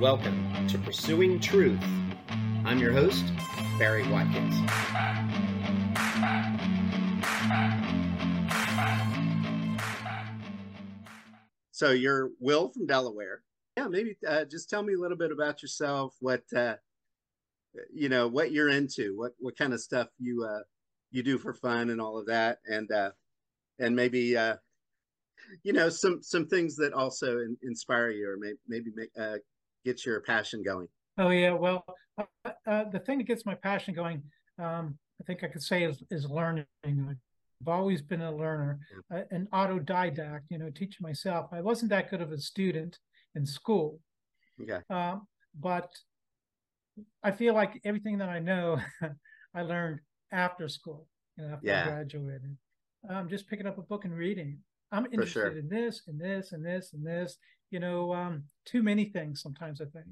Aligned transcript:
Welcome 0.00 0.68
to 0.68 0.78
Pursuing 0.78 1.40
Truth. 1.40 1.82
I'm 2.64 2.78
your 2.78 2.92
host, 2.92 3.24
Barry 3.80 4.06
Watkins. 4.08 4.54
So 11.72 11.90
you're 11.90 12.30
Will 12.38 12.68
from 12.68 12.86
Delaware. 12.86 13.42
Yeah, 13.76 13.88
maybe 13.88 14.16
uh, 14.24 14.44
just 14.44 14.70
tell 14.70 14.84
me 14.84 14.94
a 14.94 14.98
little 14.98 15.16
bit 15.16 15.32
about 15.32 15.62
yourself. 15.62 16.14
What 16.20 16.44
uh, 16.56 16.76
you 17.92 18.08
know, 18.08 18.28
what 18.28 18.52
you're 18.52 18.68
into, 18.68 19.16
what 19.16 19.32
what 19.40 19.58
kind 19.58 19.72
of 19.72 19.80
stuff 19.80 20.06
you 20.20 20.44
uh, 20.44 20.62
you 21.10 21.24
do 21.24 21.38
for 21.38 21.54
fun 21.54 21.90
and 21.90 22.00
all 22.00 22.18
of 22.18 22.26
that, 22.26 22.58
and 22.66 22.88
uh, 22.92 23.10
and 23.80 23.96
maybe 23.96 24.36
uh, 24.36 24.58
you 25.64 25.72
know 25.72 25.88
some 25.88 26.22
some 26.22 26.46
things 26.46 26.76
that 26.76 26.92
also 26.92 27.38
in, 27.38 27.56
inspire 27.64 28.10
you 28.10 28.30
or 28.30 28.36
may, 28.36 28.52
maybe 28.68 28.92
make, 28.94 29.10
uh, 29.18 29.38
get 29.84 30.04
your 30.04 30.20
passion 30.20 30.62
going. 30.62 30.88
Oh 31.18 31.30
yeah, 31.30 31.52
well, 31.52 31.84
uh, 32.18 32.50
uh, 32.66 32.84
the 32.90 33.00
thing 33.00 33.18
that 33.18 33.26
gets 33.26 33.44
my 33.44 33.54
passion 33.54 33.94
going, 33.94 34.22
um, 34.58 34.98
I 35.20 35.24
think 35.26 35.42
I 35.42 35.48
could 35.48 35.62
say 35.62 35.84
is, 35.84 36.02
is 36.10 36.28
learning. 36.28 36.66
I've 36.84 37.68
always 37.68 38.02
been 38.02 38.22
a 38.22 38.34
learner, 38.34 38.78
uh, 39.12 39.22
an 39.30 39.48
autodidact. 39.52 40.42
You 40.50 40.58
know, 40.58 40.70
teaching 40.70 41.02
myself. 41.02 41.48
I 41.52 41.60
wasn't 41.60 41.90
that 41.90 42.10
good 42.10 42.20
of 42.20 42.32
a 42.32 42.38
student 42.38 42.98
in 43.34 43.44
school. 43.44 44.00
Okay. 44.62 44.80
Um, 44.90 45.26
but 45.58 45.90
I 47.22 47.30
feel 47.30 47.54
like 47.54 47.80
everything 47.84 48.18
that 48.18 48.28
I 48.28 48.38
know, 48.38 48.80
I 49.54 49.62
learned 49.62 50.00
after 50.32 50.68
school. 50.68 51.06
You 51.36 51.44
know, 51.44 51.54
after 51.54 51.66
Yeah. 51.66 51.82
I 51.82 51.88
graduated. 51.88 52.56
Um, 53.08 53.28
just 53.28 53.48
picking 53.48 53.66
up 53.66 53.78
a 53.78 53.82
book 53.82 54.04
and 54.04 54.14
reading. 54.14 54.58
I'm 54.90 55.06
interested 55.06 55.32
sure. 55.32 55.58
in 55.58 55.68
this 55.68 56.02
and 56.06 56.20
this 56.20 56.52
and 56.52 56.64
this 56.64 56.92
and 56.92 57.06
this. 57.06 57.36
You 57.70 57.80
know, 57.80 58.14
um, 58.14 58.44
too 58.64 58.82
many 58.82 59.06
things 59.06 59.42
sometimes 59.42 59.80
I 59.80 59.86
think, 59.86 60.06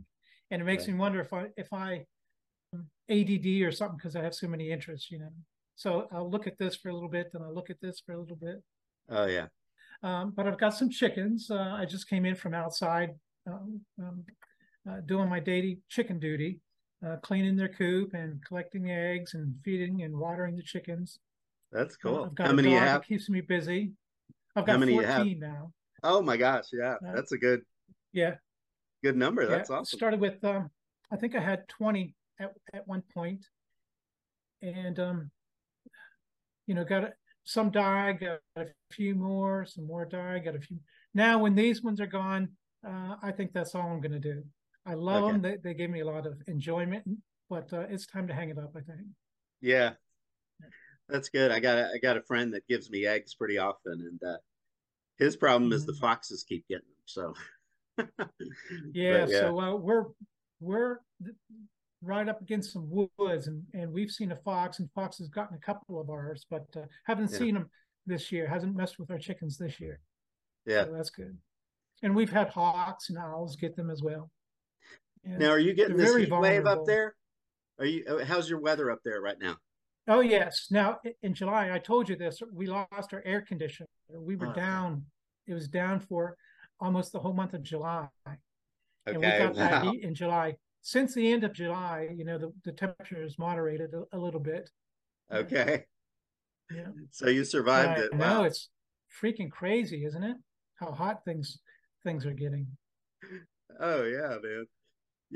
and 0.51 0.63
it 0.63 0.65
makes 0.65 0.87
Right. 0.87 0.89
me 0.89 0.95
wonder 0.95 1.21
if 1.21 1.33
I 1.33 1.49
if 1.57 1.73
I 1.73 2.07
um, 2.75 2.91
ADD 3.09 3.65
or 3.65 3.73
something 3.73 3.99
because 3.99 4.17
I 4.17 4.23
have 4.23 4.35
so 4.35 4.49
many 4.49 4.71
interests. 4.73 5.11
You 5.11 5.21
know, 5.21 5.33
so 5.77 6.09
I'll 6.13 6.31
look 6.31 6.47
at 6.47 6.59
this 6.59 6.77
for 6.77 6.91
a 6.91 6.95
little 6.95 7.11
bit, 7.11 7.29
then 7.33 7.43
I'll 7.43 7.55
look 7.55 7.71
at 7.71 7.81
this 7.81 8.01
for 8.01 8.13
a 8.15 8.21
little 8.21 8.37
bit. 8.37 8.63
Oh 9.09 9.27
yeah. 9.27 9.49
Um, 10.03 10.33
but 10.33 10.47
I've 10.47 10.59
got 10.59 10.71
some 10.75 10.91
chickens. 10.91 11.51
Uh, 11.51 11.59
I 11.79 11.85
just 11.85 12.09
came 12.09 12.25
in 12.25 12.35
from 12.35 12.55
outside 12.55 13.11
um, 13.47 13.85
um, 13.99 14.25
uh, 14.89 15.01
doing 15.01 15.29
my 15.29 15.41
daily 15.41 15.81
chicken 15.89 16.19
duty, 16.19 16.61
uh, 17.07 17.17
cleaning 17.23 17.57
their 17.57 17.69
coop 17.69 18.15
and 18.15 18.45
collecting 18.45 18.83
the 18.85 18.93
eggs 18.93 19.35
and 19.35 19.57
feeding 19.65 20.03
and 20.03 20.17
watering 20.19 20.57
the 20.57 20.63
chickens. 20.63 21.21
That's 21.71 21.97
Uh, 22.05 22.17
cool. 22.17 22.25
I've 22.25 22.35
got 22.35 22.51
How 22.51 22.53
many 22.53 22.71
you 22.71 22.81
have? 22.81 23.05
keeps 23.07 23.29
me 23.31 23.41
busy. 23.43 23.93
I've 24.57 24.67
How 24.67 24.77
got 24.77 24.77
many 24.77 24.95
you 24.95 25.05
have? 25.05 25.29
14 25.29 25.41
now. 25.41 25.73
Oh 26.09 26.23
my 26.23 26.37
gosh, 26.37 26.67
yeah, 26.73 26.97
Uh, 27.05 27.15
that's 27.15 27.33
a 27.33 27.39
good 27.39 27.63
Yeah, 28.13 28.37
good 29.03 29.17
number. 29.17 29.43
yeah. 29.43 29.49
That's 29.49 29.71
awesome. 29.71 29.99
Started 29.99 30.21
with, 30.21 30.43
um, 30.45 30.71
I 31.11 31.17
think 31.17 31.35
I 31.35 31.41
had 31.41 31.67
20 31.69 32.15
at, 32.39 32.53
at 32.73 32.87
one 32.87 33.03
point, 33.13 33.45
and 34.63 34.99
um, 35.01 35.31
you 36.69 36.75
know, 36.75 36.85
got 36.85 37.05
a, 37.05 37.13
some 37.45 37.71
died, 37.71 38.21
got 38.21 38.39
a 38.57 38.67
few 38.93 39.17
more, 39.17 39.67
some 39.67 39.87
more 39.87 40.05
died, 40.05 40.45
got 40.45 40.55
a 40.55 40.61
few. 40.61 40.79
Now, 41.13 41.39
when 41.41 41.57
these 41.57 41.83
ones 41.83 42.01
are 42.01 42.07
gone, 42.07 42.51
uh, 42.87 43.17
I 43.21 43.33
think 43.33 43.53
that's 43.53 43.75
all 43.75 43.89
I'm 43.91 44.01
going 44.01 44.13
to 44.13 44.21
do. 44.21 44.45
I 44.87 44.95
love 44.95 45.25
Okay. 45.25 45.33
them. 45.33 45.43
They, 45.43 45.57
they 45.63 45.75
gave 45.75 45.91
me 45.91 46.01
a 46.01 46.07
lot 46.07 46.27
of 46.27 46.41
enjoyment, 46.47 47.05
but 47.51 47.73
uh, 47.73 47.87
it's 47.91 48.07
time 48.07 48.29
to 48.29 48.35
hang 48.35 48.51
it 48.51 48.59
up. 48.59 48.73
I 48.77 48.81
think. 48.81 49.01
Yeah, 49.61 49.95
that's 51.09 51.29
good. 51.29 51.51
I 51.51 51.59
got 51.61 51.79
a, 51.79 51.91
I 51.95 51.99
got 51.99 52.17
a 52.17 52.23
friend 52.23 52.55
that 52.55 52.67
gives 52.69 52.91
me 52.91 53.07
eggs 53.07 53.35
pretty 53.35 53.59
often, 53.59 53.93
and 53.93 54.23
uh, 54.29 54.37
his 55.19 55.37
problem 55.37 55.73
is 55.73 55.87
the 55.87 55.93
Mhm. 55.93 56.01
foxes 56.01 56.45
keep 56.45 56.67
getting 56.69 56.87
them. 56.89 56.97
So 57.07 57.35
Yeah, 58.93 59.27
yeah. 59.27 59.41
so 59.41 59.61
uh, 59.61 59.75
we're 59.77 60.05
we're 60.61 60.99
right 62.03 62.29
up 62.29 62.41
against 62.41 62.73
some 62.73 62.89
woods, 63.19 63.47
and 63.47 63.65
and 63.75 63.93
we've 63.93 64.11
seen 64.11 64.33
a 64.33 64.37
fox, 64.37 64.79
and 64.79 64.91
fox 64.93 65.19
has 65.19 65.29
gotten 65.29 65.57
a 65.57 65.61
couple 65.61 66.01
of 66.01 66.11
ours, 66.11 66.47
but 66.51 66.67
uh, 66.77 66.83
haven't 67.05 67.31
Yeah. 67.33 67.39
seen 67.39 67.55
them 67.55 67.71
this 68.07 68.31
year. 68.33 68.47
Hasn't 68.47 68.77
messed 68.77 68.99
with 68.99 69.11
our 69.11 69.19
chickens 69.19 69.59
this 69.59 69.81
year. 69.81 70.01
yeah. 70.67 70.85
so 70.85 70.93
that's 70.93 71.11
good. 71.11 71.37
And 72.03 72.15
we've 72.15 72.31
had 72.31 72.49
hawks 72.49 73.09
and 73.09 73.19
owls 73.19 73.57
get 73.57 73.75
them 73.77 73.89
as 73.91 74.03
well. 74.03 74.31
Yeah. 75.25 75.39
Now, 75.39 75.51
are 75.51 75.59
you 75.59 75.73
getting 75.75 75.97
They're 75.97 76.07
this 76.13 76.27
heat 76.27 76.31
wave 76.31 76.67
up 76.67 76.85
there? 76.85 77.17
Are 77.79 77.87
you? 77.87 78.05
uh, 78.07 78.25
How's 78.25 78.49
your 78.51 78.61
weather 78.61 78.91
up 78.91 79.01
there 79.05 79.21
right 79.21 79.39
now? 79.39 79.57
Oh 80.09 80.21
yes. 80.21 80.69
Now 80.71 80.99
in 81.23 81.35
July, 81.35 81.73
I 81.73 81.79
told 81.79 82.09
you 82.09 82.17
this. 82.17 82.41
We 82.53 82.67
lost 82.67 83.13
our 83.13 83.23
air 83.25 83.41
conditioner. 83.41 83.89
We 84.13 84.37
were 84.37 84.47
Oh, 84.47 84.51
okay. 84.51 84.61
down. 84.61 85.05
It 85.47 85.55
was 85.55 85.69
down 85.69 86.01
for 86.01 86.37
almost 86.81 87.13
the 87.13 87.19
whole 87.21 87.33
month 87.33 87.55
of 87.55 87.63
July. 87.63 88.09
okay, 88.27 88.37
and 89.13 89.21
we 89.21 89.27
Okay, 89.27 89.39
got 89.39 89.55
that 89.57 89.83
heat 89.85 90.03
in 90.05 90.15
July. 90.15 90.57
Since 90.83 91.15
the 91.15 91.33
end 91.33 91.43
of 91.43 91.53
July, 91.53 92.09
you 92.15 92.25
know, 92.25 92.39
the, 92.39 92.53
the 92.65 92.73
temperature 92.73 93.21
has 93.21 93.39
moderated 93.39 93.93
a, 93.95 94.17
a 94.17 94.19
little 94.19 94.41
bit. 94.41 94.71
Okay, 95.33 95.85
Yeah. 96.71 96.89
so 97.11 97.29
you 97.29 97.45
survived 97.45 97.99
it. 98.01 98.13
Wow. 98.15 98.45
it's 98.45 98.69
freaking 99.23 99.51
crazy, 99.51 100.05
isn't 100.05 100.23
it? 100.23 100.37
How 100.77 100.93
hot 100.93 101.25
things 101.25 101.59
things 102.05 102.25
are 102.27 102.33
getting. 102.35 102.67
Oh 103.81 104.05
yeah, 104.05 104.37
man. 104.43 104.67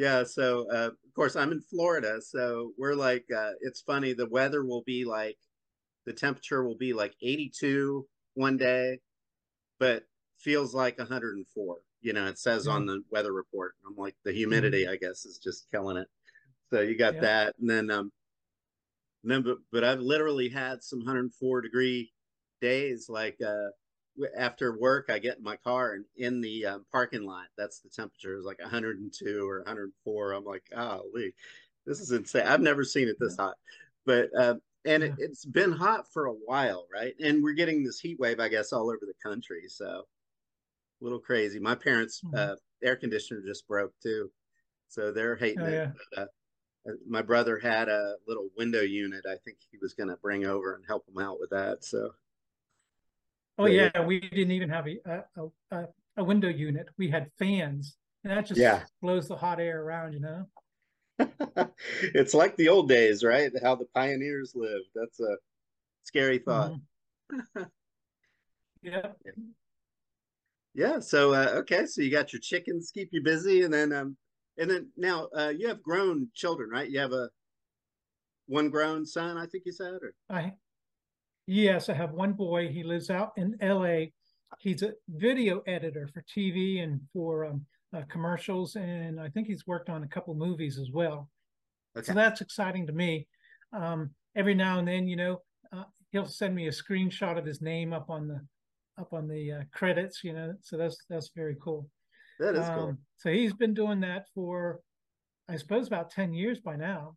Yeah, 0.01 0.25
so 0.25 0.67
uh, 0.73 0.87
of 0.87 1.15
course 1.15 1.37
I'm 1.37 1.53
in 1.53 1.61
Florida, 1.61 2.23
so 2.23 2.73
we're 2.79 2.95
like 2.95 3.27
uh, 3.37 3.51
it's 3.61 3.83
funny 3.83 4.15
the 4.15 4.27
weather 4.27 4.65
will 4.65 4.83
be 4.83 5.05
like 5.05 5.37
the 6.07 6.15
temperature 6.15 6.65
will 6.65 6.79
be 6.79 6.95
like 6.95 7.15
82 7.21 8.09
one 8.33 8.57
day, 8.57 9.01
but 9.79 10.05
feels 10.39 10.75
like 10.75 10.97
104. 10.97 11.83
You 12.01 12.15
know, 12.15 12.29
it 12.29 12.39
says 12.39 12.67
on 12.67 12.87
the 12.87 13.03
weather 13.11 13.35
report. 13.35 13.75
I'm 13.87 13.95
like 13.95 14.17
the 14.25 14.33
humidity, 14.33 14.89
I 14.89 14.97
guess, 14.97 15.27
is 15.27 15.37
just 15.37 15.71
killing 15.71 15.99
it. 15.99 16.09
So 16.71 16.81
you 16.81 16.97
got 16.97 17.17
Yeah. 17.17 17.21
that, 17.21 17.55
and 17.61 17.69
then 17.69 17.91
um, 17.91 18.11
and 19.23 19.33
then 19.33 19.43
but, 19.43 19.59
but 19.71 19.85
I've 19.85 20.01
literally 20.01 20.49
had 20.49 20.83
some 20.83 21.01
104 21.01 21.61
degree 21.61 22.11
days 22.63 23.11
like 23.11 23.37
uh 23.47 23.69
after 24.37 24.79
work 24.79 25.07
i 25.09 25.19
get 25.19 25.39
in 25.39 25.43
my 25.45 25.57
car 25.57 25.93
and 25.93 26.05
in 26.17 26.41
the 26.41 26.67
um, 26.67 26.85
parking 26.93 27.25
lot 27.25 27.47
that's 27.57 27.81
the 27.81 27.89
temperature 27.89 28.37
is 28.37 28.45
like 28.45 28.61
102 28.61 29.49
or 29.49 29.59
104 29.61 30.33
i'm 30.33 30.45
like 30.45 30.65
golly 30.71 31.35
this 31.87 32.01
is 32.01 32.13
insane 32.13 32.47
i've 32.47 32.61
never 32.61 32.85
seen 32.85 33.09
it 33.09 33.17
this 33.19 33.37
hot 33.37 33.57
but 34.05 34.29
uh, 34.39 34.57
and 34.85 35.03
it, 35.03 35.15
Yeah. 35.19 35.25
it's 35.27 35.45
been 35.45 35.73
hot 35.73 36.11
for 36.13 36.27
a 36.27 36.33
while 36.33 36.87
right 36.93 37.15
and 37.21 37.43
we're 37.43 37.53
getting 37.53 37.83
this 37.85 38.01
heat 38.01 38.19
wave 38.19 38.41
i 38.41 38.49
guess 38.49 38.73
all 38.73 38.91
over 38.91 39.07
the 39.07 39.15
country 39.23 39.69
so 39.69 40.07
a 41.01 41.05
little 41.05 41.21
crazy 41.21 41.59
my 41.59 41.75
parents 41.75 42.23
Mhm. 42.25 42.37
uh, 42.39 42.57
air 42.83 42.97
conditioner 42.97 43.41
just 43.43 43.67
broke 43.67 43.93
too 44.01 44.31
so 44.89 45.13
they're 45.13 45.37
hating 45.37 45.63
Oh, 45.65 45.69
it 45.69 45.75
yeah. 45.75 45.93
But, 46.13 46.19
uh, 46.23 46.27
uh, 46.91 46.95
my 47.07 47.23
brother 47.23 47.59
had 47.59 47.89
a 47.89 48.17
little 48.27 48.51
window 48.57 48.83
unit 48.83 49.25
i 49.27 49.37
think 49.45 49.59
he 49.71 49.79
was 49.79 49.95
going 49.95 50.09
to 50.11 50.17
bring 50.19 50.47
over 50.47 50.75
and 50.75 50.85
help 50.87 51.09
him 51.09 51.19
out 51.19 51.41
with 51.41 51.51
that 51.51 51.85
so 51.85 52.13
Oh 53.59 53.67
yeah. 53.67 53.91
yeah, 53.95 54.05
we 54.05 54.21
didn't 54.21 54.53
even 54.53 54.71
have 54.71 54.87
a 54.87 55.23
a, 55.71 55.85
a 56.17 56.25
window 56.25 56.49
unit. 56.49 56.89
We 56.99 57.11
had 57.11 57.31
fans, 57.39 57.97
and 58.25 58.37
that 58.37 58.47
just 58.47 58.61
Yeah. 58.61 58.85
blows 59.03 59.29
the 59.29 59.37
hot 59.37 59.61
air 59.61 59.83
around. 59.83 60.13
You 60.13 60.21
know. 60.21 60.47
it's 62.15 62.35
like 62.35 62.57
the 62.57 62.69
old 62.69 62.89
days, 62.89 63.23
right? 63.23 63.53
How 63.63 63.75
the 63.75 63.87
pioneers 63.95 64.53
lived. 64.55 64.89
That's 64.95 65.21
a 65.21 65.37
scary 66.05 66.39
thought. 66.39 66.73
Mhm. 67.53 67.71
yeah. 68.83 69.13
Yeah. 70.75 71.01
So 71.01 71.35
uh, 71.35 71.51
okay, 71.59 71.85
so 71.87 72.01
you 72.01 72.11
got 72.11 72.33
your 72.33 72.41
chickens 72.41 72.91
keep 72.93 73.11
you 73.13 73.23
busy, 73.23 73.63
and 73.63 73.73
then 73.73 73.93
um, 73.93 74.17
and 74.57 74.71
then 74.71 74.89
now 74.97 75.29
uh, 75.37 75.53
you 75.57 75.69
have 75.69 75.83
grown 75.83 76.29
children, 76.35 76.71
right? 76.71 76.89
You 76.89 76.99
have 77.01 77.13
a 77.13 77.29
one 78.47 78.71
grown 78.71 79.07
son, 79.07 79.37
I 79.37 79.47
think 79.47 79.65
you 79.67 79.73
said, 79.73 79.95
or 80.03 80.15
I 80.29 80.55
yes, 81.51 81.89
I 81.89 81.95
have 81.95 82.13
one 82.13 82.33
boy. 82.33 82.69
He 82.69 82.83
lives 82.83 83.11
out 83.11 83.33
in 83.37 83.57
L.A. 83.61 84.13
He's 84.59 84.83
a 84.83 84.93
video 85.09 85.61
editor 85.67 86.09
for 86.13 86.23
TV 86.23 86.83
and 86.83 87.01
for 87.13 87.45
um, 87.47 87.67
uh, 87.95 88.03
commercials, 88.09 88.77
and 88.77 89.21
I 89.21 89.29
think 89.29 89.47
he's 89.47 89.67
worked 89.67 89.89
on 89.89 90.03
a 90.03 90.09
couple 90.09 90.35
movies 90.35 90.79
as 90.79 90.91
well. 90.93 91.29
okay, 91.97 92.07
So 92.07 92.15
that's 92.15 92.41
exciting 92.41 92.87
to 92.87 92.93
me. 92.93 93.27
Um, 93.73 94.11
every 94.37 94.55
now 94.55 94.79
and 94.79 94.87
then, 94.89 95.09
you 95.09 95.17
know, 95.17 95.43
uh, 95.73 95.85
he'll 96.13 96.27
send 96.27 96.55
me 96.55 96.69
a 96.69 96.73
screenshot 96.73 97.39
of 97.39 97.45
his 97.45 97.61
name 97.61 97.93
up 97.93 98.11
on 98.11 98.29
the 98.29 98.41
up 98.99 99.13
on 99.13 99.29
the 99.29 99.53
uh, 99.53 99.63
credits. 99.73 100.23
You 100.23 100.35
know, 100.35 100.55
so 100.63 100.77
that's 100.77 100.97
that's 101.09 101.31
very 101.35 101.57
cool. 101.63 101.89
that 102.39 102.55
is 102.55 102.69
cool. 102.75 102.89
Um, 102.89 102.99
so 103.17 103.31
he's 103.31 103.55
been 103.55 103.75
doing 103.75 104.01
that 104.01 104.27
for, 104.35 104.81
I 105.49 105.57
suppose, 105.57 105.87
about 105.87 106.11
ten 106.11 106.33
years 106.33 106.61
by 106.61 106.77
now. 106.77 107.17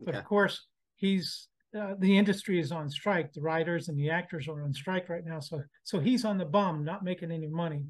But 0.00 0.10
Okay. 0.10 0.18
of 0.18 0.24
course, 0.24 0.66
he's 0.96 1.48
uh, 1.76 1.94
the 1.98 2.16
industry 2.16 2.58
is 2.58 2.72
on 2.72 2.88
strike. 2.88 3.32
The 3.32 3.40
writers 3.40 3.88
and 3.88 3.98
the 3.98 4.10
actors 4.10 4.48
are 4.48 4.62
on 4.62 4.72
strike 4.72 5.08
right 5.08 5.24
now. 5.24 5.40
So 5.40 5.62
so 5.84 5.98
he's 5.98 6.24
on 6.24 6.38
the 6.38 6.44
bum, 6.44 6.84
not 6.84 7.04
making 7.04 7.30
any 7.30 7.48
money. 7.48 7.84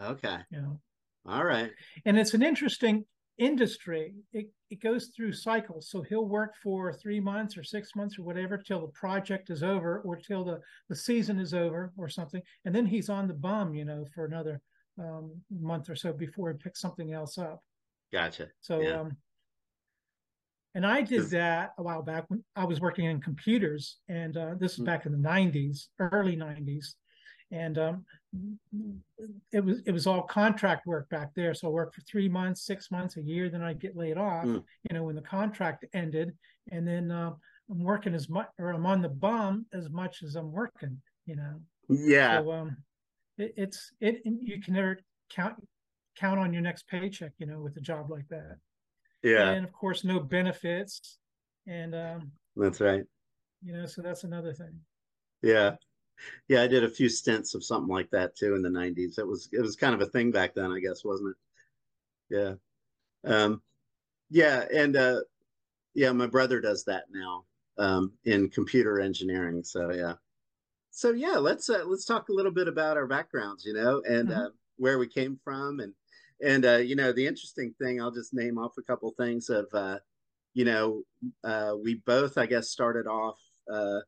Okay. 0.00 0.38
You 0.50 0.62
know, 0.62 0.80
All 1.26 1.44
right. 1.44 1.70
and 2.04 2.18
it's 2.18 2.34
an 2.34 2.42
interesting 2.42 3.04
industry. 3.38 4.14
It 4.32 4.50
it 4.70 4.80
goes 4.80 5.10
through 5.14 5.32
cycles. 5.32 5.90
So 5.90 6.02
he'll 6.02 6.26
work 6.26 6.54
for 6.62 6.92
three 6.92 7.20
months 7.20 7.56
or 7.56 7.64
six 7.64 7.94
months 7.94 8.18
or 8.18 8.22
whatever 8.22 8.58
till 8.58 8.80
the 8.80 8.92
project 8.92 9.50
is 9.50 9.62
over 9.62 10.00
or 10.00 10.16
till 10.16 10.44
the 10.44 10.60
the 10.88 10.96
season 10.96 11.38
is 11.38 11.54
over 11.54 11.92
or 11.96 12.08
something, 12.08 12.42
and 12.64 12.74
then 12.74 12.86
he's 12.86 13.08
on 13.08 13.28
the 13.28 13.34
bum, 13.34 13.74
you 13.74 13.84
know, 13.84 14.04
for 14.14 14.24
another 14.24 14.60
um, 14.98 15.32
month 15.50 15.88
or 15.88 15.96
so 15.96 16.12
before 16.12 16.50
he 16.50 16.58
picks 16.58 16.80
something 16.80 17.12
else 17.12 17.38
up. 17.38 17.62
Gotcha. 18.12 18.48
So, 18.60 18.80
yeah. 18.80 19.00
um, 19.00 19.16
and 20.74 20.86
I 20.86 21.02
did 21.02 21.30
that 21.30 21.72
a 21.78 21.82
while 21.82 22.02
back 22.02 22.24
when 22.28 22.44
I 22.54 22.64
was 22.64 22.80
working 22.80 23.06
in 23.06 23.20
computers, 23.20 23.96
and 24.08 24.36
uh, 24.36 24.54
this 24.58 24.76
was 24.76 24.84
mm. 24.84 24.86
back 24.86 25.06
in 25.06 25.12
the 25.12 25.28
'90s, 25.28 25.86
early 25.98 26.36
'90s, 26.36 26.94
and 27.50 27.78
um, 27.78 28.04
it 29.52 29.64
was 29.64 29.80
it 29.86 29.92
was 29.92 30.06
all 30.06 30.22
contract 30.22 30.86
work 30.86 31.08
back 31.08 31.30
there. 31.34 31.54
So 31.54 31.68
I 31.68 31.70
worked 31.70 31.94
for 31.94 32.02
three 32.02 32.28
months, 32.28 32.66
six 32.66 32.90
months, 32.90 33.16
a 33.16 33.22
year, 33.22 33.48
then 33.48 33.62
I'd 33.62 33.80
get 33.80 33.96
laid 33.96 34.18
off. 34.18 34.44
Mm. 34.44 34.62
You 34.88 34.94
know, 34.94 35.04
when 35.04 35.16
the 35.16 35.22
contract 35.22 35.84
ended, 35.94 36.34
and 36.70 36.86
then 36.86 37.10
uh, 37.10 37.32
I'm 37.70 37.82
working 37.82 38.14
as 38.14 38.28
much, 38.28 38.48
or 38.58 38.70
I'm 38.70 38.86
on 38.86 39.00
the 39.00 39.08
bum 39.08 39.66
as 39.72 39.88
much 39.88 40.22
as 40.22 40.36
I'm 40.36 40.52
working. 40.52 41.00
You 41.26 41.36
know. 41.36 41.60
Yeah. 41.88 42.42
So 42.42 42.52
um, 42.52 42.76
it, 43.38 43.54
it's 43.56 43.92
it 44.00 44.20
you 44.24 44.60
can 44.60 44.74
never 44.74 44.98
count 45.30 45.56
count 46.16 46.38
on 46.38 46.52
your 46.52 46.62
next 46.62 46.86
paycheck. 46.88 47.32
You 47.38 47.46
know, 47.46 47.60
with 47.60 47.76
a 47.78 47.80
job 47.80 48.10
like 48.10 48.28
that. 48.28 48.58
Yeah. 49.22 49.50
And 49.50 49.64
of 49.64 49.72
course, 49.72 50.04
no 50.04 50.20
benefits, 50.20 51.18
and 51.66 51.94
um, 51.94 52.32
that's 52.56 52.80
right. 52.80 53.04
You 53.62 53.72
know, 53.72 53.86
so 53.86 54.02
that's 54.02 54.24
another 54.24 54.52
thing. 54.52 54.78
Yeah 55.42 55.74
yeah, 56.48 56.62
I 56.62 56.66
did 56.66 56.84
a 56.84 56.88
few 56.88 57.08
stints 57.08 57.54
of 57.54 57.64
something 57.64 57.92
like 57.92 58.10
that 58.10 58.36
too 58.36 58.54
in 58.54 58.62
the 58.62 58.68
'90s. 58.68 59.18
It 59.18 59.26
was 59.26 59.48
it 59.52 59.60
was 59.60 59.76
kind 59.76 59.94
of 59.94 60.00
a 60.00 60.06
thing 60.06 60.30
back 60.30 60.54
then, 60.54 60.72
I 60.72 60.80
guess, 60.80 61.04
wasn't 61.04 61.34
it? 62.30 62.34
Yeah, 62.36 63.34
um, 63.34 63.62
yeah, 64.30 64.64
and 64.74 64.96
uh, 64.96 65.20
yeah, 65.94 66.12
my 66.12 66.26
brother 66.26 66.60
does 66.60 66.84
that 66.84 67.04
now 67.10 67.44
um, 67.78 68.12
in 68.24 68.50
computer 68.50 69.00
engineering. 69.00 69.62
So 69.64 69.92
yeah, 69.92 70.14
so 70.90 71.12
yeah, 71.12 71.36
let's 71.36 71.68
uh, 71.70 71.84
let's 71.86 72.04
talk 72.04 72.28
a 72.28 72.34
little 72.34 72.52
bit 72.52 72.68
about 72.68 72.96
our 72.96 73.06
backgrounds, 73.06 73.64
you 73.64 73.74
know, 73.74 74.02
and 74.08 74.28
mm-hmm. 74.28 74.40
uh, 74.40 74.48
where 74.76 74.98
we 74.98 75.08
came 75.08 75.38
from, 75.42 75.80
and 75.80 75.92
and 76.42 76.64
uh, 76.64 76.76
you 76.76 76.96
know, 76.96 77.12
the 77.12 77.26
interesting 77.26 77.74
thing. 77.80 78.00
I'll 78.00 78.10
just 78.10 78.34
name 78.34 78.58
off 78.58 78.72
a 78.78 78.82
couple 78.82 79.12
things 79.18 79.48
of, 79.48 79.66
uh, 79.72 79.98
you 80.54 80.64
know, 80.64 81.02
uh, 81.44 81.72
we 81.82 82.02
both, 82.06 82.38
I 82.38 82.46
guess, 82.46 82.70
started 82.70 83.06
off. 83.06 83.38
Uh, 83.72 84.00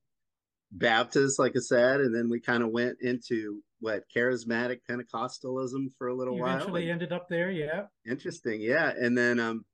Baptist, 0.72 1.38
like 1.38 1.52
I 1.56 1.60
said, 1.60 2.00
and 2.00 2.14
then 2.14 2.30
we 2.30 2.40
kind 2.40 2.62
of 2.62 2.70
went 2.70 2.98
into 3.00 3.60
what 3.80 4.04
charismatic 4.14 4.80
Pentecostalism 4.88 5.90
for 5.98 6.08
a 6.08 6.14
little 6.14 6.36
you 6.36 6.42
while. 6.42 6.56
Eventually 6.56 6.90
ended 6.90 7.12
up 7.12 7.28
there, 7.28 7.50
yeah. 7.50 7.86
Interesting, 8.08 8.60
yeah. 8.60 8.92
And 8.96 9.18
then, 9.18 9.40
um, 9.40 9.64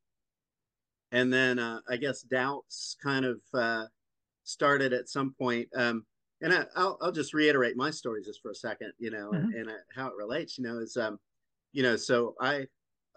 and 1.13 1.33
then 1.33 1.59
uh, 1.59 1.81
I 1.89 1.97
guess 1.97 2.23
doubts 2.23 2.97
kind 3.03 3.25
of 3.27 3.41
uh, 3.53 3.85
started 4.45 4.93
at 4.93 5.09
some 5.09 5.35
point. 5.39 5.69
Um, 5.77 6.07
and 6.41 6.53
I, 6.53 6.65
will 6.77 6.99
I'll 7.03 7.13
just 7.13 7.35
reiterate 7.35 7.77
my 7.77 7.91
story 7.91 8.23
just 8.25 8.41
for 8.41 8.51
a 8.51 8.55
second, 8.55 8.93
you 8.99 9.11
know, 9.11 9.31
mm-hmm. 9.33 9.37
and, 9.37 9.55
and 9.55 9.69
uh, 9.69 9.75
how 9.95 10.09
it 10.09 10.15
relates. 10.17 10.57
You 10.57 10.65
know, 10.65 10.79
is 10.79 10.97
um, 10.97 11.19
you 11.77 11.83
know, 11.83 11.95
so 11.95 12.35
I, 12.41 12.65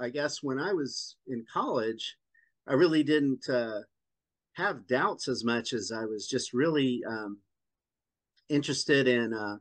I 0.01 0.09
guess 0.09 0.43
when 0.43 0.59
I 0.59 0.73
was 0.73 1.15
in 1.27 1.45
college, 1.51 2.17
I 2.67 2.73
really 2.73 3.03
didn't 3.03 3.47
uh, 3.47 3.79
have 4.51 4.85
doubts 4.85 5.29
as 5.29 5.45
much 5.45 5.71
as 5.71 5.93
I 5.95 6.03
was 6.03 6.27
just 6.27 6.51
really 6.51 7.01
um, 7.07 7.39
interested 8.49 9.07
in 9.07 9.33
uh, 9.33 9.59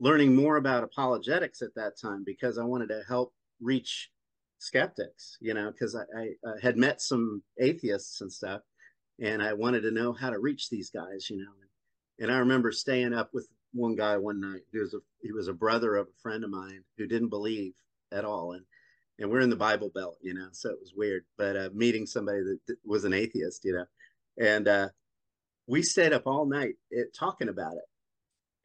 learning 0.00 0.34
more 0.34 0.56
about 0.56 0.82
apologetics 0.82 1.62
at 1.62 1.72
that 1.76 2.00
time 2.02 2.24
because 2.26 2.58
I 2.58 2.64
wanted 2.64 2.88
to 2.88 3.04
help 3.06 3.32
reach 3.60 4.10
skeptics, 4.58 5.38
you 5.40 5.54
know, 5.54 5.70
because 5.70 5.94
I, 5.94 6.00
I, 6.18 6.50
I, 6.50 6.54
had 6.60 6.76
met 6.76 7.00
some 7.00 7.44
atheists 7.60 8.22
and 8.22 8.32
stuff, 8.32 8.62
and 9.22 9.40
I 9.40 9.52
wanted 9.52 9.82
to 9.82 9.92
know 9.92 10.12
how 10.12 10.30
to 10.30 10.40
reach 10.40 10.68
these 10.68 10.90
guys, 10.90 11.30
you 11.30 11.36
know. 11.36 11.52
And 12.18 12.32
I 12.32 12.38
remember 12.38 12.72
staying 12.72 13.14
up 13.14 13.30
with 13.32 13.46
one 13.72 13.94
guy 13.94 14.16
one 14.16 14.40
night. 14.40 14.62
He 14.72 14.80
was 14.80 14.94
a 14.94 14.98
he 15.22 15.30
was 15.30 15.46
a 15.46 15.52
brother 15.52 15.94
of 15.94 16.08
a 16.08 16.20
friend 16.20 16.42
of 16.42 16.50
mine 16.50 16.82
who 16.98 17.06
didn't 17.06 17.28
believe 17.28 17.74
at 18.12 18.24
all, 18.24 18.52
and 18.52 18.64
and 19.18 19.30
we're 19.30 19.40
in 19.40 19.50
the 19.50 19.56
Bible 19.56 19.90
Belt, 19.94 20.18
you 20.22 20.34
know, 20.34 20.48
so 20.52 20.70
it 20.70 20.80
was 20.80 20.92
weird. 20.96 21.24
But 21.38 21.56
uh, 21.56 21.70
meeting 21.74 22.06
somebody 22.06 22.40
that 22.42 22.76
was 22.84 23.04
an 23.04 23.14
atheist, 23.14 23.64
you 23.64 23.74
know, 23.74 23.86
and 24.38 24.68
uh, 24.68 24.88
we 25.66 25.82
stayed 25.82 26.12
up 26.12 26.26
all 26.26 26.46
night 26.46 26.74
it, 26.90 27.14
talking 27.18 27.48
about 27.48 27.74
it 27.74 27.84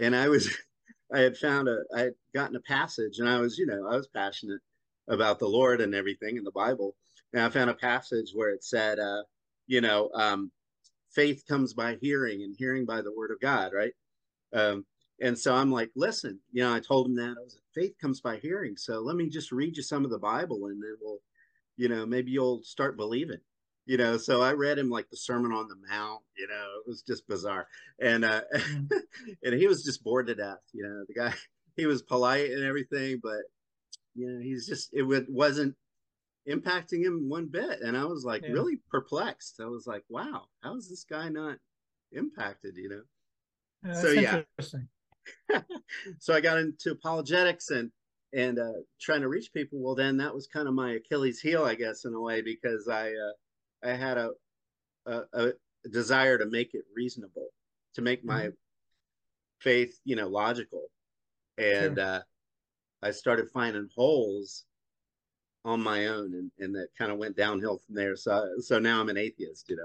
and 0.02 0.16
I 0.16 0.28
was, 0.30 0.50
I 1.14 1.20
had 1.20 1.38
found 1.38 1.70
a, 1.70 1.80
I 1.96 2.00
had 2.02 2.14
gotten 2.34 2.56
a 2.56 2.62
passage, 2.62 3.20
and 3.20 3.30
I 3.30 3.40
was, 3.40 3.58
you 3.58 3.66
know, 3.66 3.88
I 3.88 3.96
was 3.96 4.08
passionate 4.08 4.62
about 5.08 5.40
the 5.40 5.48
Lord 5.48 5.82
and 5.82 5.96
everything 5.96 6.38
in 6.38 6.44
the 6.44 6.52
Bible, 6.52 6.96
and 7.34 7.44
I 7.44 7.50
found 7.50 7.70
a 7.70 7.76
passage 7.76 8.32
where 8.34 8.50
it 8.52 8.64
said, 8.64 9.00
uh, 9.00 9.24
you 9.68 9.82
know, 9.82 10.10
um, 10.14 10.52
faith 11.14 11.44
comes 11.48 11.74
by 11.74 11.98
hearing, 12.02 12.44
and 12.44 12.56
hearing 12.58 12.86
by 12.86 13.02
the 13.02 13.14
word 13.16 13.32
of 13.32 13.40
God, 13.40 13.72
right? 13.74 13.94
Um, 14.54 14.86
and 15.22 15.38
so 15.38 15.54
I'm 15.54 15.72
like, 15.72 15.92
listen, 15.96 16.40
you 16.52 16.64
know, 16.64 16.74
I 16.74 16.80
told 16.80 17.06
him 17.08 17.16
that 17.16 17.36
I 17.38 17.44
was 17.44 17.60
faith 17.74 17.94
comes 18.02 18.20
by 18.20 18.38
hearing. 18.38 18.76
So 18.76 19.00
let 19.00 19.16
me 19.16 19.30
just 19.30 19.52
read 19.52 19.78
you 19.78 19.84
some 19.84 20.04
of 20.04 20.12
the 20.12 20.20
Bible, 20.20 20.66
and 20.66 20.82
then 20.82 20.96
we'll, 21.00 21.20
you 21.78 21.88
know, 21.88 22.06
maybe 22.06 22.32
you'll 22.32 22.64
start 22.64 22.98
believing. 22.98 23.40
You 23.88 23.98
know 23.98 24.16
so 24.16 24.42
i 24.42 24.54
read 24.54 24.78
him 24.78 24.92
like 24.92 25.10
the 25.10 25.18
sermon 25.18 25.52
on 25.52 25.68
the 25.68 25.76
mount 25.90 26.22
you 26.38 26.48
know 26.48 26.66
it 26.80 26.88
was 26.88 27.02
just 27.02 27.28
bizarre. 27.28 27.68
And 28.00 28.24
uh 28.24 28.42
mm. 28.54 28.90
and 29.44 29.56
he 29.56 29.68
was 29.68 29.84
just 29.84 30.04
bored 30.04 30.28
to 30.28 30.36
death 30.36 30.62
you 30.72 30.84
know 30.84 31.04
the 31.08 31.14
guy 31.16 31.34
he 31.76 31.88
was 31.88 32.04
polite 32.04 32.52
and 32.52 32.64
everything 32.64 33.20
but 33.24 33.42
you 34.14 34.30
know 34.30 34.40
he's 34.40 34.68
just 34.68 34.92
it 34.94 35.04
wasn't 35.30 35.76
impacting 36.48 37.04
him 37.04 37.28
one 37.28 37.48
bit. 37.48 37.82
And 37.82 37.98
i 37.98 38.06
was 38.06 38.24
like 38.24 38.44
yeah. 38.44 38.52
really 38.52 38.78
perplexed. 38.90 39.60
I 39.60 39.66
was 39.66 39.88
like 39.88 40.04
wow 40.10 40.44
how 40.62 40.78
is 40.78 40.88
this 40.88 41.04
guy 41.04 41.30
not 41.30 41.58
impacted? 42.12 42.78
You 42.78 42.90
know? 43.84 43.94
So 43.94 44.12
yeah 44.12 44.44
so 46.20 46.34
i 46.34 46.42
got 46.42 46.58
into 46.58 46.92
apologetics 46.92 47.70
and 47.70 47.92
and 48.34 48.60
uh 48.60 48.80
trying 49.00 49.22
to 49.22 49.28
reach 49.28 49.54
people 49.54 49.80
well 49.82 49.96
then 49.96 50.18
that 50.18 50.34
was 50.34 50.48
kind 50.48 50.68
of 50.68 50.74
my 50.74 50.94
achilles 50.94 51.40
heel 51.40 51.64
i 51.64 51.76
guess 51.76 52.06
in 52.06 52.14
a 52.14 52.20
way 52.20 52.42
because 52.42 52.88
i 52.88 53.10
uh 53.10 53.32
I 53.84 53.94
had 53.94 54.18
a, 54.18 54.32
a, 55.06 55.22
a 55.34 55.52
desire 55.92 56.38
to 56.38 56.46
make 56.46 56.74
it 56.74 56.84
reasonable, 56.96 57.48
to 57.96 58.02
make 58.02 58.24
my 58.24 58.44
mm-hmm. 58.44 58.56
faith, 59.60 60.00
you 60.06 60.16
know, 60.16 60.28
logical, 60.28 60.86
and 61.58 61.98
sure. 61.98 62.06
uh, 62.06 62.20
I 63.02 63.12
started 63.12 63.50
finding 63.50 63.90
holes 63.96 64.66
on 65.66 65.82
my 65.82 66.08
own, 66.08 66.34
and 66.34 66.52
and 66.60 66.76
that 66.76 66.90
kind 66.98 67.12
of 67.12 67.18
went 67.18 67.38
downhill 67.38 67.80
from 67.86 67.96
there. 67.96 68.16
So 68.16 68.48
so 68.60 68.80
now 68.80 69.02
I'm 69.02 69.10
an 69.10 69.18
atheist, 69.18 69.70
you 69.70 69.78
know, 69.78 69.84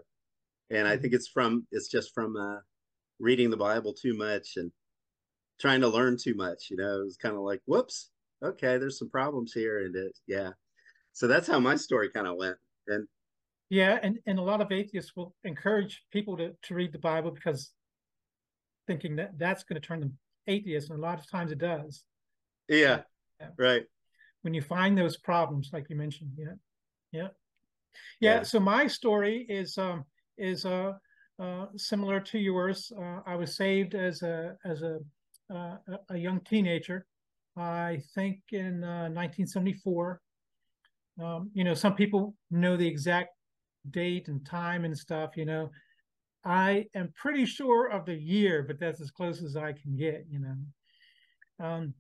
and 0.71 0.87
mm-hmm. 0.87 0.93
I 0.93 0.97
think 0.97 1.15
it's 1.15 1.29
from 1.29 1.67
it's 1.73 1.89
just 1.89 2.13
from 2.15 2.37
uh, 2.37 2.59
reading 3.19 3.51
the 3.51 3.57
Bible 3.57 3.95
too 3.95 4.17
much 4.17 4.57
and 4.57 4.71
trying 5.61 5.81
to 5.81 5.89
learn 5.89 6.17
too 6.17 6.35
much. 6.35 6.69
You 6.71 6.77
know, 6.77 7.01
it 7.01 7.05
was 7.05 7.17
kind 7.17 7.35
of 7.35 7.43
like, 7.43 7.63
whoops, 7.67 8.11
okay, 8.43 8.79
there's 8.79 8.99
some 8.99 9.11
problems 9.11 9.53
here, 9.53 9.85
and 9.85 9.95
it, 9.95 10.17
yeah. 10.27 10.51
So 11.13 11.27
that's 11.27 11.47
how 11.47 11.59
my 11.59 11.77
story 11.77 12.11
kind 12.11 12.27
of 12.27 12.37
went, 12.37 12.57
and 12.89 13.07
yeah, 13.71 13.99
and, 14.03 14.19
and 14.27 14.39
a 14.39 14.43
lot 14.43 14.61
of 14.61 14.71
atheists 14.71 15.17
will 15.17 15.35
encourage 15.45 16.05
people 16.13 16.37
to, 16.37 16.53
to 16.63 16.75
read 16.75 16.93
the 16.93 16.99
Bible 16.99 17.31
because 17.31 17.73
thinking 18.87 19.17
that 19.17 19.39
that's 19.39 19.65
going 19.65 19.81
to 19.81 19.87
turn 19.87 20.01
them 20.01 20.17
atheists, 20.47 20.91
and 20.91 20.99
a 20.99 21.03
lot 21.03 21.19
of 21.19 21.29
times 21.29 21.53
it 21.53 21.59
does. 21.59 22.05
Yeah, 22.69 23.01
yeah. 23.41 23.49
right. 23.59 23.85
When 24.43 24.55
you 24.55 24.63
find 24.63 24.97
those 24.97 25.17
problems, 25.17 25.71
like 25.73 25.87
you 25.89 25.97
mentioned, 25.97 26.31
yeah, 26.37 26.45
yeah, 27.13 27.21
yeah. 28.21 28.35
yeah. 28.37 28.43
So 28.43 28.61
my 28.61 28.87
story 28.87 29.47
is 29.49 29.77
um 29.79 30.05
is 30.39 30.65
uh, 30.65 30.93
uh 31.41 31.67
similar 31.77 32.21
to 32.21 32.39
yours. 32.39 32.93
Uh, 32.97 33.21
I 33.27 33.35
was 33.37 33.57
saved 33.57 33.95
as 33.95 34.23
a 34.23 34.57
as 34.65 34.83
a 34.83 35.01
uh, 35.53 35.77
a 36.11 36.17
young 36.17 36.41
teenager. 36.41 37.07
I 37.57 38.03
think 38.15 38.41
in 38.53 38.85
uh, 38.85 39.09
1974. 39.09 40.21
Um, 41.23 41.51
you 41.55 41.65
know, 41.65 41.73
some 41.73 41.95
people 41.95 42.35
know 42.51 42.77
the 42.77 42.87
exact 42.87 43.31
date 43.91 44.29
and 44.29 44.45
time 44.45 44.85
and 44.85 44.97
stuff, 44.97 45.37
you 45.37 45.47
know. 45.47 45.71
I 46.45 46.87
am 46.95 47.13
pretty 47.17 47.45
sure 47.45 47.89
of 47.89 48.07
the 48.07 48.15
year, 48.15 48.63
but 48.63 48.79
that's 48.79 49.01
as 49.01 49.11
close 49.11 49.43
as 49.43 49.57
I 49.57 49.73
can 49.73 49.97
get, 49.97 50.27
you 50.31 50.41
know. 50.41 51.67
Um, 51.67 51.95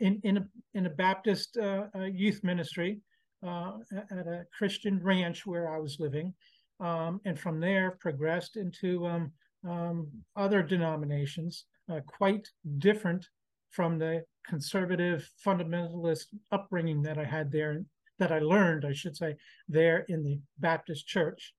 in 0.00 0.20
in 0.24 0.36
a 0.38 0.46
in 0.74 0.86
a 0.86 0.90
Baptist 0.90 1.56
uh, 1.56 1.86
uh, 1.94 2.04
youth 2.04 2.42
ministry 2.42 3.00
uh, 3.46 3.72
at 4.10 4.26
a 4.26 4.44
Christian 4.56 5.02
ranch 5.02 5.44
where 5.44 5.72
I 5.74 5.78
was 5.78 6.00
living, 6.00 6.32
um, 6.80 7.20
and 7.24 7.38
from 7.38 7.60
there 7.60 7.98
progressed 8.00 8.56
into 8.56 9.06
um, 9.06 9.32
um 9.68 10.08
other 10.36 10.62
denominations, 10.62 11.66
uh, 11.90 12.00
quite 12.06 12.48
different 12.78 13.26
from 13.70 13.98
the 13.98 14.24
conservative 14.46 15.28
fundamentalist 15.44 16.26
upbringing 16.50 17.02
that 17.02 17.18
I 17.18 17.24
had 17.24 17.50
there 17.50 17.82
that 18.18 18.32
I 18.32 18.38
learned, 18.38 18.84
I 18.84 18.92
should 18.92 19.16
say, 19.16 19.36
there 19.68 20.04
in 20.08 20.22
the 20.22 20.40
Baptist 20.58 21.06
church. 21.06 21.54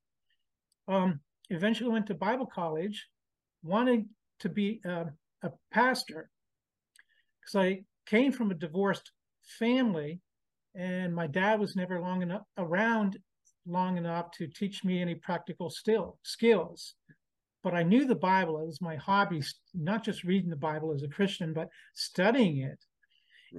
Um, 0.87 1.19
eventually 1.49 1.89
went 1.89 2.07
to 2.07 2.13
Bible 2.13 2.45
college, 2.45 3.07
wanted 3.63 4.05
to 4.39 4.49
be 4.49 4.81
a, 4.85 5.07
a 5.43 5.51
pastor 5.71 6.29
because 7.41 7.55
I 7.55 7.83
came 8.05 8.31
from 8.31 8.51
a 8.51 8.55
divorced 8.55 9.11
family 9.59 10.21
and 10.75 11.13
my 11.13 11.27
dad 11.27 11.59
was 11.59 11.75
never 11.75 11.99
long 11.99 12.21
enough 12.21 12.43
around 12.57 13.17
long 13.65 13.97
enough 13.97 14.31
to 14.31 14.47
teach 14.47 14.83
me 14.83 15.01
any 15.01 15.15
practical 15.15 15.69
still 15.69 16.17
skills 16.23 16.95
but 17.63 17.73
i 17.73 17.83
knew 17.83 18.05
the 18.05 18.15
bible 18.15 18.59
it 18.59 18.65
was 18.65 18.81
my 18.81 18.95
hobby 18.95 19.41
not 19.73 20.03
just 20.03 20.23
reading 20.23 20.49
the 20.49 20.55
bible 20.55 20.93
as 20.93 21.03
a 21.03 21.07
christian 21.07 21.53
but 21.53 21.69
studying 21.93 22.57
it. 22.57 22.79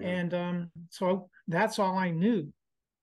And 0.02 0.34
um, 0.34 0.70
so 0.90 1.28
that's 1.46 1.78
all 1.78 1.96
I 1.96 2.10
knew. 2.10 2.52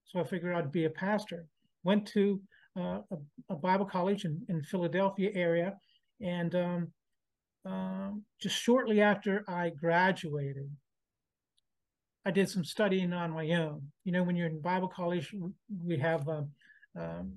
So 0.06 0.20
I 0.20 0.24
figured 0.24 0.54
I'd 0.54 0.72
be 0.72 0.84
a 0.84 0.90
pastor. 0.90 1.46
Went 1.84 2.06
to 2.08 2.40
uh, 2.78 2.98
a, 3.10 3.16
a, 3.50 3.54
Bible 3.54 3.86
college 3.86 4.24
in, 4.24 4.42
in 4.48 4.62
Philadelphia 4.62 5.30
area, 5.34 5.74
and 6.20 6.54
um, 6.54 6.88
um, 7.66 8.24
just 8.40 8.56
shortly 8.56 9.00
after 9.00 9.44
I 9.48 9.70
graduated, 9.70 10.70
I 12.24 12.30
did 12.30 12.48
some 12.48 12.64
studying 12.64 13.12
on 13.12 13.30
my 13.30 13.50
own. 13.52 13.82
You 14.04 14.12
know, 14.12 14.22
when 14.22 14.36
you're 14.36 14.46
in 14.46 14.60
Bible 14.60 14.88
college, 14.88 15.34
we 15.84 15.98
have 15.98 16.28
um, 16.28 16.50
um, 16.98 17.32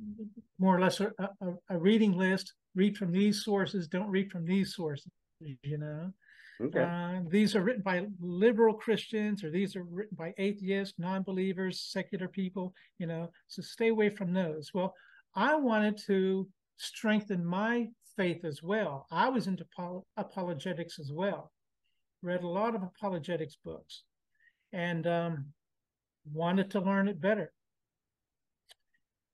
more 0.60 0.76
or 0.76 0.82
less 0.82 1.00
a, 1.00 1.12
a, 1.20 1.28
a, 1.70 1.78
reading 1.78 2.18
list. 2.18 2.54
Read 2.76 2.98
from 2.98 3.12
these 3.12 3.44
sources. 3.44 3.88
Don't 3.88 4.10
read 4.10 4.32
from 4.32 4.46
these 4.46 4.76
sources. 4.76 5.12
You 5.40 5.78
know, 5.78 6.12
okay. 6.62 6.82
uh, 6.82 7.22
these 7.30 7.56
are 7.56 7.62
written 7.62 7.84
by 7.84 8.06
liberal 8.20 8.74
Christians, 8.74 9.44
or 9.44 9.50
these 9.50 9.76
are 9.76 9.84
written 9.84 10.16
by 10.18 10.34
atheists, 10.38 10.96
non-believers, 10.98 11.88
secular 11.92 12.28
people. 12.28 12.74
You 13.00 13.08
know, 13.08 13.30
so 13.48 13.62
stay 13.62 13.90
away 13.90 14.10
from 14.10 14.34
those. 14.34 14.72
Well, 14.74 14.94
I 15.36 15.56
wanted 15.56 15.98
to 16.08 16.48
strengthen 16.78 17.46
my 17.46 17.88
faith 18.16 18.46
as 18.46 18.64
well. 18.64 19.08
I 19.12 19.30
was 19.30 19.48
into 19.48 19.66
apologetics 20.18 21.00
as 21.00 21.12
well. 21.12 21.52
Read 22.22 22.44
a 22.44 22.48
lot 22.48 22.76
of 22.76 22.84
apologetics 22.84 23.58
books 23.64 24.04
and 24.74 25.06
um, 25.08 25.46
wanted 26.34 26.72
to 26.72 26.80
learn 26.80 27.08
it 27.08 27.22
better. 27.22 27.52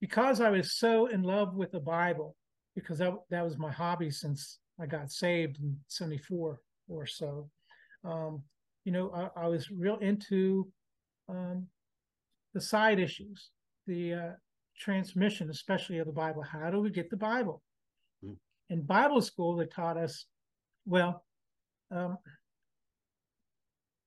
Because 0.01 0.41
I 0.41 0.49
was 0.49 0.73
so 0.73 1.05
in 1.05 1.21
love 1.21 1.55
with 1.55 1.71
the 1.71 1.79
Bible, 1.79 2.35
because 2.75 2.97
that, 2.97 3.13
that 3.29 3.43
was 3.43 3.57
my 3.57 3.71
hobby 3.71 4.09
since 4.09 4.59
I 4.81 4.87
got 4.87 5.11
saved 5.11 5.59
in 5.59 5.77
74 5.87 6.59
or 6.89 7.05
so, 7.05 7.49
um, 8.03 8.41
you 8.83 8.91
know, 8.91 9.11
I, 9.13 9.43
I, 9.43 9.47
was 9.47 9.69
real 9.69 9.97
into 9.97 10.67
um, 11.29 11.67
the 12.53 12.61
side 12.61 12.99
issues, 12.99 13.51
the 13.85 14.13
uh, 14.13 14.31
transmission, 14.77 15.49
especially 15.51 15.99
of 15.99 16.07
the 16.07 16.13
Bible. 16.13 16.41
How 16.41 16.71
do 16.71 16.79
we 16.79 16.89
get 16.89 17.11
the 17.11 17.17
Bible? 17.17 17.61
Mm. 18.25 18.37
In 18.69 18.81
Bible 18.81 19.21
school, 19.21 19.55
they 19.55 19.67
taught 19.67 19.97
us, 19.97 20.25
well, 20.85 21.23
um, 21.91 22.17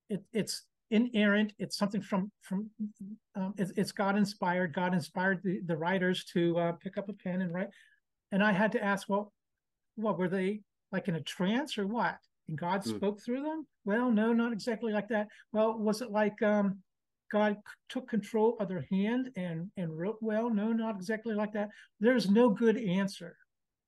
it, 0.09 0.23
it's 0.33 0.63
inerrant. 0.91 1.53
It's 1.59 1.77
something 1.77 2.01
from 2.01 2.31
from 2.41 2.69
um, 3.35 3.53
it's, 3.57 3.71
it's 3.75 3.91
God 3.91 4.17
inspired. 4.17 4.73
God 4.73 4.93
inspired 4.93 5.41
the, 5.43 5.61
the 5.65 5.77
writers 5.77 6.25
to 6.33 6.57
uh, 6.57 6.71
pick 6.73 6.97
up 6.97 7.09
a 7.09 7.13
pen 7.13 7.41
and 7.41 7.53
write. 7.53 7.69
And 8.31 8.43
I 8.43 8.51
had 8.51 8.71
to 8.73 8.83
ask, 8.83 9.07
well, 9.09 9.31
what 9.95 10.17
were 10.17 10.27
they 10.27 10.61
like 10.91 11.07
in 11.07 11.15
a 11.15 11.21
trance 11.21 11.77
or 11.77 11.87
what? 11.87 12.17
And 12.47 12.57
God 12.57 12.83
mm. 12.83 12.95
spoke 12.95 13.23
through 13.23 13.43
them? 13.43 13.65
Well, 13.85 14.11
no, 14.11 14.33
not 14.33 14.53
exactly 14.53 14.93
like 14.93 15.07
that. 15.09 15.27
Well, 15.51 15.77
was 15.77 16.01
it 16.01 16.11
like 16.11 16.41
um, 16.41 16.79
God 17.31 17.57
took 17.89 18.07
control 18.07 18.57
of 18.59 18.67
their 18.67 18.85
hand 18.91 19.31
and 19.35 19.69
and 19.77 19.97
wrote 19.97 20.17
well? 20.21 20.49
No, 20.49 20.71
not 20.71 20.95
exactly 20.95 21.33
like 21.33 21.53
that. 21.53 21.69
There's 21.99 22.29
no 22.29 22.49
good 22.49 22.77
answer, 22.77 23.35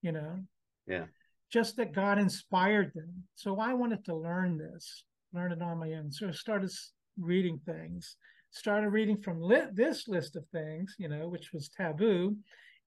you 0.01 0.11
know. 0.11 0.39
Yeah. 0.87 1.05
Just 1.51 1.77
that 1.77 1.93
God 1.93 2.19
inspired 2.19 2.91
them. 2.93 3.23
So 3.35 3.59
I 3.59 3.73
wanted 3.73 4.03
to 4.05 4.15
learn 4.15 4.57
this 4.57 5.03
learn 5.37 5.51
it 5.51 5.61
on 5.61 5.77
my 5.77 5.93
own. 5.93 6.11
So 6.11 6.27
I 6.27 6.31
started 6.31 6.71
reading 7.17 7.59
things, 7.65 8.17
started 8.51 8.89
reading 8.89 9.17
from 9.17 9.41
li- 9.41 9.71
this 9.73 10.07
list 10.07 10.35
of 10.35 10.45
things, 10.51 10.95
you 10.97 11.07
know, 11.07 11.27
which 11.29 11.53
was 11.53 11.69
taboo, 11.69 12.35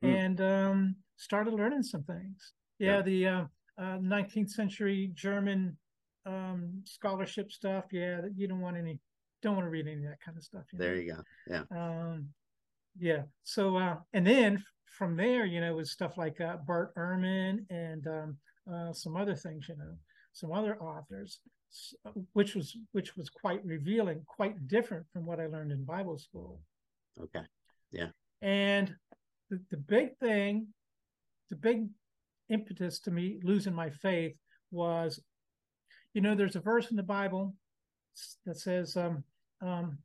mm. 0.04 0.14
and 0.14 0.40
um, 0.40 0.96
started 1.16 1.54
learning 1.54 1.82
some 1.82 2.02
things. 2.02 2.52
Yeah, 2.78 2.96
yeah. 2.96 3.02
the 3.02 3.26
uh, 3.26 3.44
uh, 3.78 3.98
19th 3.98 4.50
century 4.50 5.10
German 5.14 5.76
um, 6.26 6.82
scholarship 6.84 7.52
stuff. 7.52 7.84
Yeah, 7.92 8.22
you 8.36 8.48
don't 8.48 8.60
want 8.60 8.76
any, 8.76 8.98
don't 9.42 9.54
want 9.54 9.66
to 9.66 9.70
read 9.70 9.86
any 9.86 10.04
of 10.04 10.10
that 10.10 10.20
kind 10.20 10.36
of 10.36 10.44
stuff. 10.44 10.64
You 10.72 10.78
there 10.78 10.94
know? 10.94 11.00
you 11.00 11.14
go. 11.14 11.22
Yeah. 11.48 11.62
Um, 11.70 12.28
yeah. 12.98 13.22
So, 13.44 13.76
uh, 13.76 13.96
and 14.12 14.26
then 14.26 14.62
from 14.86 15.16
there, 15.16 15.46
you 15.46 15.60
know, 15.60 15.74
was 15.74 15.92
stuff 15.92 16.18
like 16.18 16.40
uh, 16.40 16.56
Bart 16.66 16.94
Ehrman 16.96 17.64
and 17.70 18.06
um, 18.06 18.36
uh, 18.72 18.92
some 18.92 19.16
other 19.16 19.34
things, 19.34 19.66
you 19.68 19.76
know, 19.76 19.94
some 20.32 20.52
other 20.52 20.76
authors 20.80 21.40
which 22.32 22.54
was 22.54 22.76
which 22.92 23.16
was 23.16 23.30
quite 23.30 23.64
revealing, 23.64 24.22
quite 24.26 24.68
different 24.68 25.06
from 25.12 25.24
what 25.24 25.40
I 25.40 25.46
learned 25.46 25.72
in 25.72 25.84
Bible 25.84 26.18
school. 26.18 26.60
Okay. 27.22 27.44
Yeah. 27.92 28.08
And 28.42 28.94
the, 29.50 29.60
the 29.70 29.76
big 29.76 30.16
thing, 30.18 30.68
the 31.50 31.56
big 31.56 31.88
impetus 32.48 32.98
to 33.00 33.10
me 33.10 33.38
losing 33.42 33.74
my 33.74 33.90
faith 33.90 34.34
was, 34.70 35.20
you 36.14 36.20
know, 36.20 36.34
there's 36.34 36.56
a 36.56 36.60
verse 36.60 36.90
in 36.90 36.96
the 36.96 37.02
Bible 37.02 37.54
that 38.46 38.58
says, 38.58 38.96
um, 38.96 39.24
um, 39.62 39.98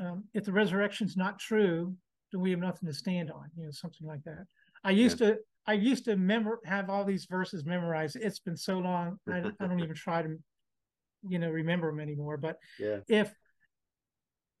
um, 0.00 0.24
if 0.34 0.44
the 0.44 0.52
resurrection's 0.52 1.16
not 1.16 1.38
true, 1.38 1.94
then 2.32 2.40
we 2.40 2.50
have 2.50 2.60
nothing 2.60 2.88
to 2.88 2.94
stand 2.94 3.30
on, 3.30 3.44
you 3.56 3.64
know, 3.64 3.70
something 3.70 4.06
like 4.06 4.22
that. 4.24 4.46
I 4.84 4.90
used 4.90 5.20
yeah. 5.20 5.28
to 5.28 5.38
I 5.64 5.74
used 5.74 6.06
to 6.06 6.16
memor 6.16 6.58
have 6.64 6.90
all 6.90 7.04
these 7.04 7.26
verses 7.26 7.64
memorized. 7.64 8.16
It's 8.16 8.40
been 8.40 8.56
so 8.56 8.78
long, 8.78 9.18
I, 9.30 9.44
I 9.60 9.66
don't 9.66 9.78
even 9.78 9.94
try 9.94 10.22
to 10.22 10.36
you 11.26 11.38
know 11.38 11.50
remember 11.50 11.90
them 11.90 12.00
anymore. 12.00 12.36
But 12.36 12.58
yeah. 12.78 12.98
if 13.08 13.32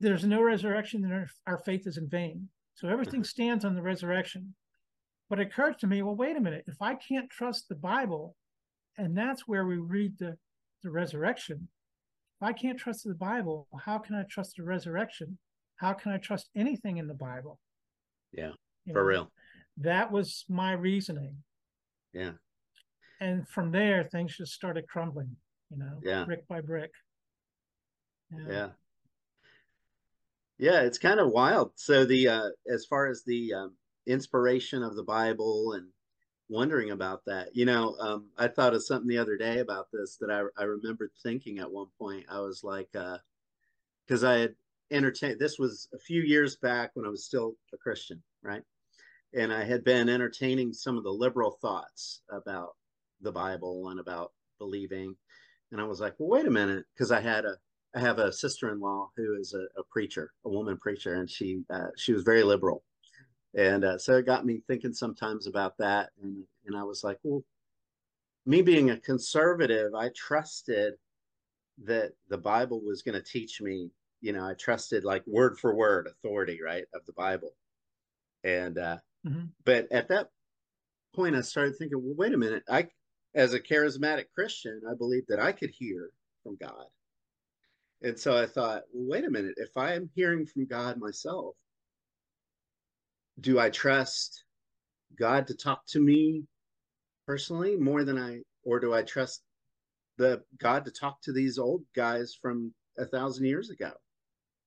there's 0.00 0.24
no 0.24 0.42
resurrection 0.42 1.02
then 1.02 1.26
our, 1.46 1.58
faith 1.58 1.86
is 1.86 1.96
in 1.96 2.08
vain. 2.08 2.48
So 2.74 2.88
everything 2.88 3.20
mm-hmm. 3.20 3.24
stands 3.24 3.64
on 3.64 3.74
the 3.74 3.82
resurrection. 3.82 4.54
But 5.28 5.38
it 5.38 5.48
occurred 5.48 5.78
to 5.80 5.86
me 5.86 6.02
well 6.02 6.16
wait 6.16 6.36
a 6.36 6.40
minute. 6.40 6.64
If 6.66 6.80
i 6.80 6.94
can't 6.94 7.30
trust 7.30 7.68
the 7.68 7.74
bible 7.74 8.36
and 8.98 9.16
that's 9.16 9.48
where 9.48 9.66
we 9.66 9.76
read 9.76 10.18
the 10.18 10.36
the 10.82 10.90
resurrection 10.90 11.68
if 12.36 12.46
i 12.46 12.52
can't 12.52 12.76
trust 12.76 13.04
the 13.04 13.14
bible 13.14 13.68
how 13.84 13.98
can 13.98 14.16
i 14.16 14.24
trust 14.24 14.56
the 14.56 14.64
resurrection? 14.64 15.38
How 15.76 15.92
can 15.92 16.12
i 16.12 16.18
trust 16.18 16.48
anything 16.54 16.98
in 16.98 17.06
the 17.06 17.14
bible? 17.14 17.58
Yeah 18.32 18.52
you 18.84 18.92
for 18.92 19.02
know, 19.02 19.08
real. 19.08 19.32
that 19.78 20.10
was 20.10 20.44
my 20.48 20.72
reasoning. 20.72 21.36
Yeah. 22.12 22.32
And 23.20 23.48
from 23.48 23.70
there 23.70 24.04
things 24.04 24.36
just 24.36 24.52
started 24.52 24.88
crumbling 24.88 25.36
you 25.72 25.78
know, 25.78 25.98
yeah. 26.02 26.24
brick 26.24 26.46
by 26.48 26.60
brick. 26.60 26.90
Yeah. 28.30 28.38
yeah. 28.48 28.68
Yeah, 30.58 30.80
it's 30.82 30.98
kind 30.98 31.18
of 31.18 31.30
wild. 31.30 31.72
So 31.74 32.04
the 32.04 32.28
uh 32.28 32.48
as 32.72 32.84
far 32.86 33.08
as 33.08 33.24
the 33.24 33.52
um, 33.54 33.74
inspiration 34.06 34.82
of 34.82 34.96
the 34.96 35.02
Bible 35.02 35.72
and 35.72 35.88
wondering 36.48 36.90
about 36.90 37.24
that, 37.26 37.56
you 37.56 37.64
know, 37.64 37.96
um 37.98 38.28
I 38.36 38.48
thought 38.48 38.74
of 38.74 38.84
something 38.84 39.08
the 39.08 39.18
other 39.18 39.36
day 39.36 39.58
about 39.58 39.88
this 39.92 40.16
that 40.18 40.30
I 40.30 40.44
I 40.60 40.64
remembered 40.64 41.10
thinking 41.22 41.58
at 41.58 41.70
one 41.70 41.88
point. 41.98 42.26
I 42.28 42.40
was 42.40 42.62
like 42.62 42.90
uh 42.94 43.18
cuz 44.08 44.22
I 44.22 44.38
had 44.38 44.54
entertained 44.90 45.40
this 45.40 45.58
was 45.58 45.88
a 45.94 45.98
few 45.98 46.22
years 46.22 46.56
back 46.56 46.90
when 46.94 47.06
I 47.06 47.10
was 47.10 47.24
still 47.24 47.56
a 47.72 47.78
Christian, 47.78 48.22
right? 48.42 48.62
And 49.34 49.52
I 49.52 49.64
had 49.64 49.82
been 49.82 50.10
entertaining 50.10 50.74
some 50.74 50.98
of 50.98 51.04
the 51.04 51.12
liberal 51.12 51.52
thoughts 51.62 52.20
about 52.30 52.76
the 53.22 53.32
Bible 53.32 53.88
and 53.88 53.98
about 53.98 54.32
believing 54.58 55.16
and 55.72 55.80
I 55.80 55.84
was 55.84 56.00
like, 56.00 56.14
well, 56.18 56.28
wait 56.28 56.46
a 56.46 56.50
minute, 56.50 56.84
because 56.94 57.10
I 57.10 57.20
had 57.20 57.44
a 57.44 57.56
I 57.94 58.00
have 58.00 58.18
a 58.18 58.32
sister-in-law 58.32 59.10
who 59.16 59.36
is 59.38 59.52
a, 59.54 59.64
a 59.78 59.84
preacher, 59.90 60.32
a 60.46 60.48
woman 60.48 60.78
preacher, 60.78 61.14
and 61.14 61.28
she 61.28 61.62
uh, 61.70 61.88
she 61.96 62.12
was 62.12 62.22
very 62.22 62.42
liberal, 62.44 62.84
and 63.54 63.84
uh, 63.84 63.98
so 63.98 64.16
it 64.16 64.26
got 64.26 64.46
me 64.46 64.62
thinking 64.68 64.92
sometimes 64.92 65.46
about 65.46 65.76
that, 65.78 66.10
and 66.22 66.44
and 66.66 66.76
I 66.76 66.84
was 66.84 67.02
like, 67.02 67.18
well, 67.22 67.42
me 68.46 68.62
being 68.62 68.90
a 68.90 69.00
conservative, 69.00 69.94
I 69.94 70.10
trusted 70.14 70.94
that 71.84 72.12
the 72.28 72.38
Bible 72.38 72.80
was 72.80 73.02
going 73.02 73.20
to 73.20 73.24
teach 73.24 73.60
me. 73.60 73.90
You 74.20 74.32
know, 74.32 74.44
I 74.46 74.54
trusted 74.54 75.04
like 75.04 75.26
word 75.26 75.58
for 75.58 75.74
word 75.74 76.06
authority, 76.06 76.60
right, 76.64 76.84
of 76.94 77.04
the 77.06 77.12
Bible, 77.12 77.54
and 78.44 78.78
uh, 78.78 78.98
mm-hmm. 79.26 79.46
but 79.64 79.90
at 79.90 80.08
that 80.08 80.28
point, 81.14 81.34
I 81.34 81.40
started 81.40 81.76
thinking, 81.76 82.02
well, 82.02 82.14
wait 82.16 82.34
a 82.34 82.38
minute, 82.38 82.62
I 82.70 82.88
as 83.34 83.54
a 83.54 83.60
charismatic 83.60 84.26
Christian, 84.34 84.82
I 84.90 84.94
believed 84.94 85.26
that 85.28 85.40
I 85.40 85.52
could 85.52 85.70
hear 85.70 86.10
from 86.42 86.56
God. 86.56 86.86
And 88.02 88.18
so 88.18 88.36
I 88.36 88.46
thought, 88.46 88.82
well, 88.92 89.08
wait 89.10 89.24
a 89.24 89.30
minute, 89.30 89.54
if 89.56 89.76
I 89.76 89.94
am 89.94 90.10
hearing 90.14 90.44
from 90.44 90.66
God 90.66 90.98
myself, 90.98 91.54
do 93.40 93.58
I 93.58 93.70
trust 93.70 94.44
God 95.18 95.46
to 95.46 95.54
talk 95.54 95.86
to 95.88 96.00
me 96.00 96.44
personally 97.26 97.76
more 97.76 98.04
than 98.04 98.18
I, 98.18 98.40
or 98.64 98.80
do 98.80 98.92
I 98.92 99.02
trust 99.02 99.42
the 100.18 100.42
God 100.58 100.84
to 100.84 100.90
talk 100.90 101.22
to 101.22 101.32
these 101.32 101.58
old 101.58 101.82
guys 101.94 102.36
from 102.40 102.74
a 102.98 103.06
thousand 103.06 103.46
years 103.46 103.70
ago, 103.70 103.92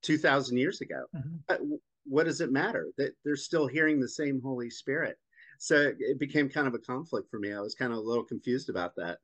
two 0.01 0.17
thousand 0.17 0.57
years 0.57 0.81
ago? 0.81 1.03
Mm-hmm. 1.15 1.73
What 2.05 2.25
does 2.25 2.41
it 2.41 2.51
matter 2.51 2.87
that 2.97 3.13
they're 3.23 3.35
still 3.35 3.67
hearing 3.67 3.99
the 3.99 4.07
same 4.07 4.41
Holy 4.41 4.69
Spirit? 4.69 5.17
So 5.57 5.91
it 5.99 6.19
became 6.19 6.49
kind 6.49 6.67
of 6.67 6.73
a 6.73 6.79
conflict 6.79 7.29
for 7.29 7.39
me. 7.39 7.53
I 7.53 7.59
was 7.59 7.75
kind 7.75 7.91
of 7.91 7.99
a 7.99 8.01
little 8.01 8.23
confused 8.23 8.69
about 8.69 8.95
that. 8.97 9.19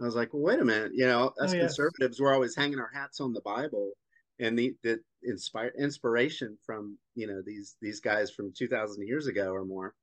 I 0.00 0.04
was 0.04 0.14
like, 0.14 0.32
well, 0.32 0.42
wait 0.42 0.60
a 0.60 0.64
minute, 0.64 0.92
you 0.94 1.06
know, 1.06 1.32
as 1.42 1.52
oh, 1.52 1.58
conservatives, 1.58 2.20
we're 2.20 2.32
always 2.32 2.56
hanging 2.56 2.78
our 2.78 2.90
hats 2.92 3.20
on 3.20 3.34
the 3.34 3.42
Bible 3.42 3.92
and 4.38 4.58
the, 4.58 4.74
the 4.82 5.00
inspire 5.22 5.72
inspiration 5.78 6.56
from, 6.64 6.96
you 7.14 7.26
know, 7.26 7.42
these, 7.44 7.76
these 7.82 8.00
guys 8.00 8.30
from 8.30 8.52
2000 8.56 9.06
years 9.06 9.26
ago 9.26 9.52
or 9.52 9.66
more. 9.66 9.94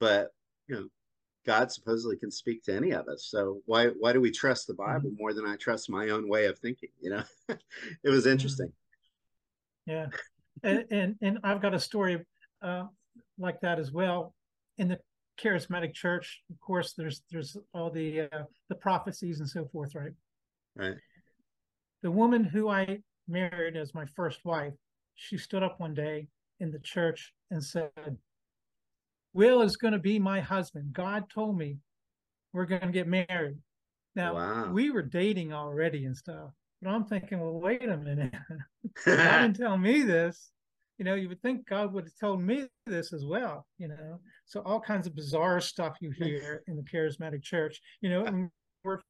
But, 0.00 0.30
you 0.66 0.74
know, 0.74 0.88
God 1.46 1.70
supposedly 1.70 2.16
can 2.16 2.32
speak 2.32 2.64
to 2.64 2.74
any 2.74 2.90
of 2.90 3.06
us. 3.06 3.28
So 3.30 3.60
why, 3.66 3.86
why 3.86 4.12
do 4.12 4.20
we 4.20 4.32
trust 4.32 4.66
the 4.66 4.74
Bible 4.74 5.10
mm-hmm. 5.10 5.22
more 5.22 5.32
than 5.32 5.46
I 5.46 5.54
trust 5.54 5.88
my 5.88 6.08
own 6.08 6.28
way 6.28 6.46
of 6.46 6.58
thinking? 6.58 6.90
You 7.00 7.10
know, 7.10 7.22
it 7.48 8.10
was 8.10 8.26
interesting. 8.26 8.72
yeah, 9.86 10.06
and, 10.64 10.84
and 10.90 11.16
and 11.22 11.38
I've 11.44 11.62
got 11.62 11.74
a 11.74 11.78
story 11.78 12.24
uh, 12.62 12.84
like 13.38 13.60
that 13.60 13.78
as 13.78 13.92
well. 13.92 14.34
In 14.78 14.88
the 14.88 14.98
charismatic 15.40 15.94
church, 15.94 16.42
of 16.50 16.60
course, 16.60 16.94
there's 16.94 17.22
there's 17.30 17.56
all 17.74 17.90
the 17.90 18.22
uh, 18.22 18.44
the 18.68 18.74
prophecies 18.74 19.40
and 19.40 19.48
so 19.48 19.66
forth, 19.66 19.94
right? 19.94 20.12
Right. 20.74 20.96
The 22.02 22.10
woman 22.10 22.44
who 22.44 22.68
I 22.68 23.00
married 23.28 23.76
as 23.76 23.94
my 23.94 24.04
first 24.14 24.44
wife, 24.44 24.74
she 25.14 25.38
stood 25.38 25.62
up 25.62 25.80
one 25.80 25.94
day 25.94 26.28
in 26.60 26.70
the 26.70 26.78
church 26.78 27.32
and 27.50 27.62
said, 27.62 27.90
Will 29.32 29.62
is 29.62 29.76
going 29.76 29.92
to 29.92 29.98
be 29.98 30.18
my 30.18 30.40
husband. 30.40 30.92
God 30.92 31.28
told 31.30 31.58
me 31.58 31.78
we're 32.52 32.66
going 32.66 32.82
to 32.82 32.88
get 32.88 33.06
married. 33.06 33.58
Now, 34.14 34.34
wow. 34.34 34.72
we 34.72 34.90
were 34.90 35.02
dating 35.02 35.52
already 35.52 36.06
and 36.06 36.16
stuff, 36.16 36.50
but 36.80 36.90
I'm 36.90 37.04
thinking, 37.04 37.40
well, 37.40 37.60
wait 37.60 37.86
a 37.86 37.96
minute. 37.96 38.32
God 39.04 39.42
didn't 39.42 39.56
tell 39.56 39.76
me 39.76 40.02
this. 40.02 40.50
You 40.98 41.04
know, 41.04 41.14
you 41.14 41.28
would 41.28 41.42
think 41.42 41.68
God 41.68 41.92
would 41.92 42.04
have 42.04 42.18
told 42.18 42.40
me 42.42 42.66
this 42.86 43.12
as 43.12 43.24
well, 43.24 43.66
you 43.78 43.88
know. 43.88 44.18
So, 44.46 44.62
all 44.62 44.80
kinds 44.80 45.06
of 45.06 45.14
bizarre 45.14 45.60
stuff 45.60 45.96
you 46.00 46.10
hear 46.10 46.62
in 46.66 46.76
the 46.76 46.82
charismatic 46.82 47.42
church, 47.42 47.80
you 48.00 48.08
know, 48.08 48.24
and 48.24 48.50
we're 48.82 49.00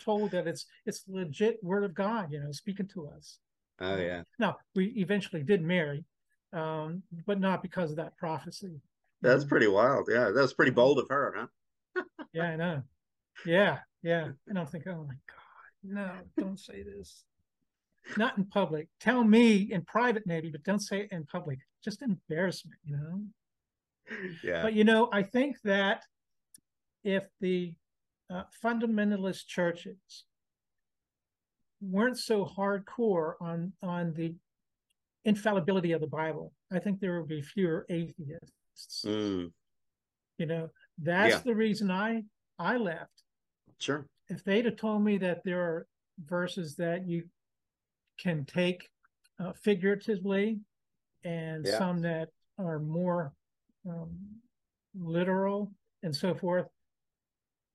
told 0.00 0.30
that 0.32 0.46
it's 0.46 0.66
it's 0.86 1.04
legit 1.08 1.58
word 1.62 1.84
of 1.84 1.94
God, 1.94 2.32
you 2.32 2.40
know, 2.40 2.52
speaking 2.52 2.88
to 2.94 3.08
us. 3.08 3.38
Oh 3.80 3.96
yeah. 3.96 4.22
Now 4.38 4.56
we 4.74 4.86
eventually 4.96 5.42
did 5.42 5.62
marry, 5.62 6.04
um, 6.52 7.02
but 7.26 7.40
not 7.40 7.62
because 7.62 7.90
of 7.90 7.96
that 7.96 8.16
prophecy. 8.16 8.80
That's 9.20 9.44
pretty 9.44 9.68
wild. 9.68 10.08
Yeah, 10.10 10.30
that's 10.34 10.52
pretty 10.52 10.72
bold 10.72 10.98
of 10.98 11.08
her, 11.08 11.34
huh? 11.36 12.02
yeah, 12.32 12.42
I 12.44 12.56
know. 12.56 12.82
Yeah, 13.46 13.78
yeah. 14.02 14.28
And 14.48 14.58
I'm 14.58 14.66
thinking, 14.66 14.92
oh 14.92 15.06
my 15.06 15.14
God, 15.14 15.84
no, 15.84 16.10
don't 16.38 16.58
say 16.58 16.82
this. 16.82 17.24
Not 18.16 18.36
in 18.36 18.44
public. 18.44 18.88
Tell 19.00 19.24
me 19.24 19.68
in 19.72 19.82
private, 19.82 20.24
maybe, 20.26 20.50
but 20.50 20.64
don't 20.64 20.80
say 20.80 21.00
it 21.00 21.12
in 21.12 21.24
public. 21.24 21.58
Just 21.84 22.02
embarrassment, 22.02 22.78
you 22.84 22.96
know? 22.96 23.22
Yeah. 24.42 24.62
But, 24.62 24.74
you 24.74 24.84
know, 24.84 25.08
I 25.12 25.22
think 25.22 25.56
that 25.64 26.02
if 27.04 27.28
the 27.40 27.74
uh, 28.30 28.44
fundamentalist 28.64 29.46
churches 29.46 30.24
weren't 31.80 32.18
so 32.18 32.44
hardcore 32.44 33.34
on 33.40 33.72
on 33.82 34.14
the 34.14 34.34
infallibility 35.24 35.92
of 35.92 36.00
the 36.00 36.06
Bible, 36.06 36.52
I 36.72 36.78
think 36.78 37.00
there 37.00 37.18
would 37.18 37.28
be 37.28 37.42
fewer 37.42 37.86
atheists. 37.88 39.04
Mm. 39.04 39.52
You 40.38 40.46
know, 40.46 40.70
that's 40.98 41.34
yeah. 41.34 41.40
the 41.44 41.54
reason 41.54 41.90
I 41.90 42.22
I 42.58 42.76
left. 42.76 43.22
Sure. 43.78 44.06
If 44.28 44.44
they'd 44.44 44.64
have 44.64 44.76
told 44.76 45.02
me 45.02 45.18
that 45.18 45.42
there 45.44 45.60
are 45.60 45.86
verses 46.24 46.76
that 46.76 47.06
you 47.06 47.24
can 48.22 48.44
take 48.44 48.88
uh, 49.40 49.52
figuratively 49.62 50.60
and 51.24 51.66
yeah. 51.66 51.78
some 51.78 52.00
that 52.02 52.28
are 52.58 52.78
more 52.78 53.32
um, 53.88 54.16
literal 54.94 55.72
and 56.02 56.14
so 56.14 56.34
forth, 56.34 56.66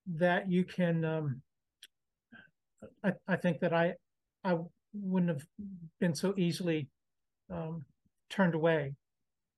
that 0.05 0.49
you 0.49 0.63
can 0.63 1.03
um, 1.03 1.41
I, 3.03 3.13
I 3.27 3.35
think 3.35 3.59
that 3.59 3.73
I 3.73 3.93
I 4.43 4.57
wouldn't 4.93 5.29
have 5.29 5.45
been 5.99 6.15
so 6.15 6.33
easily 6.37 6.87
um, 7.51 7.85
turned 8.29 8.55
away. 8.55 8.93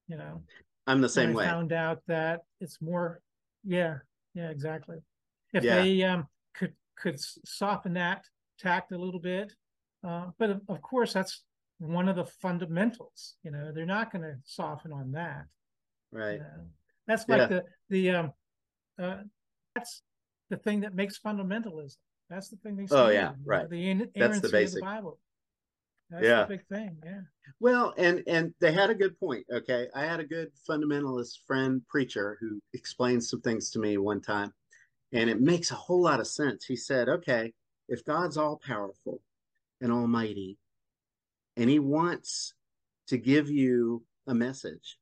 You 0.08 0.18
know, 0.18 0.42
I'm 0.88 1.02
the 1.02 1.10
same 1.10 1.34
way. 1.34 1.46
Found 1.46 1.72
out 1.72 2.02
that 2.08 2.42
it's 2.60 2.82
more, 2.82 3.22
yeah, 3.64 3.98
yeah, 4.34 4.50
exactly. 4.50 4.98
If 5.54 5.64
yeah. 5.64 5.76
they 5.76 6.04
um, 6.04 6.28
could 6.56 6.74
could 6.98 7.20
soften 7.46 7.94
that 7.94 8.24
tact 8.60 8.92
a 8.92 8.98
little 8.98 9.20
bit, 9.20 9.54
uh, 10.04 10.28
but 10.38 10.50
of, 10.50 10.62
of 10.68 10.82
course 10.82 11.14
that's 11.14 11.44
one 11.80 12.10
of 12.10 12.16
the 12.16 12.26
fundamentals. 12.26 13.36
You 13.44 13.52
know, 13.52 13.72
they're 13.74 13.86
not 13.86 14.12
going 14.12 14.24
to 14.24 14.36
soften 14.46 14.92
on 14.92 15.12
that. 15.14 15.46
Right. 16.12 16.34
You 16.34 16.40
know? 16.40 16.66
That's 17.08 17.28
like 17.28 17.40
yeah. 17.40 17.48
the 17.48 17.64
the 17.90 18.10
um, 18.12 18.34
uh, 19.02 19.18
that's 19.76 20.04
the 20.50 20.58
thing 20.58 20.82
that 20.82 20.94
makes 20.94 21.20
fundamentalism. 21.20 21.98
That's 22.30 22.50
the 22.50 22.58
thing 22.58 22.76
they 22.76 22.86
say. 22.86 22.96
Oh 22.96 23.10
yeah, 23.10 23.32
right. 23.44 23.68
The 23.68 24.08
That's 24.16 24.42
the 24.42 24.50
basic. 24.50 24.76
The 24.76 24.86
Bible. 24.86 25.20
That's 26.12 26.24
yeah. 26.24 26.46
big 26.46 26.66
thing. 26.68 26.98
Yeah. 27.04 27.22
Well, 27.60 27.94
and 27.98 28.24
and 28.28 28.54
they 28.60 28.72
had 28.72 28.92
a 28.92 28.96
good 28.96 29.20
point. 29.20 29.46
Okay, 29.52 29.88
I 29.96 30.06
had 30.06 30.20
a 30.20 30.24
good 30.24 30.52
fundamentalist 30.70 31.40
friend 31.48 31.82
preacher 31.88 32.38
who 32.40 32.60
explained 32.74 33.24
some 33.24 33.42
things 33.42 33.72
to 33.72 33.80
me 33.80 33.98
one 33.98 34.22
time, 34.22 34.54
and 35.12 35.30
it 35.30 35.42
makes 35.42 35.72
a 35.72 35.76
whole 35.76 36.02
lot 36.02 36.20
of 36.20 36.28
sense. 36.28 36.66
He 36.66 36.76
said, 36.76 37.10
"Okay, 37.10 37.54
if 37.88 38.06
God's 38.06 38.38
all 38.38 38.62
powerful 38.64 39.22
and 39.82 39.92
almighty, 39.92 40.58
and 41.58 41.70
He 41.70 41.80
wants 41.80 42.54
to 43.08 43.18
give 43.18 43.50
you 43.50 44.04
a 44.28 44.34
message, 44.34 44.98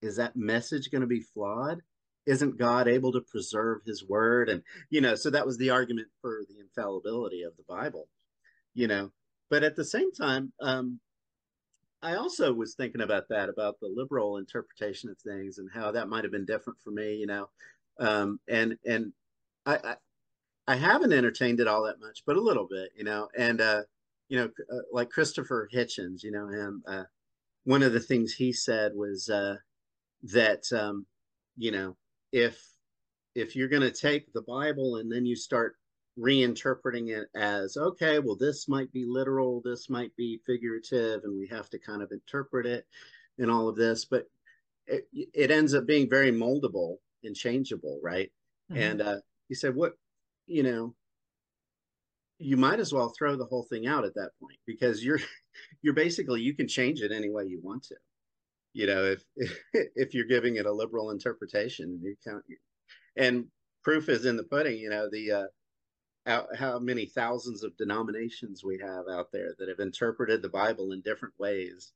is 0.00 0.16
that 0.16 0.36
message 0.36 0.90
going 0.90 1.02
to 1.02 1.06
be 1.06 1.20
flawed? 1.20 1.82
isn't 2.28 2.58
God 2.58 2.88
able 2.88 3.12
to 3.12 3.22
preserve 3.22 3.80
his 3.86 4.06
word? 4.06 4.50
And, 4.50 4.62
you 4.90 5.00
know, 5.00 5.14
so 5.14 5.30
that 5.30 5.46
was 5.46 5.56
the 5.56 5.70
argument 5.70 6.08
for 6.20 6.42
the 6.46 6.60
infallibility 6.60 7.42
of 7.42 7.56
the 7.56 7.64
Bible, 7.66 8.06
you 8.74 8.86
know. 8.86 9.10
But 9.48 9.62
at 9.62 9.76
the 9.76 9.84
same 9.84 10.12
time, 10.12 10.52
um, 10.60 11.00
I 12.02 12.16
also 12.16 12.52
was 12.52 12.74
thinking 12.74 13.00
about 13.00 13.30
that, 13.30 13.48
about 13.48 13.80
the 13.80 13.88
liberal 13.88 14.36
interpretation 14.36 15.08
of 15.08 15.16
things 15.18 15.56
and 15.56 15.70
how 15.72 15.92
that 15.92 16.10
might 16.10 16.24
have 16.24 16.30
been 16.30 16.44
different 16.44 16.78
for 16.84 16.90
me, 16.90 17.14
you 17.14 17.26
know. 17.26 17.48
Um, 17.98 18.40
and 18.46 18.76
and 18.84 19.12
I, 19.64 19.96
I, 20.68 20.76
haven't 20.76 21.12
entertained 21.12 21.60
it 21.60 21.68
all 21.68 21.84
that 21.84 22.00
much, 22.00 22.22
but 22.26 22.36
a 22.36 22.40
little 22.40 22.66
bit, 22.68 22.90
you 22.96 23.04
know. 23.04 23.28
And 23.36 23.60
uh, 23.60 23.82
you 24.28 24.38
know, 24.38 24.50
uh, 24.72 24.82
like 24.92 25.10
Christopher 25.10 25.68
Hitchens, 25.72 26.22
you 26.22 26.30
know 26.30 26.48
him. 26.48 26.82
Uh, 26.86 27.04
one 27.64 27.82
of 27.82 27.92
the 27.92 28.00
things 28.00 28.32
he 28.32 28.52
said 28.52 28.92
was 28.94 29.28
uh, 29.28 29.56
that 30.24 30.64
um, 30.72 31.06
you 31.56 31.70
know 31.70 31.96
if 32.32 32.62
if 33.34 33.54
you're 33.56 33.68
going 33.68 33.82
to 33.82 33.90
take 33.90 34.32
the 34.32 34.42
Bible 34.42 34.96
and 34.96 35.10
then 35.10 35.24
you 35.24 35.36
start 35.36 35.76
reinterpreting 36.18 37.08
it 37.08 37.28
as 37.36 37.76
okay, 37.76 38.18
well, 38.18 38.36
this 38.36 38.68
might 38.68 38.92
be 38.92 39.04
literal, 39.06 39.62
this 39.64 39.88
might 39.88 40.14
be 40.16 40.40
figurative, 40.46 41.22
and 41.24 41.38
we 41.38 41.46
have 41.46 41.70
to 41.70 41.78
kind 41.78 42.02
of 42.02 42.10
interpret 42.12 42.66
it 42.66 42.86
and 43.38 43.50
all 43.50 43.68
of 43.68 43.76
this, 43.76 44.04
but 44.04 44.26
it, 44.86 45.06
it 45.12 45.50
ends 45.50 45.74
up 45.74 45.86
being 45.86 46.08
very 46.08 46.32
moldable 46.32 46.96
and 47.24 47.36
changeable, 47.36 48.00
right? 48.02 48.30
Mm-hmm. 48.70 48.82
And 48.82 49.02
uh, 49.02 49.16
he 49.48 49.54
said, 49.54 49.74
what, 49.74 49.92
you 50.48 50.62
know, 50.62 50.94
you 52.38 52.56
might 52.56 52.80
as 52.80 52.92
well 52.92 53.12
throw 53.16 53.36
the 53.36 53.44
whole 53.44 53.64
thing 53.64 53.86
out 53.86 54.04
at 54.04 54.14
that 54.14 54.30
point 54.40 54.58
because 54.66 55.04
you're 55.04 55.20
you're 55.82 55.94
basically 55.94 56.40
you 56.40 56.54
can 56.54 56.68
change 56.68 57.00
it 57.00 57.12
any 57.12 57.30
way 57.30 57.44
you 57.44 57.60
want 57.62 57.84
to. 57.84 57.96
You 58.72 58.86
know 58.86 59.04
if 59.04 59.24
if 59.72 60.14
you're 60.14 60.26
giving 60.26 60.56
it 60.56 60.66
a 60.66 60.72
liberal 60.72 61.10
interpretation 61.10 62.00
you 62.02 62.14
count 62.26 62.44
and 63.16 63.46
proof 63.82 64.08
is 64.08 64.26
in 64.26 64.36
the 64.36 64.44
pudding 64.44 64.78
you 64.78 64.90
know 64.90 65.08
the 65.10 65.32
uh 65.32 65.46
how, 66.28 66.46
how 66.56 66.78
many 66.78 67.06
thousands 67.06 67.64
of 67.64 67.76
denominations 67.78 68.62
we 68.62 68.78
have 68.78 69.04
out 69.10 69.32
there 69.32 69.54
that 69.58 69.68
have 69.68 69.80
interpreted 69.80 70.42
the 70.42 70.48
bible 70.48 70.92
in 70.92 71.00
different 71.00 71.34
ways. 71.38 71.92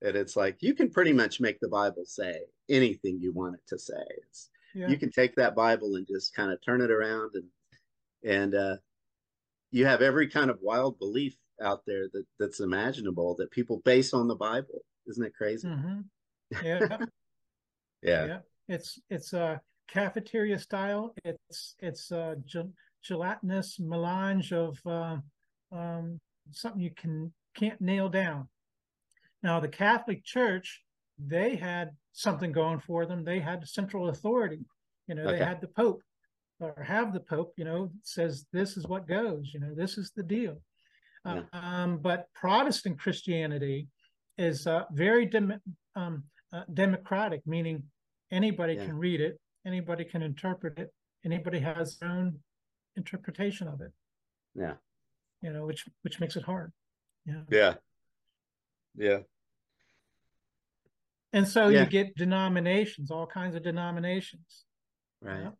And 0.00 0.16
it's 0.16 0.36
like 0.36 0.56
you 0.60 0.74
can 0.74 0.90
pretty 0.90 1.12
much 1.12 1.40
make 1.40 1.60
the 1.60 1.68
bible 1.68 2.04
say 2.06 2.40
anything 2.70 3.18
you 3.20 3.32
want 3.32 3.56
it 3.56 3.66
to 3.68 3.78
say. 3.78 4.02
It's 4.26 4.48
yeah. 4.74 4.88
you 4.88 4.96
can 4.96 5.10
take 5.10 5.36
that 5.36 5.54
bible 5.54 5.96
and 5.96 6.06
just 6.06 6.34
kind 6.34 6.50
of 6.50 6.64
turn 6.64 6.80
it 6.80 6.90
around 6.90 7.32
and 7.34 7.44
and 8.24 8.54
uh 8.54 8.76
you 9.70 9.84
have 9.84 10.02
every 10.02 10.28
kind 10.28 10.50
of 10.50 10.58
wild 10.62 10.98
belief 10.98 11.36
out 11.62 11.82
there 11.86 12.08
that 12.12 12.24
that's 12.38 12.60
imaginable 12.60 13.34
that 13.36 13.50
people 13.50 13.82
base 13.84 14.12
on 14.14 14.28
the 14.28 14.34
bible 14.34 14.82
isn't 15.08 15.24
it 15.24 15.34
crazy? 15.34 15.68
Mm-hmm. 15.68 16.00
Yeah. 16.64 16.98
yeah. 18.02 18.26
Yeah. 18.26 18.38
It's 18.68 19.00
it's 19.08 19.32
a 19.32 19.42
uh, 19.42 19.58
cafeteria 19.88 20.58
style. 20.58 21.14
It's 21.24 21.74
it's 21.80 22.10
a 22.10 22.36
gelatinous 23.02 23.80
melange 23.80 24.52
of 24.52 24.78
uh, 24.86 25.16
um, 25.72 26.20
something 26.50 26.82
you 26.82 26.90
can 26.94 27.32
can't 27.54 27.80
nail 27.80 28.08
down. 28.08 28.48
Now 29.42 29.60
the 29.60 29.68
Catholic 29.68 30.24
Church, 30.24 30.82
they 31.18 31.56
had 31.56 31.90
something 32.12 32.52
going 32.52 32.80
for 32.80 33.06
them. 33.06 33.24
They 33.24 33.40
had 33.40 33.66
central 33.66 34.10
authority. 34.10 34.60
You 35.06 35.14
know, 35.14 35.22
okay. 35.22 35.38
they 35.38 35.44
had 35.44 35.62
the 35.62 35.68
Pope 35.68 36.02
or 36.60 36.82
have 36.82 37.12
the 37.12 37.20
Pope. 37.20 37.54
You 37.56 37.64
know, 37.64 37.90
says 38.02 38.46
this 38.52 38.76
is 38.76 38.86
what 38.86 39.08
goes. 39.08 39.50
You 39.52 39.60
know, 39.60 39.74
this 39.74 39.98
is 39.98 40.12
the 40.14 40.22
deal. 40.22 40.60
Yeah. 41.24 41.42
Um, 41.52 41.98
but 41.98 42.26
Protestant 42.34 42.98
Christianity 42.98 43.88
is 44.38 44.66
uh, 44.66 44.84
very 44.92 45.26
dem- 45.26 45.60
um, 45.94 46.24
uh, 46.52 46.62
democratic, 46.72 47.42
meaning 47.46 47.82
anybody 48.30 48.74
yeah. 48.74 48.86
can 48.86 48.96
read 48.96 49.20
it, 49.20 49.38
anybody 49.66 50.04
can 50.04 50.22
interpret 50.22 50.78
it, 50.78 50.92
anybody 51.24 51.58
has 51.58 51.98
their 51.98 52.08
own 52.10 52.38
interpretation 52.96 53.68
of 53.68 53.80
it. 53.80 53.92
Yeah, 54.54 54.74
you 55.42 55.52
know, 55.52 55.66
which 55.66 55.86
which 56.02 56.20
makes 56.20 56.36
it 56.36 56.44
hard. 56.44 56.72
Yeah. 57.26 57.42
Yeah. 57.50 57.74
Yeah. 58.96 59.18
And 61.32 61.46
so 61.46 61.68
yeah. 61.68 61.80
you 61.80 61.86
get 61.86 62.16
denominations, 62.16 63.10
all 63.10 63.26
kinds 63.26 63.54
of 63.54 63.62
denominations. 63.62 64.64
Right. 65.20 65.42
Yeah. 65.42 65.50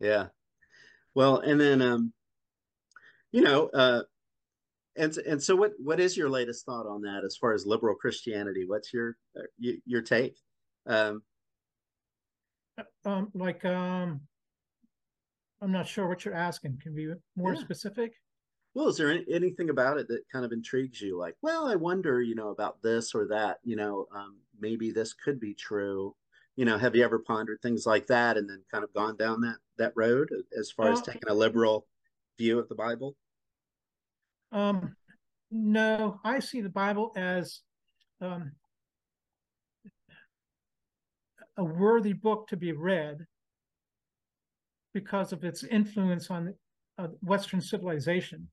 Yeah. 0.00 0.26
Well, 1.14 1.38
and 1.38 1.60
then 1.60 1.82
um, 1.82 2.12
you 3.32 3.42
know, 3.42 3.68
uh, 3.74 4.02
and 4.96 5.16
and 5.18 5.42
so 5.42 5.56
what 5.56 5.72
what 5.78 6.00
is 6.00 6.16
your 6.16 6.28
latest 6.30 6.64
thought 6.64 6.86
on 6.86 7.02
that 7.02 7.22
as 7.24 7.36
far 7.36 7.52
as 7.52 7.66
liberal 7.66 7.94
Christianity? 7.94 8.64
What's 8.66 8.92
your 8.92 9.16
uh, 9.36 9.72
your 9.86 10.02
take? 10.02 10.36
Um, 10.86 11.22
um, 13.04 13.30
like 13.34 13.64
um, 13.64 14.20
I'm 15.60 15.72
not 15.72 15.88
sure 15.88 16.08
what 16.08 16.24
you're 16.24 16.34
asking. 16.34 16.78
Can 16.82 16.94
be 16.94 17.12
more 17.36 17.54
yeah. 17.54 17.60
specific? 17.60 18.12
Well, 18.74 18.88
is 18.88 18.96
there 18.96 19.10
any, 19.10 19.24
anything 19.30 19.70
about 19.70 19.98
it 19.98 20.08
that 20.08 20.22
kind 20.30 20.44
of 20.44 20.52
intrigues 20.52 21.00
you? 21.00 21.18
Like, 21.18 21.34
well, 21.42 21.66
I 21.66 21.74
wonder, 21.74 22.20
you 22.22 22.34
know, 22.34 22.50
about 22.50 22.80
this 22.82 23.14
or 23.14 23.26
that. 23.28 23.58
You 23.64 23.76
know, 23.76 24.06
um, 24.14 24.36
maybe 24.60 24.90
this 24.90 25.14
could 25.14 25.40
be 25.40 25.54
true. 25.54 26.14
You 26.58 26.64
know, 26.64 26.76
have 26.76 26.96
you 26.96 27.04
ever 27.04 27.20
pondered 27.20 27.62
things 27.62 27.86
like 27.86 28.08
that 28.08 28.36
and 28.36 28.50
then 28.50 28.60
kind 28.68 28.82
of 28.82 28.92
gone 28.92 29.16
down 29.16 29.40
that 29.42 29.58
that 29.76 29.92
road 29.94 30.28
as 30.58 30.72
far 30.72 30.90
as 30.90 31.00
taking 31.00 31.28
a 31.28 31.32
liberal 31.32 31.86
view 32.36 32.58
of 32.58 32.68
the 32.68 32.74
Bible? 32.74 33.14
Um, 34.50 34.96
no, 35.52 36.18
I 36.24 36.40
see 36.40 36.60
the 36.60 36.68
Bible 36.68 37.12
as 37.14 37.60
um, 38.20 38.50
a 41.56 41.62
worthy 41.62 42.12
book 42.12 42.48
to 42.48 42.56
be 42.56 42.72
read 42.72 43.24
because 44.92 45.32
of 45.32 45.44
its 45.44 45.62
influence 45.62 46.28
on 46.28 46.52
uh, 46.98 47.06
Western 47.22 47.60
civilization. 47.60 48.48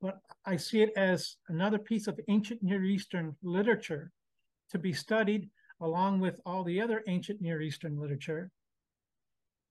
But 0.00 0.20
I 0.46 0.56
see 0.56 0.82
it 0.82 0.92
as 0.96 1.34
another 1.48 1.78
piece 1.78 2.06
of 2.06 2.20
ancient 2.28 2.62
Near 2.62 2.84
Eastern 2.84 3.34
literature 3.42 4.12
to 4.70 4.78
be 4.78 4.92
studied 4.92 5.50
along 5.82 6.20
with 6.20 6.40
all 6.46 6.64
the 6.64 6.80
other 6.80 7.02
ancient 7.08 7.40
Near 7.40 7.60
Eastern 7.60 8.00
literature. 8.00 8.50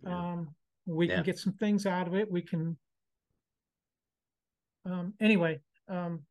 Yeah. 0.03 0.15
Um, 0.15 0.49
we 0.85 1.07
yeah. 1.07 1.15
can 1.15 1.23
get 1.23 1.39
some 1.39 1.53
things 1.53 1.85
out 1.85 2.07
of 2.07 2.13
it. 2.15 2.29
We 2.29 2.41
can, 2.41 2.77
um, 4.85 5.13
anyway, 5.19 5.59
um, 5.87 6.21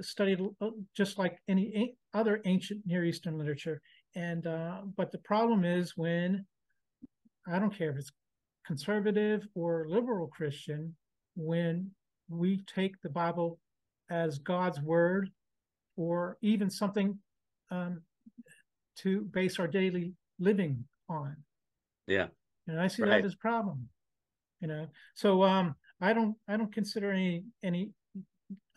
studied 0.00 0.40
uh, 0.60 0.70
just 0.96 1.18
like 1.18 1.38
any 1.48 1.94
other 2.12 2.40
ancient 2.44 2.80
Near 2.86 3.04
Eastern 3.04 3.38
literature. 3.38 3.80
And 4.14 4.46
uh, 4.46 4.82
but 4.96 5.12
the 5.12 5.18
problem 5.18 5.64
is 5.64 5.96
when 5.96 6.44
I 7.46 7.58
don't 7.58 7.76
care 7.76 7.90
if 7.90 7.96
it's 7.96 8.12
conservative 8.66 9.46
or 9.54 9.86
liberal 9.88 10.26
Christian, 10.26 10.94
when 11.36 11.90
we 12.28 12.62
take 12.72 13.00
the 13.02 13.08
Bible 13.10 13.58
as 14.10 14.38
God's 14.38 14.80
word 14.80 15.30
or 15.96 16.36
even 16.42 16.70
something 16.70 17.18
um, 17.70 18.02
to 19.02 19.22
base 19.22 19.58
our 19.58 19.66
daily 19.66 20.12
living 20.38 20.84
on. 21.08 21.36
Yeah. 22.06 22.28
And 22.66 22.80
I 22.80 22.88
see 22.88 23.02
right. 23.02 23.22
that 23.22 23.24
as 23.24 23.34
a 23.34 23.38
problem. 23.38 23.88
You 24.60 24.68
know, 24.68 24.86
so 25.14 25.42
um, 25.42 25.74
I 26.00 26.12
don't 26.12 26.36
I 26.46 26.58
don't 26.58 26.72
consider 26.72 27.10
any 27.12 27.44
any 27.64 27.92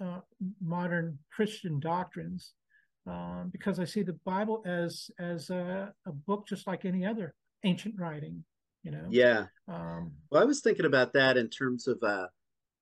uh, 0.02 0.20
modern 0.62 1.20
Christian 1.32 1.80
doctrines 1.80 2.54
um, 3.06 3.50
because 3.52 3.80
I 3.80 3.86
see 3.86 4.02
the 4.02 4.18
Bible 4.26 4.64
as 4.66 5.10
as 5.20 5.50
a, 5.50 5.94
a, 6.06 6.12
book 6.12 6.48
just 6.48 6.68
like 6.68 6.86
any 6.86 7.06
other 7.06 7.34
ancient 7.66 7.96
writing. 7.98 8.44
You 8.84 8.92
know. 8.92 9.06
Yeah. 9.10 9.46
Um, 9.68 10.14
well, 10.30 10.42
I 10.42 10.46
was 10.46 10.62
thinking 10.62 10.86
about 10.86 11.14
that 11.14 11.36
in 11.36 11.50
terms 11.50 11.88
of 11.88 12.02
uh, 12.02 12.28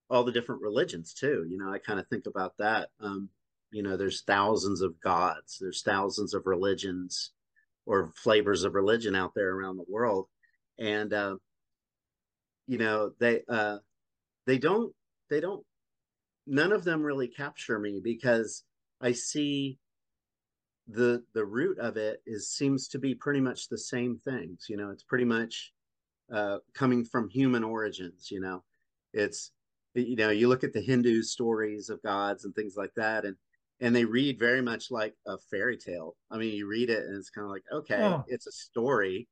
all 0.10 0.24
the 0.24 0.32
different 0.32 0.62
religions 0.62 1.14
too. 1.14 1.46
You 1.50 1.58
know, 1.58 1.72
I 1.72 1.80
kind 1.80 2.00
of 2.00 2.08
think 2.08 2.28
about 2.28 2.54
that. 2.60 2.90
Um, 3.00 3.30
you 3.72 3.84
know, 3.84 3.98
there's 3.98 4.22
thousands 4.22 4.82
of 4.82 5.00
gods. 5.02 5.58
There's 5.60 5.82
thousands 5.82 6.34
of 6.34 6.46
religions 6.46 7.32
or 7.86 8.12
flavors 8.16 8.64
of 8.64 8.76
religion 8.76 9.16
out 9.16 9.34
there 9.36 9.56
around 9.56 9.78
the 9.78 9.86
world, 9.88 10.28
and 10.78 11.14
uh, 11.14 11.36
you 12.68 12.78
know 12.78 13.12
they 13.20 13.42
uh, 13.50 13.78
they 14.46 14.58
don't 14.58 14.94
they 15.30 15.40
don't 15.40 15.66
none 16.46 16.72
of 16.72 16.84
them 16.84 17.02
really 17.02 17.28
capture 17.28 17.80
me 17.80 18.02
because 18.04 18.64
I 19.00 19.14
see 19.14 19.78
the 20.88 21.24
the 21.34 21.46
root 21.46 21.80
of 21.80 21.98
it 21.98 22.22
is 22.26 22.50
seems 22.50 22.88
to 22.90 23.00
be 23.00 23.16
pretty 23.16 23.40
much 23.40 23.70
the 23.70 23.78
same 23.78 24.18
things. 24.18 24.66
You 24.70 24.78
know, 24.78 24.90
it's 24.90 25.04
pretty 25.04 25.26
much 25.26 25.72
uh, 26.32 26.58
coming 26.74 27.06
from 27.06 27.30
human 27.30 27.64
origins. 27.64 28.30
You 28.30 28.42
know, 28.42 28.64
it's 29.14 29.52
you 29.94 30.16
know 30.16 30.30
you 30.30 30.50
look 30.50 30.64
at 30.64 30.74
the 30.74 30.82
Hindu 30.82 31.22
stories 31.24 31.90
of 31.90 32.02
gods 32.04 32.46
and 32.46 32.54
things 32.54 32.76
like 32.76 32.94
that, 32.96 33.26
and 33.26 33.36
and 33.82 33.96
they 33.96 34.06
read 34.06 34.40
very 34.40 34.62
much 34.62 34.92
like 34.92 35.16
a 35.28 35.38
fairy 35.50 35.78
tale. 35.78 36.16
I 36.30 36.38
mean, 36.38 36.54
you 36.54 36.68
read 36.68 36.90
it 36.90 37.04
and 37.04 37.18
it's 37.18 37.30
kind 37.30 37.46
of 37.46 37.52
like 37.52 37.64
okay, 37.72 38.02
oh. 38.02 38.24
it's 38.28 38.48
a 38.48 38.52
story, 38.52 39.28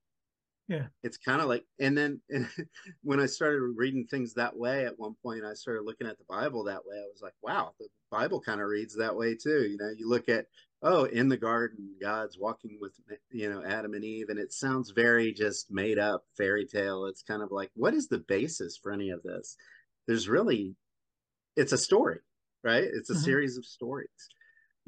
yeah. 0.69 0.85
It's 1.01 1.17
kind 1.17 1.41
of 1.41 1.47
like 1.47 1.65
and 1.79 1.97
then 1.97 2.21
and 2.29 2.47
when 3.03 3.19
i 3.19 3.25
started 3.25 3.59
reading 3.75 4.05
things 4.05 4.35
that 4.35 4.55
way 4.55 4.85
at 4.85 4.99
one 4.99 5.15
point 5.23 5.43
i 5.43 5.53
started 5.55 5.81
looking 5.81 6.05
at 6.07 6.19
the 6.19 6.25
bible 6.29 6.63
that 6.65 6.85
way. 6.85 6.95
I 6.95 7.09
was 7.11 7.21
like 7.23 7.33
wow 7.41 7.73
the 7.79 7.87
bible 8.11 8.39
kind 8.39 8.61
of 8.61 8.67
reads 8.67 8.95
that 8.95 9.15
way 9.15 9.35
too. 9.35 9.67
You 9.67 9.77
know 9.77 9.89
you 9.97 10.07
look 10.07 10.29
at 10.29 10.45
oh 10.83 11.05
in 11.05 11.27
the 11.27 11.37
garden 11.37 11.95
god's 11.99 12.37
walking 12.37 12.77
with 12.79 12.93
you 13.31 13.49
know 13.49 13.63
adam 13.63 13.95
and 13.95 14.03
eve 14.03 14.29
and 14.29 14.39
it 14.39 14.53
sounds 14.53 14.91
very 14.91 15.33
just 15.33 15.71
made 15.71 15.97
up 15.97 16.23
fairy 16.37 16.67
tale. 16.67 17.07
It's 17.07 17.23
kind 17.23 17.41
of 17.41 17.51
like 17.51 17.71
what 17.73 17.95
is 17.95 18.07
the 18.07 18.19
basis 18.19 18.77
for 18.77 18.91
any 18.91 19.09
of 19.09 19.23
this? 19.23 19.57
There's 20.07 20.29
really 20.29 20.75
it's 21.55 21.73
a 21.73 21.79
story 21.79 22.19
right? 22.63 22.83
It's 22.83 23.09
a 23.09 23.13
mm-hmm. 23.13 23.23
series 23.23 23.57
of 23.57 23.65
stories 23.65 24.29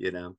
you 0.02 0.12
know 0.12 0.36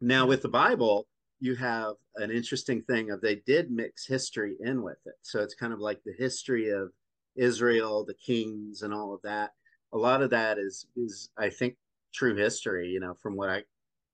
now 0.00 0.26
with 0.26 0.42
the 0.42 0.48
bible 0.48 1.06
you 1.44 1.54
have 1.56 1.96
an 2.16 2.30
interesting 2.30 2.80
thing 2.82 3.10
of 3.10 3.20
they 3.20 3.36
did 3.46 3.70
mix 3.70 4.06
history 4.06 4.56
in 4.60 4.82
with 4.82 4.96
it. 5.04 5.14
So 5.20 5.40
it's 5.40 5.54
kind 5.54 5.74
of 5.74 5.78
like 5.78 6.00
the 6.02 6.14
history 6.16 6.70
of 6.70 6.90
Israel, 7.36 8.02
the 8.02 8.14
kings, 8.14 8.80
and 8.80 8.94
all 8.94 9.12
of 9.12 9.20
that. 9.22 9.50
A 9.92 9.98
lot 9.98 10.22
of 10.22 10.30
that 10.30 10.58
is 10.58 10.86
is 10.96 11.28
I 11.36 11.50
think 11.50 11.76
true 12.14 12.34
history. 12.34 12.88
You 12.88 13.00
know, 13.00 13.14
from 13.22 13.36
what 13.36 13.50
I 13.50 13.64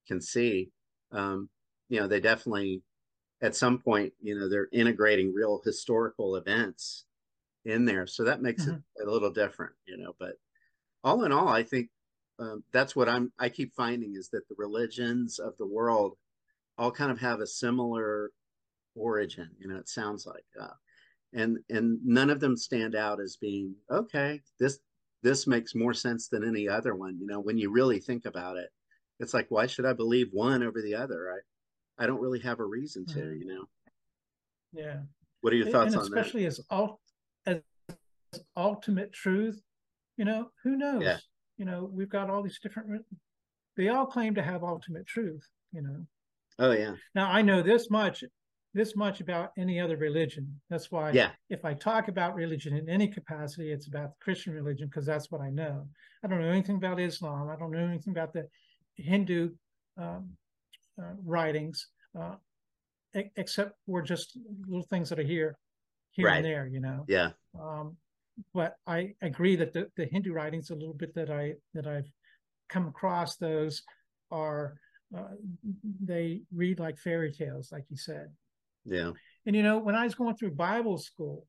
can 0.08 0.20
see, 0.20 0.70
um, 1.12 1.48
you 1.88 2.00
know, 2.00 2.08
they 2.08 2.18
definitely 2.18 2.82
at 3.42 3.54
some 3.54 3.78
point, 3.78 4.12
you 4.20 4.38
know, 4.38 4.48
they're 4.48 4.68
integrating 4.72 5.32
real 5.32 5.62
historical 5.64 6.34
events 6.34 7.04
in 7.64 7.84
there, 7.84 8.08
so 8.08 8.24
that 8.24 8.42
makes 8.42 8.64
mm-hmm. 8.64 8.78
it 8.96 9.06
a 9.06 9.10
little 9.10 9.30
different. 9.30 9.74
You 9.86 9.98
know, 9.98 10.16
but 10.18 10.32
all 11.04 11.22
in 11.24 11.30
all, 11.30 11.48
I 11.48 11.62
think 11.62 11.90
um, 12.40 12.64
that's 12.72 12.96
what 12.96 13.08
I'm. 13.08 13.32
I 13.38 13.48
keep 13.48 13.74
finding 13.74 14.14
is 14.16 14.30
that 14.30 14.48
the 14.48 14.54
religions 14.56 15.38
of 15.38 15.56
the 15.58 15.66
world 15.66 16.16
all 16.78 16.90
kind 16.90 17.10
of 17.10 17.20
have 17.20 17.40
a 17.40 17.46
similar 17.46 18.30
origin. 18.94 19.50
You 19.58 19.68
know, 19.68 19.76
it 19.76 19.88
sounds 19.88 20.26
like, 20.26 20.46
uh, 20.60 20.74
and 21.34 21.58
and 21.68 21.98
none 22.04 22.30
of 22.30 22.40
them 22.40 22.56
stand 22.56 22.94
out 22.94 23.20
as 23.20 23.36
being 23.36 23.74
okay. 23.90 24.40
This 24.58 24.78
this 25.22 25.46
makes 25.46 25.74
more 25.74 25.92
sense 25.94 26.28
than 26.28 26.46
any 26.46 26.66
other 26.68 26.94
one. 26.94 27.18
You 27.20 27.26
know, 27.26 27.40
when 27.40 27.58
you 27.58 27.70
really 27.70 28.00
think 28.00 28.24
about 28.24 28.56
it, 28.56 28.70
it's 29.18 29.34
like 29.34 29.46
why 29.50 29.66
should 29.66 29.84
I 29.84 29.92
believe 29.92 30.28
one 30.32 30.62
over 30.62 30.80
the 30.80 30.94
other? 30.94 31.30
I 31.30 32.04
I 32.04 32.06
don't 32.06 32.22
really 32.22 32.40
have 32.40 32.60
a 32.60 32.64
reason 32.64 33.04
to. 33.06 33.18
Mm-hmm. 33.18 33.40
You 33.40 33.46
know. 33.46 33.64
Yeah. 34.72 35.00
What 35.42 35.52
are 35.52 35.56
your 35.56 35.70
thoughts 35.70 35.94
and 35.94 36.02
on 36.02 36.06
especially 36.06 36.44
that? 36.44 36.48
Especially 36.48 36.96
as, 37.46 37.60
as 38.32 38.40
ultimate 38.56 39.12
truth, 39.12 39.60
you 40.16 40.24
know, 40.24 40.50
who 40.62 40.76
knows? 40.76 41.02
Yeah. 41.02 41.18
You 41.60 41.66
know, 41.66 41.90
we've 41.92 42.08
got 42.08 42.30
all 42.30 42.42
these 42.42 42.58
different. 42.58 43.04
They 43.76 43.88
all 43.88 44.06
claim 44.06 44.34
to 44.34 44.42
have 44.42 44.64
ultimate 44.64 45.06
truth. 45.06 45.46
You 45.72 45.82
know. 45.82 46.06
Oh 46.58 46.72
yeah. 46.72 46.94
Now 47.14 47.30
I 47.30 47.42
know 47.42 47.60
this 47.60 47.90
much, 47.90 48.24
this 48.72 48.96
much 48.96 49.20
about 49.20 49.50
any 49.58 49.78
other 49.78 49.98
religion. 49.98 50.58
That's 50.70 50.90
why 50.90 51.10
yeah. 51.10 51.32
if 51.50 51.66
I 51.66 51.74
talk 51.74 52.08
about 52.08 52.34
religion 52.34 52.74
in 52.74 52.88
any 52.88 53.08
capacity, 53.08 53.72
it's 53.72 53.88
about 53.88 54.12
the 54.12 54.24
Christian 54.24 54.54
religion 54.54 54.88
because 54.88 55.04
that's 55.04 55.30
what 55.30 55.42
I 55.42 55.50
know. 55.50 55.86
I 56.24 56.28
don't 56.28 56.40
know 56.40 56.48
anything 56.48 56.76
about 56.76 56.98
Islam. 56.98 57.50
I 57.50 57.56
don't 57.56 57.72
know 57.72 57.86
anything 57.86 58.14
about 58.14 58.32
the 58.32 58.48
Hindu 58.96 59.50
um, 59.98 60.30
uh, 60.98 61.12
writings, 61.22 61.88
uh, 62.18 62.36
e- 63.14 63.32
except 63.36 63.72
for 63.84 64.00
just 64.00 64.38
little 64.66 64.86
things 64.88 65.10
that 65.10 65.18
are 65.18 65.30
here, 65.34 65.58
here 66.12 66.28
right. 66.28 66.36
and 66.36 66.44
there. 66.46 66.66
You 66.66 66.80
know. 66.80 67.04
Yeah. 67.06 67.32
Um, 67.54 67.98
but 68.54 68.74
I 68.86 69.14
agree 69.22 69.56
that 69.56 69.72
the, 69.72 69.88
the 69.96 70.06
Hindu 70.06 70.32
writings, 70.32 70.70
a 70.70 70.74
little 70.74 70.94
bit 70.94 71.14
that 71.14 71.30
I 71.30 71.54
that 71.74 71.86
I've 71.86 72.10
come 72.68 72.86
across, 72.86 73.36
those 73.36 73.82
are 74.30 74.74
uh, 75.16 75.34
they 76.04 76.42
read 76.54 76.78
like 76.78 76.98
fairy 76.98 77.32
tales, 77.32 77.70
like 77.72 77.84
you 77.88 77.96
said. 77.96 78.28
Yeah. 78.84 79.12
And 79.46 79.56
you 79.56 79.62
know, 79.62 79.78
when 79.78 79.94
I 79.94 80.04
was 80.04 80.14
going 80.14 80.36
through 80.36 80.52
Bible 80.52 80.98
school, 80.98 81.46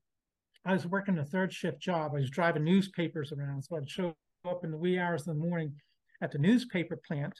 I 0.64 0.72
was 0.72 0.86
working 0.86 1.18
a 1.18 1.24
third 1.24 1.52
shift 1.52 1.80
job. 1.80 2.12
I 2.12 2.20
was 2.20 2.30
driving 2.30 2.64
newspapers 2.64 3.32
around, 3.32 3.62
so 3.62 3.76
I'd 3.76 3.88
show 3.88 4.14
up 4.48 4.64
in 4.64 4.70
the 4.70 4.76
wee 4.76 4.98
hours 4.98 5.22
of 5.22 5.36
the 5.36 5.40
morning 5.40 5.72
at 6.20 6.30
the 6.30 6.38
newspaper 6.38 7.00
plant, 7.06 7.34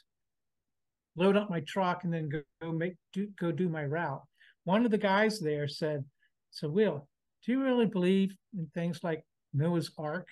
load 1.15 1.37
up 1.37 1.49
my 1.49 1.61
truck, 1.61 2.03
and 2.03 2.13
then 2.13 2.29
go, 2.29 2.41
go 2.61 2.71
make 2.71 2.95
do, 3.13 3.27
go 3.39 3.51
do 3.51 3.69
my 3.69 3.85
route. 3.85 4.21
One 4.65 4.85
of 4.85 4.91
the 4.91 4.97
guys 4.97 5.39
there 5.39 5.67
said, 5.67 6.03
"So, 6.51 6.69
Will, 6.69 7.07
do 7.45 7.51
you 7.51 7.63
really 7.63 7.85
believe 7.85 8.35
in 8.57 8.67
things 8.73 9.03
like 9.03 9.23
Noah's 9.53 9.91
Ark?" 9.97 10.27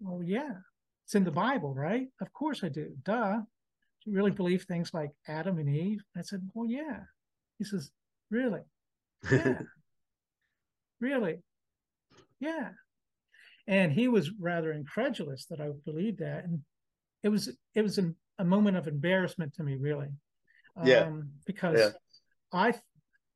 Well, 0.00 0.22
yeah, 0.22 0.54
it's 1.04 1.14
in 1.14 1.24
the 1.24 1.30
Bible, 1.30 1.74
right? 1.74 2.08
Of 2.20 2.32
course 2.32 2.62
I 2.64 2.68
do. 2.68 2.94
Duh 3.04 3.36
Do 3.36 4.10
you 4.10 4.16
really 4.16 4.30
believe 4.30 4.62
things 4.64 4.92
like 4.92 5.10
Adam 5.28 5.58
and 5.58 5.68
Eve? 5.68 6.02
I 6.16 6.22
said, 6.22 6.40
well, 6.52 6.68
yeah. 6.68 7.00
He 7.58 7.64
says, 7.64 7.90
really? 8.30 8.60
Yeah. 9.30 9.60
really? 11.00 11.38
Yeah. 12.40 12.70
And 13.66 13.92
he 13.92 14.08
was 14.08 14.30
rather 14.38 14.72
incredulous 14.72 15.46
that 15.46 15.60
I 15.60 15.70
believed 15.84 16.18
that. 16.18 16.44
And 16.44 16.60
it 17.22 17.28
was 17.30 17.48
it 17.74 17.82
was 17.82 17.98
an, 17.98 18.14
a 18.38 18.44
moment 18.44 18.76
of 18.76 18.86
embarrassment 18.86 19.54
to 19.54 19.62
me, 19.62 19.76
really. 19.76 20.08
Yeah. 20.84 21.04
Um, 21.04 21.30
because 21.46 21.78
Yeah. 21.78 21.90
I 22.52 22.74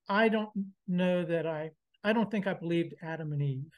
I 0.09 0.29
don't 0.29 0.51
know 0.87 1.25
that 1.25 1.47
I 1.47 1.71
I 2.05 2.12
don't 2.12 2.31
think 2.31 2.47
I 2.47 2.55
believed 2.55 2.95
Adam 3.03 3.33
and 3.33 3.43
Eve, 3.43 3.73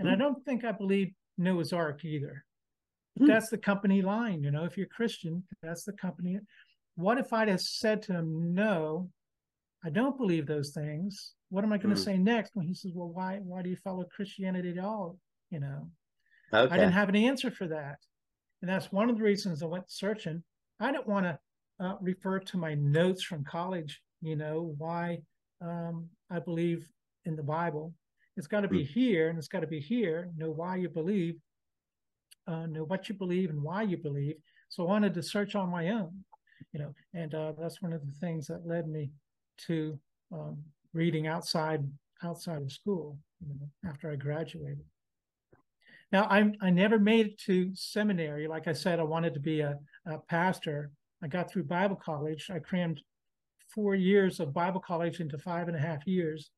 and 0.00 0.08
I 0.08 0.14
Hmm. 0.14 0.18
don't 0.18 0.44
think 0.44 0.64
I 0.64 0.72
believe 0.72 1.14
Noah's 1.38 1.72
Ark 1.72 2.04
either. 2.04 2.44
But 3.16 3.26
Hmm. 3.26 3.32
that's 3.32 3.50
the 3.50 3.58
company 3.58 4.02
line, 4.02 4.42
you 4.42 4.50
know. 4.50 4.64
If 4.64 4.76
you're 4.76 4.86
Christian, 4.86 5.46
that's 5.62 5.84
the 5.84 5.92
company. 5.92 6.40
What 6.96 7.18
if 7.18 7.32
I'd 7.32 7.48
have 7.48 7.60
said 7.60 8.02
to 8.02 8.14
him, 8.14 8.54
"No, 8.54 9.10
I 9.84 9.90
don't 9.90 10.16
believe 10.16 10.46
those 10.46 10.72
things"? 10.72 11.34
What 11.50 11.64
am 11.64 11.72
I 11.72 11.78
going 11.78 11.94
to 11.94 12.00
Hmm. 12.00 12.04
say 12.04 12.18
next 12.18 12.56
when 12.56 12.66
he 12.66 12.74
says, 12.74 12.92
"Well, 12.94 13.10
why 13.10 13.38
why 13.40 13.62
do 13.62 13.70
you 13.70 13.76
follow 13.76 14.04
Christianity 14.04 14.70
at 14.70 14.78
all?" 14.78 15.18
You 15.50 15.60
know. 15.60 15.90
Okay. 16.52 16.74
I 16.74 16.78
didn't 16.78 16.92
have 16.94 17.08
an 17.08 17.16
answer 17.16 17.50
for 17.50 17.68
that. 17.68 17.98
And 18.62 18.68
that's 18.68 18.90
one 18.92 19.08
of 19.08 19.16
the 19.16 19.22
reasons 19.22 19.62
I 19.62 19.66
went 19.66 19.90
searching. 19.90 20.42
I 20.80 20.92
didn't 20.92 21.06
want 21.06 21.26
to 21.26 21.38
uh, 21.78 21.96
refer 22.00 22.38
to 22.40 22.56
my 22.58 22.74
notes 22.74 23.22
from 23.22 23.44
college, 23.44 24.02
you 24.20 24.36
know, 24.36 24.74
why 24.78 25.22
um, 25.60 26.10
I 26.30 26.38
believe 26.40 26.86
in 27.24 27.36
the 27.36 27.42
Bible. 27.42 27.94
It's 28.36 28.46
got 28.46 28.60
to 28.60 28.68
be 28.68 28.84
here 28.84 29.28
and 29.28 29.38
it's 29.38 29.48
got 29.48 29.60
to 29.60 29.66
be 29.66 29.80
here. 29.80 30.30
Know 30.36 30.50
why 30.50 30.76
you 30.76 30.88
believe, 30.88 31.36
uh, 32.46 32.66
know 32.66 32.84
what 32.84 33.08
you 33.08 33.14
believe 33.14 33.50
and 33.50 33.62
why 33.62 33.82
you 33.82 33.96
believe. 33.96 34.36
So 34.68 34.84
I 34.84 34.88
wanted 34.88 35.14
to 35.14 35.22
search 35.22 35.54
on 35.54 35.70
my 35.70 35.90
own, 35.90 36.24
you 36.72 36.80
know, 36.80 36.94
and 37.12 37.34
uh, 37.34 37.52
that's 37.58 37.82
one 37.82 37.92
of 37.92 38.06
the 38.06 38.12
things 38.20 38.46
that 38.46 38.66
led 38.66 38.88
me 38.88 39.10
to 39.66 39.98
um, 40.32 40.58
reading 40.92 41.26
outside 41.26 41.82
outside 42.22 42.62
of 42.62 42.70
school 42.70 43.18
you 43.40 43.54
know, 43.54 43.90
after 43.90 44.10
I 44.10 44.16
graduated. 44.16 44.84
Now, 46.12 46.24
I 46.24 46.50
I 46.60 46.70
never 46.70 46.98
made 46.98 47.26
it 47.26 47.38
to 47.40 47.74
seminary. 47.74 48.48
Like 48.48 48.68
I 48.68 48.72
said, 48.72 49.00
I 49.00 49.04
wanted 49.04 49.34
to 49.34 49.40
be 49.40 49.60
a, 49.60 49.78
a 50.06 50.18
pastor. 50.18 50.90
I 51.22 51.28
got 51.28 51.50
through 51.50 51.64
Bible 51.64 51.96
college. 51.96 52.50
I 52.52 52.58
crammed 52.58 53.00
four 53.74 53.94
years 53.94 54.40
of 54.40 54.52
Bible 54.52 54.80
college 54.80 55.20
into 55.20 55.38
five 55.38 55.68
and 55.68 55.76
a 55.76 55.80
half 55.80 56.06
years. 56.06 56.50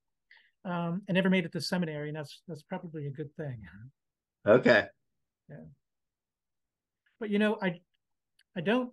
Um, 0.65 1.03
I 1.09 1.13
never 1.13 1.29
made 1.31 1.45
it 1.45 1.53
to 1.53 1.61
seminary, 1.61 2.09
and 2.09 2.17
that's 2.17 2.43
that's 2.47 2.63
probably 2.63 3.07
a 3.07 3.11
good 3.11 3.35
thing. 3.37 3.63
Okay. 4.47 4.87
Yeah. 5.49 5.57
But 7.19 7.31
you 7.31 7.39
know, 7.39 7.59
I 7.61 7.81
I 8.57 8.61
don't. 8.61 8.91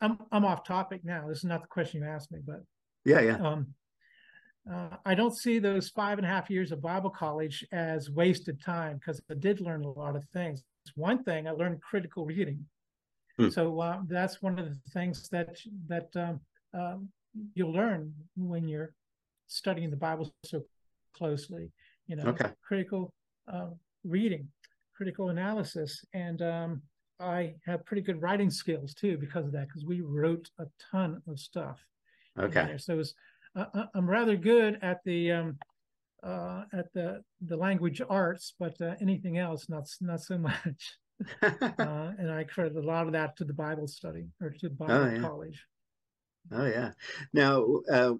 I'm 0.00 0.18
I'm 0.30 0.44
off 0.44 0.64
topic 0.64 1.04
now. 1.04 1.26
This 1.28 1.38
is 1.38 1.44
not 1.44 1.62
the 1.62 1.68
question 1.68 2.02
you 2.02 2.08
asked 2.08 2.30
me, 2.32 2.40
but 2.44 2.62
Yeah. 3.04 3.20
Yeah. 3.20 3.36
um, 3.36 3.74
uh, 4.70 4.96
I 5.04 5.14
don't 5.14 5.36
see 5.36 5.58
those 5.58 5.90
five 5.90 6.18
and 6.18 6.26
a 6.26 6.30
half 6.30 6.48
years 6.50 6.72
of 6.72 6.80
Bible 6.80 7.10
college 7.10 7.66
as 7.72 8.10
wasted 8.10 8.62
time 8.62 8.96
because 8.98 9.20
I 9.30 9.34
did 9.34 9.60
learn 9.60 9.84
a 9.84 9.90
lot 9.90 10.16
of 10.16 10.24
things. 10.32 10.62
One 10.94 11.22
thing 11.22 11.46
I 11.48 11.52
learned 11.52 11.80
critical 11.82 12.24
reading, 12.26 12.66
Hmm. 13.38 13.48
so 13.48 13.80
uh, 13.80 14.00
that's 14.06 14.40
one 14.42 14.58
of 14.58 14.66
the 14.66 14.90
things 14.90 15.28
that 15.30 15.56
that 15.88 16.08
um, 16.14 16.40
um, 16.72 17.08
you'll 17.54 17.72
learn 17.72 18.14
when 18.36 18.68
you're 18.68 18.92
studying 19.54 19.90
the 19.90 19.96
Bible 19.96 20.32
so 20.44 20.62
closely. 21.14 21.70
You 22.06 22.16
know, 22.16 22.24
Okay. 22.28 22.50
critical 22.62 23.12
uh, 23.48 23.70
reading, 24.04 24.48
critical 24.96 25.30
analysis, 25.30 26.04
and 26.12 26.42
um, 26.42 26.82
I 27.20 27.54
have 27.64 27.84
pretty 27.86 28.02
good 28.02 28.20
writing 28.20 28.50
skills 28.50 28.94
too 28.94 29.16
because 29.18 29.46
of 29.46 29.52
that. 29.52 29.68
Because 29.68 29.84
we 29.84 30.00
wrote 30.02 30.50
a 30.58 30.66
ton 30.90 31.22
of 31.26 31.38
stuff 31.38 31.84
Okay. 32.38 32.74
So 32.78 32.94
it 32.94 32.96
was, 32.96 33.14
uh, 33.56 33.66
uh, 33.74 33.86
I'm 33.94 34.08
rather 34.08 34.36
good 34.36 34.78
at 34.82 35.00
the 35.04 35.32
um, 35.32 35.58
uh, 36.22 36.64
at 36.72 36.92
the 36.94 37.22
the 37.46 37.56
language 37.56 38.00
arts, 38.08 38.54
but 38.58 38.80
uh, 38.80 38.94
anything 39.00 39.38
else, 39.38 39.68
not 39.68 39.88
not 40.00 40.20
so 40.20 40.38
much. 40.50 40.98
Uh, 41.42 42.10
and 42.18 42.30
I 42.30 42.42
credit 42.42 42.76
a 42.76 42.80
lot 42.80 43.06
of 43.06 43.12
that 43.12 43.36
to 43.36 43.44
the 43.44 43.52
Bible 43.52 43.86
study 43.86 44.26
or 44.42 44.50
to 44.50 44.68
Bible 44.68 45.12
yeah. 45.12 45.20
college. 45.20 45.64
Oh 46.50 46.66
yeah. 46.66 46.90
Now 47.32 47.64
uh, 47.90 48.14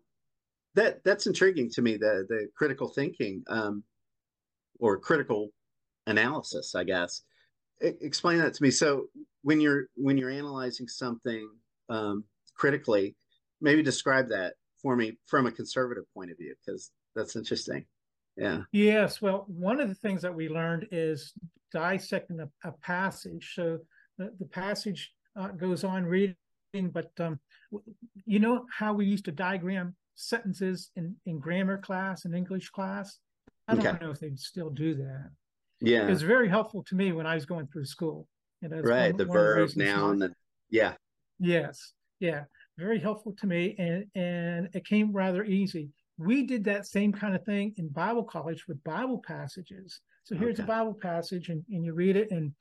that 0.74 1.02
that's 1.04 1.26
intriguing 1.26 1.70
to 1.70 1.82
me. 1.82 1.96
The 1.96 2.26
the 2.28 2.48
critical 2.56 2.88
thinking 2.88 3.42
um, 3.48 3.84
or 4.78 4.98
critical 4.98 5.50
analysis, 6.06 6.74
I 6.74 6.84
guess. 6.84 7.22
E- 7.82 7.92
explain 8.00 8.38
that 8.38 8.54
to 8.54 8.62
me. 8.62 8.70
So 8.70 9.06
when 9.42 9.60
you're 9.60 9.86
when 9.96 10.18
you're 10.18 10.30
analyzing 10.30 10.88
something 10.88 11.48
um, 11.88 12.24
critically, 12.54 13.16
maybe 13.60 13.82
describe 13.82 14.28
that 14.28 14.54
for 14.80 14.96
me 14.96 15.16
from 15.26 15.46
a 15.46 15.52
conservative 15.52 16.04
point 16.12 16.30
of 16.30 16.38
view, 16.38 16.54
because 16.64 16.90
that's 17.14 17.36
interesting. 17.36 17.84
Yeah. 18.36 18.62
Yes, 18.72 19.22
well, 19.22 19.44
one 19.46 19.80
of 19.80 19.88
the 19.88 19.94
things 19.94 20.20
that 20.22 20.34
we 20.34 20.48
learned 20.48 20.88
is 20.90 21.32
dissecting 21.72 22.40
a, 22.40 22.48
a 22.68 22.72
passage. 22.82 23.52
So 23.54 23.78
the, 24.18 24.32
the 24.40 24.46
passage 24.46 25.12
uh, 25.36 25.48
goes 25.48 25.84
on 25.84 26.04
reading, 26.04 26.34
but 26.92 27.12
um, 27.20 27.38
you 28.26 28.40
know 28.40 28.66
how 28.76 28.92
we 28.92 29.06
used 29.06 29.24
to 29.26 29.32
diagram 29.32 29.94
sentences 30.14 30.90
in, 30.96 31.14
in 31.26 31.38
grammar 31.38 31.78
class 31.78 32.24
and 32.24 32.34
English 32.34 32.70
class? 32.70 33.18
I 33.68 33.74
don't 33.74 33.86
Okay. 33.86 34.04
know 34.04 34.10
if 34.10 34.20
they 34.20 34.32
still 34.36 34.70
do 34.70 34.94
that. 34.96 35.30
Yeah. 35.80 36.06
It 36.06 36.10
was 36.10 36.22
very 36.22 36.48
helpful 36.48 36.82
to 36.84 36.94
me 36.94 37.12
when 37.12 37.26
I 37.26 37.34
was 37.34 37.46
going 37.46 37.66
through 37.68 37.86
school. 37.86 38.28
Right. 38.62 39.10
one- 39.12 39.16
the 39.18 39.26
one 39.26 39.36
verb, 39.36 39.70
noun. 39.76 40.18
The, 40.20 40.34
yeah. 40.70 40.94
Yes, 41.38 41.92
yeah, 42.20 42.44
very 42.78 42.98
helpful 42.98 43.32
to 43.40 43.46
me, 43.46 43.74
and 43.78 44.06
and 44.14 44.68
it 44.72 44.86
came 44.86 45.12
rather 45.12 45.44
easy. 45.44 45.90
We 46.16 46.46
did 46.46 46.64
that 46.64 46.86
same 46.86 47.12
kind 47.12 47.34
of 47.34 47.44
thing 47.44 47.74
in 47.76 47.88
Bible 47.88 48.22
college 48.24 48.66
with 48.68 48.82
Bible 48.84 49.18
passages. 49.26 50.00
So 50.22 50.36
here's 50.36 50.60
a 50.60 50.62
Bible 50.62 50.94
passage, 50.94 51.48
and, 51.50 51.62
and 51.68 51.84
you 51.84 51.92
read 51.92 52.16
it, 52.16 52.30
and 52.30 52.54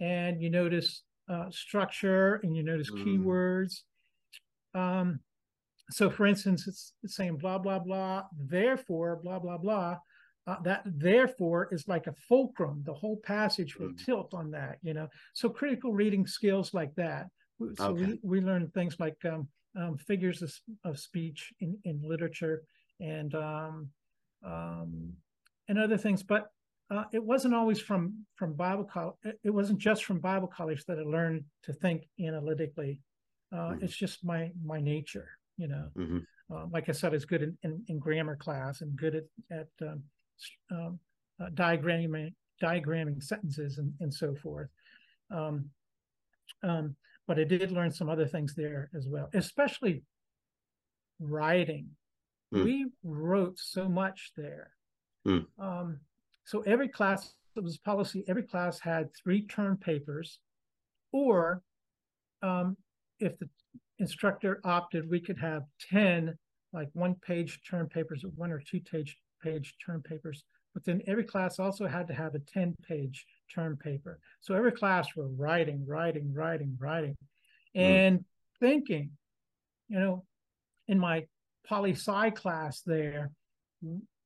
and 0.00 0.40
you 0.40 0.48
notice 0.50 1.02
uh, 1.28 1.50
structure, 1.50 2.36
and 2.44 2.56
you 2.56 2.62
notice 2.62 2.90
Mm. 2.90 3.04
keywords. 3.04 3.82
Um, 4.74 5.20
so 5.92 6.10
for 6.10 6.26
instance, 6.26 6.66
it's, 6.66 6.94
saying 7.06 7.36
blah 7.36 7.58
blah 7.58 7.78
blah, 7.78 8.22
therefore 8.38 9.20
blah 9.22 9.38
blah 9.38 9.58
blah. 9.58 9.98
Uh, 10.44 10.60
that 10.64 10.82
therefore 10.84 11.68
is 11.70 11.86
like 11.86 12.08
a 12.08 12.14
fulcrum. 12.28 12.82
The 12.84 12.92
whole 12.92 13.18
passage 13.18 13.78
will 13.78 13.90
Mm. 13.90 14.04
tilt 14.04 14.34
on 14.34 14.50
that, 14.50 14.78
you 14.82 14.92
know. 14.92 15.08
So 15.34 15.48
critical 15.48 15.92
reading 15.92 16.26
skills 16.26 16.74
like 16.74 16.92
that. 16.96 17.28
So 17.76 17.90
Okay. 17.90 18.06
we, 18.06 18.18
we 18.22 18.40
learn 18.40 18.68
things 18.70 18.98
like 18.98 19.24
um, 19.24 19.46
um, 19.76 19.96
figures 19.98 20.42
of, 20.42 20.52
of 20.82 20.98
speech 20.98 21.52
in, 21.60 21.78
in 21.84 22.02
literature 22.02 22.64
and 23.00 23.32
um, 23.36 23.88
um, 24.44 25.12
and 25.68 25.78
other 25.78 25.96
things. 25.96 26.24
But 26.24 26.48
uh, 26.90 27.04
it 27.12 27.22
wasn't 27.22 27.54
always 27.54 27.80
from 27.80 28.26
from 28.34 28.54
Bible 28.54 28.84
college. 28.84 29.14
It 29.44 29.50
wasn't 29.50 29.78
just 29.78 30.04
from 30.04 30.18
Bible 30.18 30.48
college 30.48 30.84
that 30.86 30.98
I 30.98 31.02
learned 31.02 31.44
to 31.66 31.72
think 31.72 32.08
analytically. 32.18 32.98
Uh, 33.52 33.74
Mhm. 33.74 33.82
It's 33.84 33.96
just 33.96 34.24
my 34.24 34.50
my 34.64 34.80
nature, 34.80 35.28
you 35.56 35.68
know. 35.68 35.88
hmm 35.96 36.18
Uh, 36.52 36.66
like 36.70 36.88
I 36.88 36.92
said, 36.92 37.12
I 37.12 37.16
was 37.16 37.24
good 37.24 37.42
in, 37.42 37.56
in, 37.62 37.82
in 37.88 37.98
grammar 37.98 38.36
class 38.36 38.82
and 38.82 38.94
good 38.96 39.14
at 39.14 39.24
at 39.50 39.88
um, 39.88 40.02
um, 40.70 40.98
uh, 41.40 41.48
diagramming 41.54 42.34
diagramming 42.62 43.22
sentences 43.22 43.78
and, 43.78 43.92
and 44.00 44.12
so 44.12 44.34
forth. 44.34 44.68
Um, 45.30 45.70
um, 46.62 46.94
but 47.26 47.38
I 47.38 47.44
did 47.44 47.72
learn 47.72 47.90
some 47.90 48.08
other 48.08 48.26
things 48.26 48.54
there 48.54 48.90
as 48.94 49.08
well, 49.08 49.28
especially 49.34 50.02
writing. 51.18 51.88
Hmm. 52.52 52.64
We 52.64 52.86
wrote 53.02 53.58
so 53.58 53.88
much 53.88 54.32
there. 54.36 54.70
Um, 55.58 56.00
so 56.44 56.60
every 56.62 56.88
class, 56.88 57.34
it 57.56 57.62
was 57.62 57.78
policy, 57.78 58.24
every 58.28 58.42
class 58.42 58.80
had 58.80 59.08
three 59.14 59.46
term 59.46 59.76
papers, 59.76 60.40
or 61.12 61.62
um, 62.42 62.76
if 63.20 63.38
the 63.38 63.48
instructor 63.98 64.60
opted, 64.64 65.08
we 65.08 65.20
could 65.20 65.38
have 65.38 65.62
10 65.90 66.36
like 66.72 66.88
one 66.94 67.14
page 67.26 67.60
term 67.68 67.88
papers 67.88 68.24
or 68.24 68.28
one 68.28 68.50
or 68.50 68.60
two 68.60 68.80
page 68.80 69.16
page 69.42 69.74
term 69.84 70.02
papers. 70.02 70.44
But 70.74 70.84
then 70.84 71.02
every 71.06 71.24
class 71.24 71.58
also 71.58 71.86
had 71.86 72.08
to 72.08 72.14
have 72.14 72.34
a 72.34 72.38
10 72.38 72.74
page 72.88 73.26
term 73.54 73.76
paper. 73.76 74.18
So 74.40 74.54
every 74.54 74.72
class 74.72 75.08
were 75.14 75.28
writing, 75.28 75.84
writing, 75.86 76.32
writing, 76.32 76.76
writing, 76.80 77.16
and 77.74 78.24
thinking. 78.58 79.10
You 79.88 80.00
know, 80.00 80.24
in 80.88 80.98
my 80.98 81.26
poli 81.66 81.92
sci 81.92 82.30
class 82.30 82.80
there, 82.86 83.32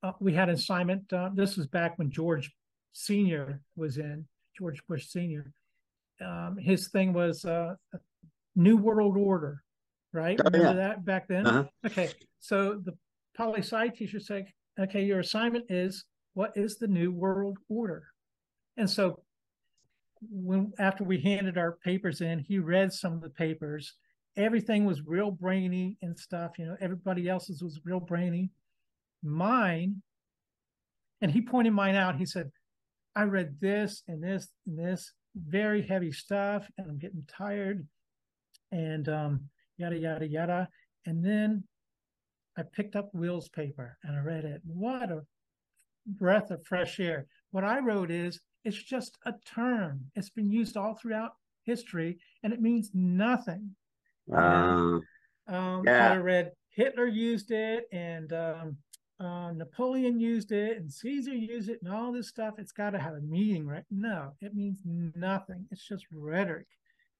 uh, 0.03 0.13
we 0.21 0.35
had 0.35 0.49
an 0.49 0.55
assignment. 0.55 1.13
Uh, 1.13 1.31
this 1.35 1.57
was 1.57 1.67
back 1.67 1.99
when 1.99 2.11
George 2.11 2.53
Senior 2.93 3.61
was 3.75 3.99
in 3.99 4.27
George 4.57 4.81
Bush 4.87 5.07
Senior. 5.07 5.53
Um, 6.21 6.57
his 6.59 6.89
thing 6.89 7.13
was 7.13 7.45
uh, 7.45 7.75
New 8.57 8.79
World 8.79 9.16
Order, 9.16 9.62
right? 10.12 10.40
Oh, 10.40 10.45
Remember 10.45 10.69
yeah. 10.69 10.87
that 10.88 11.05
back 11.05 11.29
then? 11.29 11.47
Uh-huh. 11.47 11.64
Okay, 11.85 12.11
so 12.40 12.81
the 12.83 12.95
poli 13.37 13.61
sci 13.61 13.88
teacher 13.88 14.19
said, 14.19 14.47
"Okay, 14.81 15.05
your 15.05 15.21
assignment 15.21 15.66
is 15.71 16.05
what 16.35 16.53
is 16.57 16.79
the 16.79 16.88
New 16.88 17.12
World 17.12 17.59
Order?" 17.69 18.05
And 18.79 18.88
so, 18.88 19.23
when 20.31 20.73
after 20.79 21.05
we 21.05 21.21
handed 21.21 21.59
our 21.59 21.73
papers 21.85 22.23
in, 22.23 22.38
he 22.38 22.59
read 22.59 22.92
some 22.92 23.12
of 23.12 23.21
the 23.21 23.31
papers. 23.31 23.95
Everything 24.37 24.85
was 24.85 25.07
real 25.07 25.31
brainy 25.31 25.99
and 26.03 26.19
stuff. 26.19 26.59
You 26.59 26.66
know, 26.66 26.77
everybody 26.81 27.29
else's 27.29 27.62
was 27.62 27.81
real 27.85 28.01
brainy. 28.01 28.51
Mine, 29.23 30.03
and 31.21 31.31
he 31.31 31.42
pointed 31.42 31.73
mine 31.73 31.95
out. 31.95 32.16
He 32.16 32.27
said, 32.27 32.51
"I 33.14 33.25
read 33.25 33.61
this 33.61 34.03
and 34.09 34.23
this 34.23 34.49
and 34.66 34.79
this 34.79 35.12
very 35.37 35.83
heavy 35.83 36.12
stuff 36.12 36.66
and 36.79 36.90
I'm 36.90 36.99
getting 36.99 37.25
tired 37.29 37.87
and 38.77 39.09
um, 39.09 39.41
yada, 39.79 39.97
yada, 39.97 40.29
yada. 40.29 40.69
And 41.07 41.25
then 41.25 41.65
I 42.59 42.62
picked 42.62 42.95
up 42.95 43.09
Will's 43.15 43.49
paper 43.49 43.97
and 44.03 44.17
I 44.17 44.21
read 44.21 44.45
it. 44.45 44.61
What 44.65 45.11
a 45.11 45.23
breath 46.07 46.51
of 46.51 46.65
fresh 46.67 47.01
air. 47.01 47.27
What 47.53 47.65
I 47.65 47.81
wrote 47.81 48.11
is 48.11 48.41
it's 48.65 48.83
just 48.83 49.17
a 49.25 49.33
term. 49.47 50.03
It's 50.15 50.31
been 50.31 50.51
used 50.51 50.77
all 50.77 50.95
throughout 50.95 51.33
history 51.65 52.19
and 52.43 52.53
it 52.53 52.61
means 52.61 52.91
nothing. 52.93 53.75
Uh, 54.33 55.01
um, 55.49 55.83
yeah. 55.85 56.12
I 56.12 56.17
read 56.17 56.51
Hitler 56.71 57.07
used 57.07 57.53
it 57.53 57.85
and 57.93 58.33
um, 58.33 58.77
uh, 59.19 59.53
Napoleon 59.53 60.21
used 60.21 60.53
it 60.53 60.77
and 60.77 60.93
Caesar 60.93 61.35
used 61.35 61.71
it 61.71 61.79
and 61.83 61.93
all 61.93 62.12
this 62.12 62.29
stuff. 62.29 62.55
It's 62.59 62.73
got 62.73 62.91
to 62.91 62.99
have 62.99 63.15
a 63.15 63.21
meaning, 63.21 63.67
right? 63.67 63.85
No, 63.91 64.33
it 64.43 64.55
means 64.55 64.81
nothing. 64.85 65.67
It's 65.71 65.87
just 65.87 66.05
rhetoric, 66.12 66.67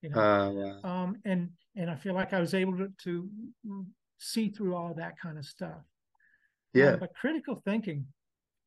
you 0.03 0.11
know. 0.11 0.21
Uh, 0.21 0.51
yeah. 0.53 0.75
um, 0.85 1.17
and 1.25 1.51
and 1.77 1.91
I 1.91 1.95
feel 1.95 2.15
like 2.15 2.33
I 2.33 2.41
was 2.41 2.55
able 2.55 2.77
to, 2.79 2.89
to 3.05 3.29
see 4.19 4.49
through 4.49 4.75
all 4.75 4.95
that 4.95 5.19
kind 5.21 5.39
of 5.39 5.45
stuff. 5.45 5.83
Yeah. 6.73 6.93
Uh, 6.93 6.97
but 6.97 7.15
critical 7.15 7.61
thinking, 7.65 8.07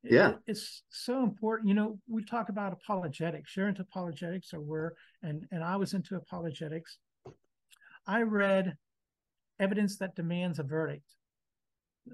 yeah, 0.03 0.29
it, 0.29 0.37
it's 0.47 0.83
so 0.89 1.23
important. 1.23 1.69
You 1.69 1.75
know, 1.75 1.99
we 2.07 2.23
talk 2.23 2.49
about 2.49 2.73
apologetics. 2.73 3.55
You're 3.55 3.67
into 3.67 3.81
apologetics, 3.81 4.53
or 4.53 4.61
we're, 4.61 4.91
and 5.23 5.45
and 5.51 5.63
I 5.63 5.75
was 5.75 5.93
into 5.93 6.15
apologetics. 6.15 6.97
I 8.07 8.21
read 8.21 8.75
evidence 9.59 9.97
that 9.97 10.15
demands 10.15 10.59
a 10.59 10.63
verdict 10.63 11.03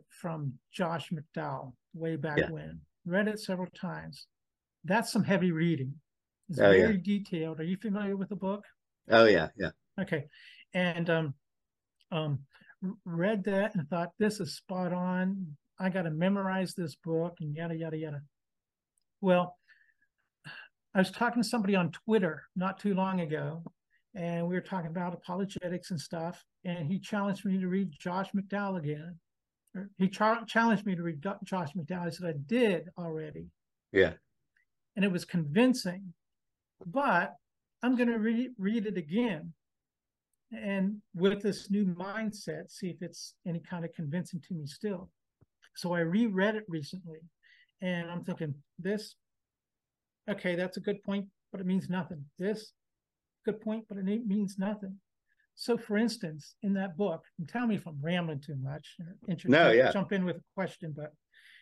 from 0.10 0.54
Josh 0.74 1.10
McDowell 1.12 1.74
way 1.94 2.16
back 2.16 2.38
yeah. 2.38 2.50
when. 2.50 2.82
Read 3.06 3.28
it 3.28 3.40
several 3.40 3.70
times. 3.80 4.28
That's 4.84 5.12
some 5.12 5.24
heavy 5.24 5.52
reading. 5.52 5.94
It's 6.50 6.60
oh, 6.60 6.72
very 6.72 6.96
yeah. 6.96 7.02
detailed. 7.04 7.60
Are 7.60 7.64
you 7.64 7.78
familiar 7.78 8.18
with 8.18 8.30
the 8.30 8.36
book? 8.36 8.64
Oh 9.10 9.26
yeah, 9.26 9.50
yeah. 9.58 9.72
Okay, 10.00 10.26
and 10.74 11.10
um, 11.10 11.34
um, 12.12 12.40
read 13.06 13.44
that 13.46 13.76
and 13.76 13.88
thought 13.88 14.12
this 14.20 14.40
is 14.40 14.56
spot 14.56 14.94
on. 14.94 15.56
I 15.80 15.90
got 15.90 16.04
to 16.04 16.12
memorize 16.12 16.74
this 16.74 16.96
book 16.96 17.36
and 17.42 17.56
yada 17.56 17.76
yada 17.76 17.98
yada. 17.98 18.22
Well, 19.22 19.58
I 20.94 21.00
was 21.00 21.12
talking 21.12 21.42
to 21.42 21.48
somebody 21.48 21.76
on 21.76 21.92
Twitter 21.92 22.44
not 22.56 22.80
too 22.80 22.94
long 22.94 23.22
ago, 23.22 23.64
and 24.16 24.48
we 24.48 24.56
were 24.56 24.62
talking 24.62 24.90
about 24.90 25.14
apologetics 25.14 25.92
and 25.92 26.00
stuff. 26.00 26.44
And 26.64 26.92
he 26.92 27.00
challenged 27.00 27.46
me 27.46 27.60
to 27.60 27.68
read 27.68 27.92
Josh 28.00 28.30
McDowell 28.36 28.80
again 28.80 29.20
he 29.98 30.10
challenged 30.10 30.86
me 30.86 30.96
to 30.96 31.04
read 31.04 31.24
Josh 31.44 31.70
McDowell. 31.74 32.08
I 32.08 32.10
said 32.10 32.28
I 32.28 32.34
did 32.46 32.90
already. 32.98 33.48
Yeah. 33.92 34.14
And 34.96 35.04
it 35.04 35.12
was 35.12 35.26
convincing, 35.26 36.14
but 36.86 37.36
I'm 37.86 37.96
going 37.96 38.10
to 38.10 38.18
re- 38.18 38.50
read 38.58 38.88
it 38.88 38.98
again, 38.98 39.54
and 40.52 41.04
with 41.14 41.44
this 41.44 41.70
new 41.70 41.86
mindset, 41.86 42.72
see 42.72 42.88
if 42.88 43.04
it's 43.04 43.36
any 43.48 43.60
kind 43.60 43.86
of 43.86 43.94
convincing 43.94 44.42
to 44.48 44.56
me 44.56 44.66
still. 44.66 45.12
So 45.76 45.94
I 45.94 46.00
reread 46.00 46.56
it 46.56 46.64
recently, 46.68 47.20
and 47.82 48.10
I'm 48.10 48.24
thinking 48.24 48.56
this. 48.80 49.14
Okay, 50.28 50.56
that's 50.56 50.78
a 50.78 50.80
good 50.80 51.04
point, 51.04 51.28
but 51.52 51.62
it 51.62 51.68
means 51.68 51.88
nothing. 51.88 52.26
This, 52.40 52.72
good 53.46 53.62
point, 53.62 53.86
but 53.88 54.00
it 54.00 54.04
means 54.04 54.56
nothing. 54.58 54.96
So, 55.54 55.78
for 55.78 55.96
instance, 55.96 56.56
in 56.64 56.74
that 56.74 56.98
book, 56.98 57.22
and 57.38 57.48
tell 57.48 57.68
me 57.68 57.76
if 57.76 57.86
I'm 57.86 58.00
rambling 58.02 58.42
too 58.42 58.56
much. 58.64 58.96
No, 59.46 59.70
yeah. 59.72 59.92
Jump 59.92 60.12
in 60.12 60.26
with 60.26 60.38
a 60.38 60.44
question, 60.56 60.92
but 60.98 61.14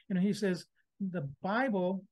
you 0.08 0.16
know, 0.16 0.22
he 0.22 0.32
says 0.32 0.68
the 1.02 1.30
Bible 1.42 2.06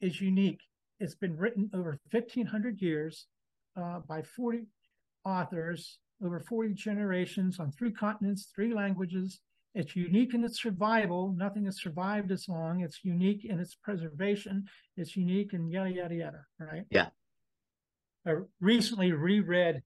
is 0.00 0.20
unique. 0.20 0.60
It's 1.02 1.16
been 1.16 1.36
written 1.36 1.68
over 1.74 1.98
1,500 2.12 2.80
years 2.80 3.26
uh, 3.76 3.98
by 4.08 4.22
40 4.22 4.66
authors 5.24 5.98
over 6.24 6.38
40 6.38 6.74
generations 6.74 7.58
on 7.58 7.72
three 7.72 7.90
continents, 7.90 8.52
three 8.54 8.72
languages. 8.72 9.40
It's 9.74 9.96
unique 9.96 10.32
in 10.32 10.44
its 10.44 10.62
survival. 10.62 11.34
Nothing 11.36 11.64
has 11.64 11.80
survived 11.80 12.30
as 12.30 12.48
long. 12.48 12.82
It's 12.82 13.00
unique 13.02 13.44
in 13.44 13.58
its 13.58 13.74
preservation. 13.74 14.64
It's 14.96 15.16
unique 15.16 15.54
and 15.54 15.72
yada 15.72 15.90
yada 15.90 16.14
yada. 16.14 16.44
Right? 16.60 16.84
Yeah. 16.88 17.08
I 18.24 18.34
recently 18.60 19.10
reread 19.10 19.82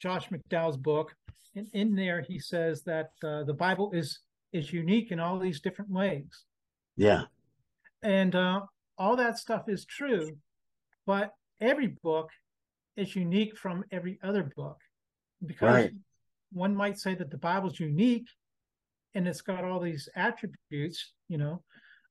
Josh 0.00 0.30
McDowell's 0.30 0.78
book. 0.78 1.14
And 1.54 1.68
in 1.74 1.94
there, 1.94 2.22
he 2.22 2.38
says 2.38 2.82
that 2.84 3.10
uh, 3.22 3.44
the 3.44 3.52
Bible 3.54 3.90
is 3.92 4.20
is 4.54 4.72
unique 4.72 5.10
in 5.12 5.20
all 5.20 5.38
these 5.38 5.60
different 5.60 5.90
ways. 5.90 6.44
Yeah. 6.96 7.24
And 8.02 8.34
uh, 8.34 8.60
all 8.96 9.16
that 9.16 9.38
stuff 9.38 9.68
is 9.68 9.84
true, 9.84 10.36
but 11.06 11.32
every 11.60 11.88
book 12.02 12.30
is 12.96 13.14
unique 13.16 13.56
from 13.56 13.84
every 13.90 14.18
other 14.22 14.50
book 14.56 14.78
because 15.44 15.84
right. 15.84 15.92
one 16.52 16.74
might 16.74 16.98
say 16.98 17.14
that 17.14 17.30
the 17.30 17.38
Bible's 17.38 17.78
unique 17.78 18.28
and 19.14 19.28
it's 19.28 19.40
got 19.40 19.64
all 19.64 19.80
these 19.80 20.08
attributes, 20.16 21.12
you 21.28 21.38
know, 21.38 21.62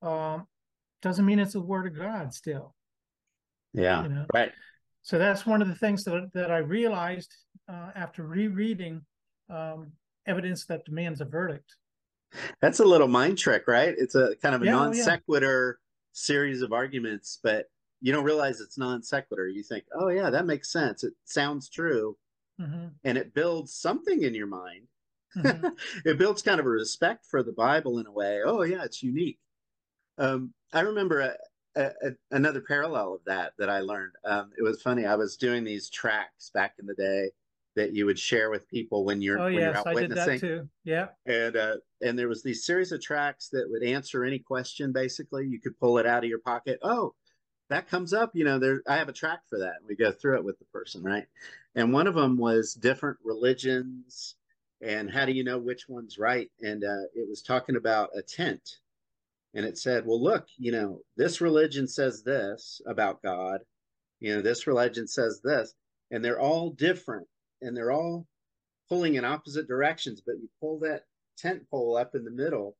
um, 0.01 0.47
doesn't 1.01 1.25
mean 1.25 1.39
it's 1.39 1.53
the 1.53 1.61
word 1.61 1.87
of 1.87 1.97
God 1.97 2.33
still. 2.33 2.75
Yeah. 3.73 4.03
You 4.03 4.09
know? 4.09 4.25
Right. 4.33 4.51
So 5.01 5.17
that's 5.17 5.45
one 5.45 5.61
of 5.61 5.67
the 5.67 5.75
things 5.75 6.03
that, 6.05 6.29
that 6.33 6.51
I 6.51 6.59
realized 6.59 7.33
uh, 7.69 7.89
after 7.95 8.23
rereading 8.23 9.01
um, 9.49 9.91
evidence 10.25 10.65
that 10.67 10.85
demands 10.85 11.19
a 11.21 11.25
verdict. 11.25 11.75
That's 12.61 12.79
a 12.79 12.85
little 12.85 13.07
mind 13.07 13.37
trick, 13.37 13.67
right? 13.67 13.93
It's 13.97 14.15
a 14.15 14.35
kind 14.41 14.55
of 14.55 14.61
a 14.61 14.65
yeah, 14.65 14.71
non 14.71 14.93
sequitur 14.93 15.77
yeah. 15.77 15.83
series 16.13 16.61
of 16.61 16.71
arguments, 16.71 17.39
but 17.43 17.65
you 18.03 18.11
don't 18.11 18.25
realize 18.25 18.59
it's 18.59 18.77
non 18.77 19.01
sequitur. 19.01 19.47
You 19.47 19.63
think, 19.63 19.85
oh, 19.95 20.09
yeah, 20.09 20.29
that 20.29 20.45
makes 20.45 20.69
sense. 20.69 21.05
It 21.05 21.13
sounds 21.23 21.69
true. 21.69 22.17
Mm-hmm. 22.59 22.87
And 23.05 23.17
it 23.17 23.33
builds 23.33 23.73
something 23.73 24.23
in 24.23 24.35
your 24.35 24.45
mind. 24.45 24.87
Mm-hmm. 25.37 25.67
it 26.05 26.17
builds 26.17 26.41
kind 26.41 26.59
of 26.59 26.65
a 26.65 26.69
respect 26.69 27.25
for 27.25 27.41
the 27.41 27.53
Bible 27.53 27.99
in 27.99 28.05
a 28.05 28.11
way. 28.11 28.41
Oh, 28.45 28.63
yeah, 28.63 28.83
it's 28.83 29.01
unique. 29.01 29.39
Um, 30.17 30.53
I 30.73 30.81
remember 30.81 31.21
a, 31.21 31.33
a, 31.77 31.85
a, 31.85 32.11
another 32.31 32.59
parallel 32.59 33.13
of 33.13 33.21
that 33.25 33.53
that 33.57 33.69
I 33.69 33.79
learned. 33.79 34.11
Um, 34.25 34.51
it 34.57 34.63
was 34.63 34.81
funny. 34.81 35.05
I 35.05 35.15
was 35.15 35.37
doing 35.37 35.63
these 35.63 35.89
tracts 35.89 36.51
back 36.53 36.73
in 36.79 36.85
the 36.85 36.95
day 36.95 37.31
that 37.77 37.95
you 37.95 38.05
would 38.05 38.19
share 38.19 38.49
with 38.49 38.69
people 38.69 39.05
when 39.05 39.21
you're 39.21 39.39
oh 39.39 39.45
when 39.45 39.53
yes 39.55 39.81
you're 39.83 39.97
i 39.97 39.99
did 39.99 40.11
that 40.11 40.39
too 40.39 40.69
yeah 40.83 41.07
and 41.25 41.55
uh 41.55 41.75
and 42.03 42.19
there 42.19 42.27
was 42.27 42.43
these 42.43 42.63
series 42.67 42.91
of 42.91 43.01
tracts 43.01 43.49
that 43.49 43.67
would 43.67 43.81
answer 43.81 44.23
any 44.23 44.37
question 44.37 44.91
basically 44.91 45.47
you 45.47 45.59
could 45.59 45.75
pull 45.79 45.97
it 45.97 46.05
out 46.05 46.23
of 46.23 46.29
your 46.29 46.37
pocket 46.37 46.77
oh 46.83 47.15
that 47.69 47.89
comes 47.89 48.13
up 48.13 48.31
you 48.33 48.43
know 48.43 48.59
there 48.59 48.81
i 48.87 48.95
have 48.97 49.09
a 49.09 49.13
tract 49.13 49.49
for 49.49 49.59
that 49.59 49.75
we 49.87 49.95
go 49.95 50.11
through 50.11 50.37
it 50.37 50.43
with 50.43 50.57
the 50.59 50.65
person 50.65 51.03
right? 51.03 51.25
And 51.75 51.91
one 51.91 52.05
of 52.05 52.13
them 52.13 52.37
was 52.37 52.75
different 52.75 53.17
religions 53.23 54.35
and 54.81 55.09
how 55.09 55.25
do 55.25 55.31
you 55.31 55.43
know 55.43 55.57
which 55.57 55.89
one's 55.89 56.19
right? 56.19 56.51
And 56.61 56.83
uh, 56.83 57.07
it 57.15 57.27
was 57.27 57.41
talking 57.41 57.77
about 57.77 58.09
a 58.15 58.21
tent. 58.21 58.77
And 59.55 59.65
it 59.65 59.77
said 59.77 60.05
well 60.05 60.21
look 60.21 60.47
you 60.57 60.71
know 60.71 60.99
this 61.17 61.41
religion 61.41 61.87
says 61.87 62.23
this 62.23 62.81
about 62.87 63.21
god 63.21 63.61
you 64.19 64.35
know 64.35 64.41
this 64.41 64.67
religion 64.67 65.07
says 65.07 65.41
this 65.43 65.73
and 66.11 66.23
they're 66.23 66.39
all 66.39 66.71
different 66.71 67.27
and 67.61 67.75
they're 67.75 67.91
all 67.91 68.27
pulling 68.89 69.15
in 69.15 69.25
opposite 69.25 69.67
directions, 69.67 70.21
but 70.25 70.35
you 70.35 70.49
pull 70.59 70.79
that 70.79 71.03
tent 71.37 71.67
pole 71.69 71.97
up 71.97 72.15
in 72.15 72.23
the 72.23 72.31
middle, 72.31 72.75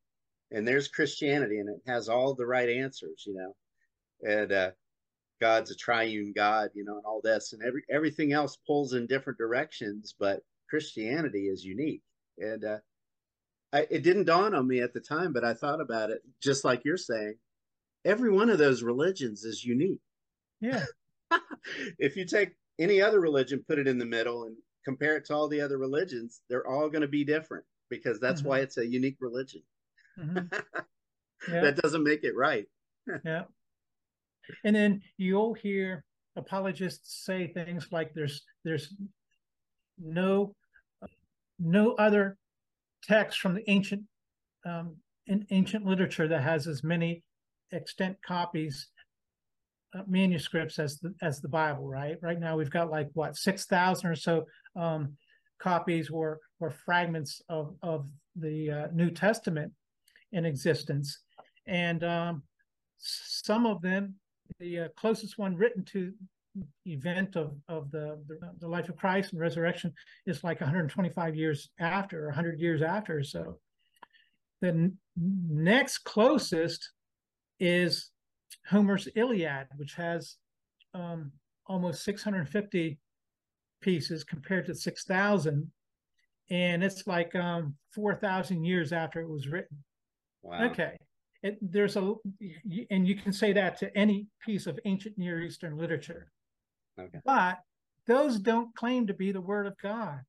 and 0.51 0.67
there's 0.67 0.87
Christianity, 0.87 1.59
and 1.59 1.69
it 1.69 1.81
has 1.87 2.09
all 2.09 2.35
the 2.35 2.45
right 2.45 2.69
answers, 2.69 3.23
you 3.25 3.33
know, 3.33 3.55
and 4.23 4.51
uh, 4.51 4.71
God's 5.41 5.71
a 5.71 5.75
triune 5.75 6.33
God, 6.35 6.69
you 6.73 6.83
know, 6.83 6.97
and 6.97 7.05
all 7.05 7.21
this, 7.23 7.53
and 7.53 7.61
every 7.63 7.83
everything 7.89 8.33
else 8.33 8.57
pulls 8.67 8.93
in 8.93 9.07
different 9.07 9.37
directions, 9.37 10.15
but 10.17 10.41
Christianity 10.69 11.47
is 11.47 11.63
unique, 11.63 12.01
and 12.37 12.63
uh, 12.63 12.77
I, 13.73 13.87
it 13.89 14.03
didn't 14.03 14.25
dawn 14.25 14.53
on 14.53 14.67
me 14.67 14.81
at 14.81 14.93
the 14.93 15.01
time, 15.01 15.33
but 15.33 15.43
I 15.43 15.53
thought 15.53 15.81
about 15.81 16.11
it 16.11 16.21
just 16.41 16.63
like 16.63 16.85
you're 16.85 16.97
saying. 16.97 17.35
Every 18.05 18.31
one 18.31 18.49
of 18.49 18.57
those 18.57 18.83
religions 18.83 19.45
is 19.45 19.63
unique. 19.63 20.01
Yeah. 20.59 20.83
if 21.97 22.17
you 22.17 22.25
take 22.25 22.51
any 22.77 23.01
other 23.01 23.21
religion, 23.21 23.63
put 23.67 23.79
it 23.79 23.87
in 23.87 23.97
the 23.97 24.05
middle, 24.05 24.43
and 24.43 24.57
compare 24.85 25.15
it 25.17 25.25
to 25.25 25.33
all 25.33 25.47
the 25.47 25.61
other 25.61 25.77
religions, 25.77 26.41
they're 26.49 26.67
all 26.67 26.89
going 26.89 27.01
to 27.01 27.07
be 27.07 27.23
different 27.23 27.65
because 27.89 28.19
that's 28.19 28.41
mm-hmm. 28.41 28.49
why 28.49 28.59
it's 28.59 28.77
a 28.77 28.85
unique 28.85 29.17
religion. 29.19 29.61
Mm-hmm. 30.19 30.57
Yeah. 31.51 31.59
that 31.59 31.75
doesn't 31.75 32.05
make 32.05 32.23
it 32.23 32.37
right. 32.37 32.67
yeah. 33.25 33.43
And 34.63 34.75
then 34.75 35.01
you'll 35.17 35.53
hear 35.53 36.03
apologists 36.35 37.23
say 37.25 37.47
things 37.47 37.87
like 37.91 38.13
there's 38.13 38.41
there's 38.63 38.93
no 39.99 40.55
no 41.59 41.93
other 41.93 42.37
text 43.03 43.39
from 43.39 43.53
the 43.53 43.69
ancient 43.69 44.03
um, 44.65 44.95
in 45.27 45.45
ancient 45.51 45.85
literature 45.85 46.27
that 46.27 46.41
has 46.41 46.67
as 46.67 46.83
many 46.83 47.23
extant 47.71 48.17
copies 48.25 48.89
uh, 49.95 50.01
manuscripts 50.07 50.79
as 50.79 50.99
the 50.99 51.13
as 51.21 51.39
the 51.39 51.47
Bible, 51.47 51.87
right? 51.87 52.17
Right 52.21 52.39
now 52.39 52.57
we've 52.57 52.69
got 52.69 52.89
like 52.89 53.09
what 53.13 53.35
six 53.35 53.65
thousand 53.65 54.09
or 54.09 54.15
so 54.15 54.45
um, 54.75 55.15
copies 55.59 56.09
or 56.09 56.39
or 56.59 56.71
fragments 56.71 57.41
of 57.49 57.75
of 57.83 58.09
the 58.35 58.71
uh, 58.71 58.87
New 58.93 59.11
Testament 59.11 59.71
in 60.31 60.45
existence, 60.45 61.19
and 61.67 62.03
um, 62.03 62.43
some 62.97 63.65
of 63.65 63.81
them, 63.81 64.15
the 64.59 64.79
uh, 64.79 64.87
closest 64.95 65.37
one 65.37 65.55
written 65.55 65.83
to 65.85 66.13
event 66.85 67.35
of 67.35 67.55
of 67.67 67.89
the, 67.91 68.19
the, 68.27 68.39
the 68.59 68.67
life 68.67 68.89
of 68.89 68.95
Christ 68.95 69.31
and 69.31 69.41
resurrection 69.41 69.93
is 70.25 70.43
like 70.43 70.61
125 70.61 71.35
years 71.35 71.69
after, 71.79 72.23
or 72.23 72.27
100 72.27 72.59
years 72.59 72.81
after. 72.81 73.23
So 73.23 73.59
the 74.61 74.69
n- 74.69 74.97
next 75.15 75.99
closest 75.99 76.91
is 77.59 78.11
Homer's 78.67 79.07
Iliad, 79.15 79.67
which 79.77 79.93
has 79.95 80.37
um, 80.93 81.31
almost 81.65 82.03
650 82.03 82.99
pieces 83.81 84.23
compared 84.23 84.65
to 84.67 84.75
6,000, 84.75 85.71
and 86.49 86.83
it's 86.83 87.07
like 87.07 87.35
um, 87.35 87.75
4,000 87.93 88.63
years 88.63 88.93
after 88.93 89.21
it 89.21 89.29
was 89.29 89.47
written. 89.47 89.77
Wow. 90.41 90.65
Okay. 90.65 90.97
It, 91.43 91.57
there's 91.61 91.97
a, 91.97 92.13
and 92.89 93.05
you 93.05 93.15
can 93.15 93.33
say 93.33 93.51
that 93.53 93.77
to 93.79 93.95
any 93.97 94.27
piece 94.45 94.65
of 94.65 94.79
ancient 94.85 95.17
Near 95.17 95.41
Eastern 95.41 95.77
literature. 95.77 96.31
Okay. 96.97 97.19
But 97.25 97.59
those 98.07 98.39
don't 98.39 98.73
claim 98.75 99.07
to 99.07 99.13
be 99.13 99.33
the 99.33 99.41
word 99.41 99.67
of 99.67 99.73
God, 99.81 100.21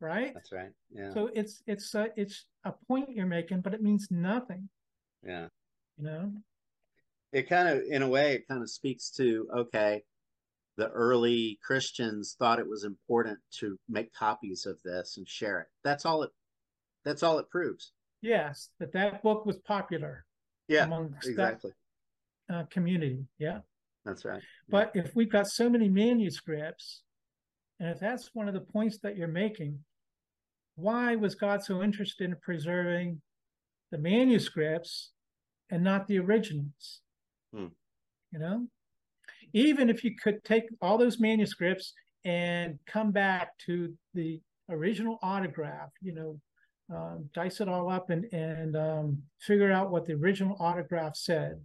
right? 0.00 0.34
That's 0.34 0.50
right. 0.50 0.70
Yeah. 0.92 1.14
So 1.14 1.30
it's 1.32 1.62
it's 1.68 1.94
a, 1.94 2.08
it's 2.16 2.46
a 2.64 2.72
point 2.88 3.10
you're 3.12 3.26
making, 3.26 3.60
but 3.60 3.74
it 3.74 3.82
means 3.82 4.08
nothing. 4.10 4.68
Yeah. 5.24 5.46
You 5.98 6.04
know. 6.04 6.32
It 7.32 7.48
kind 7.48 7.68
of, 7.68 7.82
in 7.88 8.02
a 8.02 8.08
way, 8.08 8.34
it 8.34 8.48
kind 8.48 8.62
of 8.62 8.68
speaks 8.68 9.10
to 9.12 9.48
okay, 9.56 10.02
the 10.76 10.88
early 10.88 11.58
Christians 11.64 12.34
thought 12.38 12.58
it 12.58 12.68
was 12.68 12.84
important 12.84 13.38
to 13.60 13.78
make 13.88 14.12
copies 14.12 14.66
of 14.66 14.78
this 14.84 15.16
and 15.16 15.28
share 15.28 15.60
it. 15.60 15.68
That's 15.84 16.04
all 16.04 16.24
it. 16.24 16.30
That's 17.04 17.22
all 17.22 17.38
it 17.38 17.50
proves. 17.50 17.92
Yes, 18.20 18.70
that 18.80 18.92
that 18.94 19.22
book 19.22 19.46
was 19.46 19.58
popular. 19.58 20.25
Yeah. 20.68 20.84
amongst 20.84 21.26
Exactly. 21.26 21.72
that 22.48 22.54
uh, 22.54 22.64
community. 22.70 23.26
Yeah. 23.38 23.60
That's 24.04 24.24
right. 24.24 24.42
But 24.68 24.92
if 24.94 25.14
we've 25.16 25.30
got 25.30 25.48
so 25.48 25.68
many 25.68 25.88
manuscripts, 25.88 27.02
and 27.80 27.90
if 27.90 27.98
that's 27.98 28.30
one 28.34 28.48
of 28.48 28.54
the 28.54 28.60
points 28.60 28.98
that 29.02 29.16
you're 29.16 29.28
making, 29.28 29.80
why 30.76 31.16
was 31.16 31.34
God 31.34 31.62
so 31.62 31.82
interested 31.82 32.24
in 32.30 32.36
preserving 32.36 33.20
the 33.90 33.98
manuscripts 33.98 35.10
and 35.70 35.82
not 35.82 36.06
the 36.06 36.18
originals? 36.18 37.00
Hmm. 37.52 37.66
You 38.32 38.38
know, 38.38 38.66
even 39.52 39.90
if 39.90 40.04
you 40.04 40.14
could 40.16 40.44
take 40.44 40.64
all 40.80 40.98
those 40.98 41.18
manuscripts 41.18 41.92
and 42.24 42.78
come 42.86 43.10
back 43.12 43.56
to 43.66 43.94
the 44.14 44.40
original 44.68 45.18
autograph, 45.22 45.90
you 46.00 46.12
know, 46.12 46.40
um, 46.94 47.28
dice 47.34 47.60
it 47.60 47.68
all 47.68 47.90
up 47.90 48.10
and 48.10 48.26
and 48.32 48.76
um, 48.76 49.22
figure 49.40 49.72
out 49.72 49.90
what 49.90 50.04
the 50.06 50.14
original 50.14 50.56
autograph 50.60 51.16
said. 51.16 51.60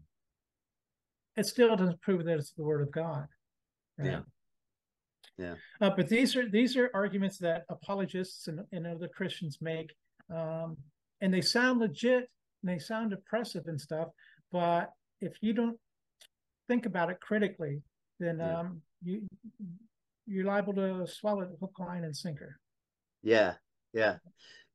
It 1.37 1.45
still 1.45 1.75
doesn't 1.75 2.01
prove 2.01 2.25
that 2.25 2.37
it's 2.37 2.51
the 2.51 2.63
word 2.63 2.81
of 2.81 2.91
God. 2.91 3.27
Yeah. 4.01 4.21
Yeah. 5.37 5.55
Uh, 5.79 5.91
but 5.95 6.07
these 6.09 6.35
are 6.35 6.49
these 6.49 6.75
are 6.75 6.89
arguments 6.93 7.37
that 7.39 7.65
apologists 7.69 8.47
and, 8.47 8.61
and 8.71 8.85
other 8.85 9.07
Christians 9.07 9.57
make, 9.61 9.93
um, 10.33 10.77
and 11.21 11.33
they 11.33 11.41
sound 11.41 11.79
legit 11.79 12.29
and 12.61 12.71
they 12.71 12.79
sound 12.79 13.13
impressive 13.13 13.63
and 13.67 13.79
stuff. 13.79 14.09
But 14.51 14.91
if 15.21 15.33
you 15.41 15.53
don't 15.53 15.77
think 16.67 16.85
about 16.85 17.09
it 17.09 17.19
critically, 17.21 17.81
then 18.19 18.37
Yeah. 18.39 18.59
um, 18.59 18.81
you 19.03 19.27
you're 20.27 20.45
liable 20.45 20.73
to 20.73 21.05
swallow 21.07 21.45
the 21.45 21.57
hook, 21.59 21.77
line, 21.79 22.03
and 22.03 22.15
sinker. 22.15 22.59
Yeah. 23.23 23.55
Yeah. 23.93 24.17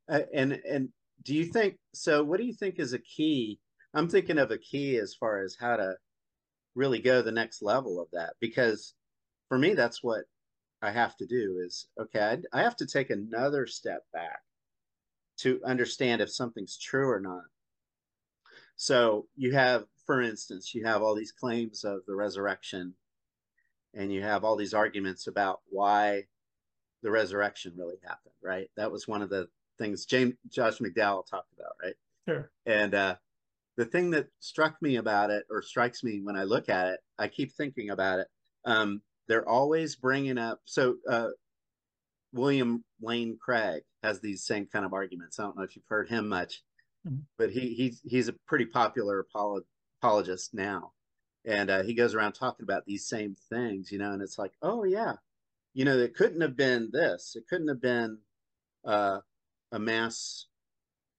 Uh, 0.09 0.21
and 0.33 0.61
and 0.69 0.89
do 1.23 1.35
you 1.35 1.45
think 1.45 1.77
so? 1.95 2.23
What 2.23 2.39
do 2.39 2.47
you 2.47 2.55
think 2.55 2.79
is 2.79 2.93
a 2.93 2.99
key? 2.99 3.59
I'm 3.95 4.09
thinking 4.09 4.39
of 4.39 4.51
a 4.51 4.59
key 4.59 4.97
as 4.99 5.15
far 5.15 5.43
as 5.43 5.57
how 5.59 5.77
to 5.77 5.97
really 6.75 7.01
go 7.01 7.23
the 7.23 7.33
next 7.33 7.63
level 7.63 8.01
of 8.01 8.09
that 8.13 8.35
because 8.39 8.93
for 9.49 9.59
me 9.59 9.73
that's 9.73 10.03
what 10.03 10.25
I 10.83 10.91
have 10.91 11.17
to 11.17 11.27
do 11.27 11.59
is 11.65 11.87
okay 11.99 12.21
I, 12.53 12.59
I 12.59 12.63
have 12.63 12.77
to 12.77 12.87
take 12.87 13.09
another 13.09 13.67
step 13.67 14.03
back 14.13 14.41
to 15.39 15.61
understand 15.65 16.21
if 16.23 16.31
something's 16.31 16.79
true 16.79 17.09
or 17.09 17.21
not. 17.21 17.45
So 18.77 19.27
you 19.37 19.53
have, 19.53 19.85
for 20.07 20.21
instance, 20.21 20.75
you 20.75 20.85
have 20.85 21.03
all 21.03 21.15
these 21.15 21.33
claims 21.33 21.85
of 21.85 22.01
the 22.07 22.15
resurrection, 22.15 22.95
and 23.95 24.13
you 24.13 24.23
have 24.23 24.45
all 24.45 24.57
these 24.57 24.75
arguments 24.75 25.27
about 25.27 25.61
why 25.69 26.25
the 27.03 27.11
resurrection 27.11 27.75
really 27.77 27.97
happened, 28.03 28.35
right? 28.43 28.71
That 28.77 28.93
was 28.93 29.09
one 29.09 29.23
of 29.23 29.31
the 29.31 29.49
things 29.79 30.07
James 30.07 30.35
Josh 30.49 30.79
McDowell 30.79 31.27
talked 31.27 31.53
about, 31.53 31.73
right? 31.83 31.95
Sure. 32.29 32.51
And 32.67 32.95
uh, 32.95 33.17
the 33.77 33.85
thing 33.85 34.11
that 34.11 34.29
struck 34.41 34.81
me 34.83 34.97
about 34.97 35.31
it, 35.31 35.45
or 35.51 35.63
strikes 35.63 36.03
me 36.03 36.21
when 36.23 36.37
I 36.37 36.45
look 36.45 36.69
at 36.69 36.89
it, 36.89 37.01
I 37.19 37.29
keep 37.29 37.53
thinking 37.53 37.91
about 37.91 38.19
it. 38.21 38.29
Um, 38.65 39.03
they're 39.29 39.49
always 39.49 39.97
bringing 39.97 40.39
up. 40.39 40.61
So 40.65 40.97
uh, 41.09 41.29
William 42.33 42.85
Lane 43.01 43.39
Craig 43.41 43.83
has 44.03 44.21
these 44.21 44.45
same 44.45 44.67
kind 44.67 44.85
of 44.85 44.93
arguments. 44.93 45.39
I 45.39 45.45
don't 45.45 45.57
know 45.57 45.63
if 45.63 45.75
you've 45.77 45.85
heard 45.89 46.09
him 46.09 46.29
much, 46.29 46.63
Mhm. 47.07 47.23
but 47.39 47.51
he 47.51 47.75
he's 47.75 48.01
he's 48.05 48.29
a 48.29 48.33
pretty 48.47 48.67
popular 48.67 49.25
apolo- 49.25 49.65
apologist 50.01 50.53
now, 50.55 50.93
and 51.45 51.71
uh, 51.71 51.83
he 51.83 51.95
goes 51.95 52.15
around 52.15 52.33
talking 52.33 52.65
about 52.65 52.85
these 52.87 53.07
same 53.07 53.35
things, 53.49 53.91
you 53.93 53.99
know. 53.99 54.13
And 54.13 54.23
it's 54.23 54.39
like, 54.39 54.53
oh 54.63 54.85
yeah, 54.85 55.15
you 55.75 55.85
know, 55.85 55.97
it 55.99 56.15
couldn't 56.15 56.41
have 56.41 56.57
been 56.57 56.91
this. 56.93 57.37
It 57.37 57.47
couldn't 57.49 57.69
have 57.69 57.81
been 57.81 58.19
uh, 58.85 59.21
a 59.73 59.79
mass, 59.79 60.47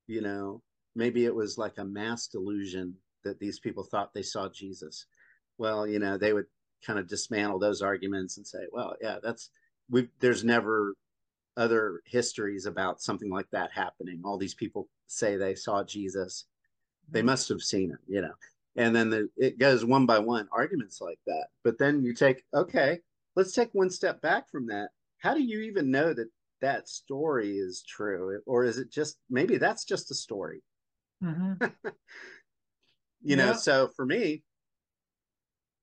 you 0.07 0.21
know, 0.21 0.61
maybe 0.95 1.25
it 1.25 1.35
was 1.35 1.57
like 1.57 1.77
a 1.77 1.85
mass 1.85 2.27
delusion 2.27 2.95
that 3.23 3.39
these 3.39 3.59
people 3.59 3.83
thought 3.83 4.13
they 4.13 4.21
saw 4.21 4.49
Jesus. 4.49 5.05
Well, 5.57 5.87
you 5.87 5.99
know, 5.99 6.17
they 6.17 6.33
would 6.33 6.45
kind 6.85 6.99
of 6.99 7.07
dismantle 7.07 7.59
those 7.59 7.81
arguments 7.81 8.37
and 8.37 8.45
say, 8.45 8.59
well, 8.71 8.95
yeah, 9.01 9.17
that's 9.21 9.49
we 9.89 10.09
there's 10.19 10.43
never 10.43 10.93
other 11.55 12.01
histories 12.05 12.65
about 12.65 13.01
something 13.01 13.31
like 13.31 13.49
that 13.51 13.71
happening. 13.71 14.21
All 14.23 14.37
these 14.37 14.53
people 14.53 14.87
say 15.07 15.35
they 15.35 15.55
saw 15.55 15.83
Jesus. 15.83 16.45
They 17.09 17.19
mm-hmm. 17.19 17.27
must 17.27 17.49
have 17.49 17.61
seen 17.61 17.89
him, 17.89 17.99
you 18.07 18.21
know. 18.21 18.33
And 18.75 18.95
then 18.95 19.09
the, 19.09 19.27
it 19.37 19.57
goes 19.57 19.83
one 19.83 20.05
by 20.05 20.19
one 20.19 20.47
arguments 20.51 21.01
like 21.01 21.19
that. 21.25 21.47
But 21.63 21.79
then 21.79 22.03
you 22.03 22.13
take, 22.13 22.43
okay, 22.53 22.99
let's 23.35 23.53
take 23.53 23.69
one 23.73 23.89
step 23.89 24.21
back 24.21 24.49
from 24.51 24.67
that. 24.67 24.89
How 25.17 25.33
do 25.33 25.41
you 25.41 25.61
even 25.61 25.89
know 25.89 26.13
that 26.13 26.29
that 26.61 26.87
story 26.89 27.57
is 27.57 27.83
true? 27.87 28.39
Or 28.45 28.63
is 28.63 28.77
it 28.77 28.91
just 28.91 29.17
maybe 29.29 29.57
that's 29.57 29.85
just 29.85 30.11
a 30.11 30.15
story? 30.15 30.61
hmm 31.21 31.53
you 33.23 33.35
know 33.35 33.47
Yeah. 33.47 33.53
so 33.53 33.89
for 33.95 34.05
me 34.05 34.43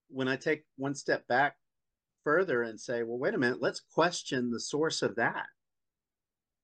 when 0.09 0.29
i 0.29 0.37
take 0.37 0.64
one 0.77 0.95
step 0.95 1.27
back 1.27 1.57
further 2.22 2.62
and 2.62 2.81
say 2.81 3.03
well 3.03 3.18
wait 3.18 3.35
a 3.35 3.39
minute 3.39 3.61
let's 3.61 3.83
question 3.93 4.51
the 4.51 4.61
source 4.61 5.03
of 5.03 5.16
that 5.16 5.47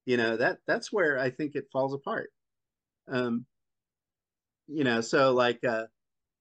you 0.07 0.17
know 0.17 0.37
that 0.37 0.59
that's 0.67 0.93
where 0.93 1.19
i 1.19 1.31
think 1.31 1.57
it 1.57 1.67
falls 1.73 1.93
apart 1.93 2.31
um 3.09 3.45
you 4.69 4.85
know 4.85 5.01
so 5.01 5.33
like 5.33 5.63
uh 5.65 5.87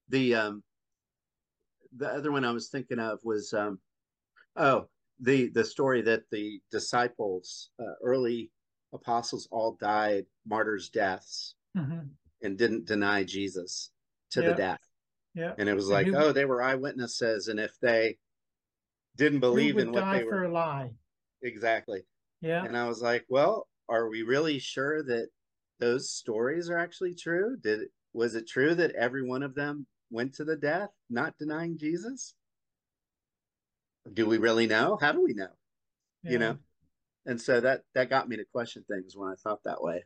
the 0.08 0.34
um 0.36 0.62
the 1.96 2.08
other 2.08 2.30
one 2.30 2.44
i 2.44 2.52
was 2.52 2.68
thinking 2.68 3.00
of 3.00 3.18
was 3.24 3.52
um 3.52 3.80
oh 4.56 4.86
the 5.20 5.48
the 5.50 5.64
story 5.64 6.02
that 6.02 6.22
the 6.30 6.60
disciples 6.70 7.70
uh, 7.80 7.94
early 8.02 8.50
apostles 8.92 9.48
all 9.50 9.76
died 9.80 10.24
martyrs 10.46 10.88
deaths 10.88 11.54
hmm 11.76 12.00
and 12.42 12.56
didn't 12.56 12.86
deny 12.86 13.22
jesus 13.22 13.90
to 14.30 14.40
Yeah. 14.40 14.46
the 14.48 14.54
death 14.54 14.80
Yeah. 15.34 15.52
and 15.58 15.68
it 15.68 15.74
was 15.74 15.88
like 15.88 16.08
oh 16.14 16.32
they 16.32 16.44
were 16.46 16.62
eyewitnesses 16.62 17.48
and 17.48 17.60
if 17.60 17.72
they 17.80 18.16
didn't 19.16 19.40
believe 19.40 19.78
in 19.78 19.92
what 19.92 20.04
die 20.04 20.18
they 20.18 20.24
for 20.24 20.36
were 20.36 20.44
a 20.44 20.52
lie? 20.52 20.90
exactly 21.42 22.00
Yeah. 22.40 22.64
and 22.64 22.76
i 22.76 22.88
was 22.88 23.02
like 23.02 23.24
well 23.28 23.68
are 23.88 24.08
we 24.08 24.22
really 24.22 24.58
sure 24.58 25.02
that 25.02 25.28
those 25.78 26.10
stories 26.10 26.70
are 26.70 26.78
actually 26.78 27.14
true 27.14 27.56
did 27.60 27.80
was 28.12 28.34
it 28.34 28.48
true 28.48 28.74
that 28.74 28.94
every 28.94 29.22
one 29.22 29.42
of 29.42 29.54
them 29.54 29.86
went 30.10 30.34
to 30.34 30.44
the 30.44 30.56
death 30.56 30.90
not 31.08 31.36
denying 31.38 31.78
jesus 31.78 32.34
do 34.12 34.26
we 34.26 34.38
really 34.38 34.66
know 34.66 34.98
how 35.00 35.12
do 35.12 35.22
we 35.22 35.34
know 35.34 35.48
you 36.22 36.38
know 36.38 36.56
and 37.26 37.40
so 37.40 37.60
that 37.60 37.82
that 37.94 38.08
got 38.08 38.28
me 38.28 38.36
to 38.36 38.44
question 38.52 38.84
things 38.88 39.16
when 39.16 39.30
i 39.30 39.34
thought 39.34 39.62
that 39.64 39.82
way 39.82 40.02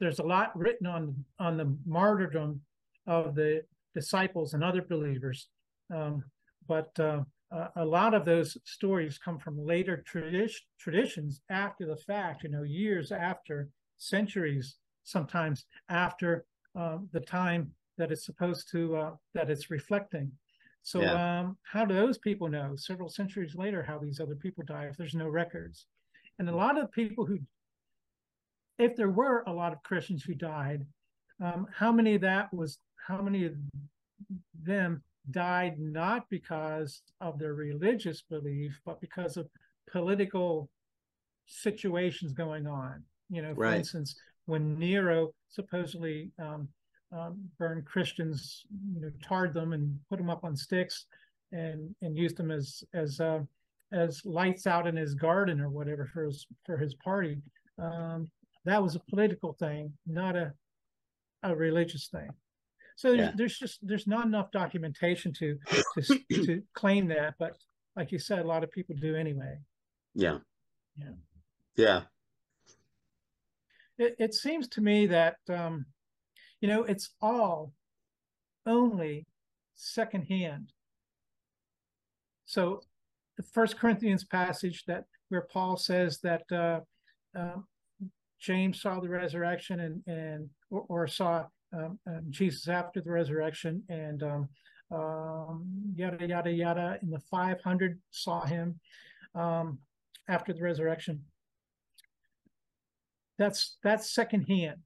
there's 0.00 0.18
a 0.18 0.24
lot 0.24 0.56
written 0.56 0.86
on 0.86 1.24
on 1.38 1.56
the 1.56 1.76
martyrdom 1.86 2.60
of 3.06 3.34
the 3.34 3.62
disciples 3.96 4.52
and 4.54 4.62
other 4.62 4.82
believers, 4.82 5.48
um, 5.92 6.22
but 6.68 6.90
uh, 7.00 7.20
a, 7.76 7.84
lot 7.84 8.12
of 8.12 8.24
those 8.24 8.58
stories 8.64 9.18
come 9.18 9.38
from 9.38 9.64
later 9.64 10.04
tradition, 10.06 10.60
traditions 10.78 11.40
after 11.48 11.86
the 11.86 11.96
fact. 11.96 12.42
You 12.42 12.50
know, 12.50 12.62
years 12.62 13.10
after, 13.10 13.70
centuries, 13.96 14.76
sometimes 15.04 15.64
after 15.88 16.44
uh, 16.78 16.98
the 17.12 17.20
time 17.20 17.72
that 17.96 18.12
it's 18.12 18.26
supposed 18.26 18.70
to 18.72 18.96
uh, 18.96 19.10
that 19.34 19.48
it's 19.48 19.70
reflecting. 19.70 20.30
So, 20.86 21.00
Yeah. 21.00 21.40
um, 21.40 21.58
how 21.64 21.84
do 21.84 21.94
those 21.96 22.16
people 22.16 22.46
know 22.46 22.76
several 22.76 23.08
centuries 23.08 23.56
later 23.56 23.82
how 23.82 23.98
these 23.98 24.20
other 24.20 24.36
people 24.36 24.62
die 24.64 24.84
if 24.84 24.96
there's 24.96 25.16
no 25.16 25.26
records? 25.26 25.86
And 26.38 26.48
a 26.48 26.54
lot 26.54 26.78
of 26.78 26.92
people 26.92 27.26
who 27.26 27.40
if 28.78 28.94
there 28.94 29.10
were 29.10 29.42
a 29.48 29.52
lot 29.52 29.72
of 29.72 29.82
Christians 29.82 30.22
who 30.22 30.34
died, 30.34 30.86
um, 31.42 31.66
how 31.74 31.90
many 31.90 32.14
of 32.14 32.20
that 32.20 32.54
was 32.54 32.78
how 33.04 33.20
many 33.20 33.46
of 33.46 33.54
them 34.62 35.02
died 35.32 35.76
not 35.80 36.30
because 36.30 37.02
of 37.20 37.36
their 37.36 37.54
religious 37.54 38.22
belief, 38.22 38.80
but 38.86 39.00
because 39.00 39.36
of 39.36 39.48
political 39.90 40.70
situations 41.46 42.32
going 42.32 42.68
on. 42.68 43.02
You 43.28 43.42
know, 43.42 43.54
for 43.56 43.64
Right. 43.64 43.78
instance, 43.78 44.14
when 44.44 44.78
Nero 44.78 45.34
supposedly 45.48 46.30
um, 46.38 46.68
um, 47.12 47.48
burned 47.58 47.84
Christians, 47.86 48.64
you 48.94 49.00
know, 49.00 49.10
tarred 49.22 49.54
them 49.54 49.72
and 49.72 49.98
put 50.08 50.18
them 50.18 50.30
up 50.30 50.44
on 50.44 50.56
sticks 50.56 51.06
and 51.52 51.94
and 52.02 52.16
used 52.16 52.36
them 52.36 52.50
as 52.50 52.82
as 52.94 53.20
uh, 53.20 53.40
as 53.92 54.22
lights 54.24 54.66
out 54.66 54.86
in 54.86 54.96
his 54.96 55.14
garden 55.14 55.60
or 55.60 55.68
whatever 55.70 56.06
for 56.12 56.24
his 56.24 56.46
for 56.64 56.76
his 56.76 56.94
party. 56.94 57.40
Um, 57.78 58.30
that 58.64 58.82
was 58.82 58.96
a 58.96 59.00
political 59.10 59.52
thing, 59.52 59.92
not 60.06 60.36
a 60.36 60.52
a 61.42 61.54
religious 61.54 62.08
thing. 62.08 62.30
So 62.96 63.08
there's, 63.08 63.20
Yeah. 63.20 63.32
there's 63.36 63.58
just 63.58 63.78
there's 63.86 64.06
not 64.06 64.26
enough 64.26 64.50
documentation 64.50 65.32
to 65.34 65.58
to 66.00 66.18
to 66.46 66.62
claim 66.74 67.06
that, 67.08 67.34
but 67.38 67.56
like 67.94 68.10
you 68.12 68.18
said, 68.18 68.40
a 68.40 68.48
lot 68.48 68.64
of 68.64 68.70
people 68.72 68.94
do 69.00 69.14
anyway. 69.14 69.58
Yeah. 70.14 70.38
Yeah. 70.96 71.12
Yeah. 71.76 72.02
It, 73.98 74.16
it 74.18 74.34
seems 74.34 74.68
to 74.68 74.80
me 74.82 75.06
that 75.06 75.36
um, 75.48 75.86
you 76.60 76.68
know 76.68 76.84
it's 76.84 77.10
all 77.20 77.72
only 78.66 79.26
secondhand. 79.74 80.72
So 82.46 82.80
the 83.36 83.42
First 83.42 83.78
Corinthians 83.78 84.24
passage 84.24 84.84
that 84.86 85.04
where 85.28 85.46
Paul 85.52 85.76
says 85.76 86.20
that 86.22 86.42
uh, 86.52 86.80
um, 87.38 87.66
James 88.40 88.80
saw 88.80 89.00
the 89.00 89.08
resurrection 89.08 89.80
and 89.80 90.02
and 90.06 90.48
or, 90.70 90.84
or 90.88 91.06
saw 91.06 91.44
um, 91.72 91.98
um, 92.06 92.22
Jesus 92.30 92.68
after 92.68 93.00
the 93.00 93.10
resurrection 93.10 93.82
and 93.88 94.22
um, 94.22 94.48
um, 94.92 95.66
yada 95.96 96.26
yada 96.26 96.50
yada, 96.50 96.98
and 97.02 97.12
the 97.12 97.20
five 97.30 97.60
hundred 97.62 97.98
saw 98.10 98.44
him 98.44 98.78
after 100.28 100.52
the 100.52 100.62
resurrection. 100.62 101.24
That's 103.38 103.76
that's 103.82 104.14
secondhand. 104.14 104.78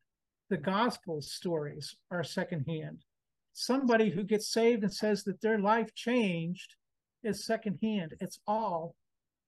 The 0.50 0.58
gospel 0.58 1.22
stories 1.22 1.96
are 2.10 2.24
secondhand. 2.24 3.04
Somebody 3.52 4.10
who 4.10 4.24
gets 4.24 4.52
saved 4.52 4.82
and 4.82 4.92
says 4.92 5.22
that 5.24 5.40
their 5.40 5.60
life 5.60 5.94
changed 5.94 6.74
is 7.22 7.46
secondhand. 7.46 8.14
It's 8.20 8.40
all 8.46 8.96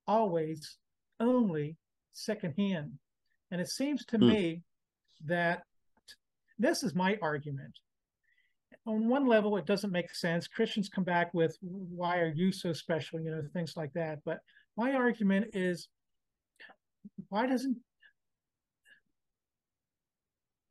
always 0.06 0.78
only 1.18 1.76
secondhand. 2.12 2.98
And 3.50 3.60
it 3.60 3.68
seems 3.68 4.04
to 4.06 4.18
Hmm. 4.18 4.28
me 4.28 4.62
that 5.24 5.66
this 6.58 6.82
is 6.84 6.94
my 6.94 7.18
argument. 7.20 7.80
On 8.86 9.08
one 9.08 9.26
level, 9.26 9.56
it 9.56 9.66
doesn't 9.66 9.92
make 9.92 10.14
sense. 10.14 10.46
Christians 10.46 10.88
come 10.88 11.04
back 11.04 11.34
with, 11.34 11.56
why 11.60 12.18
are 12.20 12.32
you 12.32 12.52
so 12.52 12.72
special? 12.72 13.20
You 13.20 13.30
know, 13.30 13.48
things 13.52 13.76
like 13.76 13.92
that. 13.94 14.22
But 14.24 14.40
my 14.76 14.92
argument 14.92 15.54
is, 15.54 15.88
why 17.28 17.46
doesn't 17.46 17.78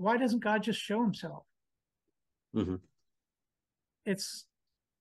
why 0.02 0.18
doesn't 0.18 0.40
God 0.40 0.64
just 0.64 0.80
show 0.82 1.02
himself? 1.02 1.46
Mhm. 2.56 2.82
It's 4.06 4.46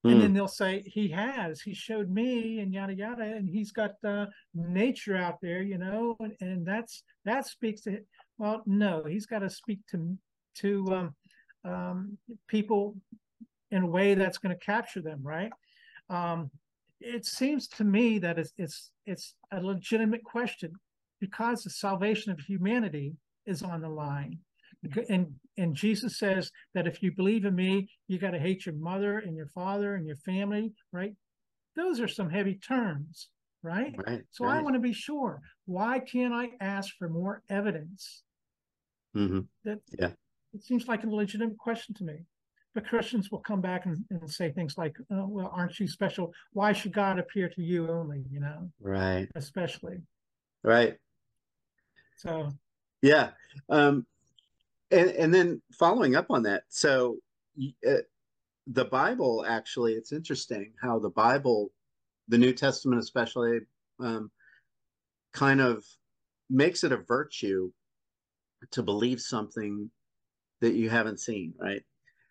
Mm. 0.04 0.12
and 0.12 0.20
then 0.22 0.32
they'll 0.32 0.48
say 0.48 0.82
he 0.86 1.08
has 1.08 1.60
he 1.60 1.74
showed 1.74 2.08
me 2.08 2.60
and 2.60 2.72
yada 2.72 2.94
yada 2.94 3.22
and 3.22 3.50
he's 3.50 3.70
got 3.70 4.02
uh, 4.02 4.24
nature 4.54 5.14
out 5.14 5.38
there 5.42 5.60
you 5.60 5.76
know 5.76 6.16
and, 6.20 6.34
and 6.40 6.66
that's 6.66 7.02
that 7.26 7.46
speaks 7.46 7.82
to 7.82 8.00
well 8.38 8.62
no 8.64 9.04
he's 9.04 9.26
got 9.26 9.40
to 9.40 9.50
speak 9.50 9.80
to 9.90 10.16
to 10.54 10.86
um, 10.94 11.14
um, 11.70 12.18
people 12.48 12.96
in 13.70 13.82
a 13.82 13.86
way 13.86 14.14
that's 14.14 14.38
going 14.38 14.56
to 14.58 14.64
capture 14.64 15.02
them 15.02 15.20
right 15.22 15.52
um, 16.08 16.50
it 16.98 17.26
seems 17.26 17.68
to 17.68 17.84
me 17.84 18.18
that 18.18 18.38
it's 18.38 18.52
it's 18.56 18.92
it's 19.04 19.34
a 19.52 19.60
legitimate 19.60 20.24
question 20.24 20.72
because 21.20 21.62
the 21.62 21.68
salvation 21.68 22.32
of 22.32 22.40
humanity 22.40 23.12
is 23.44 23.62
on 23.62 23.82
the 23.82 23.88
line 23.88 24.38
and 25.08 25.34
and 25.56 25.74
Jesus 25.74 26.18
says 26.18 26.50
that 26.74 26.86
if 26.86 27.02
you 27.02 27.12
believe 27.14 27.44
in 27.44 27.54
me, 27.54 27.88
you 28.08 28.18
got 28.18 28.30
to 28.30 28.38
hate 28.38 28.64
your 28.64 28.74
mother 28.74 29.18
and 29.18 29.36
your 29.36 29.48
father 29.48 29.94
and 29.94 30.06
your 30.06 30.16
family, 30.16 30.72
right? 30.92 31.14
Those 31.76 32.00
are 32.00 32.08
some 32.08 32.30
heavy 32.30 32.54
terms, 32.54 33.28
right? 33.62 33.94
Right. 34.06 34.22
So 34.30 34.46
I 34.46 34.60
want 34.62 34.74
to 34.74 34.80
be 34.80 34.92
sure. 34.92 35.40
Why 35.66 35.98
can't 35.98 36.32
I 36.32 36.50
ask 36.60 36.94
for 36.98 37.08
more 37.08 37.42
evidence? 37.48 38.22
Mhm. 39.14 39.48
That 39.64 39.80
Yeah. 39.98 40.12
it 40.54 40.64
seems 40.64 40.88
like 40.88 41.04
a 41.04 41.10
legitimate 41.10 41.58
question 41.58 41.94
to 41.96 42.04
me. 42.04 42.24
But 42.72 42.86
Christians 42.86 43.30
will 43.32 43.40
come 43.40 43.60
back 43.60 43.84
and, 43.86 44.04
and 44.10 44.30
say 44.30 44.52
things 44.52 44.78
like, 44.78 44.96
oh, 45.10 45.26
"Well, 45.26 45.50
aren't 45.52 45.78
you 45.80 45.88
special? 45.88 46.32
Why 46.52 46.72
should 46.72 46.92
God 46.92 47.18
appear 47.18 47.48
to 47.48 47.62
you 47.62 47.88
only? 47.90 48.24
You 48.30 48.40
know, 48.40 48.72
Right. 48.78 49.28
especially." 49.34 49.98
Right. 50.62 50.98
So 52.16 52.50
Yeah. 53.02 53.32
Um, 53.68 54.06
and 54.90 55.10
and 55.10 55.34
then 55.34 55.62
following 55.78 56.16
up 56.16 56.26
on 56.30 56.42
that, 56.44 56.64
so 56.68 57.18
uh, 57.86 57.96
the 58.66 58.84
Bible 58.84 59.44
actually, 59.46 59.94
it's 59.94 60.12
interesting 60.12 60.72
how 60.80 60.98
the 60.98 61.10
Bible, 61.10 61.70
the 62.28 62.38
New 62.38 62.52
Testament 62.52 63.00
especially, 63.00 63.60
um, 64.00 64.30
kind 65.32 65.60
of 65.60 65.84
makes 66.48 66.84
it 66.84 66.92
a 66.92 66.96
virtue 66.96 67.70
to 68.72 68.82
believe 68.82 69.20
something 69.20 69.90
that 70.60 70.74
you 70.74 70.90
haven't 70.90 71.20
seen, 71.20 71.54
right? 71.58 71.82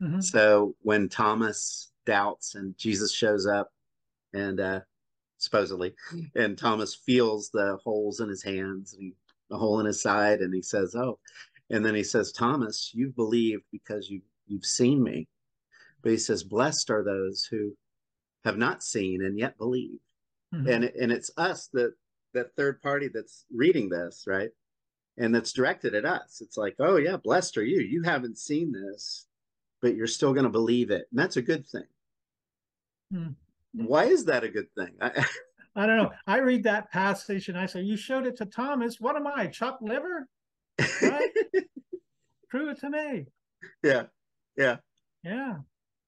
mhm. 0.02 0.24
So 0.24 0.76
when 0.82 1.10
Thomas 1.10 1.92
doubts 2.06 2.56
and 2.56 2.78
Jesus 2.78 3.14
shows 3.14 3.46
up 3.46 3.72
and 4.34 4.60
uh 4.60 4.80
supposedly 5.38 5.94
and 6.36 6.58
Thomas 6.58 6.96
feels 6.96 7.50
the 7.52 7.78
holes 7.84 8.20
in 8.20 8.30
his 8.30 8.44
hands 8.44 8.94
and 8.94 9.04
he, 9.04 9.14
a 9.52 9.58
hole 9.58 9.80
in 9.80 9.86
his 9.86 10.02
side 10.02 10.40
and 10.42 10.54
he 10.54 10.62
says, 10.62 10.96
"Oh." 10.96 11.20
And 11.70 11.86
then 11.86 11.96
he 11.96 12.04
says, 12.04 12.32
"Thomas, 12.32 12.92
you've 12.94 13.16
believed 13.16 13.64
because 13.72 14.10
you 14.10 14.22
you've 14.48 14.66
seen 14.66 15.04
me." 15.04 15.28
But 16.02 16.12
he 16.12 16.18
says, 16.18 16.44
"Blessed 16.44 16.90
are 16.90 17.04
those 17.04 17.46
who 17.46 17.78
have 18.44 18.58
not 18.58 18.84
seen 18.84 19.24
and 19.24 19.38
yet 19.38 19.58
believe." 19.58 20.00
Mhm. 20.54 20.70
And 20.70 20.84
and 20.86 21.12
it's 21.12 21.32
us 21.38 21.68
that 21.74 21.94
that 22.34 22.56
third 22.56 22.82
party 22.82 23.08
that's 23.08 23.46
reading 23.52 23.90
this, 23.90 24.26
right? 24.28 24.52
And 25.18 25.34
that's 25.36 25.52
directed 25.54 25.94
at 25.96 26.06
us. 26.06 26.42
It's 26.42 26.58
like, 26.58 26.76
"Oh 26.80 26.98
yeah, 26.98 27.18
blessed 27.18 27.58
are 27.58 27.64
you. 27.66 27.82
You 27.82 28.04
haven't 28.04 28.38
seen 28.38 28.72
this, 28.72 29.28
but 29.82 29.96
you're 29.96 30.08
still 30.08 30.34
going 30.34 30.46
to 30.46 30.50
believe 30.50 30.90
it." 30.92 31.08
And 31.12 31.20
that's 31.20 31.38
a 31.38 31.42
good 31.42 31.68
thing. 31.68 31.88
Hmm. 33.12 33.30
Why 33.74 34.06
is 34.06 34.26
that 34.26 34.44
a 34.44 34.50
good 34.50 34.72
thing? 34.74 34.96
I, 35.02 35.12
I 35.76 35.86
don't 35.86 35.98
know. 35.98 36.12
I 36.26 36.38
read 36.40 36.64
that 36.64 36.92
passage 36.92 37.50
and 37.50 37.58
I 37.58 37.68
say, 37.68 37.82
"You 37.82 37.98
showed 37.98 38.26
it 38.26 38.38
to 38.38 38.46
Thomas. 38.46 39.00
What 39.00 39.16
am 39.16 39.28
I, 39.28 39.48
chopped 39.48 39.84
liver? 39.84 40.28
Right? 41.02 41.30
Prove 42.50 42.70
it 42.70 42.80
to 42.80 42.90
me." 42.90 43.26
yeah, 43.84 44.04
yeah. 44.58 44.78
Yeah. 45.24 45.58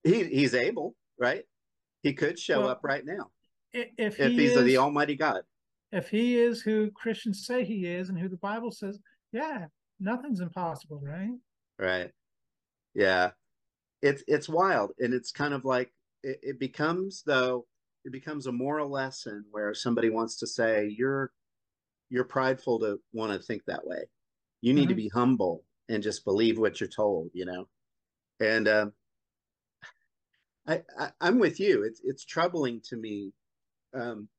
He 0.04 0.24
he's 0.26 0.54
able, 0.56 0.96
right? 1.20 1.44
He 2.02 2.14
could 2.14 2.40
show 2.40 2.62
Well, 2.62 2.70
up 2.70 2.80
right 2.84 3.06
now 3.06 3.30
If 3.74 3.90
if 3.98 4.18
he 4.18 4.34
he's 4.36 4.56
is, 4.56 4.64
the 4.66 4.78
Almighty 4.78 5.16
God. 5.16 5.42
if 5.92 6.10
he 6.10 6.40
is 6.40 6.62
who 6.62 6.90
Christians 6.92 7.46
say 7.46 7.64
he 7.66 7.86
is, 7.86 8.10
and 8.10 8.18
who 8.18 8.30
the 8.30 8.38
Bible 8.38 8.72
says, 8.72 8.98
yeah, 9.32 9.66
nothing's 10.00 10.40
impossible, 10.40 11.02
right? 11.04 11.38
Right. 11.78 12.12
Yeah. 12.96 13.32
It's 14.02 14.24
it's 14.28 14.50
wild. 14.50 14.92
And 15.00 15.14
it's 15.14 15.32
kind 15.32 15.54
of 15.54 15.66
like 15.66 15.94
it, 16.24 16.40
it 16.42 16.60
becomes 16.60 17.22
though, 17.26 17.68
it 18.06 18.12
becomes 18.12 18.48
a 18.48 18.52
moral 18.52 18.90
lesson 18.90 19.46
where 19.52 19.74
somebody 19.74 20.10
wants 20.10 20.38
to 20.38 20.48
say, 20.48 20.88
You're 20.98 21.32
you're 22.10 22.24
prideful 22.26 22.80
to 22.80 23.00
want 23.14 23.34
to 23.34 23.40
think 23.40 23.64
that 23.66 23.86
way. 23.86 24.00
You 24.62 24.74
need 24.74 24.90
to 24.90 24.96
Mhm. 24.96 24.96
be 24.96 25.10
humble 25.10 25.66
and 25.90 26.04
just 26.04 26.26
believe 26.26 26.60
what 26.60 26.80
you're 26.80 26.90
told, 26.90 27.32
you 27.34 27.46
know? 27.46 27.68
And 28.40 28.68
um 28.68 28.94
I, 30.68 30.84
I 30.98 31.12
I'm 31.22 31.40
with 31.40 31.60
you. 31.60 31.84
It's 31.84 32.02
it's 32.04 32.24
troubling 32.26 32.82
to 32.82 32.98
me 32.98 33.34
um 33.94 34.30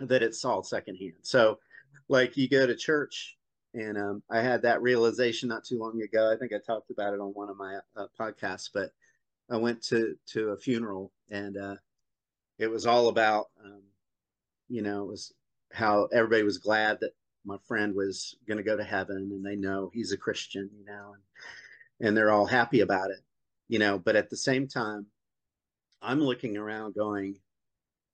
that 0.00 0.22
it's 0.22 0.44
all 0.44 0.62
secondhand. 0.64 1.14
So 1.22 1.60
like 2.08 2.36
you 2.36 2.48
go 2.48 2.66
to 2.66 2.76
church 2.76 3.38
and 3.74 3.98
um, 3.98 4.22
I 4.30 4.40
had 4.42 4.62
that 4.62 4.82
realization 4.82 5.48
not 5.48 5.64
too 5.64 5.78
long 5.78 6.02
ago. 6.02 6.32
I 6.32 6.36
think 6.38 6.52
I 6.52 6.58
talked 6.58 6.90
about 6.90 7.14
it 7.14 7.20
on 7.20 7.34
one 7.34 7.50
of 7.50 7.56
my 7.56 7.80
uh, 7.96 8.08
podcasts, 8.18 8.70
but 8.72 8.92
I 9.50 9.56
went 9.58 9.82
to 9.84 10.16
to 10.28 10.50
a 10.50 10.58
funeral 10.58 11.12
and 11.30 11.56
uh, 11.56 11.76
it 12.58 12.68
was 12.68 12.86
all 12.86 13.08
about, 13.08 13.46
um, 13.64 13.82
you 14.68 14.82
know, 14.82 15.04
it 15.04 15.08
was 15.08 15.32
how 15.72 16.06
everybody 16.06 16.42
was 16.42 16.58
glad 16.58 17.00
that 17.00 17.12
my 17.44 17.56
friend 17.66 17.94
was 17.94 18.36
going 18.46 18.58
to 18.58 18.64
go 18.64 18.76
to 18.76 18.84
heaven 18.84 19.16
and 19.32 19.44
they 19.44 19.56
know 19.56 19.90
he's 19.92 20.12
a 20.12 20.16
Christian, 20.16 20.70
you 20.78 20.84
know, 20.84 21.12
and 21.14 21.22
and 22.00 22.16
they're 22.16 22.32
all 22.32 22.46
happy 22.46 22.80
about 22.80 23.10
it, 23.10 23.20
you 23.68 23.78
know. 23.78 23.98
But 23.98 24.16
at 24.16 24.30
the 24.30 24.36
same 24.36 24.66
time, 24.66 25.06
I'm 26.02 26.20
looking 26.20 26.56
around 26.56 26.94
going, 26.94 27.36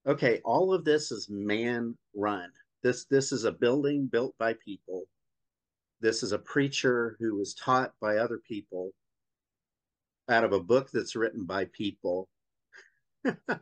okay, 0.06 0.40
all 0.44 0.72
of 0.72 0.84
this 0.84 1.10
is 1.10 1.28
man 1.28 1.96
run. 2.14 2.50
This 2.82 3.04
this 3.06 3.32
is 3.32 3.44
a 3.44 3.52
building 3.52 4.06
built 4.06 4.34
by 4.38 4.54
people. 4.64 5.04
This 6.00 6.22
is 6.22 6.32
a 6.32 6.38
preacher 6.38 7.16
who 7.20 7.36
was 7.36 7.54
taught 7.54 7.92
by 8.00 8.16
other 8.16 8.38
people 8.38 8.92
out 10.30 10.44
of 10.44 10.52
a 10.52 10.60
book 10.60 10.90
that's 10.92 11.16
written 11.16 11.44
by 11.44 11.66
people. 11.66 12.28
and 13.24 13.58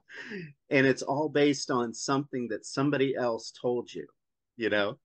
it's 0.71 1.03
all 1.03 1.29
based 1.29 1.71
on 1.71 1.93
something 1.93 2.47
that 2.49 2.65
somebody 2.65 3.17
else 3.17 3.53
told 3.61 3.93
you, 3.93 4.07
you 4.57 4.71
know? 4.71 4.99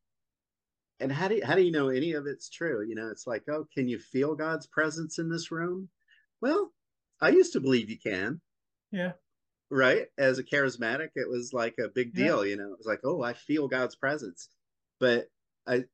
And 1.03 1.11
how 1.11 1.27
do 1.27 1.35
you, 1.35 1.45
how 1.45 1.55
do 1.55 1.61
you 1.61 1.71
know 1.71 1.89
any 1.89 2.13
of 2.13 2.25
it's 2.25 2.49
true? 2.49 2.85
You 2.87 2.95
know, 2.95 3.09
it's 3.09 3.27
like, 3.27 3.43
oh, 3.49 3.67
can 3.73 3.87
you 3.87 3.99
feel 3.99 4.35
God's 4.35 4.67
presence 4.67 5.19
in 5.19 5.29
this 5.29 5.51
room? 5.51 5.89
Well, 6.41 6.71
I 7.21 7.29
used 7.29 7.53
to 7.53 7.59
believe 7.59 7.89
you 7.89 7.99
can. 7.99 8.41
Yeah. 8.91 9.13
Right. 9.69 10.07
As 10.17 10.39
a 10.39 10.43
charismatic, 10.43 11.09
it 11.15 11.29
was 11.29 11.51
like 11.53 11.75
a 11.77 11.89
big 11.93 12.13
deal, 12.13 12.45
yeah. 12.45 12.51
you 12.51 12.57
know. 12.57 12.71
It 12.71 12.77
was 12.77 12.87
like, 12.87 13.01
oh, 13.03 13.21
I 13.21 13.33
feel 13.33 13.67
God's 13.67 13.95
presence. 13.95 14.49
But 14.99 15.27
I 15.67 15.85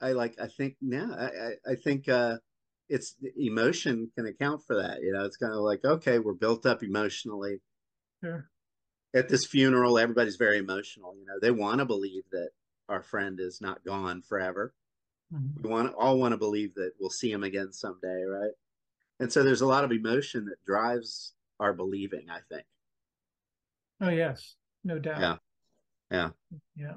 I 0.00 0.12
like 0.12 0.36
I 0.40 0.48
think 0.48 0.76
yeah, 0.80 1.08
I, 1.10 1.72
I 1.72 1.74
think 1.74 2.08
uh 2.08 2.36
it's 2.88 3.16
emotion 3.36 4.10
can 4.16 4.26
account 4.26 4.62
for 4.66 4.76
that. 4.76 5.02
You 5.02 5.12
know, 5.12 5.24
it's 5.24 5.36
kind 5.36 5.52
of 5.52 5.60
like, 5.60 5.84
okay, 5.84 6.18
we're 6.18 6.34
built 6.34 6.64
up 6.64 6.82
emotionally. 6.82 7.60
Sure. 8.22 8.48
At 9.14 9.28
this 9.28 9.46
funeral, 9.46 9.98
everybody's 9.98 10.36
very 10.36 10.58
emotional. 10.58 11.14
You 11.18 11.26
know, 11.26 11.38
they 11.40 11.50
want 11.50 11.78
to 11.78 11.86
believe 11.86 12.22
that 12.30 12.50
our 12.88 13.02
friend 13.02 13.40
is 13.40 13.60
not 13.60 13.84
gone 13.84 14.22
forever. 14.22 14.74
Mm-hmm. 15.32 15.62
We 15.62 15.70
want 15.70 15.94
all 15.94 16.18
want 16.18 16.32
to 16.32 16.38
believe 16.38 16.74
that 16.74 16.92
we'll 17.00 17.10
see 17.10 17.30
him 17.30 17.42
again 17.42 17.72
someday, 17.72 18.22
right? 18.22 18.52
And 19.18 19.32
so 19.32 19.42
there's 19.42 19.62
a 19.62 19.66
lot 19.66 19.84
of 19.84 19.92
emotion 19.92 20.44
that 20.46 20.64
drives 20.66 21.32
our 21.58 21.72
believing, 21.72 22.26
I 22.30 22.38
think. 22.48 22.66
Oh 24.00 24.10
yes, 24.10 24.54
no 24.84 24.98
doubt. 24.98 25.20
Yeah. 25.20 25.36
Yeah. 26.10 26.30
Yeah. 26.76 26.94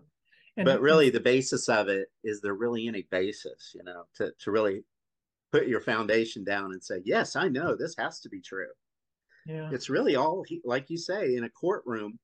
And, 0.58 0.66
but 0.66 0.82
really 0.82 1.10
the 1.10 1.20
basis 1.20 1.70
of 1.70 1.88
it 1.88 2.10
is 2.24 2.42
there 2.42 2.54
really 2.54 2.88
any 2.88 3.08
basis, 3.10 3.72
you 3.74 3.84
know, 3.84 4.04
to, 4.16 4.32
to 4.40 4.52
really 4.52 4.84
put 5.52 5.68
your 5.68 5.82
foundation 5.82 6.44
down 6.44 6.74
and 6.74 6.84
say, 6.84 7.02
yes, 7.06 7.36
I 7.36 7.48
know 7.48 7.76
this 7.76 7.96
has 7.98 8.20
to 8.20 8.30
be 8.30 8.42
true. 8.42 8.68
Yeah. 9.48 9.70
It's 9.72 9.90
really 9.90 10.16
all, 10.16 10.44
like 10.66 10.90
you 10.90 10.98
say, 10.98 11.36
in 11.36 11.46
a 11.46 11.50
courtroom, 11.50 12.20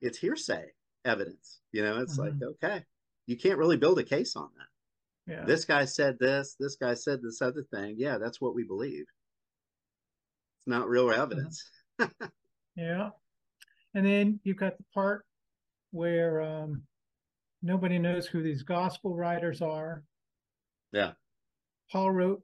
it's 0.00 0.18
hearsay 0.18 0.64
evidence. 1.08 1.60
You 1.72 1.82
know, 1.82 1.98
it's 1.98 2.18
mm-hmm. 2.18 2.38
like, 2.40 2.50
okay, 2.62 2.84
you 3.26 3.36
can't 3.36 3.58
really 3.58 3.76
build 3.76 3.98
a 3.98 4.04
case 4.04 4.36
on 4.36 4.48
that. 4.56 5.32
Yeah. 5.32 5.44
This 5.44 5.64
guy 5.64 5.84
said 5.84 6.18
this, 6.18 6.56
this 6.58 6.76
guy 6.76 6.94
said 6.94 7.20
this 7.22 7.42
other 7.42 7.64
thing. 7.74 7.96
Yeah, 7.98 8.18
that's 8.18 8.40
what 8.40 8.54
we 8.54 8.64
believe. 8.64 9.04
It's 10.58 10.66
not 10.66 10.88
real 10.88 11.10
evidence. 11.10 11.62
yeah. 12.76 13.10
And 13.94 14.06
then 14.06 14.40
you've 14.44 14.56
got 14.56 14.78
the 14.78 14.84
part 14.94 15.24
where 15.90 16.40
um, 16.40 16.82
nobody 17.62 17.98
knows 17.98 18.26
who 18.26 18.42
these 18.42 18.62
gospel 18.62 19.14
writers 19.14 19.60
are. 19.60 20.02
Yeah. 20.92 21.12
Paul 21.90 22.12
wrote 22.12 22.42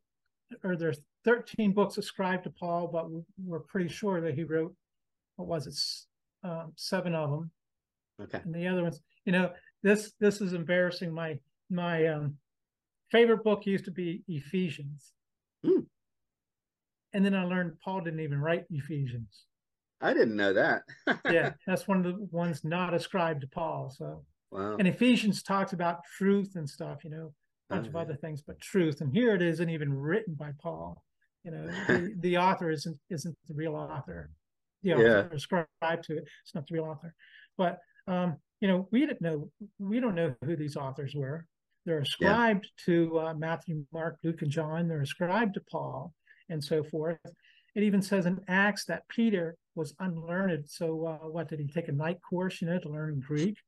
or 0.63 0.77
there's 0.77 1.01
13 1.25 1.73
books 1.73 1.99
ascribed 1.99 2.45
to 2.45 2.51
Paul, 2.51 2.89
but 2.89 3.07
we're 3.43 3.61
pretty 3.61 3.89
sure 3.89 4.21
that 4.21 4.35
he 4.35 4.45
wrote, 4.45 4.75
what 5.37 5.49
was 5.49 5.67
it, 5.67 6.49
um, 6.49 6.73
seven 6.77 7.15
of 7.15 7.31
them. 7.31 7.51
Okay. 8.21 8.41
And 8.45 8.55
the 8.55 8.67
other 8.67 8.83
ones, 8.83 9.01
you 9.25 9.33
know, 9.33 9.51
this 9.83 10.13
this 10.21 10.41
is 10.41 10.53
embarrassing. 10.53 11.13
My 11.13 11.39
my 11.71 12.07
um, 12.07 12.37
favorite 13.11 13.43
book 13.45 13.67
used 13.67 13.85
to 13.87 13.91
be 13.91 14.23
Ephesians, 14.29 15.13
mm. 15.65 15.85
and 17.13 17.25
then 17.25 17.35
I 17.35 17.45
learned 17.45 17.81
Paul 17.85 18.01
didn't 18.01 18.21
even 18.21 18.41
write 18.41 18.65
Ephesians. 18.71 19.47
I 20.01 20.13
didn't 20.13 20.37
know 20.37 20.53
that. 20.53 20.83
yeah, 21.31 21.53
that's 21.67 21.89
one 21.89 21.99
of 21.99 22.05
the 22.05 22.29
ones 22.31 22.65
not 22.65 22.95
ascribed 22.95 23.41
to 23.41 23.49
Paul. 23.49 23.93
So, 23.97 24.25
wow. 24.51 24.77
and 24.79 24.87
Ephesians 24.87 25.43
talks 25.43 25.73
about 25.73 26.05
truth 26.17 26.53
and 26.57 26.69
stuff. 26.69 27.05
You 27.05 27.11
know, 27.11 27.33
a 27.71 27.75
bunch 27.75 27.89
of 27.89 27.97
other 27.97 28.15
things, 28.15 28.43
but 28.43 28.61
truth. 28.61 29.01
And 29.01 29.13
here 29.13 29.35
it 29.35 29.43
isn't 29.43 29.71
even 29.71 29.93
written 29.93 30.35
by 30.35 30.51
Paul. 30.63 31.03
You 31.43 31.51
know, 31.51 31.67
the, 31.89 32.15
the 32.21 32.39
author 32.39 32.71
isn't 32.71 32.99
isn't 33.11 33.37
the 33.49 33.55
real 33.55 33.75
author. 33.75 34.31
The 34.83 34.95
author 34.95 35.29
yeah. 35.31 35.37
ascribed 35.37 36.05
to 36.05 36.19
it. 36.19 36.25
It's 36.43 36.55
not 36.55 36.67
the 36.67 36.75
real 36.75 36.85
author. 36.85 37.15
But 37.57 37.79
um, 38.07 38.37
you 38.61 38.69
know, 38.69 38.89
we 38.91 39.01
didn't 39.01 39.21
know 39.21 39.51
we 39.79 40.01
don't 40.01 40.15
know 40.15 40.35
who 40.45 40.57
these 40.57 40.77
authors 40.77 41.15
were. 41.15 41.47
They're 41.87 41.99
ascribed 41.99 42.67
yeah. 42.79 42.85
to 42.87 43.19
uh, 43.21 43.35
Matthew, 43.35 43.85
Mark, 43.93 44.17
Luke, 44.25 44.43
and 44.43 44.51
John. 44.51 44.89
They're 44.89 45.03
ascribed 45.03 45.55
to 45.55 45.63
Paul, 45.71 46.13
and 46.49 46.63
so 46.63 46.83
forth. 46.83 47.19
It 47.75 47.83
even 47.83 48.01
says 48.01 48.27
in 48.27 48.41
Acts 48.49 48.85
that 48.87 49.07
Peter 49.09 49.57
was 49.75 49.95
unlearned. 49.99 50.65
So 50.69 51.07
uh, 51.07 51.29
what 51.29 51.49
did 51.49 51.59
he 51.59 51.67
take 51.67 51.89
a 51.89 51.93
night 51.93 52.19
course, 52.29 52.63
you 52.63 52.69
know, 52.69 52.79
to 52.79 52.89
learn 52.89 53.21
Greek, 53.27 53.59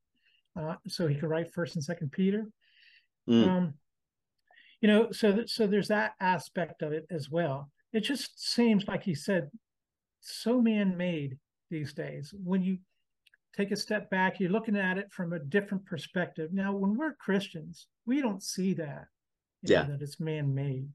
uh, 0.59 0.75
so 0.87 1.07
he 1.07 1.15
could 1.15 1.29
write 1.29 1.53
First 1.53 1.75
and 1.75 1.83
Second 1.83 2.11
Peter. 2.11 2.45
Mm. 3.29 3.47
Um, 3.47 3.73
you 4.81 4.87
know 4.87 5.11
so 5.11 5.31
that, 5.31 5.49
so 5.49 5.67
there's 5.67 5.87
that 5.87 6.13
aspect 6.19 6.81
of 6.81 6.91
it 6.91 7.05
as 7.09 7.29
well 7.29 7.69
it 7.93 8.01
just 8.01 8.39
seems 8.41 8.87
like 8.87 9.03
he 9.03 9.15
said 9.15 9.49
so 10.21 10.61
man-made 10.61 11.37
these 11.69 11.93
days 11.93 12.33
when 12.43 12.61
you 12.61 12.77
take 13.57 13.71
a 13.71 13.75
step 13.75 14.09
back 14.09 14.39
you're 14.39 14.51
looking 14.51 14.77
at 14.77 14.97
it 14.97 15.11
from 15.11 15.33
a 15.33 15.39
different 15.39 15.85
perspective 15.85 16.53
now 16.53 16.71
when 16.73 16.95
we're 16.95 17.13
christians 17.15 17.87
we 18.05 18.21
don't 18.21 18.43
see 18.43 18.73
that 18.73 19.05
yeah 19.63 19.83
know, 19.83 19.93
that 19.93 20.01
it's 20.01 20.19
man-made 20.19 20.87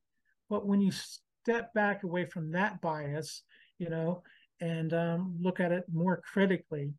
but 0.49 0.67
when 0.67 0.81
you 0.81 0.93
step 0.93 1.75
back 1.75 2.05
away 2.05 2.25
from 2.25 2.53
that 2.53 2.81
bias 2.81 3.43
you 3.79 3.91
know 3.91 4.23
and 4.61 4.95
um, 4.95 5.37
look 5.41 5.59
at 5.59 5.73
it 5.73 5.85
more 5.93 6.23
critically 6.33 6.93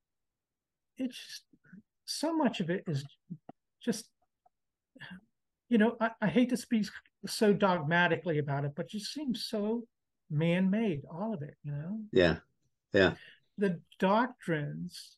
it's 0.97 1.15
just 1.15 1.43
so 2.05 2.35
much 2.35 2.59
of 2.59 2.69
it 2.69 2.83
is 2.87 3.05
just 3.81 4.09
you 5.73 5.79
know, 5.79 5.97
I, 5.99 6.11
I 6.21 6.27
hate 6.27 6.49
to 6.49 6.57
speak 6.57 6.85
so 7.25 7.51
dogmatically 7.51 8.37
about 8.37 8.63
it, 8.63 8.73
but 8.75 8.85
it 8.85 8.91
just 8.91 9.11
seems 9.11 9.45
so 9.45 9.85
man-made, 10.29 11.01
all 11.11 11.33
of 11.33 11.41
it, 11.41 11.55
you 11.63 11.71
know? 11.71 11.99
Yeah. 12.11 12.35
Yeah. 12.93 13.13
The 13.57 13.79
doctrines 13.97 15.17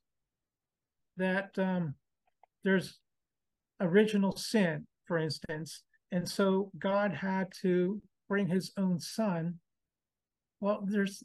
that 1.18 1.52
um, 1.58 1.96
there's 2.64 3.00
original 3.80 4.36
sin, 4.36 4.86
for 5.06 5.18
instance, 5.18 5.84
and 6.12 6.28
so 6.28 6.72
God 6.80 7.14
had 7.14 7.48
to 7.62 8.02
bring 8.28 8.48
his 8.48 8.72
own 8.78 9.00
son. 9.00 9.60
Well, 10.62 10.84
there's 10.86 11.24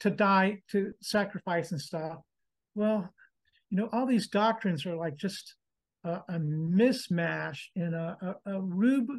to 0.00 0.10
die, 0.10 0.62
to 0.70 0.92
sacrifice 1.00 1.70
and 1.72 1.80
stuff. 1.80 2.18
Well, 2.74 3.12
you 3.70 3.76
know, 3.78 3.88
all 3.92 4.06
these 4.06 4.28
doctrines 4.28 4.84
are 4.86 4.96
like 4.96 5.16
just 5.16 5.54
a, 6.04 6.20
a 6.28 6.38
mismatch 6.38 7.58
in 7.76 7.94
a, 7.94 8.16
a, 8.46 8.54
a 8.54 8.60
Rube 8.60 9.10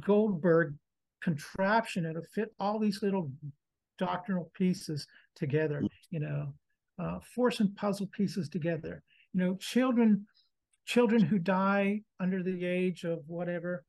Goldberg 0.00 0.74
contraption 1.22 2.04
to 2.04 2.22
fit 2.34 2.52
all 2.58 2.78
these 2.78 3.02
little 3.02 3.30
doctrinal 3.98 4.50
pieces 4.54 5.06
together, 5.34 5.82
you 6.10 6.20
know, 6.20 6.52
uh, 6.98 7.18
forcing 7.34 7.72
puzzle 7.74 8.08
pieces 8.08 8.48
together. 8.48 9.02
You 9.32 9.40
know, 9.40 9.56
children, 9.56 10.26
children 10.86 11.22
who 11.22 11.38
die 11.38 12.02
under 12.20 12.42
the 12.42 12.64
age 12.64 13.04
of 13.04 13.20
whatever 13.26 13.84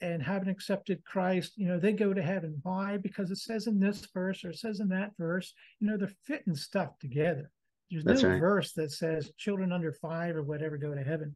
and 0.00 0.22
haven't 0.22 0.48
accepted 0.48 1.04
Christ, 1.04 1.52
you 1.56 1.68
know, 1.68 1.78
they 1.78 1.92
go 1.92 2.14
to 2.14 2.22
heaven. 2.22 2.58
Why? 2.62 2.96
Because 2.96 3.30
it 3.30 3.38
says 3.38 3.66
in 3.66 3.78
this 3.78 4.06
verse 4.12 4.44
or 4.44 4.50
it 4.50 4.58
says 4.58 4.80
in 4.80 4.88
that 4.88 5.12
verse, 5.18 5.52
you 5.78 5.86
know, 5.86 5.96
they're 5.96 6.12
fitting 6.24 6.54
stuff 6.54 6.98
together. 6.98 7.50
There's 7.90 8.04
That's 8.04 8.22
no 8.22 8.30
right. 8.30 8.40
verse 8.40 8.72
that 8.74 8.92
says 8.92 9.32
children 9.36 9.72
under 9.72 9.92
five 9.92 10.36
or 10.36 10.42
whatever 10.42 10.76
go 10.76 10.94
to 10.94 11.02
heaven 11.02 11.34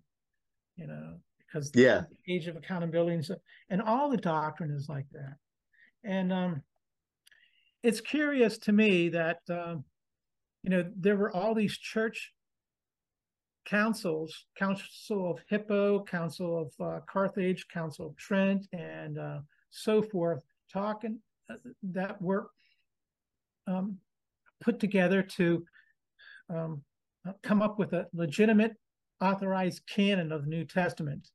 you 0.77 0.87
know, 0.87 1.14
because 1.47 1.70
yeah, 1.75 2.03
the 2.27 2.35
age 2.35 2.47
of 2.47 2.57
accountability 2.57 3.14
and, 3.14 3.25
so, 3.25 3.37
and 3.70 3.81
all 3.81 4.11
the 4.11 4.16
doctrine 4.16 4.70
is 4.70 4.89
like 4.89 5.07
that. 5.12 5.37
And 6.03 6.33
um, 6.33 6.62
it's 7.83 8.01
curious 8.01 8.59
to 8.59 8.72
me 8.72 9.11
that 9.11 9.39
um, 9.49 9.85
you 10.64 10.70
know 10.70 10.84
there 10.96 11.16
were 11.16 11.30
all 11.30 11.54
these 11.54 11.76
church 11.76 12.32
councils, 13.66 14.46
Council 14.58 15.30
of 15.30 15.38
Hippo, 15.48 16.02
Council 16.04 16.58
of 16.62 16.86
uh, 16.86 17.00
Carthage, 17.06 17.66
Council 17.68 18.06
of 18.08 18.16
Trent, 18.16 18.66
and 18.72 19.18
uh, 19.18 19.38
so 19.70 20.02
forth, 20.02 20.42
talking 20.72 21.18
uh, 21.50 21.56
that 21.82 22.20
were 22.20 22.48
um, 23.66 23.98
put 24.60 24.80
together 24.80 25.22
to 25.22 25.64
um, 26.48 26.82
come 27.42 27.60
up 27.62 27.78
with 27.78 27.92
a 27.92 28.06
legitimate 28.12 28.72
authorized 29.20 29.82
canon 29.86 30.32
of 30.32 30.42
the 30.42 30.48
New 30.48 30.64
Testament. 30.64 31.28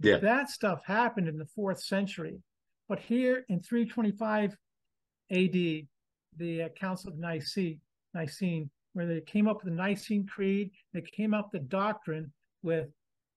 Yeah. 0.00 0.18
That 0.18 0.50
stuff 0.50 0.82
happened 0.84 1.28
in 1.28 1.38
the 1.38 1.46
fourth 1.46 1.80
century. 1.80 2.38
But 2.88 3.00
here 3.00 3.44
in 3.48 3.60
325 3.60 4.56
AD, 5.30 5.52
the 6.36 6.62
uh, 6.62 6.68
Council 6.78 7.10
of 7.10 7.18
Nicene, 7.18 7.80
Nicene, 8.16 8.70
where 8.94 9.06
they 9.06 9.20
came 9.20 9.46
up 9.46 9.62
with 9.62 9.72
the 9.72 9.76
Nicene 9.76 10.26
Creed, 10.26 10.70
they 10.94 11.02
came 11.02 11.34
up 11.34 11.50
with 11.52 11.62
the 11.62 11.68
doctrine 11.68 12.32
with 12.62 12.88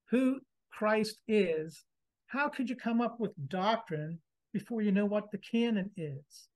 who 0.09 0.39
Christ 0.71 1.17
is. 1.27 1.83
How 2.27 2.47
could 2.47 2.69
you 2.69 2.75
come 2.75 3.01
up 3.01 3.19
with 3.19 3.31
doctrine 3.49 4.19
before 4.53 4.81
you 4.81 4.91
know 4.91 5.05
what 5.05 5.31
the 5.31 5.37
canon 5.37 5.91
is? 5.97 6.47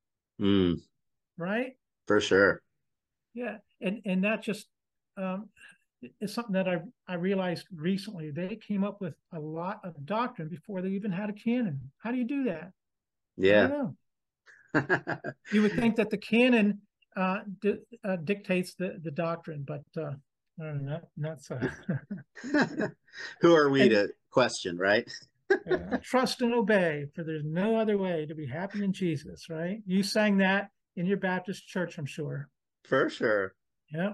Mm. 0.42 0.78
Right? 1.38 1.74
For 2.08 2.22
sure. 2.22 2.62
Yeah. 3.34 3.58
And 3.82 4.02
and 4.06 4.24
that 4.24 4.42
just 4.44 4.68
um, 5.18 5.50
is 6.22 6.34
something 6.34 6.54
that 6.54 6.68
I, 6.68 6.80
I 7.08 7.16
realized 7.16 7.68
recently. 7.76 8.32
They 8.32 8.56
came 8.56 8.84
up 8.84 9.02
with 9.02 9.16
a 9.34 9.40
lot 9.40 9.80
of 9.84 10.06
doctrine 10.06 10.48
before 10.48 10.82
they 10.82 10.90
even 10.90 11.12
had 11.12 11.30
a 11.30 11.34
canon. 11.34 11.92
How 12.00 12.12
do 12.12 12.18
you 12.18 12.26
do 12.26 12.44
that? 12.46 12.72
Yeah. 13.38 13.88
you 15.52 15.62
would 15.62 15.74
think 15.74 15.98
that 15.98 16.10
the 16.10 16.18
canon 16.18 16.82
uh, 17.16 17.40
di- 17.62 17.80
uh, 18.04 18.18
dictates 18.18 18.76
the 18.76 19.00
the 19.02 19.12
doctrine, 19.12 19.66
but 19.68 19.84
uh, 20.02 20.14
not 20.58 21.04
not 21.18 21.42
so. 21.42 21.60
Who 23.42 23.56
are 23.56 23.70
we 23.70 23.82
and, 23.82 23.92
to 23.92 24.10
question, 24.32 24.78
right? 24.78 25.10
trust 26.04 26.42
and 26.42 26.54
obey, 26.54 27.06
for 27.14 27.24
there's 27.24 27.44
no 27.44 27.78
other 27.78 27.98
way 27.98 28.26
to 28.26 28.36
be 28.36 28.48
happy 28.48 28.84
in 28.84 28.94
Jesus, 28.94 29.50
right? 29.50 29.82
You 29.86 30.04
sang 30.04 30.38
that 30.38 30.70
in 30.96 31.06
your 31.06 31.18
Baptist 31.18 31.68
church, 31.68 31.98
I'm 31.98 32.06
sure. 32.06 32.50
For 32.84 33.10
sure. 33.10 33.54
Yeah. 33.94 34.14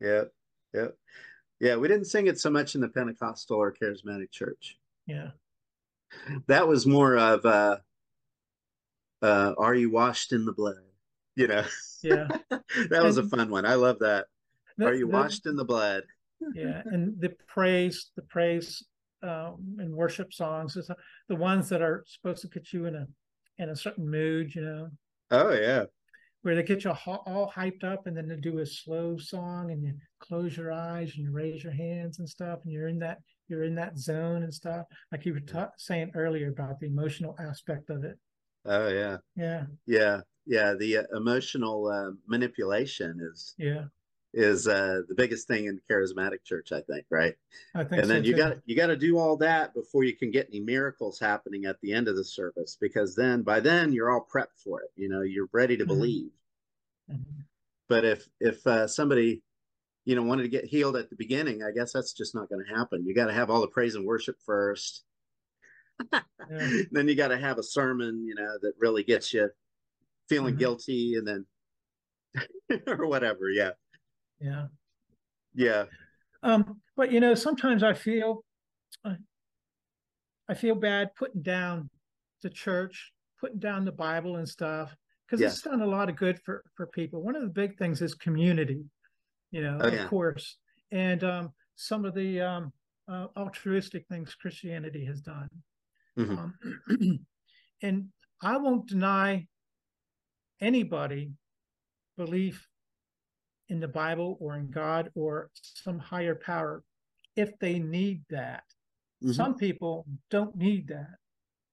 Yeah. 0.00 0.24
Yeah. 0.74 0.88
Yeah. 1.60 1.76
We 1.76 1.88
didn't 1.88 2.06
sing 2.06 2.26
it 2.26 2.38
so 2.38 2.50
much 2.50 2.74
in 2.74 2.80
the 2.80 2.88
Pentecostal 2.88 3.56
or 3.56 3.72
charismatic 3.72 4.30
church. 4.30 4.78
Yeah. 5.06 5.30
That 6.46 6.68
was 6.68 6.86
more 6.86 7.16
of 7.16 7.44
uh 7.46 7.78
uh 9.22 9.54
are 9.58 9.74
you 9.74 9.90
washed 9.90 10.32
in 10.32 10.44
the 10.44 10.52
blood? 10.52 10.76
You 11.36 11.48
know. 11.48 11.64
Yeah. 12.02 12.28
that 12.90 13.02
was 13.02 13.18
a 13.18 13.24
fun 13.24 13.50
one. 13.50 13.64
I 13.64 13.74
love 13.74 13.98
that. 14.00 14.26
The, 14.76 14.86
are 14.86 14.94
you 14.94 15.06
the, 15.06 15.12
washed 15.12 15.46
in 15.46 15.56
the 15.56 15.64
blood? 15.64 16.02
yeah. 16.54 16.82
And 16.86 17.20
the 17.20 17.34
praise, 17.46 18.10
the 18.16 18.22
praise 18.22 18.82
um, 19.22 19.76
and 19.78 19.94
worship 19.94 20.32
songs, 20.32 20.76
is 20.76 20.90
the 21.28 21.36
ones 21.36 21.68
that 21.68 21.82
are 21.82 22.04
supposed 22.06 22.42
to 22.42 22.48
get 22.48 22.72
you 22.72 22.86
in 22.86 22.96
a 22.96 23.06
in 23.58 23.70
a 23.70 23.76
certain 23.76 24.08
mood, 24.08 24.54
you 24.54 24.62
know. 24.62 24.88
Oh 25.30 25.52
yeah. 25.52 25.84
Where 26.42 26.56
they 26.56 26.64
get 26.64 26.82
you 26.82 26.90
all 26.90 27.52
hyped 27.54 27.84
up, 27.84 28.06
and 28.06 28.16
then 28.16 28.26
they 28.26 28.36
do 28.36 28.58
a 28.58 28.66
slow 28.66 29.16
song, 29.16 29.70
and 29.70 29.82
you 29.82 29.94
close 30.18 30.56
your 30.56 30.72
eyes 30.72 31.12
and 31.14 31.24
you 31.24 31.30
raise 31.30 31.62
your 31.62 31.72
hands 31.72 32.18
and 32.18 32.28
stuff, 32.28 32.60
and 32.64 32.72
you're 32.72 32.88
in 32.88 32.98
that 32.98 33.18
you're 33.48 33.64
in 33.64 33.74
that 33.76 33.98
zone 33.98 34.42
and 34.42 34.52
stuff. 34.52 34.86
Like 35.12 35.24
you 35.24 35.34
were 35.34 35.40
ta- 35.40 35.70
saying 35.76 36.10
earlier 36.14 36.48
about 36.48 36.80
the 36.80 36.86
emotional 36.86 37.36
aspect 37.38 37.90
of 37.90 38.04
it. 38.04 38.18
Oh 38.64 38.88
yeah. 38.88 39.18
Yeah. 39.36 39.64
Yeah. 39.86 40.20
Yeah. 40.46 40.74
The 40.78 40.98
uh, 40.98 41.02
emotional 41.16 41.86
uh, 41.86 42.12
manipulation 42.26 43.20
is. 43.20 43.54
Yeah 43.58 43.84
is 44.34 44.66
uh, 44.66 45.02
the 45.08 45.14
biggest 45.14 45.46
thing 45.46 45.66
in 45.66 45.80
charismatic 45.90 46.42
church, 46.44 46.72
I 46.72 46.80
think, 46.80 47.04
right? 47.10 47.34
I 47.74 47.84
think 47.84 48.02
and 48.02 48.10
then 48.10 48.24
you 48.24 48.34
got 48.34 48.56
you 48.64 48.74
got 48.74 48.86
to 48.86 48.96
do 48.96 49.18
all 49.18 49.36
that 49.38 49.74
before 49.74 50.04
you 50.04 50.16
can 50.16 50.30
get 50.30 50.48
any 50.48 50.60
miracles 50.60 51.18
happening 51.18 51.66
at 51.66 51.76
the 51.82 51.92
end 51.92 52.08
of 52.08 52.16
the 52.16 52.24
service, 52.24 52.76
because 52.80 53.14
then 53.14 53.42
by 53.42 53.60
then 53.60 53.92
you're 53.92 54.10
all 54.10 54.26
prepped 54.32 54.62
for 54.64 54.80
it. 54.80 54.90
You 54.96 55.08
know, 55.08 55.22
you're 55.22 55.48
ready 55.52 55.76
to 55.76 55.84
mm-hmm. 55.84 55.94
believe. 55.94 56.30
Mm-hmm. 57.10 57.40
But 57.88 58.04
if 58.04 58.26
if 58.40 58.66
uh, 58.66 58.86
somebody 58.86 59.42
you 60.04 60.16
know 60.16 60.22
wanted 60.22 60.44
to 60.44 60.48
get 60.48 60.64
healed 60.64 60.96
at 60.96 61.10
the 61.10 61.16
beginning, 61.16 61.62
I 61.62 61.72
guess 61.72 61.92
that's 61.92 62.14
just 62.14 62.34
not 62.34 62.48
going 62.48 62.64
to 62.64 62.74
happen. 62.74 63.04
You 63.06 63.14
got 63.14 63.26
to 63.26 63.34
have 63.34 63.50
all 63.50 63.60
the 63.60 63.68
praise 63.68 63.96
and 63.96 64.06
worship 64.06 64.36
first. 64.46 65.04
yeah. 66.12 66.20
Then 66.90 67.06
you 67.06 67.14
got 67.14 67.28
to 67.28 67.38
have 67.38 67.58
a 67.58 67.62
sermon, 67.62 68.24
you 68.26 68.34
know, 68.34 68.56
that 68.62 68.72
really 68.78 69.04
gets 69.04 69.32
you 69.32 69.50
feeling 70.32 70.54
mm-hmm. 70.54 70.60
guilty, 70.60 71.14
and 71.16 71.26
then 71.26 72.80
or 72.86 73.06
whatever. 73.06 73.50
Yeah. 73.50 73.70
Yeah. 74.40 74.66
Yeah. 75.54 75.84
Um, 76.42 76.80
but 76.96 77.12
you 77.12 77.20
know, 77.20 77.34
sometimes 77.34 77.82
I 77.82 77.92
feel 77.92 78.44
I 80.48 80.54
feel 80.54 80.74
bad 80.74 81.14
putting 81.16 81.42
down 81.42 81.88
the 82.42 82.50
church, 82.50 83.12
putting 83.40 83.58
down 83.58 83.84
the 83.84 83.92
Bible 83.92 84.36
and 84.36 84.48
stuff, 84.48 84.94
because 85.26 85.40
it's 85.40 85.62
done 85.62 85.80
a 85.82 85.86
lot 85.86 86.08
of 86.08 86.16
good 86.16 86.40
for 86.44 86.64
for 86.76 86.86
people. 86.88 87.22
One 87.22 87.36
of 87.36 87.42
the 87.42 87.48
big 87.48 87.78
things 87.78 88.02
is 88.02 88.14
community, 88.14 88.84
you 89.50 89.62
know, 89.62 89.78
oh, 89.80 89.88
of 89.88 89.94
yeah. 89.94 90.08
course, 90.08 90.56
and 90.90 91.22
um, 91.24 91.52
some 91.76 92.04
of 92.04 92.14
the 92.14 92.40
um, 92.40 92.72
uh, 93.08 93.26
altruistic 93.36 94.06
things 94.08 94.34
Christianity 94.34 95.04
has 95.04 95.20
done. 95.20 95.48
Mm-hmm. 96.18 96.38
Um, 96.38 97.26
and 97.82 98.08
I 98.42 98.56
won't 98.56 98.88
deny 98.88 99.46
anybody 100.62 101.32
belief 102.16 102.66
in 103.68 103.80
the 103.80 103.88
Bible 103.88 104.38
or 104.40 104.56
in 104.56 104.70
God 104.70 105.10
or 105.14 105.50
some 105.54 105.98
higher 105.98 106.34
power 106.34 106.82
if 107.36 107.58
they 107.58 107.78
need 107.78 108.22
that. 108.30 108.64
Mm-hmm. 109.22 109.32
Some 109.32 109.56
people 109.56 110.06
don't 110.30 110.56
need 110.56 110.88
that. 110.88 111.16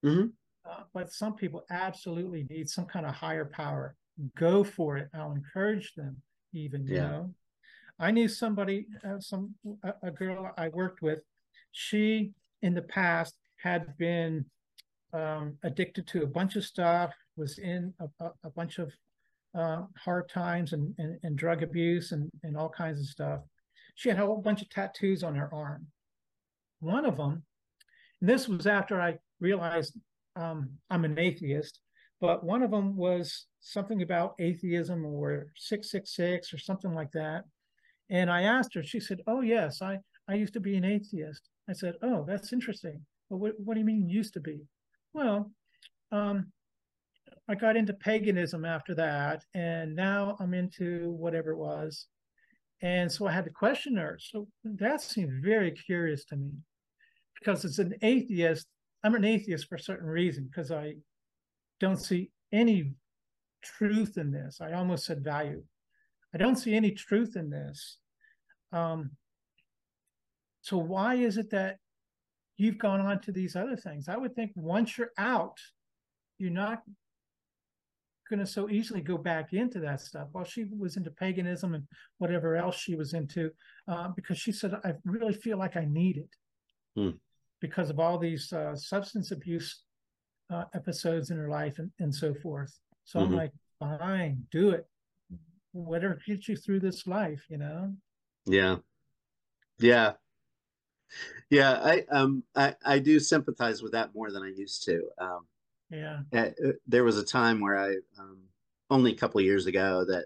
Mm-hmm. 0.05 0.27
Uh, 0.69 0.83
but 0.93 1.11
some 1.11 1.35
people 1.35 1.65
absolutely 1.69 2.45
need 2.49 2.69
some 2.69 2.85
kind 2.85 3.05
of 3.05 3.13
higher 3.13 3.45
power. 3.45 3.95
Go 4.37 4.63
for 4.63 4.97
it. 4.97 5.09
I'll 5.13 5.31
encourage 5.31 5.93
them, 5.95 6.17
even, 6.53 6.85
you 6.85 6.97
know. 6.97 7.33
I 7.99 8.11
knew 8.11 8.27
somebody, 8.27 8.87
uh, 9.03 9.19
some 9.19 9.55
a, 9.83 9.93
a, 10.03 10.11
girl 10.11 10.51
I 10.57 10.69
worked 10.69 11.01
with. 11.01 11.19
She, 11.71 12.31
in 12.61 12.73
the 12.73 12.81
past, 12.81 13.35
had 13.57 13.97
been 13.97 14.45
um, 15.13 15.57
addicted 15.63 16.07
to 16.07 16.23
a 16.23 16.27
bunch 16.27 16.55
of 16.55 16.63
stuff. 16.63 17.13
Was 17.39 17.57
in 17.57 17.93
a, 18.01 18.25
a, 18.43 18.49
bunch 18.49 18.79
of 18.79 18.91
uh, 19.57 19.83
hard 19.97 20.27
times 20.27 20.73
and, 20.73 20.93
and, 20.97 21.17
and 21.23 21.37
drug 21.37 21.63
abuse 21.63 22.11
and, 22.11 22.29
and 22.43 22.57
all 22.57 22.69
kinds 22.69 22.99
of 22.99 23.05
stuff. 23.05 23.39
She 23.95 24.09
had 24.09 24.19
a 24.19 24.25
whole 24.25 24.41
bunch 24.41 24.61
of 24.61 24.69
tattoos 24.69 25.23
on 25.23 25.35
her 25.35 25.49
arm. 25.53 25.87
One 26.81 27.05
of 27.05 27.15
them, 27.15 27.43
and 28.19 28.29
this 28.29 28.49
was 28.49 28.67
after 28.67 29.01
I 29.01 29.19
realized 29.39 29.97
um, 30.35 30.69
I'm 30.89 31.05
an 31.05 31.17
atheist, 31.17 31.79
but 32.19 32.43
one 32.43 32.61
of 32.61 32.71
them 32.71 32.97
was 32.97 33.45
something 33.61 34.01
about 34.01 34.35
atheism 34.39 35.05
or 35.05 35.47
666 35.55 36.53
or 36.53 36.57
something 36.57 36.93
like 36.93 37.11
that. 37.13 37.45
And 38.09 38.29
I 38.29 38.41
asked 38.41 38.73
her, 38.73 38.83
she 38.83 38.99
said, 38.99 39.21
Oh, 39.27 39.39
yes, 39.39 39.81
I, 39.81 39.99
I 40.27 40.33
used 40.35 40.53
to 40.53 40.59
be 40.59 40.75
an 40.75 40.83
atheist. 40.83 41.47
I 41.69 41.73
said, 41.73 41.95
Oh, 42.01 42.25
that's 42.27 42.51
interesting. 42.51 42.99
Well, 43.29 43.39
what, 43.39 43.53
what 43.63 43.75
do 43.75 43.79
you 43.79 43.85
mean 43.85 44.09
used 44.09 44.33
to 44.33 44.41
be? 44.41 44.59
Well, 45.13 45.51
um, 46.11 46.51
I 47.49 47.55
got 47.55 47.75
into 47.75 47.93
paganism 47.93 48.63
after 48.63 48.93
that, 48.93 49.43
and 49.55 49.95
now 49.95 50.37
I'm 50.39 50.53
into 50.53 51.09
whatever 51.09 51.51
it 51.51 51.57
was. 51.57 52.05
And 52.81 53.11
so 53.11 53.25
I 53.25 53.31
had 53.31 53.45
to 53.45 53.49
question 53.49 53.97
her. 53.97 54.19
So 54.21 54.47
that 54.63 55.01
seemed 55.01 55.43
very 55.43 55.71
curious 55.71 56.23
to 56.25 56.35
me 56.35 56.51
because 57.39 57.65
as 57.65 57.79
an 57.79 57.95
atheist, 58.03 58.67
I'm 59.03 59.15
an 59.15 59.25
atheist 59.25 59.67
for 59.67 59.75
a 59.75 59.79
certain 59.79 60.07
reason 60.07 60.45
because 60.45 60.71
I 60.71 60.97
don't 61.79 61.97
see 61.97 62.29
any 62.51 62.93
truth 63.63 64.17
in 64.17 64.31
this. 64.31 64.61
I 64.61 64.73
almost 64.73 65.05
said 65.05 65.23
value. 65.23 65.63
I 66.33 66.37
don't 66.37 66.55
see 66.55 66.75
any 66.75 66.91
truth 66.91 67.35
in 67.35 67.49
this. 67.49 67.97
Um, 68.71 69.11
so 70.61 70.77
why 70.77 71.15
is 71.15 71.37
it 71.37 71.49
that 71.49 71.77
you've 72.57 72.77
gone 72.77 73.01
on 73.01 73.21
to 73.21 73.31
these 73.31 73.55
other 73.55 73.75
things? 73.75 74.07
I 74.07 74.17
would 74.17 74.35
think 74.35 74.51
once 74.55 74.97
you're 74.99 75.11
out, 75.17 75.57
you're 76.37 76.51
not 76.51 76.83
going 78.29 78.39
to 78.39 78.45
so 78.45 78.69
easily 78.69 79.01
go 79.01 79.17
back 79.17 79.53
into 79.53 79.79
that 79.79 80.01
stuff. 80.01 80.27
While 80.31 80.45
she 80.45 80.65
was 80.77 80.97
into 80.97 81.11
paganism 81.11 81.73
and 81.73 81.83
whatever 82.17 82.55
else 82.55 82.77
she 82.77 82.95
was 82.95 83.13
into, 83.13 83.51
uh, 83.87 84.09
because 84.15 84.37
she 84.37 84.51
said, 84.51 84.73
I 84.83 84.93
really 85.05 85.33
feel 85.33 85.57
like 85.57 85.75
I 85.75 85.85
need 85.85 86.17
it 86.17 86.29
hmm. 86.95 87.17
because 87.59 87.89
of 87.89 87.99
all 87.99 88.17
these 88.17 88.51
uh, 88.53 88.75
substance 88.75 89.31
abuse 89.31 89.83
uh, 90.51 90.65
episodes 90.73 91.31
in 91.31 91.37
her 91.37 91.49
life 91.49 91.79
and, 91.79 91.91
and 91.99 92.13
so 92.13 92.33
forth. 92.33 92.73
So 93.03 93.19
mm-hmm. 93.19 93.33
I'm 93.33 93.37
like, 93.37 93.51
fine, 93.79 94.45
do 94.51 94.71
it. 94.71 94.85
Whatever 95.71 96.19
gets 96.25 96.47
you 96.47 96.55
through 96.55 96.79
this 96.79 97.07
life, 97.07 97.45
you 97.49 97.57
know? 97.57 97.93
Yeah. 98.45 98.77
Yeah. 99.79 100.13
Yeah. 101.49 101.73
I, 101.73 102.05
um, 102.11 102.43
I, 102.55 102.75
I 102.83 102.99
do 102.99 103.19
sympathize 103.19 103.81
with 103.81 103.91
that 103.93 104.13
more 104.15 104.31
than 104.31 104.43
I 104.43 104.51
used 104.55 104.83
to. 104.85 105.03
Um, 105.19 105.45
yeah. 105.89 106.19
Uh, 106.33 106.71
there 106.87 107.03
was 107.03 107.17
a 107.17 107.25
time 107.25 107.59
where 107.59 107.77
I, 107.77 107.95
um, 108.19 108.39
only 108.89 109.11
a 109.11 109.17
couple 109.17 109.41
years 109.41 109.65
ago, 109.65 110.05
that 110.05 110.25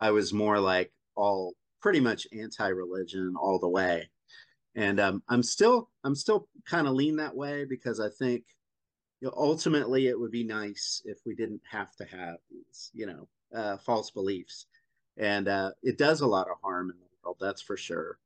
I 0.00 0.10
was 0.10 0.32
more 0.32 0.58
like 0.58 0.92
all 1.14 1.54
pretty 1.80 2.00
much 2.00 2.26
anti-religion 2.32 3.34
all 3.40 3.58
the 3.58 3.68
way, 3.68 4.08
and 4.74 5.00
um, 5.00 5.22
I'm 5.28 5.42
still 5.42 5.90
I'm 6.04 6.14
still 6.14 6.48
kind 6.66 6.86
of 6.86 6.94
lean 6.94 7.16
that 7.16 7.34
way 7.34 7.64
because 7.64 8.00
I 8.00 8.08
think 8.08 8.44
you 9.20 9.28
know, 9.28 9.34
ultimately 9.36 10.06
it 10.08 10.18
would 10.18 10.30
be 10.30 10.44
nice 10.44 11.02
if 11.04 11.18
we 11.26 11.34
didn't 11.34 11.62
have 11.70 11.94
to 11.96 12.04
have 12.04 12.36
these 12.50 12.90
you 12.94 13.06
know 13.06 13.28
uh, 13.54 13.76
false 13.78 14.10
beliefs, 14.10 14.66
and 15.16 15.48
uh, 15.48 15.72
it 15.82 15.98
does 15.98 16.20
a 16.20 16.26
lot 16.26 16.48
of 16.48 16.56
harm 16.62 16.90
in 16.90 16.96
the 16.98 17.06
world, 17.24 17.36
that's 17.40 17.62
for 17.62 17.76
sure. 17.76 18.18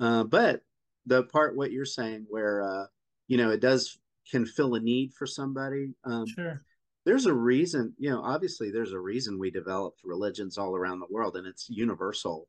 Uh, 0.00 0.24
but 0.24 0.62
the 1.06 1.24
part 1.24 1.56
what 1.56 1.72
you're 1.72 1.84
saying 1.84 2.26
where 2.28 2.62
uh, 2.62 2.86
you 3.26 3.36
know 3.36 3.50
it 3.50 3.60
does 3.60 3.98
can 4.30 4.46
fill 4.46 4.74
a 4.74 4.80
need 4.80 5.12
for 5.14 5.26
somebody. 5.26 5.94
Um, 6.04 6.26
sure. 6.26 6.62
There's 7.04 7.26
a 7.26 7.32
reason, 7.32 7.94
you 7.98 8.10
know, 8.10 8.22
obviously 8.22 8.70
there's 8.70 8.92
a 8.92 9.00
reason 9.00 9.38
we 9.38 9.50
developed 9.50 10.00
religions 10.04 10.58
all 10.58 10.76
around 10.76 11.00
the 11.00 11.06
world 11.10 11.36
and 11.36 11.46
it's 11.46 11.68
universal. 11.70 12.48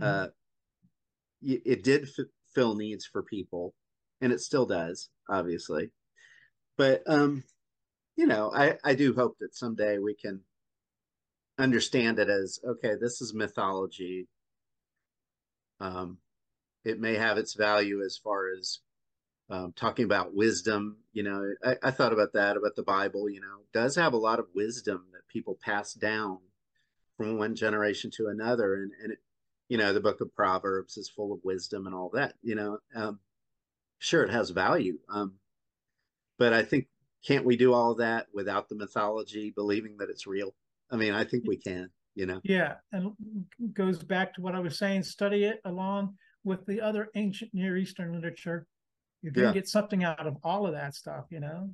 Mm-hmm. 0.00 0.26
Uh, 0.26 0.28
it 1.42 1.84
did 1.84 2.02
f- 2.02 2.26
fill 2.54 2.74
needs 2.74 3.06
for 3.06 3.22
people 3.22 3.74
and 4.20 4.32
it 4.32 4.40
still 4.40 4.66
does, 4.66 5.08
obviously. 5.28 5.90
But, 6.76 7.02
um, 7.06 7.44
you 8.16 8.26
know, 8.26 8.50
I, 8.52 8.76
I 8.84 8.94
do 8.94 9.14
hope 9.14 9.36
that 9.40 9.54
someday 9.54 9.98
we 9.98 10.14
can 10.14 10.40
understand 11.58 12.18
it 12.18 12.28
as 12.28 12.58
okay, 12.66 12.94
this 13.00 13.20
is 13.20 13.34
mythology. 13.34 14.26
Um, 15.78 16.18
it 16.84 16.98
may 16.98 17.14
have 17.14 17.38
its 17.38 17.54
value 17.54 18.02
as 18.02 18.18
far 18.22 18.48
as 18.58 18.80
um, 19.50 19.72
talking 19.76 20.04
about 20.04 20.34
wisdom. 20.34 20.96
You 21.12 21.24
know, 21.24 21.54
I, 21.64 21.76
I, 21.82 21.90
thought 21.90 22.12
about 22.12 22.32
that 22.34 22.56
about 22.56 22.76
the 22.76 22.82
Bible. 22.82 23.28
You 23.28 23.40
know, 23.40 23.60
does 23.72 23.96
have 23.96 24.12
a 24.12 24.18
lot 24.18 24.38
of 24.38 24.46
wisdom 24.54 25.06
that 25.12 25.26
people 25.28 25.58
pass 25.62 25.92
down 25.92 26.38
from 27.20 27.36
one 27.36 27.54
generation 27.54 28.10
to 28.10 28.28
another 28.28 28.76
and 28.76 28.92
and 29.02 29.12
it, 29.12 29.18
you 29.68 29.76
know 29.76 29.92
the 29.92 30.00
book 30.00 30.22
of 30.22 30.34
proverbs 30.34 30.96
is 30.96 31.10
full 31.10 31.34
of 31.34 31.38
wisdom 31.44 31.86
and 31.86 31.94
all 31.94 32.08
that 32.14 32.32
you 32.42 32.54
know 32.54 32.78
um, 32.94 33.18
sure 33.98 34.22
it 34.22 34.30
has 34.30 34.48
value 34.48 34.98
um, 35.10 35.34
but 36.38 36.54
i 36.54 36.62
think 36.62 36.86
can't 37.22 37.44
we 37.44 37.58
do 37.58 37.74
all 37.74 37.94
that 37.94 38.26
without 38.32 38.70
the 38.70 38.74
mythology 38.74 39.52
believing 39.54 39.98
that 39.98 40.08
it's 40.08 40.26
real 40.26 40.54
i 40.90 40.96
mean 40.96 41.12
i 41.12 41.22
think 41.22 41.44
we 41.46 41.58
can 41.58 41.90
you 42.14 42.24
know 42.24 42.40
yeah 42.42 42.76
and 42.92 43.12
goes 43.74 44.02
back 44.02 44.32
to 44.32 44.40
what 44.40 44.54
i 44.54 44.58
was 44.58 44.78
saying 44.78 45.02
study 45.02 45.44
it 45.44 45.60
along 45.66 46.14
with 46.42 46.64
the 46.64 46.80
other 46.80 47.08
ancient 47.16 47.52
near 47.52 47.76
eastern 47.76 48.14
literature 48.14 48.66
you're 49.22 49.32
to 49.32 49.42
yeah. 49.42 49.52
get 49.52 49.68
something 49.68 50.04
out 50.04 50.26
of 50.26 50.36
all 50.42 50.66
of 50.66 50.72
that 50.72 50.94
stuff 50.94 51.24
you 51.30 51.40
know 51.40 51.70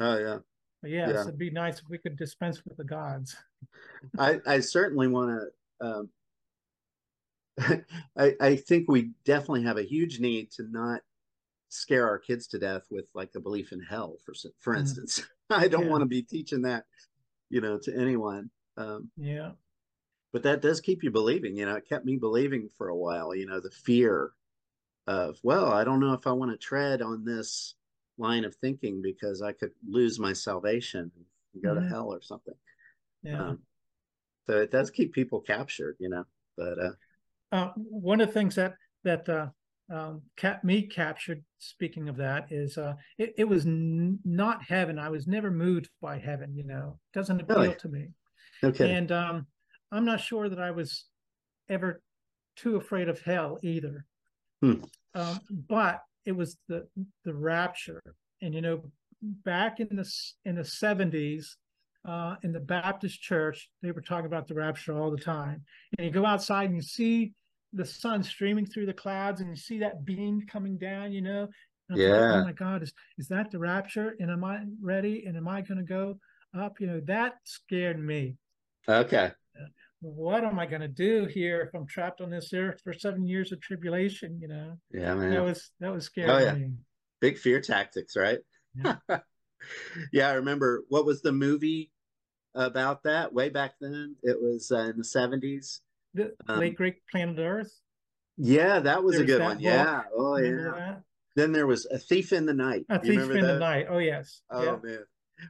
oh 0.00 0.18
yeah 0.18 0.38
but 0.82 0.90
yes 0.90 1.10
yeah. 1.12 1.20
it'd 1.22 1.38
be 1.38 1.50
nice 1.50 1.78
if 1.78 1.84
we 1.88 1.98
could 1.98 2.16
dispense 2.16 2.64
with 2.64 2.76
the 2.76 2.84
gods 2.84 3.36
i 4.18 4.38
i 4.46 4.60
certainly 4.60 5.08
want 5.08 5.30
to 5.30 5.86
um, 5.86 6.08
I, 8.16 8.34
I 8.40 8.56
think 8.56 8.88
we 8.88 9.12
definitely 9.24 9.62
have 9.62 9.78
a 9.78 9.82
huge 9.82 10.20
need 10.20 10.50
to 10.52 10.64
not 10.70 11.00
scare 11.68 12.06
our 12.06 12.18
kids 12.18 12.46
to 12.48 12.58
death 12.58 12.82
with 12.90 13.06
like 13.14 13.30
a 13.34 13.40
belief 13.40 13.72
in 13.72 13.80
hell 13.80 14.16
for 14.24 14.34
for 14.60 14.74
mm. 14.74 14.80
instance 14.80 15.20
mm. 15.20 15.24
i 15.56 15.68
don't 15.68 15.84
yeah. 15.84 15.90
want 15.90 16.02
to 16.02 16.06
be 16.06 16.22
teaching 16.22 16.62
that 16.62 16.84
you 17.50 17.60
know 17.60 17.78
to 17.78 17.94
anyone 17.96 18.50
um, 18.76 19.10
yeah 19.16 19.50
but 20.32 20.42
that 20.42 20.60
does 20.60 20.80
keep 20.80 21.02
you 21.02 21.10
believing 21.10 21.56
you 21.56 21.66
know 21.66 21.76
it 21.76 21.88
kept 21.88 22.04
me 22.04 22.16
believing 22.16 22.68
for 22.76 22.88
a 22.88 22.96
while 22.96 23.34
you 23.34 23.46
know 23.46 23.60
the 23.60 23.70
fear 23.70 24.32
of 25.06 25.38
well 25.42 25.72
i 25.72 25.84
don't 25.84 26.00
know 26.00 26.12
if 26.12 26.26
i 26.26 26.32
want 26.32 26.50
to 26.50 26.56
tread 26.56 27.02
on 27.02 27.24
this 27.24 27.74
line 28.18 28.44
of 28.44 28.54
thinking 28.56 29.00
because 29.02 29.42
i 29.42 29.52
could 29.52 29.70
lose 29.88 30.18
my 30.18 30.32
salvation 30.32 31.10
and 31.54 31.62
go 31.62 31.74
to 31.74 31.80
mm-hmm. 31.80 31.88
hell 31.88 32.12
or 32.12 32.20
something 32.22 32.54
yeah 33.22 33.48
um, 33.48 33.58
so 34.46 34.58
it 34.58 34.70
does 34.70 34.90
keep 34.90 35.12
people 35.12 35.40
captured 35.40 35.96
you 35.98 36.08
know 36.08 36.24
but 36.56 36.78
uh 36.78 36.90
uh, 37.52 37.70
one 37.76 38.20
of 38.20 38.28
the 38.28 38.34
things 38.34 38.54
that 38.56 38.74
that 39.04 39.28
uh, 39.28 39.46
um, 39.90 40.22
cap, 40.36 40.64
me 40.64 40.82
captured, 40.82 41.44
speaking 41.58 42.08
of 42.08 42.16
that, 42.16 42.50
is 42.50 42.76
uh, 42.76 42.94
it, 43.18 43.34
it 43.38 43.44
was 43.48 43.66
n- 43.66 44.18
not 44.24 44.62
heaven. 44.62 44.98
I 44.98 45.08
was 45.10 45.26
never 45.26 45.50
moved 45.50 45.88
by 46.02 46.18
heaven. 46.18 46.54
You 46.54 46.64
know, 46.64 46.98
it 47.14 47.18
doesn't 47.18 47.40
appeal 47.40 47.60
really? 47.60 47.74
to 47.76 47.88
me. 47.88 48.08
Okay. 48.64 48.92
And 48.92 49.12
um, 49.12 49.46
I'm 49.92 50.04
not 50.04 50.20
sure 50.20 50.48
that 50.48 50.60
I 50.60 50.72
was 50.72 51.04
ever 51.68 52.02
too 52.56 52.76
afraid 52.76 53.08
of 53.08 53.20
hell 53.20 53.58
either. 53.62 54.06
Hmm. 54.66 55.20
Um, 55.20 55.40
but 55.68 56.02
it 56.24 56.32
was 56.32 56.56
the 56.68 56.86
the 57.24 57.34
rapture, 57.34 58.02
and 58.42 58.54
you 58.54 58.60
know, 58.60 58.82
back 59.22 59.80
in 59.80 59.88
the 59.96 60.10
in 60.44 60.56
the 60.56 60.62
70s, 60.62 61.46
uh, 62.06 62.36
in 62.42 62.52
the 62.52 62.60
Baptist 62.60 63.20
church, 63.20 63.70
they 63.82 63.92
were 63.92 64.00
talking 64.00 64.26
about 64.26 64.48
the 64.48 64.54
rapture 64.54 64.96
all 64.96 65.10
the 65.10 65.16
time. 65.16 65.62
And 65.98 66.06
you 66.06 66.12
go 66.12 66.26
outside 66.26 66.66
and 66.66 66.76
you 66.76 66.82
see 66.82 67.32
the 67.72 67.84
sun 67.84 68.22
streaming 68.22 68.66
through 68.66 68.86
the 68.86 68.92
clouds 68.92 69.40
and 69.40 69.50
you 69.50 69.56
see 69.56 69.78
that 69.80 70.04
beam 70.04 70.42
coming 70.46 70.78
down, 70.78 71.12
you 71.12 71.20
know. 71.20 71.48
yeah. 71.90 72.08
Like, 72.08 72.34
oh 72.34 72.44
my 72.44 72.52
God, 72.52 72.82
is 72.82 72.92
is 73.18 73.28
that 73.28 73.50
the 73.50 73.58
rapture? 73.58 74.16
And 74.20 74.30
am 74.30 74.44
I 74.44 74.60
ready? 74.80 75.24
And 75.26 75.36
am 75.36 75.48
I 75.48 75.62
going 75.62 75.78
to 75.78 75.84
go 75.84 76.18
up? 76.58 76.80
You 76.80 76.86
know, 76.86 77.00
that 77.06 77.34
scared 77.44 77.98
me. 77.98 78.36
Okay. 78.88 79.32
What 80.00 80.44
am 80.44 80.58
I 80.58 80.66
going 80.66 80.82
to 80.82 80.88
do 80.88 81.26
here 81.26 81.62
if 81.62 81.74
I'm 81.74 81.86
trapped 81.86 82.20
on 82.20 82.30
this 82.30 82.52
earth 82.52 82.80
for 82.84 82.92
seven 82.92 83.26
years 83.26 83.52
of 83.52 83.60
tribulation? 83.60 84.38
You 84.40 84.48
know. 84.48 84.78
Yeah, 84.92 85.14
man. 85.14 85.30
That 85.30 85.44
was 85.44 85.70
that 85.80 85.92
was 85.92 86.04
scary. 86.04 86.30
Oh, 86.30 86.38
yeah. 86.38 86.56
Big 87.20 87.38
fear 87.38 87.60
tactics, 87.60 88.16
right? 88.16 88.38
Yeah. 88.74 88.96
yeah, 90.12 90.28
I 90.28 90.34
remember 90.34 90.84
what 90.88 91.06
was 91.06 91.22
the 91.22 91.32
movie 91.32 91.90
about 92.54 93.02
that 93.04 93.32
way 93.32 93.48
back 93.48 93.74
then. 93.80 94.16
It 94.22 94.36
was 94.40 94.70
uh, 94.70 94.90
in 94.90 94.98
the 94.98 95.04
seventies. 95.04 95.80
The 96.14 96.34
um, 96.48 96.60
late 96.60 96.76
great 96.76 96.96
planet 97.10 97.38
Earth. 97.38 97.72
Yeah, 98.36 98.80
that 98.80 99.02
was 99.02 99.18
a 99.18 99.24
good 99.24 99.40
one. 99.40 99.56
Book. 99.56 99.64
Yeah. 99.64 100.02
Oh 100.14 100.34
remember 100.34 100.74
yeah. 100.76 100.84
That? 100.84 101.02
Then 101.36 101.52
there 101.52 101.66
was 101.66 101.86
a 101.86 101.98
thief 101.98 102.32
in 102.32 102.46
the 102.46 102.54
night. 102.54 102.84
A 102.88 102.98
thief 102.98 103.20
in 103.20 103.40
the 103.40 103.58
night. 103.58 103.86
Oh 103.88 103.98
yes. 103.98 104.42
Oh 104.50 104.62
yeah. 104.62 104.76
man, 104.82 105.04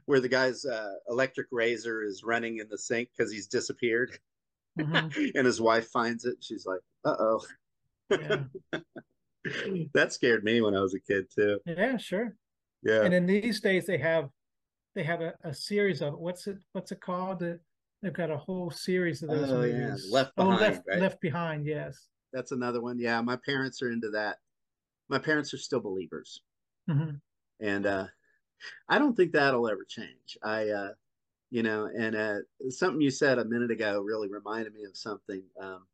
where 0.05 0.19
the 0.19 0.29
guy's 0.29 0.65
uh, 0.65 0.91
electric 1.09 1.47
razor 1.51 2.03
is 2.03 2.23
running 2.23 2.57
in 2.59 2.67
the 2.69 2.77
sink 2.77 3.09
because 3.15 3.31
he's 3.31 3.47
disappeared, 3.47 4.17
mm-hmm. 4.77 5.21
and 5.35 5.45
his 5.45 5.61
wife 5.61 5.87
finds 5.89 6.25
it. 6.25 6.37
She's 6.41 6.65
like, 6.65 6.79
"Uh 7.05 7.15
oh." 7.19 7.45
Yeah. 8.09 8.43
that 9.93 10.13
scared 10.13 10.43
me 10.43 10.61
when 10.61 10.75
I 10.75 10.81
was 10.81 10.93
a 10.93 10.99
kid 10.99 11.27
too. 11.33 11.59
Yeah, 11.65 11.97
sure. 11.97 12.35
Yeah. 12.83 13.03
And 13.03 13.13
in 13.13 13.25
these 13.25 13.59
days, 13.59 13.85
they 13.85 13.97
have 13.97 14.29
they 14.95 15.03
have 15.03 15.21
a, 15.21 15.33
a 15.43 15.53
series 15.53 16.01
of 16.01 16.17
what's 16.17 16.47
it 16.47 16.57
what's 16.73 16.91
it 16.91 17.01
called? 17.01 17.39
The, 17.39 17.59
they've 18.01 18.13
got 18.13 18.31
a 18.31 18.37
whole 18.37 18.71
series 18.71 19.23
of 19.23 19.29
those 19.29 19.51
oh, 19.51 19.61
movies. 19.61 20.05
Yeah. 20.07 20.13
Left 20.13 20.35
behind, 20.35 20.55
oh, 20.55 20.61
left, 20.61 20.81
right? 20.87 20.99
left 20.99 21.21
behind, 21.21 21.65
yes. 21.65 22.07
That's 22.33 22.51
another 22.51 22.81
one. 22.81 22.99
Yeah, 22.99 23.21
my 23.21 23.37
parents 23.45 23.81
are 23.81 23.91
into 23.91 24.09
that. 24.11 24.37
My 25.09 25.19
parents 25.19 25.53
are 25.53 25.57
still 25.57 25.79
believers, 25.79 26.41
mm-hmm. 26.89 27.15
and 27.61 27.85
uh, 27.85 28.07
I 28.89 28.99
don't 28.99 29.15
think 29.15 29.31
that'll 29.31 29.69
ever 29.69 29.85
change. 29.87 30.37
I, 30.43 30.69
uh, 30.69 30.89
you 31.49 31.63
know, 31.63 31.89
and 31.97 32.15
uh, 32.15 32.35
something 32.69 33.01
you 33.01 33.11
said 33.11 33.39
a 33.39 33.45
minute 33.45 33.71
ago 33.71 34.01
really 34.01 34.29
reminded 34.29 34.73
me 34.73 34.83
of 34.83 34.97
something 34.97 35.43
um, 35.61 35.85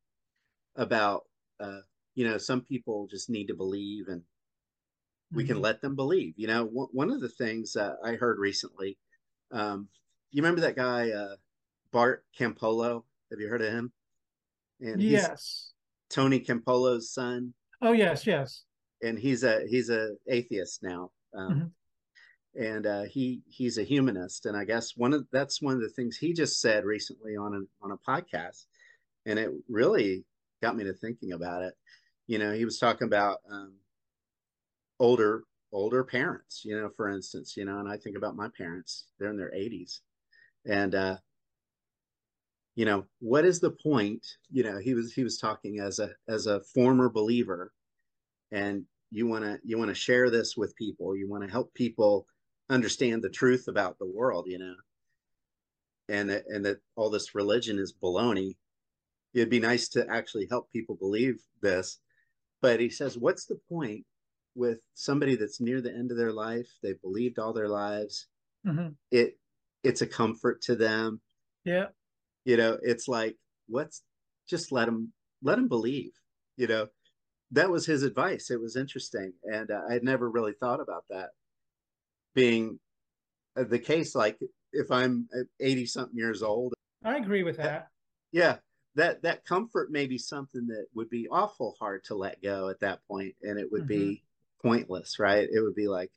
about, 0.75 1.25
uh, 1.59 1.79
you 2.15 2.27
know, 2.27 2.37
some 2.37 2.61
people 2.61 3.07
just 3.07 3.29
need 3.29 3.47
to 3.47 3.53
believe 3.53 4.07
and 4.07 4.23
we 5.31 5.43
can 5.43 5.55
mm-hmm. 5.55 5.63
let 5.63 5.81
them 5.81 5.95
believe. 5.95 6.33
You 6.37 6.47
know, 6.47 6.65
one 6.65 7.11
of 7.11 7.21
the 7.21 7.29
things 7.29 7.75
uh, 7.75 7.95
I 8.03 8.13
heard 8.13 8.39
recently, 8.39 8.97
um, 9.51 9.87
you 10.31 10.41
remember 10.41 10.61
that 10.61 10.75
guy 10.75 11.11
uh, 11.11 11.35
Bart 11.91 12.25
Campolo? 12.37 13.03
Have 13.31 13.39
you 13.39 13.47
heard 13.47 13.61
of 13.61 13.71
him? 13.71 13.91
And 14.79 15.01
yes, 15.01 15.73
Tony 16.09 16.39
Campolo's 16.39 17.11
son. 17.11 17.53
Oh 17.81 17.91
yes, 17.91 18.27
yes. 18.27 18.63
And 19.01 19.17
he's 19.17 19.43
a 19.43 19.61
he's 19.67 19.89
a 19.89 20.11
atheist 20.27 20.83
now, 20.83 21.11
um, 21.35 21.49
mm-hmm. 21.49 21.65
And 22.55 22.85
uh, 22.85 23.03
he 23.03 23.41
he's 23.47 23.77
a 23.77 23.83
humanist. 23.83 24.45
And 24.45 24.55
I 24.55 24.65
guess 24.65 24.95
one 24.95 25.13
of 25.13 25.27
that's 25.31 25.61
one 25.61 25.75
of 25.75 25.81
the 25.81 25.89
things 25.89 26.17
he 26.17 26.33
just 26.33 26.61
said 26.61 26.85
recently 26.85 27.35
on 27.35 27.67
on 27.81 27.91
a 27.91 27.97
podcast, 27.97 28.65
and 29.25 29.39
it 29.39 29.51
really 29.69 30.25
got 30.61 30.75
me 30.75 30.83
to 30.85 30.93
thinking 30.93 31.31
about 31.33 31.63
it. 31.63 31.73
You 32.27 32.39
know, 32.39 32.53
he 32.53 32.65
was 32.65 32.79
talking 32.79 33.07
about 33.07 33.39
um, 33.51 33.73
older 34.99 35.43
older 35.71 36.03
parents 36.03 36.61
you 36.63 36.79
know 36.79 36.89
for 36.95 37.09
instance 37.09 37.57
you 37.57 37.65
know 37.65 37.79
and 37.79 37.89
i 37.89 37.97
think 37.97 38.15
about 38.15 38.35
my 38.35 38.47
parents 38.55 39.05
they're 39.17 39.31
in 39.31 39.37
their 39.37 39.51
80s 39.51 39.99
and 40.65 40.93
uh 40.93 41.17
you 42.75 42.85
know 42.85 43.05
what 43.19 43.43
is 43.43 43.59
the 43.59 43.71
point 43.71 44.25
you 44.51 44.63
know 44.63 44.77
he 44.77 44.93
was 44.93 45.11
he 45.13 45.23
was 45.23 45.37
talking 45.37 45.79
as 45.79 45.99
a 45.99 46.11
as 46.27 46.45
a 46.45 46.61
former 46.61 47.09
believer 47.09 47.73
and 48.51 48.85
you 49.11 49.27
want 49.27 49.43
to 49.43 49.59
you 49.63 49.77
want 49.77 49.89
to 49.89 49.95
share 49.95 50.29
this 50.29 50.55
with 50.55 50.75
people 50.75 51.15
you 51.15 51.27
want 51.27 51.43
to 51.43 51.51
help 51.51 51.73
people 51.73 52.27
understand 52.69 53.21
the 53.21 53.29
truth 53.29 53.67
about 53.67 53.99
the 53.99 54.07
world 54.07 54.45
you 54.47 54.59
know? 54.59 54.75
And 56.09 56.29
that 56.29 56.43
and 56.47 56.65
that 56.65 56.77
all 56.95 57.09
this 57.09 57.33
religion 57.33 57.79
is 57.79 57.93
baloney. 57.93 58.55
It'd 59.33 59.49
be 59.49 59.59
nice 59.59 59.89
to 59.89 60.05
actually 60.09 60.47
help 60.49 60.69
people 60.71 60.95
believe 60.95 61.41
this. 61.61 61.99
But 62.61 62.79
he 62.79 62.89
says 62.89 63.17
what's 63.17 63.45
the 63.45 63.59
point 63.69 64.05
with 64.55 64.79
somebody 64.93 65.35
that's 65.35 65.59
near 65.59 65.81
the 65.81 65.93
end 65.93 66.11
of 66.11 66.17
their 66.17 66.33
life? 66.33 66.67
They've 66.81 67.01
believed 67.01 67.39
all 67.39 67.53
their 67.53 67.69
lives. 67.69 68.27
Mm-hmm. 68.65 68.89
it 69.11 69.37
it's 69.83 70.01
a 70.01 70.07
comfort 70.07 70.61
to 70.63 70.75
them. 70.75 71.19
Yeah. 71.65 71.87
You 72.45 72.57
know 72.57 72.77
it's 72.81 73.07
like 73.07 73.35
what's 73.67 74.01
just 74.49 74.71
let 74.71 74.85
them 74.85 75.11
let 75.41 75.55
them 75.55 75.67
believe 75.67 76.11
you 76.57 76.67
know? 76.67 76.87
That 77.51 77.69
was 77.69 77.85
his 77.85 78.03
advice. 78.03 78.49
It 78.49 78.59
was 78.59 78.75
interesting. 78.75 79.33
And 79.43 79.69
uh, 79.69 79.81
i 79.89 79.93
had 79.93 80.03
never 80.03 80.29
really 80.29 80.53
thought 80.59 80.79
about 80.79 81.05
that 81.09 81.29
being 82.33 82.79
uh, 83.57 83.63
the 83.63 83.79
case 83.79 84.15
like 84.15 84.37
if 84.71 84.91
i'm 84.91 85.27
80 85.59 85.85
something 85.85 86.17
years 86.17 86.43
old 86.43 86.73
i 87.03 87.17
agree 87.17 87.43
with 87.43 87.57
that 87.57 87.87
yeah 88.31 88.57
that 88.95 89.23
that 89.23 89.45
comfort 89.45 89.91
may 89.91 90.05
be 90.05 90.17
something 90.17 90.67
that 90.67 90.85
would 90.93 91.09
be 91.09 91.27
awful 91.29 91.75
hard 91.79 92.03
to 92.05 92.15
let 92.15 92.41
go 92.41 92.69
at 92.69 92.79
that 92.81 92.99
point 93.07 93.35
and 93.41 93.59
it 93.59 93.71
would 93.71 93.81
mm-hmm. 93.81 94.09
be 94.11 94.23
pointless, 94.63 95.19
right? 95.19 95.47
It 95.51 95.61
would 95.61 95.75
be 95.75 95.87
like, 95.87 96.11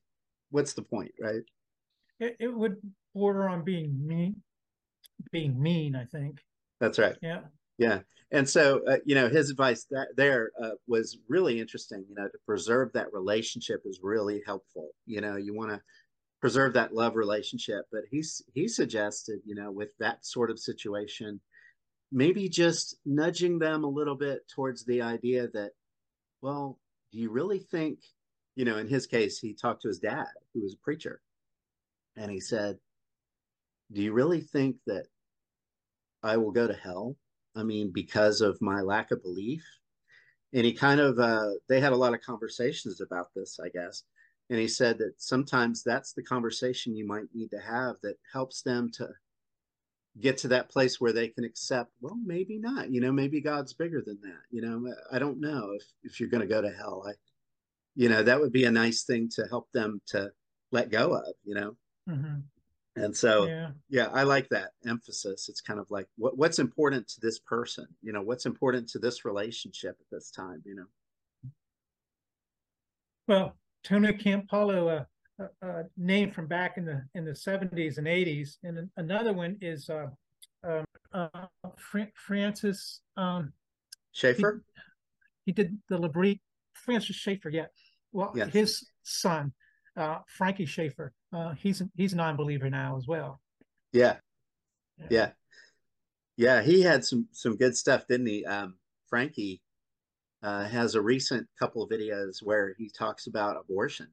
what's 0.50 0.72
the 0.72 0.82
point, 0.82 1.12
right? 1.20 1.42
It, 2.20 2.36
it 2.38 2.48
would 2.48 2.76
border 3.14 3.48
on 3.48 3.64
being 3.64 4.06
mean, 4.06 4.36
being 5.32 5.60
mean. 5.60 5.96
I 5.96 6.04
think 6.04 6.40
that's 6.80 6.98
right. 6.98 7.16
Yeah, 7.20 7.40
yeah. 7.76 8.00
And 8.32 8.48
so, 8.48 8.80
uh, 8.88 8.96
you 9.04 9.14
know, 9.14 9.28
his 9.28 9.50
advice 9.50 9.86
that 9.90 10.08
there 10.16 10.50
uh, 10.62 10.70
was 10.86 11.18
really 11.28 11.60
interesting. 11.60 12.04
You 12.08 12.14
know, 12.14 12.28
to 12.28 12.38
preserve 12.46 12.92
that 12.94 13.12
relationship 13.12 13.82
is 13.84 14.00
really 14.02 14.42
helpful. 14.46 14.88
You 15.04 15.20
know, 15.20 15.36
you 15.36 15.54
want 15.54 15.70
to 15.70 15.80
preserve 16.40 16.74
that 16.74 16.94
love 16.94 17.16
relationship, 17.16 17.86
but 17.90 18.02
he's 18.10 18.42
he 18.54 18.68
suggested, 18.68 19.40
you 19.44 19.54
know, 19.54 19.70
with 19.70 19.90
that 19.98 20.24
sort 20.24 20.50
of 20.50 20.58
situation, 20.58 21.40
maybe 22.12 22.48
just 22.48 22.96
nudging 23.04 23.58
them 23.58 23.84
a 23.84 23.88
little 23.88 24.16
bit 24.16 24.48
towards 24.54 24.84
the 24.84 25.02
idea 25.02 25.48
that, 25.48 25.72
well, 26.42 26.78
do 27.12 27.18
you 27.18 27.30
really 27.30 27.58
think 27.58 28.00
you 28.54 28.64
know, 28.64 28.78
in 28.78 28.88
his 28.88 29.06
case, 29.06 29.38
he 29.38 29.52
talked 29.52 29.82
to 29.82 29.88
his 29.88 29.98
dad, 29.98 30.28
who 30.54 30.62
was 30.62 30.72
a 30.72 30.78
preacher, 30.78 31.20
and 32.16 32.30
he 32.30 32.40
said, 32.40 32.78
"Do 33.92 34.02
you 34.02 34.12
really 34.14 34.40
think 34.40 34.76
that 34.86 35.08
I 36.26 36.36
will 36.36 36.50
go 36.50 36.66
to 36.66 36.74
hell. 36.74 37.16
I 37.54 37.62
mean, 37.62 37.92
because 37.92 38.40
of 38.40 38.60
my 38.60 38.80
lack 38.80 39.12
of 39.12 39.22
belief. 39.22 39.64
And 40.52 40.64
he 40.64 40.72
kind 40.72 41.00
of, 41.00 41.18
uh, 41.18 41.50
they 41.68 41.80
had 41.80 41.92
a 41.92 41.96
lot 41.96 42.14
of 42.14 42.20
conversations 42.20 43.00
about 43.00 43.28
this, 43.34 43.58
I 43.64 43.68
guess. 43.68 44.02
And 44.48 44.60
he 44.60 44.68
said 44.68 44.98
that 44.98 45.14
sometimes 45.20 45.82
that's 45.82 46.12
the 46.12 46.22
conversation 46.22 46.96
you 46.96 47.06
might 47.06 47.26
need 47.34 47.50
to 47.50 47.58
have 47.58 47.96
that 48.02 48.16
helps 48.32 48.62
them 48.62 48.90
to 48.92 49.08
get 50.20 50.38
to 50.38 50.48
that 50.48 50.70
place 50.70 51.00
where 51.00 51.12
they 51.12 51.28
can 51.28 51.44
accept, 51.44 51.90
well, 52.00 52.16
maybe 52.24 52.58
not, 52.58 52.90
you 52.90 53.00
know, 53.00 53.12
maybe 53.12 53.40
God's 53.40 53.72
bigger 53.72 54.00
than 54.00 54.18
that. 54.22 54.42
You 54.50 54.62
know, 54.62 54.94
I 55.12 55.18
don't 55.18 55.40
know 55.40 55.72
if, 55.72 55.82
if 56.04 56.20
you're 56.20 56.28
going 56.28 56.42
to 56.42 56.46
go 56.46 56.62
to 56.62 56.70
hell. 56.70 57.04
I, 57.06 57.12
you 57.96 58.08
know, 58.08 58.22
that 58.22 58.40
would 58.40 58.52
be 58.52 58.64
a 58.64 58.70
nice 58.70 59.02
thing 59.02 59.28
to 59.34 59.46
help 59.48 59.68
them 59.72 60.00
to 60.08 60.30
let 60.70 60.90
go 60.90 61.14
of, 61.14 61.34
you 61.44 61.54
know? 61.54 61.76
Mm-hmm. 62.08 62.40
And 63.02 63.14
so, 63.14 63.46
yeah. 63.46 63.70
yeah, 63.90 64.08
I 64.12 64.22
like 64.22 64.48
that 64.50 64.70
emphasis. 64.86 65.50
It's 65.50 65.60
kind 65.60 65.78
of 65.78 65.90
like 65.90 66.06
what, 66.16 66.38
what's 66.38 66.58
important 66.58 67.08
to 67.08 67.20
this 67.20 67.38
person, 67.38 67.86
you 68.00 68.12
know, 68.12 68.22
what's 68.22 68.46
important 68.46 68.88
to 68.90 68.98
this 68.98 69.24
relationship 69.24 69.96
at 70.00 70.06
this 70.10 70.30
time, 70.30 70.62
you 70.64 70.76
know? 70.76 71.50
Well, 73.28 73.56
Tony 73.86 74.12
Campolo, 74.12 75.06
a, 75.38 75.44
a, 75.44 75.68
a, 75.68 75.84
name 75.96 76.32
from 76.32 76.48
back 76.48 76.76
in 76.76 76.84
the 76.84 77.02
in 77.14 77.24
the 77.24 77.34
seventies 77.34 77.98
and 77.98 78.08
eighties, 78.08 78.58
and 78.64 78.90
another 78.96 79.32
one 79.32 79.56
is 79.60 79.88
uh, 79.88 80.06
um, 80.64 80.84
uh, 81.12 81.46
Fra- 81.76 82.10
Francis 82.14 83.00
um, 83.16 83.52
Schaeffer. 84.10 84.64
He, 85.44 85.50
he, 85.50 85.52
did 85.52 85.78
the 85.88 85.98
L'Abri. 85.98 86.40
Francis 86.74 87.14
Schaeffer, 87.14 87.48
yeah. 87.48 87.66
Well, 88.12 88.32
yes. 88.34 88.52
his 88.52 88.90
son, 89.04 89.52
uh, 89.96 90.18
Frankie 90.26 90.66
Schaeffer, 90.66 91.12
uh, 91.32 91.54
he's 91.54 91.80
he's 91.96 92.12
a 92.12 92.16
non-believer 92.16 92.68
now 92.68 92.96
as 92.96 93.06
well. 93.06 93.40
Yeah. 93.92 94.16
yeah, 94.98 95.06
yeah, 95.10 95.30
yeah. 96.36 96.62
He 96.62 96.82
had 96.82 97.04
some 97.04 97.28
some 97.30 97.56
good 97.56 97.76
stuff, 97.76 98.08
didn't 98.08 98.26
he? 98.26 98.44
Um, 98.44 98.78
Frankie 99.08 99.60
uh, 100.42 100.64
has 100.64 100.94
a 100.94 101.00
recent 101.00 101.46
couple 101.58 101.82
of 101.82 101.90
videos 101.90 102.42
where 102.42 102.74
he 102.78 102.88
talks 102.88 103.26
about 103.26 103.56
abortion, 103.56 104.08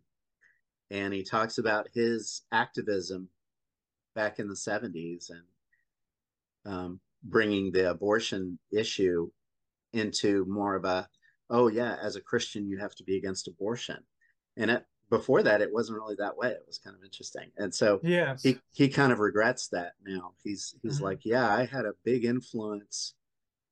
and 0.89 1.13
he 1.13 1.23
talks 1.23 1.57
about 1.57 1.87
his 1.93 2.43
activism 2.51 3.29
back 4.15 4.39
in 4.39 4.47
the 4.47 4.55
'70s 4.55 5.29
and 5.29 6.73
um, 6.73 6.99
bringing 7.23 7.71
the 7.71 7.89
abortion 7.89 8.57
issue 8.71 9.29
into 9.93 10.45
more 10.45 10.75
of 10.75 10.85
a 10.85 11.07
oh 11.49 11.67
yeah 11.67 11.97
as 12.01 12.15
a 12.15 12.21
christian 12.21 12.67
you 12.67 12.77
have 12.77 12.95
to 12.95 13.03
be 13.03 13.17
against 13.17 13.47
abortion. 13.47 13.97
And 14.57 14.71
it 14.71 14.85
before 15.09 15.43
that 15.43 15.61
it 15.61 15.71
wasn't 15.71 15.99
really 15.99 16.15
that 16.17 16.35
way. 16.35 16.49
It 16.49 16.63
was 16.65 16.79
kind 16.79 16.95
of 16.95 17.03
interesting. 17.03 17.51
And 17.57 17.73
so 17.73 17.99
yeah 18.03 18.35
he, 18.41 18.57
he 18.71 18.89
kind 18.89 19.11
of 19.11 19.19
regrets 19.19 19.67
that 19.69 19.93
now. 20.03 20.33
He's 20.43 20.75
he's 20.81 20.95
mm-hmm. 20.95 21.03
like 21.05 21.19
yeah 21.25 21.53
i 21.53 21.65
had 21.65 21.85
a 21.85 21.93
big 22.03 22.25
influence 22.25 23.13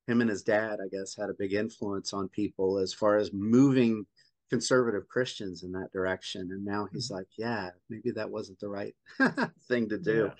him 0.06 0.20
and 0.20 0.30
his 0.30 0.42
dad 0.42 0.78
i 0.84 0.88
guess 0.88 1.16
had 1.16 1.30
a 1.30 1.34
big 1.38 1.52
influence 1.52 2.12
on 2.12 2.28
people 2.28 2.78
as 2.78 2.92
far 2.92 3.16
as 3.16 3.32
moving 3.32 4.04
conservative 4.50 5.08
christians 5.08 5.62
in 5.62 5.72
that 5.72 5.92
direction 5.92 6.48
and 6.52 6.64
now 6.64 6.86
he's 6.92 7.06
mm-hmm. 7.06 7.16
like 7.16 7.28
yeah 7.38 7.70
maybe 7.88 8.10
that 8.10 8.30
wasn't 8.30 8.58
the 8.60 8.68
right 8.68 8.94
thing 9.68 9.88
to 9.88 9.98
do 9.98 10.30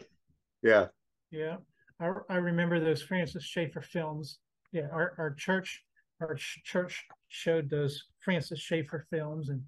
yeah 0.62 0.86
yeah, 1.30 1.40
yeah. 1.40 1.56
I, 2.00 2.34
I 2.34 2.36
remember 2.36 2.78
those 2.78 3.02
francis 3.02 3.44
schaeffer 3.44 3.80
films 3.80 4.38
yeah 4.72 4.88
our, 4.92 5.14
our 5.18 5.34
church 5.34 5.82
our 6.20 6.36
church 6.36 7.04
showed 7.28 7.70
those 7.70 8.04
francis 8.20 8.60
schaeffer 8.60 9.06
films 9.10 9.48
and 9.48 9.62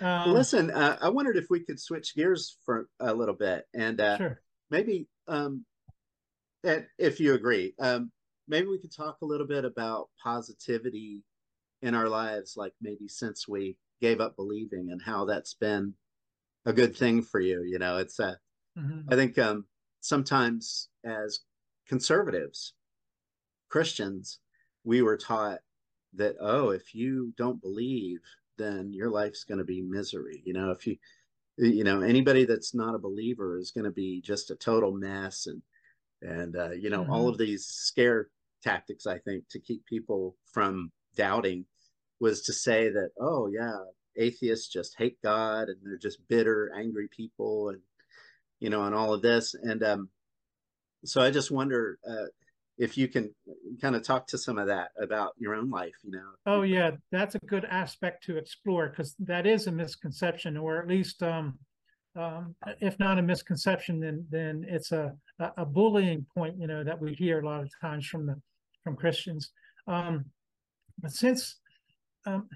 um, 0.00 0.32
Listen, 0.32 0.70
uh, 0.70 0.96
I 1.00 1.08
wondered 1.08 1.36
if 1.36 1.46
we 1.50 1.60
could 1.60 1.80
switch 1.80 2.14
gears 2.14 2.56
for 2.64 2.88
a 3.00 3.14
little 3.14 3.34
bit 3.34 3.64
and 3.74 4.00
uh, 4.00 4.16
sure. 4.16 4.40
maybe, 4.70 5.08
um, 5.26 5.64
if 6.62 7.20
you 7.20 7.34
agree, 7.34 7.74
um, 7.78 8.10
maybe 8.48 8.66
we 8.66 8.78
could 8.78 8.94
talk 8.94 9.18
a 9.22 9.26
little 9.26 9.46
bit 9.46 9.64
about 9.64 10.08
positivity 10.22 11.22
in 11.82 11.94
our 11.94 12.08
lives, 12.08 12.54
like 12.56 12.72
maybe 12.80 13.08
since 13.08 13.46
we 13.46 13.76
gave 14.00 14.20
up 14.20 14.36
believing 14.36 14.90
and 14.90 15.00
how 15.02 15.24
that's 15.24 15.54
been 15.54 15.94
a 16.66 16.72
good 16.72 16.96
thing 16.96 17.22
for 17.22 17.40
you. 17.40 17.62
You 17.62 17.78
know, 17.78 17.98
it's 17.98 18.18
a, 18.18 18.38
mm-hmm. 18.76 19.12
I 19.12 19.14
think 19.14 19.38
um, 19.38 19.64
sometimes 20.00 20.88
as 21.04 21.40
conservatives, 21.86 22.74
Christians, 23.68 24.40
we 24.84 25.02
were 25.02 25.16
taught 25.16 25.58
that, 26.14 26.36
oh, 26.40 26.70
if 26.70 26.94
you 26.94 27.32
don't 27.36 27.60
believe, 27.60 28.20
then 28.56 28.92
your 28.92 29.10
life's 29.10 29.44
going 29.44 29.58
to 29.58 29.64
be 29.64 29.82
misery. 29.82 30.42
You 30.44 30.54
know, 30.54 30.70
if 30.70 30.86
you, 30.86 30.96
you 31.56 31.84
know, 31.84 32.00
anybody 32.00 32.44
that's 32.44 32.74
not 32.74 32.94
a 32.94 32.98
believer 32.98 33.58
is 33.58 33.70
going 33.70 33.84
to 33.84 33.90
be 33.90 34.20
just 34.20 34.50
a 34.50 34.56
total 34.56 34.92
mess, 34.92 35.46
and 35.46 35.62
and 36.22 36.56
uh, 36.56 36.70
you 36.70 36.90
know, 36.90 37.02
mm-hmm. 37.02 37.12
all 37.12 37.28
of 37.28 37.38
these 37.38 37.66
scare 37.66 38.28
tactics. 38.62 39.06
I 39.06 39.18
think 39.18 39.44
to 39.50 39.60
keep 39.60 39.84
people 39.86 40.36
from 40.52 40.92
doubting 41.16 41.64
was 42.20 42.42
to 42.42 42.52
say 42.52 42.88
that, 42.88 43.10
oh 43.20 43.48
yeah, 43.48 43.78
atheists 44.16 44.68
just 44.68 44.96
hate 44.98 45.18
God 45.22 45.68
and 45.68 45.76
they're 45.82 45.98
just 45.98 46.26
bitter, 46.28 46.72
angry 46.76 47.08
people, 47.08 47.70
and 47.70 47.80
you 48.60 48.70
know, 48.70 48.84
and 48.84 48.94
all 48.94 49.14
of 49.14 49.22
this. 49.22 49.54
And 49.54 49.82
um, 49.82 50.08
so 51.04 51.20
I 51.20 51.30
just 51.30 51.50
wonder, 51.50 51.98
uh, 52.08 52.26
if 52.78 52.96
you 52.96 53.08
can 53.08 53.34
kind 53.82 53.96
of 53.96 54.02
talk 54.02 54.26
to 54.28 54.38
some 54.38 54.56
of 54.56 54.68
that 54.68 54.90
about 55.00 55.32
your 55.36 55.54
own 55.54 55.68
life 55.68 55.94
you 56.04 56.12
know 56.12 56.30
oh 56.46 56.62
yeah 56.62 56.92
that's 57.10 57.34
a 57.34 57.40
good 57.40 57.64
aspect 57.64 58.24
to 58.24 58.36
explore 58.36 58.88
because 58.88 59.14
that 59.18 59.46
is 59.46 59.66
a 59.66 59.72
misconception 59.72 60.56
or 60.56 60.80
at 60.80 60.88
least 60.88 61.22
um, 61.22 61.58
um, 62.16 62.54
if 62.80 62.98
not 62.98 63.18
a 63.18 63.22
misconception 63.22 64.00
then 64.00 64.24
then 64.30 64.64
it's 64.68 64.92
a 64.92 65.12
a 65.56 65.66
bullying 65.66 66.24
point 66.34 66.56
you 66.58 66.66
know 66.66 66.82
that 66.82 67.00
we 67.00 67.12
hear 67.14 67.40
a 67.40 67.46
lot 67.46 67.60
of 67.60 67.70
times 67.80 68.06
from 68.06 68.26
the 68.26 68.40
from 68.82 68.96
christians 68.96 69.50
um, 69.86 70.24
but 70.98 71.12
since 71.12 71.56
um, 72.26 72.48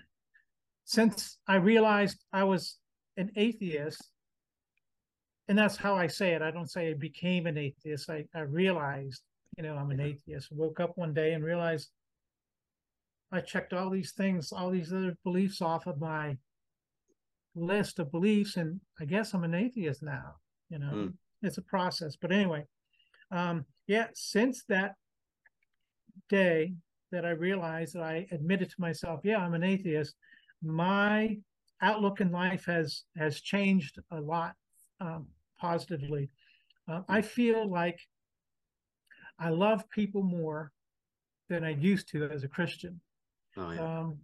since 0.85 1.39
i 1.49 1.57
realized 1.57 2.25
i 2.33 2.45
was 2.45 2.79
an 3.17 3.31
atheist 3.37 4.11
and 5.49 5.59
that's 5.59 5.77
how 5.77 5.95
i 5.95 6.07
say 6.07 6.33
it 6.33 6.43
i 6.43 6.51
don't 6.51 6.71
say 6.71 6.91
i 6.91 6.95
became 6.95 7.47
an 7.47 7.59
atheist 7.59 8.11
i, 8.11 8.25
I 8.35 8.41
realized 8.41 9.23
you 9.57 9.63
know, 9.63 9.77
I'm 9.77 9.91
an 9.91 10.01
atheist. 10.01 10.51
Woke 10.53 10.81
up 10.81 10.93
one 10.97 11.13
day 11.13 11.33
and 11.33 11.45
realized 11.45 11.91
I 13.31 13.41
checked 13.41 13.73
all 13.73 13.91
these 13.91 14.13
things, 14.13 14.53
all 14.53 14.71
these 14.71 14.93
other 14.93 15.17
beliefs 15.25 15.61
off 15.61 15.87
of 15.87 16.01
my 16.01 16.37
list 17.55 17.99
of 17.99 18.11
beliefs, 18.11 18.57
and 18.57 18.81
I 19.01 19.05
guess 19.05 19.35
I'm 19.35 19.45
an 19.45 19.55
atheist 19.55 20.03
now. 20.03 20.37
You 20.71 20.79
know, 20.79 20.93
mm. 20.93 21.13
it's 21.43 21.59
a 21.59 21.63
process. 21.63 22.17
But 22.17 22.33
anyway, 22.33 22.65
um, 23.31 23.67
yeah, 23.87 24.07
since 24.15 24.65
that 24.69 24.95
day 26.29 26.75
that 27.11 27.25
I 27.25 27.31
realized 27.31 27.95
that 27.95 28.03
I 28.03 28.27
admitted 28.31 28.71
to 28.71 28.81
myself, 28.81 29.21
yeah, 29.23 29.39
I'm 29.39 29.55
an 29.55 29.65
atheist, 29.65 30.15
my 30.63 31.37
outlook 31.81 32.21
in 32.21 32.31
life 32.31 32.65
has 32.67 33.05
has 33.17 33.41
changed 33.41 33.99
a 34.11 34.21
lot 34.21 34.55
um, 35.01 35.27
positively. 35.61 36.31
Uh, 36.89 37.03
I 37.09 37.23
feel 37.23 37.69
like 37.69 37.99
I 39.39 39.51
love 39.51 39.89
people 39.91 40.23
more 40.23 40.73
than 41.49 41.65
I 41.65 41.71
used 41.71 42.09
to 42.11 42.25
as 42.31 42.45
a 42.45 42.49
Christian. 42.49 43.01
Oh, 43.57 43.71
yeah. 43.71 43.99
um, 43.99 44.19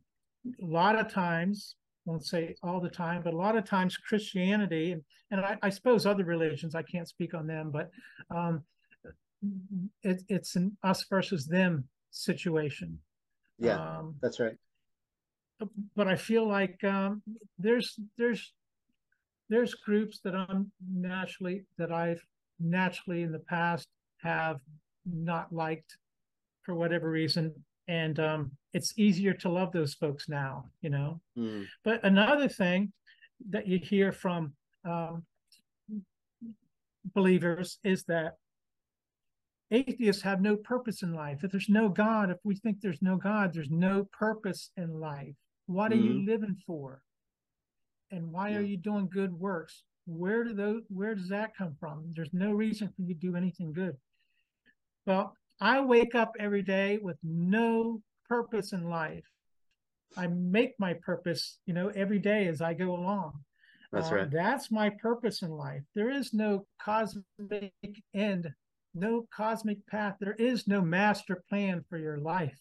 a 0.62 0.64
lot 0.64 0.98
of 0.98 1.12
times, 1.12 1.74
I 2.06 2.10
won't 2.10 2.24
say 2.24 2.54
all 2.62 2.80
the 2.80 2.88
time, 2.88 3.22
but 3.22 3.34
a 3.34 3.36
lot 3.36 3.56
of 3.56 3.64
times 3.64 3.96
Christianity 3.96 4.92
and, 4.92 5.02
and 5.30 5.40
I, 5.40 5.58
I 5.62 5.70
suppose 5.70 6.06
other 6.06 6.24
religions, 6.24 6.74
I 6.74 6.82
can't 6.82 7.08
speak 7.08 7.34
on 7.34 7.46
them, 7.46 7.70
but 7.70 7.90
um, 8.34 8.62
it, 10.02 10.22
it's 10.28 10.56
an 10.56 10.76
us 10.82 11.04
versus 11.08 11.46
them 11.46 11.88
situation. 12.10 12.98
Yeah, 13.58 13.80
um, 13.80 14.14
that's 14.20 14.40
right. 14.40 14.56
But 15.96 16.06
I 16.06 16.16
feel 16.16 16.46
like 16.46 16.82
um, 16.84 17.22
there's 17.58 17.98
there's 18.16 18.52
there's 19.48 19.74
groups 19.74 20.20
that 20.24 20.34
I'm 20.34 20.70
naturally 20.92 21.64
that 21.78 21.90
I've 21.90 22.22
naturally 22.60 23.22
in 23.22 23.32
the 23.32 23.38
past 23.38 23.88
have 24.22 24.60
not 25.04 25.52
liked 25.52 25.96
for 26.62 26.74
whatever 26.74 27.10
reason 27.10 27.54
and 27.86 28.20
um, 28.20 28.50
it's 28.74 28.92
easier 28.98 29.32
to 29.32 29.48
love 29.48 29.72
those 29.72 29.94
folks 29.94 30.28
now 30.28 30.64
you 30.82 30.90
know 30.90 31.20
mm. 31.36 31.64
but 31.84 32.04
another 32.04 32.48
thing 32.48 32.92
that 33.48 33.66
you 33.66 33.78
hear 33.78 34.12
from 34.12 34.52
um, 34.84 35.22
believers 37.14 37.78
is 37.84 38.04
that 38.04 38.34
atheists 39.70 40.22
have 40.22 40.40
no 40.40 40.56
purpose 40.56 41.02
in 41.02 41.12
life 41.12 41.44
if 41.44 41.50
there's 41.50 41.68
no 41.68 41.88
god 41.88 42.30
if 42.30 42.38
we 42.44 42.54
think 42.56 42.80
there's 42.80 43.02
no 43.02 43.16
god 43.16 43.52
there's 43.52 43.70
no 43.70 44.08
purpose 44.12 44.70
in 44.76 45.00
life 45.00 45.34
what 45.66 45.92
mm. 45.92 45.94
are 45.94 46.02
you 46.02 46.12
hmm. 46.20 46.26
living 46.26 46.56
for 46.66 47.02
and 48.10 48.32
why 48.32 48.50
yeah. 48.50 48.56
are 48.56 48.62
you 48.62 48.76
doing 48.76 49.08
good 49.12 49.32
works 49.32 49.82
where 50.06 50.42
do 50.42 50.54
those 50.54 50.82
where 50.88 51.14
does 51.14 51.28
that 51.28 51.54
come 51.56 51.76
from 51.78 52.04
there's 52.16 52.32
no 52.32 52.52
reason 52.52 52.88
for 52.88 53.02
you 53.02 53.08
to 53.08 53.20
do 53.20 53.36
anything 53.36 53.72
good 53.72 53.94
well, 55.08 55.34
I 55.58 55.80
wake 55.80 56.14
up 56.14 56.34
every 56.38 56.60
day 56.60 56.98
with 57.00 57.16
no 57.22 58.02
purpose 58.28 58.74
in 58.74 58.90
life. 58.90 59.24
I 60.18 60.26
make 60.26 60.74
my 60.78 60.92
purpose, 61.02 61.58
you 61.64 61.72
know, 61.72 61.88
every 61.88 62.18
day 62.18 62.46
as 62.46 62.60
I 62.60 62.74
go 62.74 62.94
along. 62.94 63.32
That's 63.90 64.12
uh, 64.12 64.16
right. 64.16 64.30
That's 64.30 64.70
my 64.70 64.90
purpose 64.90 65.40
in 65.40 65.50
life. 65.50 65.80
There 65.94 66.10
is 66.10 66.34
no 66.34 66.66
cosmic 66.78 67.72
end 68.14 68.50
no 68.94 69.26
cosmic 69.34 69.86
path. 69.86 70.16
There 70.20 70.34
is 70.34 70.66
no 70.66 70.80
master 70.80 71.42
plan 71.48 71.84
for 71.88 71.98
your 71.98 72.18
life. 72.18 72.60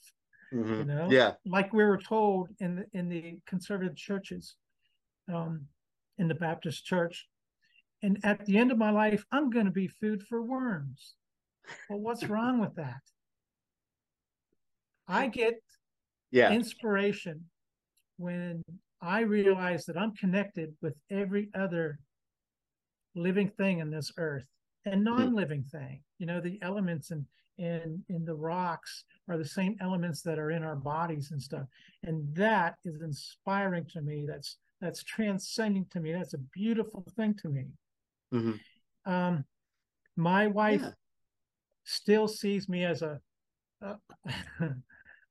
Mm-hmm. 0.53 0.73
You 0.79 0.85
know, 0.85 1.07
Yeah. 1.11 1.33
like 1.45 1.73
we 1.73 1.83
were 1.83 1.97
told 1.97 2.49
in 2.59 2.75
the 2.77 2.85
in 2.93 3.09
the 3.09 3.39
conservative 3.45 3.95
churches, 3.95 4.55
um, 5.33 5.67
in 6.17 6.27
the 6.27 6.35
Baptist 6.35 6.85
church. 6.85 7.27
And 8.01 8.19
at 8.23 8.45
the 8.45 8.57
end 8.57 8.71
of 8.71 8.77
my 8.77 8.91
life, 8.91 9.25
I'm 9.31 9.49
going 9.49 9.65
to 9.65 9.71
be 9.71 9.87
food 9.87 10.21
for 10.23 10.41
worms. 10.41 11.15
Well, 11.89 11.99
what's 11.99 12.23
wrong 12.29 12.59
with 12.59 12.75
that? 12.75 13.01
I 15.07 15.27
get 15.27 15.55
Yeah. 16.31 16.51
inspiration 16.53 17.49
when 18.17 18.63
I 19.01 19.21
realize 19.21 19.85
that 19.85 19.97
I'm 19.97 20.13
connected 20.15 20.75
with 20.81 20.95
every 21.09 21.49
other 21.53 21.99
living 23.15 23.49
thing 23.49 23.79
in 23.79 23.89
this 23.89 24.11
earth 24.17 24.47
and 24.87 25.03
non-living 25.03 25.63
thing. 25.63 26.01
You 26.19 26.25
know, 26.25 26.39
the 26.41 26.59
elements 26.61 27.11
and 27.11 27.25
in 27.57 28.03
in 28.09 28.23
the 28.23 28.35
rocks 28.35 29.03
are 29.27 29.37
the 29.37 29.45
same 29.45 29.75
elements 29.81 30.21
that 30.21 30.37
are 30.37 30.51
in 30.51 30.63
our 30.63 30.75
bodies 30.75 31.31
and 31.31 31.41
stuff. 31.41 31.65
And 32.03 32.23
that 32.35 32.75
is 32.85 33.01
inspiring 33.01 33.85
to 33.93 34.01
me. 34.01 34.25
That's 34.27 34.57
that's 34.79 35.03
transcending 35.03 35.85
to 35.91 35.99
me. 35.99 36.11
That's 36.13 36.35
a 36.35 36.39
beautiful 36.53 37.03
thing 37.15 37.33
to 37.41 37.49
me. 37.49 37.65
Mhm. 38.33 38.59
Um, 39.05 39.45
my 40.15 40.47
wife 40.47 40.81
Yeah. 40.81 40.91
still 41.83 42.27
sees 42.27 42.69
me 42.69 42.83
as 42.85 43.01
a 43.01 43.19
a, 43.81 43.95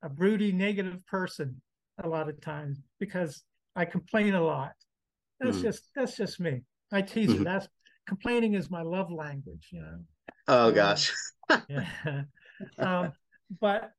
a 0.02 0.08
broody 0.08 0.52
negative 0.52 1.04
person 1.06 1.60
a 2.02 2.08
lot 2.08 2.28
of 2.28 2.40
times 2.40 2.80
because 2.98 3.42
I 3.74 3.84
complain 3.84 4.34
a 4.34 4.42
lot. 4.42 4.72
That's 5.40 5.58
Mhm. 5.58 5.62
just 5.62 5.90
that's 5.94 6.16
just 6.16 6.40
me. 6.40 6.62
I 6.92 7.02
tease 7.02 7.32
her. 7.32 7.38
Mhm. 7.40 7.44
That's 7.44 7.68
complaining 8.06 8.54
is 8.54 8.70
my 8.70 8.82
love 8.82 9.10
language, 9.10 9.68
you 9.72 9.80
know. 9.80 9.98
Oh 10.48 10.70
gosh. 10.72 11.12
Yeah. 11.68 12.22
um, 12.78 13.12
but 13.60 13.92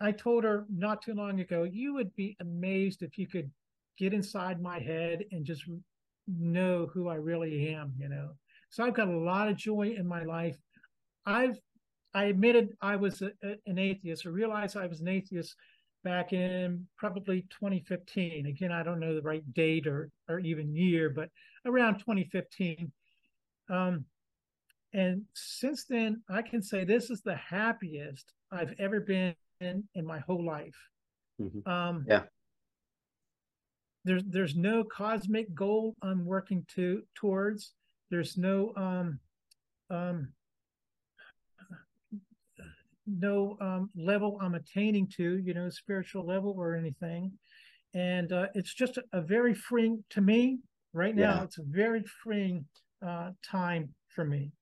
I- 0.00 0.08
I 0.08 0.12
told 0.12 0.44
her 0.44 0.64
not 0.70 1.02
too 1.02 1.14
long 1.14 1.40
ago, 1.40 1.64
you 1.64 1.94
would 1.94 2.14
be 2.14 2.36
amazed 2.40 3.02
if 3.02 3.18
you 3.18 3.26
could 3.26 3.50
get 3.98 4.12
inside 4.14 4.60
my 4.60 4.78
head 4.78 5.24
and 5.32 5.44
just 5.44 5.64
know 6.28 6.86
who 6.92 7.08
I 7.08 7.16
really 7.16 7.74
am, 7.74 7.92
you 7.98 8.08
know. 8.08 8.30
So 8.70 8.84
I've 8.84 8.94
got 8.94 9.08
a 9.08 9.16
lot 9.16 9.48
of 9.48 9.56
joy 9.56 9.94
in 9.98 10.06
my 10.06 10.22
life. 10.22 10.56
I've 11.24 11.58
I 12.14 12.24
admitted 12.26 12.68
I 12.80 12.96
was 12.96 13.20
a, 13.22 13.30
a- 13.42 13.56
an 13.66 13.78
atheist, 13.78 14.24
or 14.26 14.32
realized 14.32 14.76
I 14.76 14.86
was 14.86 15.00
an 15.00 15.08
atheist 15.08 15.54
back 16.04 16.32
in 16.32 16.86
probably 16.96 17.42
2015. 17.50 18.46
Again, 18.46 18.72
I 18.72 18.82
don't 18.82 19.00
know 19.00 19.14
the 19.14 19.22
right 19.22 19.44
date 19.54 19.86
or 19.86 20.10
or 20.28 20.38
even 20.40 20.74
year, 20.74 21.10
but 21.10 21.28
around 21.66 21.98
2015. 21.98 22.92
Um, 23.68 24.04
and 24.92 25.22
since 25.34 25.84
then, 25.84 26.22
I 26.28 26.42
can 26.42 26.62
say 26.62 26.84
this 26.84 27.10
is 27.10 27.22
the 27.22 27.36
happiest 27.36 28.32
I've 28.50 28.74
ever 28.78 29.00
been 29.00 29.34
in, 29.60 29.84
in 29.94 30.06
my 30.06 30.20
whole 30.20 30.44
life. 30.44 30.76
Mhm. 31.40 31.66
Um, 31.66 32.04
Yeah. 32.08 32.24
There's 34.04 34.22
there's 34.24 34.54
no 34.54 34.84
cosmic 34.84 35.52
goal 35.52 35.96
I'm 36.00 36.24
working 36.24 36.64
to 36.76 37.02
towards. 37.16 37.74
There's 38.08 38.36
no 38.38 38.72
um, 38.76 39.18
um, 39.90 40.32
no 43.06 43.56
um, 43.60 43.90
level 43.96 44.38
I'm 44.40 44.54
attaining 44.54 45.08
to, 45.16 45.38
you 45.38 45.54
know, 45.54 45.68
spiritual 45.70 46.24
level 46.24 46.54
or 46.56 46.74
anything. 46.76 47.32
And 47.94 48.32
uh, 48.32 48.46
it's 48.54 48.72
just 48.74 48.96
a, 48.96 49.04
a 49.12 49.20
very 49.20 49.54
freeing 49.54 50.04
to 50.10 50.20
me 50.20 50.58
right 50.92 51.14
now. 51.14 51.36
Yeah. 51.36 51.42
It's 51.44 51.58
a 51.58 51.64
very 51.64 52.04
freeing 52.22 52.64
uh, 53.04 53.30
time 53.44 53.94
for 54.08 54.24
me. 54.24 54.52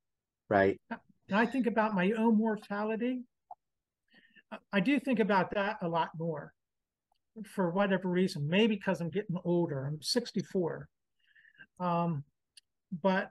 Right. 0.49 0.81
And 0.91 1.39
I 1.39 1.47
think 1.47 1.67
about 1.67 1.95
my 1.95 2.13
own 2.13 2.37
mortality. 2.37 3.23
I- 4.73 4.81
do 4.81 5.01
think 5.01 5.19
about 5.21 5.51
that 5.55 5.79
a 5.83 5.89
lot 5.89 6.11
more 6.19 6.53
for 7.55 7.71
whatever 7.71 8.09
reason. 8.09 8.49
Maybe 8.49 8.77
because 8.77 9.01
I'm 9.01 9.11
getting 9.11 9.37
older. 9.45 9.87
I'm 9.87 10.01
64. 10.01 10.89
Um, 11.81 12.25
but 13.03 13.31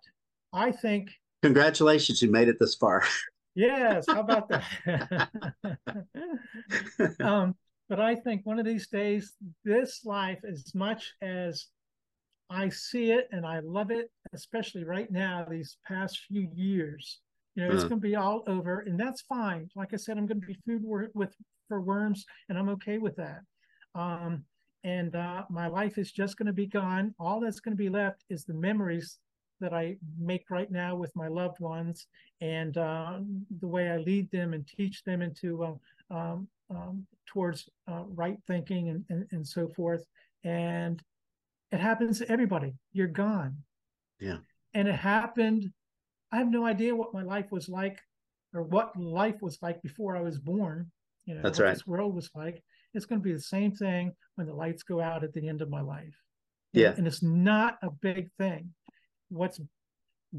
I 0.52 0.72
think, 0.72 1.12
Congratulations, 1.42 2.22
you 2.22 2.32
made 2.32 2.48
it 2.48 2.58
this 2.60 2.76
far. 2.76 3.04
yes, 3.56 4.06
how 4.08 4.22
about 4.22 4.50
that? 4.50 5.30
um, 7.22 7.56
but 7.90 8.00
I 8.00 8.16
think 8.16 8.46
one 8.46 8.60
of 8.60 8.66
these 8.66 8.88
days, 8.88 9.34
this 9.64 10.04
life, 10.06 10.40
as 10.50 10.74
much 10.74 11.14
as 11.22 11.68
I 12.50 12.70
see 12.70 13.12
it 13.12 13.28
and 13.32 13.46
I 13.46 13.60
love 13.60 13.92
it, 13.92 14.12
especially 14.34 14.84
right 14.84 15.10
now, 15.12 15.46
these 15.46 15.78
past 15.86 16.20
few 16.28 16.50
years, 16.54 17.22
you 17.56 17.64
know, 17.64 17.72
it's 17.72 17.84
Mhm. 17.84 17.90
going 17.90 18.02
to 18.02 18.08
be 18.08 18.16
all 18.16 18.44
over, 18.48 18.80
and 18.82 19.00
that's 19.00 19.22
fine. 19.22 19.70
Like 19.76 19.94
I 19.94 19.98
said, 19.98 20.18
I'm 20.18 20.26
going 20.26 20.42
to 20.42 20.48
be 20.48 20.56
food 20.66 20.84
with 21.14 21.36
for 21.68 21.82
worms, 21.82 22.26
and 22.50 22.58
I'm 22.58 22.70
okay 22.70 22.98
with 22.98 23.16
that. 23.18 23.42
Um, 23.96 24.46
and 24.84 25.16
uh, 25.16 25.46
my 25.50 25.68
life 25.68 25.98
is 25.98 26.12
just 26.12 26.38
going 26.38 26.48
to 26.48 26.54
be 26.54 26.68
gone. 26.68 27.16
All 27.20 27.40
that's 27.40 27.60
going 27.60 27.76
to 27.78 27.82
be 27.84 27.90
left 27.90 28.26
is 28.30 28.44
the 28.46 28.54
memories 28.54 29.20
that 29.60 29.74
I 29.74 29.98
make 30.18 30.50
right 30.50 30.70
now 30.70 30.96
with 30.96 31.16
my 31.16 31.28
loved 31.28 31.60
ones, 31.60 32.08
and 32.42 32.78
uh, 32.78 33.22
the 33.60 33.68
way 33.68 33.90
I 33.90 33.98
lead 33.98 34.30
them 34.32 34.54
and 34.54 34.68
teach 34.68 35.04
them 35.04 35.22
into 35.22 35.64
uh, 35.64 35.76
um, 36.10 36.50
um, 36.70 37.08
towards 37.28 37.70
uh, 37.88 38.04
right 38.08 38.38
thinking 38.48 38.90
and, 38.90 39.06
and 39.10 39.28
and 39.32 39.48
so 39.48 39.70
forth. 39.70 40.06
And 40.44 41.02
it 41.74 41.80
happens 41.80 42.20
to 42.20 42.30
everybody. 42.30 42.74
You're 42.92 43.08
gone. 43.08 43.58
Yeah. 44.20 44.38
And 44.74 44.88
it 44.88 44.96
happened. 44.96 45.72
I 46.32 46.38
have 46.38 46.50
no 46.50 46.66
idea 46.66 46.96
what 46.96 47.14
my 47.14 47.24
life 47.24 47.48
was 47.52 47.68
like 47.68 48.00
or 48.54 48.64
what 48.64 48.96
life 48.98 49.42
was 49.42 49.58
like 49.62 49.82
before 49.82 50.16
I 50.16 50.22
was 50.22 50.40
born. 50.40 50.92
You 51.26 51.36
know, 51.36 51.42
That's 51.42 51.60
what 51.60 51.66
right. 51.66 51.74
this 51.74 51.88
world 51.88 52.16
was 52.16 52.30
like. 52.36 52.64
It's 52.94 53.06
going 53.06 53.22
to 53.22 53.24
be 53.24 53.34
the 53.34 53.40
same 53.40 53.72
thing 53.76 54.14
when 54.36 54.48
the 54.48 54.54
lights 54.54 54.84
go 54.84 55.02
out 55.02 55.24
at 55.24 55.34
the 55.34 55.48
end 55.48 55.62
of 55.62 55.70
my 55.70 55.82
life. 55.82 56.16
Yeah. 56.74 56.94
And 56.98 57.08
it's 57.08 57.24
not 57.24 57.78
a 57.82 57.90
big 57.90 58.30
thing. 58.38 58.74
What's 59.30 59.60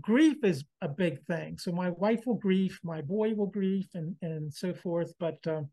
grief 0.01 0.37
is 0.45 0.65
a 0.83 0.89
big 0.89 1.25
thing. 1.27 1.59
So 1.59 1.73
my 1.73 1.91
wife 1.91 2.27
will 2.27 2.35
grieve, 2.37 2.79
my 2.83 3.01
boy 3.01 3.35
will 3.35 3.47
grieve, 3.47 3.89
and 3.95 4.17
and 4.23 4.53
so 4.53 4.75
forth. 4.75 5.13
But 5.19 5.39
um, 5.47 5.69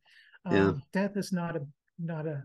Yeah. 0.49 0.70
um, 0.70 0.84
death 0.93 1.18
is 1.18 1.32
not 1.32 1.55
a 1.55 1.62
not 1.99 2.26
a 2.28 2.43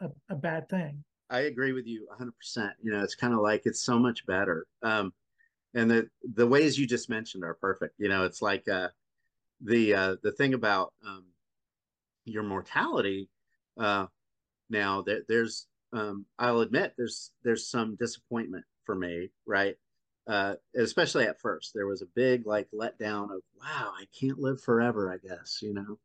a, 0.00 0.08
a 0.30 0.34
bad 0.34 0.68
thing. 0.68 1.04
I 1.30 1.40
agree 1.40 1.72
with 1.72 1.86
you 1.86 2.06
100%. 2.08 2.72
You 2.82 2.92
know, 2.92 3.02
it's 3.02 3.14
kind 3.14 3.34
of 3.34 3.40
like 3.40 3.62
it's 3.64 3.82
so 3.82 3.98
much 3.98 4.26
better. 4.26 4.66
Um, 4.82 5.12
and 5.74 5.90
the 5.90 6.08
the 6.34 6.46
ways 6.46 6.78
you 6.78 6.86
just 6.86 7.10
mentioned 7.10 7.44
are 7.44 7.54
perfect. 7.54 7.94
You 7.98 8.08
know, 8.08 8.24
it's 8.24 8.40
like 8.42 8.68
uh, 8.68 8.88
the 9.60 9.94
uh, 9.94 10.16
the 10.22 10.32
thing 10.32 10.54
about 10.54 10.94
um, 11.06 11.26
your 12.24 12.42
mortality. 12.42 13.28
Uh, 13.78 14.06
now 14.70 15.02
there, 15.02 15.22
there's 15.28 15.66
um, 15.92 16.26
I'll 16.38 16.60
admit 16.60 16.94
there's 16.96 17.32
there's 17.44 17.68
some 17.68 17.96
disappointment 17.96 18.64
for 18.84 18.94
me, 18.94 19.30
right? 19.46 19.76
Uh, 20.26 20.56
especially 20.76 21.24
at 21.24 21.40
first, 21.40 21.72
there 21.74 21.86
was 21.86 22.02
a 22.02 22.06
big 22.14 22.46
like 22.46 22.68
letdown 22.74 23.24
of 23.24 23.42
wow, 23.60 23.92
I 23.98 24.04
can't 24.18 24.38
live 24.38 24.60
forever. 24.60 25.12
I 25.12 25.18
guess 25.26 25.60
you 25.62 25.74
know, 25.74 25.98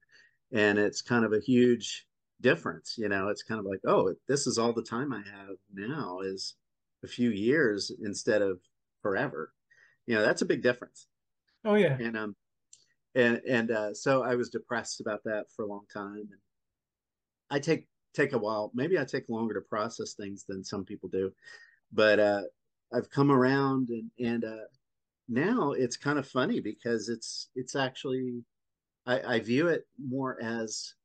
and 0.52 0.78
it's 0.78 1.02
kind 1.02 1.26
of 1.26 1.34
a 1.34 1.40
huge 1.40 2.06
difference. 2.44 2.98
You 2.99 3.10
know, 3.10 3.30
it's 3.30 3.44
kind 3.44 3.60
of 3.60 3.68
like 3.68 3.82
oh, 3.88 4.15
this 4.30 4.48
is 4.48 4.60
all 4.60 4.74
the 4.74 4.84
time 4.84 5.14
I 5.14 5.24
have 5.24 5.57
now 5.74 6.22
is 6.22 6.57
a 7.03 7.10
few 7.10 7.32
years 7.32 7.91
instead 8.03 8.44
of 8.44 8.61
forever. 9.02 9.53
You 10.07 10.15
know, 10.15 10.24
that's 10.24 10.44
a 10.44 10.48
big 10.48 10.64
difference 10.64 11.07
Oh 11.65 11.76
yeah. 11.76 11.98
and 11.99 12.18
um 12.18 12.36
and 13.15 13.41
and 13.48 13.72
uh 13.72 13.94
so 13.94 14.24
i 14.24 14.36
was 14.36 14.49
depressed 14.49 15.02
about 15.02 15.24
that 15.26 15.45
for 15.56 15.64
a 15.65 15.68
long 15.68 15.86
time 15.94 16.18
and 16.32 16.41
i 17.49 17.60
take 17.60 17.88
take 18.14 18.34
a 18.34 18.38
while 18.38 18.72
maybe 18.74 18.99
i 18.99 19.06
take 19.06 19.28
longer 19.30 19.53
to 19.53 19.61
process 19.61 20.14
things 20.14 20.45
than 20.45 20.64
some 20.64 20.86
people 20.86 21.10
do 21.10 21.32
but 21.91 22.20
uh 22.20 22.44
i've 22.94 23.10
come 23.10 23.32
around 23.32 23.90
and 23.90 24.11
and 24.20 24.45
uh 24.45 24.65
now 25.30 25.72
it's 25.72 25.98
kind 25.98 26.20
of 26.20 26.28
funny 26.28 26.60
because 26.61 27.10
it's 27.10 27.49
it's 27.56 27.76
actually 27.76 28.44
i 29.07 29.36
i 29.36 29.40
view 29.40 29.68
it 29.68 29.88
more 29.99 30.41
as 30.44 30.95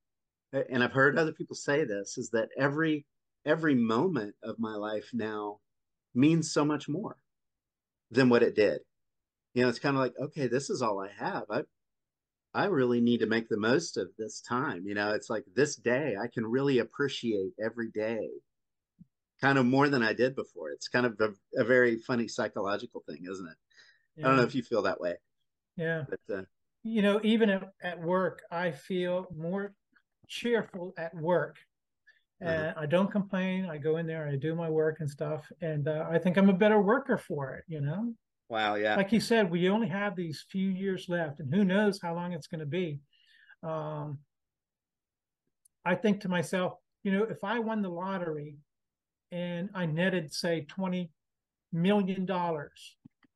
and 0.53 0.83
i've 0.83 0.93
heard 0.93 1.19
other 1.19 1.33
people 1.33 1.57
say 1.57 1.85
this 1.85 2.19
is 2.19 2.31
that 2.31 2.49
every 2.59 3.07
every 3.45 3.75
moment 3.75 4.35
of 4.43 4.59
my 4.59 4.75
life 4.75 5.11
now 5.13 5.59
means 6.15 6.53
so 6.53 6.65
much 6.65 6.89
more 6.89 7.17
than 8.11 8.29
what 8.29 8.43
it 8.43 8.55
did. 8.55 8.81
You 9.55 9.63
know 9.63 9.69
it's 9.69 9.79
kind 9.79 9.97
of 9.97 10.03
like 10.03 10.15
okay 10.19 10.49
this 10.49 10.71
is 10.71 10.83
all 10.83 11.01
i 11.01 11.11
have. 11.13 11.45
I 11.51 11.65
i 12.55 12.67
really 12.67 13.01
need 13.01 13.21
to 13.21 13.27
make 13.27 13.49
the 13.49 13.59
most 13.59 13.97
of 13.97 14.11
this 14.19 14.41
time. 14.43 14.87
You 14.87 14.95
know 14.95 15.13
it's 15.15 15.31
like 15.31 15.45
this 15.55 15.77
day 15.77 16.17
i 16.21 16.29
can 16.29 16.47
really 16.47 16.79
appreciate 16.79 17.53
every 17.61 17.91
day 17.91 18.29
kind 19.41 19.59
of 19.59 19.67
more 19.67 19.89
than 19.89 20.03
i 20.03 20.13
did 20.13 20.35
before. 20.35 20.71
It's 20.71 20.89
kind 20.89 21.07
of 21.07 21.21
a, 21.21 21.61
a 21.61 21.65
very 21.65 21.99
funny 21.99 22.29
psychological 22.29 23.03
thing 23.09 23.27
isn't 23.31 23.47
it? 23.49 23.57
I 24.23 24.29
don't 24.29 24.37
know 24.37 24.45
if 24.45 24.55
you 24.55 24.63
feel 24.63 24.83
that 24.83 25.01
way 25.01 25.17
Yeah. 25.77 26.05
but 26.09 26.21
uh, 26.35 26.43
You 26.85 27.03
know, 27.03 27.21
even 27.23 27.51
at, 27.51 27.73
at 27.83 28.01
work, 28.01 28.43
I 28.51 28.71
feel 28.73 29.27
more 29.37 29.75
cheerful 30.29 30.95
at 30.97 31.15
work. 31.15 31.57
And 32.41 32.73
I 32.77 32.87
don't 32.87 33.11
complain. 33.11 33.67
I 33.67 33.79
go 33.79 33.97
in 33.97 34.07
there, 34.07 34.29
I 34.29 34.37
do 34.37 34.55
my 34.55 34.71
work 34.71 34.99
and 35.01 35.11
stuff, 35.11 35.51
and 35.61 35.89
uh, 35.89 36.07
I 36.09 36.19
think 36.19 36.37
I'm 36.37 36.49
a 36.49 36.53
better 36.53 36.81
worker 36.81 37.19
for 37.19 37.55
it. 37.55 37.65
You 37.67 37.81
know. 37.81 38.15
Wow. 38.49 38.77
Yeah. 38.77 38.95
Like 38.95 39.13
you 39.13 39.21
said, 39.21 39.51
we 39.51 39.69
only 39.69 39.89
have 39.89 40.15
these 40.15 40.45
few 40.49 40.69
years 40.69 41.09
left, 41.09 41.41
and 41.41 41.53
who 41.53 41.65
knows 41.65 42.01
how 42.01 42.15
long 42.15 42.33
it's 42.33 42.47
going 42.47 42.61
to 42.61 42.67
be. 42.67 43.01
Um, 43.63 44.19
I 45.85 45.95
think 45.95 46.21
to 46.21 46.29
myself, 46.29 46.75
you 47.03 47.13
know, 47.13 47.25
if 47.25 47.45
I 47.45 47.59
won 47.59 47.83
the 47.83 47.89
lottery 47.89 48.57
and 49.33 49.69
I 49.75 49.87
netted, 49.87 50.33
say, 50.33 50.67
$20 50.79 51.09
million, 51.73 52.27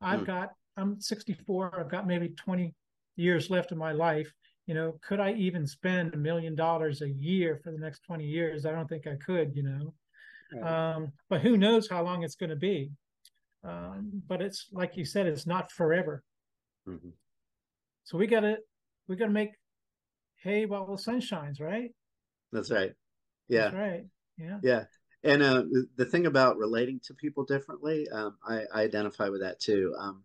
I've 0.01 0.19
hmm. 0.19 0.25
got, 0.25 0.49
I'm 0.77 0.99
64, 0.99 1.79
I've 1.79 1.89
got 1.89 2.07
maybe 2.07 2.29
20 2.29 2.73
years 3.15 3.49
left 3.49 3.71
of 3.71 3.77
my 3.77 3.91
life. 3.91 4.31
You 4.65 4.73
know, 4.73 4.99
could 5.05 5.19
I 5.19 5.33
even 5.33 5.67
spend 5.67 6.13
a 6.13 6.17
million 6.17 6.55
dollars 6.55 7.01
a 7.01 7.09
year 7.09 7.59
for 7.63 7.71
the 7.71 7.77
next 7.77 8.03
20 8.03 8.25
years? 8.25 8.65
I 8.65 8.71
don't 8.71 8.87
think 8.87 9.07
I 9.07 9.15
could, 9.15 9.55
you 9.55 9.63
know. 9.63 9.93
Right. 10.53 10.95
Um, 10.95 11.11
but 11.29 11.41
who 11.41 11.57
knows 11.57 11.89
how 11.89 12.03
long 12.03 12.23
it's 12.23 12.35
going 12.35 12.49
to 12.49 12.55
be. 12.55 12.91
Um, 13.63 14.21
but 14.27 14.41
it's 14.41 14.67
like 14.71 14.97
you 14.97 15.05
said, 15.05 15.25
it's 15.25 15.47
not 15.47 15.71
forever. 15.71 16.23
Mm-hmm. 16.87 17.09
So 18.03 18.17
we 18.17 18.27
gotta 18.27 18.57
we 19.07 19.15
gotta 19.15 19.31
make 19.31 19.51
hay 20.41 20.65
while 20.65 20.85
the 20.85 20.97
sun 20.97 21.21
shines, 21.21 21.59
right? 21.59 21.91
That's 22.51 22.69
right. 22.69 22.91
Yeah. 23.47 23.61
That's 23.61 23.75
right. 23.75 24.05
Yeah. 24.37 24.57
Yeah. 24.61 24.83
And 25.23 25.41
uh, 25.41 25.63
the 25.95 26.05
thing 26.05 26.25
about 26.25 26.57
relating 26.57 26.99
to 27.05 27.13
people 27.13 27.45
differently, 27.45 28.09
um, 28.09 28.35
I, 28.45 28.63
I, 28.73 28.81
identify 28.81 29.29
with 29.29 29.39
that 29.39 29.57
too. 29.57 29.95
Um, 29.97 30.23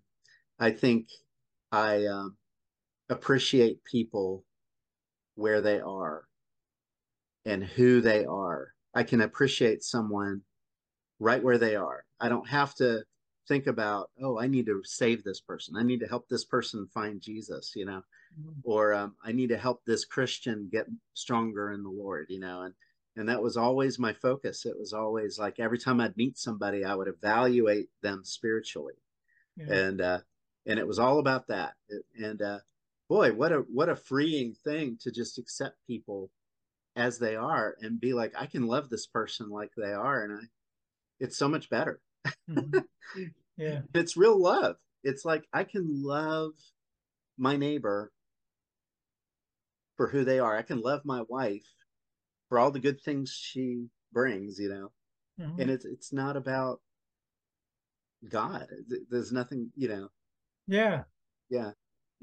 I 0.58 0.72
think 0.72 1.06
I 1.70 2.06
um, 2.06 2.36
appreciate 3.08 3.84
people 3.84 4.44
where 5.34 5.60
they 5.60 5.80
are 5.80 6.24
and 7.44 7.64
who 7.64 8.00
they 8.00 8.24
are. 8.24 8.74
I 8.94 9.02
can 9.02 9.20
appreciate 9.20 9.82
someone 9.82 10.42
right 11.18 11.42
where 11.42 11.58
they 11.58 11.76
are. 11.76 12.04
I 12.20 12.28
don't 12.28 12.48
have 12.48 12.74
to 12.76 13.04
think 13.48 13.66
about 13.66 14.10
oh 14.22 14.38
i 14.38 14.46
need 14.46 14.66
to 14.66 14.82
save 14.84 15.24
this 15.24 15.40
person 15.40 15.74
i 15.76 15.82
need 15.82 16.00
to 16.00 16.06
help 16.06 16.28
this 16.28 16.44
person 16.44 16.86
find 16.92 17.20
jesus 17.20 17.72
you 17.74 17.86
know 17.86 18.02
mm-hmm. 18.38 18.50
or 18.62 18.92
um, 18.92 19.16
i 19.24 19.32
need 19.32 19.48
to 19.48 19.56
help 19.56 19.80
this 19.84 20.04
christian 20.04 20.68
get 20.70 20.86
stronger 21.14 21.72
in 21.72 21.82
the 21.82 21.88
lord 21.88 22.26
you 22.28 22.38
know 22.38 22.62
and 22.62 22.74
and 23.16 23.28
that 23.28 23.42
was 23.42 23.56
always 23.56 23.98
my 23.98 24.12
focus 24.12 24.66
it 24.66 24.78
was 24.78 24.92
always 24.92 25.38
like 25.38 25.58
every 25.58 25.78
time 25.78 26.00
i'd 26.00 26.16
meet 26.16 26.38
somebody 26.38 26.84
i 26.84 26.94
would 26.94 27.08
evaluate 27.08 27.88
them 28.02 28.20
spiritually 28.22 28.94
yeah. 29.56 29.74
and 29.74 30.00
uh 30.02 30.18
and 30.66 30.78
it 30.78 30.86
was 30.86 30.98
all 30.98 31.18
about 31.18 31.48
that 31.48 31.72
and 32.22 32.42
uh 32.42 32.58
boy 33.08 33.32
what 33.32 33.52
a 33.52 33.58
what 33.72 33.88
a 33.88 33.96
freeing 33.96 34.54
thing 34.64 34.98
to 35.00 35.10
just 35.10 35.38
accept 35.38 35.76
people 35.86 36.30
as 36.96 37.18
they 37.18 37.36
are 37.36 37.76
and 37.80 38.00
be 38.00 38.12
like 38.12 38.32
i 38.38 38.46
can 38.46 38.66
love 38.66 38.88
this 38.88 39.06
person 39.06 39.48
like 39.50 39.70
they 39.76 39.92
are 39.92 40.24
and 40.24 40.32
i 40.32 40.44
it's 41.20 41.36
so 41.36 41.48
much 41.48 41.70
better 41.70 42.00
mm-hmm. 42.50 42.78
Yeah. 43.58 43.80
It's 43.92 44.16
real 44.16 44.40
love. 44.40 44.76
It's 45.02 45.24
like 45.24 45.44
I 45.52 45.64
can 45.64 46.02
love 46.02 46.52
my 47.36 47.56
neighbor 47.56 48.12
for 49.96 50.08
who 50.08 50.24
they 50.24 50.38
are. 50.38 50.56
I 50.56 50.62
can 50.62 50.80
love 50.80 51.02
my 51.04 51.22
wife 51.28 51.66
for 52.48 52.58
all 52.58 52.70
the 52.70 52.78
good 52.78 53.00
things 53.02 53.30
she 53.30 53.88
brings, 54.12 54.58
you 54.58 54.68
know. 54.68 54.92
Mm-hmm. 55.40 55.60
And 55.60 55.70
it's 55.70 55.84
it's 55.84 56.12
not 56.12 56.36
about 56.36 56.80
God. 58.28 58.68
There's 59.10 59.32
nothing, 59.32 59.70
you 59.76 59.88
know. 59.88 60.08
Yeah. 60.68 61.02
Yeah. 61.50 61.72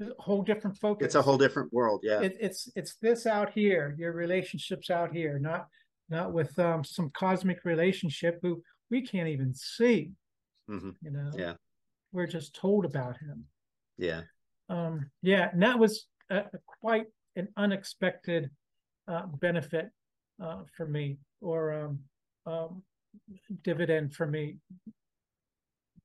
A 0.00 0.22
whole 0.22 0.42
different 0.42 0.76
focus. 0.76 1.06
It's 1.06 1.14
a 1.14 1.22
whole 1.22 1.38
different 1.38 1.72
world. 1.72 2.00
Yeah. 2.02 2.20
It, 2.20 2.36
it's 2.40 2.68
it's 2.76 2.96
this 2.96 3.26
out 3.26 3.52
here. 3.52 3.94
Your 3.98 4.12
relationships 4.12 4.90
out 4.90 5.12
here, 5.12 5.38
not 5.38 5.66
not 6.08 6.32
with 6.32 6.58
um, 6.58 6.84
some 6.84 7.10
cosmic 7.14 7.64
relationship 7.64 8.38
who 8.42 8.62
we 8.90 9.02
can't 9.02 9.28
even 9.28 9.54
see. 9.54 10.12
Mm-hmm. 10.70 10.90
You 11.02 11.10
know, 11.10 11.30
yeah, 11.36 11.54
we're 12.12 12.26
just 12.26 12.54
told 12.54 12.84
about 12.84 13.16
him. 13.18 13.44
Yeah, 13.96 14.22
um, 14.68 15.10
yeah, 15.22 15.50
and 15.52 15.62
that 15.62 15.78
was 15.78 16.06
a, 16.30 16.38
a 16.38 16.58
quite 16.80 17.06
an 17.36 17.48
unexpected 17.56 18.50
uh, 19.08 19.26
benefit 19.40 19.90
uh, 20.42 20.62
for 20.76 20.86
me, 20.86 21.18
or 21.40 21.72
um, 21.72 21.98
um, 22.46 22.82
dividend 23.62 24.14
for 24.14 24.26
me, 24.26 24.58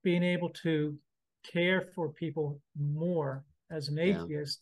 being 0.04 0.24
able 0.24 0.50
to 0.64 0.98
care 1.52 1.90
for 1.96 2.10
people 2.10 2.62
more 2.80 3.44
as 3.72 3.88
an 3.88 4.00
atheist. 4.00 4.60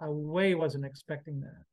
Yeah. 0.00 0.06
I 0.06 0.10
way 0.10 0.54
wasn't 0.54 0.84
expecting 0.84 1.40
that. 1.40 1.64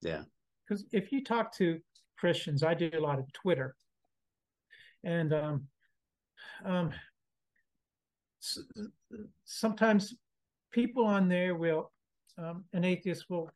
Yeah, 0.00 0.22
because 0.66 0.84
if 0.92 1.12
you 1.12 1.22
talk 1.22 1.54
to 1.56 1.78
Christians, 2.18 2.62
I 2.62 2.74
do 2.74 2.90
a 2.96 3.00
lot 3.00 3.18
of 3.18 3.32
Twitter, 3.32 3.74
and 5.04 5.32
um, 5.32 5.66
um, 6.64 6.92
sometimes 9.44 10.14
people 10.72 11.04
on 11.04 11.28
there 11.28 11.54
will, 11.54 11.92
um, 12.38 12.64
an 12.72 12.84
atheist 12.84 13.26
will, 13.28 13.50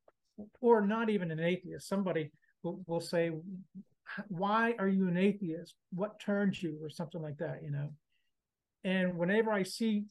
or 0.60 0.86
not 0.86 1.08
even 1.08 1.30
an 1.30 1.40
atheist, 1.40 1.88
somebody 1.88 2.30
will, 2.62 2.80
will 2.86 3.00
say, 3.00 3.30
why 4.28 4.74
are 4.78 4.88
you 4.88 5.08
an 5.08 5.16
atheist? 5.16 5.74
What 5.92 6.20
turns 6.20 6.62
you 6.62 6.78
or 6.82 6.90
something 6.90 7.22
like 7.22 7.38
that, 7.38 7.62
you 7.62 7.70
know? 7.70 7.90
And 8.84 9.16
whenever 9.16 9.52
I 9.52 9.62
see 9.64 10.04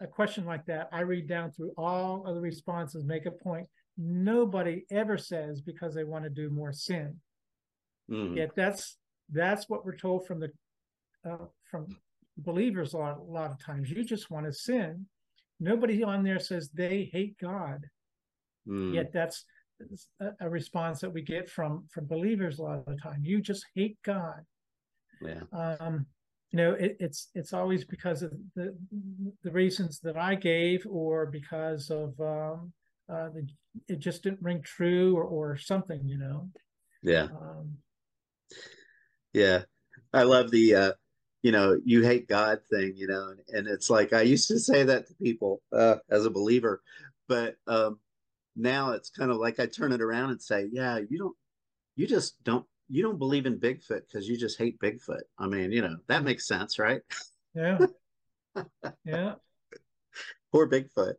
a 0.00 0.06
question 0.06 0.44
like 0.44 0.66
that, 0.66 0.88
I 0.92 1.00
read 1.00 1.28
down 1.28 1.52
through 1.52 1.72
all 1.76 2.26
of 2.26 2.34
the 2.34 2.40
responses, 2.40 3.04
make 3.04 3.26
a 3.26 3.30
point. 3.30 3.66
Nobody 3.96 4.84
ever 4.90 5.18
says 5.18 5.60
because 5.60 5.94
they 5.94 6.04
want 6.04 6.24
to 6.24 6.30
do 6.30 6.50
more 6.50 6.72
sin. 6.72 7.16
Mm. 8.10 8.36
Yet 8.36 8.50
that's 8.56 8.96
that's 9.30 9.68
what 9.68 9.84
we're 9.84 9.96
told 9.96 10.26
from 10.26 10.40
the 10.40 10.50
uh, 11.28 11.46
from 11.70 11.86
believers 12.38 12.94
a 12.94 12.98
lot, 12.98 13.18
a 13.18 13.22
lot 13.22 13.50
of 13.50 13.62
times. 13.62 13.90
You 13.90 14.04
just 14.04 14.30
want 14.30 14.46
to 14.46 14.52
sin. 14.52 15.06
Nobody 15.60 16.02
on 16.04 16.22
there 16.22 16.38
says 16.38 16.70
they 16.70 17.10
hate 17.12 17.36
God. 17.38 17.84
Mm. 18.68 18.94
Yet 18.94 19.12
that's 19.12 19.44
a, 20.20 20.30
a, 20.40 20.48
response 20.48 21.00
that 21.00 21.12
we 21.12 21.22
get 21.22 21.48
from 21.48 21.86
from 21.90 22.06
believers 22.06 22.58
a 22.58 22.62
lot 22.62 22.78
of 22.78 22.86
the 22.86 22.96
time. 22.96 23.20
You 23.22 23.40
just 23.40 23.64
hate 23.74 23.98
God. 24.04 24.44
Yeah. 25.20 25.42
Um, 25.52 26.06
you 26.50 26.56
know, 26.56 26.72
it, 26.72 26.96
it's 27.00 27.28
it's 27.34 27.52
always 27.52 27.84
because 27.84 28.22
of 28.22 28.32
the 28.54 28.76
the 29.42 29.50
reasons 29.50 30.00
that 30.00 30.16
I 30.16 30.34
gave, 30.34 30.86
or 30.88 31.26
because 31.26 31.90
of 31.90 32.18
um, 32.20 32.72
uh, 33.12 33.28
the, 33.30 33.46
it 33.88 33.98
just 33.98 34.22
didn't 34.22 34.42
ring 34.42 34.62
true, 34.62 35.16
or 35.16 35.24
or 35.24 35.56
something. 35.56 36.00
You 36.04 36.18
know. 36.18 36.48
Yeah. 37.02 37.24
Um, 37.24 37.78
yeah, 39.32 39.62
I 40.12 40.22
love 40.22 40.50
the 40.50 40.74
uh, 40.74 40.92
you 41.42 41.52
know, 41.52 41.78
you 41.84 42.02
hate 42.02 42.28
God 42.28 42.60
thing, 42.70 42.94
you 42.96 43.06
know, 43.06 43.28
and, 43.30 43.40
and 43.56 43.68
it's 43.68 43.90
like 43.90 44.12
I 44.12 44.22
used 44.22 44.48
to 44.48 44.58
say 44.58 44.82
that 44.84 45.06
to 45.06 45.14
people 45.14 45.62
uh, 45.72 45.96
as 46.10 46.26
a 46.26 46.30
believer, 46.30 46.82
but 47.28 47.56
um, 47.66 48.00
now 48.56 48.92
it's 48.92 49.10
kind 49.10 49.30
of 49.30 49.36
like 49.36 49.60
I 49.60 49.66
turn 49.66 49.92
it 49.92 50.00
around 50.00 50.30
and 50.30 50.42
say, 50.42 50.68
yeah, 50.72 50.98
you 51.08 51.18
don't, 51.18 51.36
you 51.96 52.06
just 52.06 52.42
don't, 52.42 52.66
you 52.88 53.02
don't 53.02 53.18
believe 53.18 53.46
in 53.46 53.58
Bigfoot 53.58 54.02
because 54.08 54.28
you 54.28 54.36
just 54.36 54.58
hate 54.58 54.78
Bigfoot. 54.80 55.22
I 55.38 55.46
mean, 55.46 55.72
you 55.72 55.82
know, 55.82 55.96
that 56.08 56.24
makes 56.24 56.46
sense, 56.46 56.78
right? 56.78 57.02
Yeah. 57.54 57.78
yeah. 59.04 59.34
Poor 60.52 60.68
Bigfoot. 60.68 61.14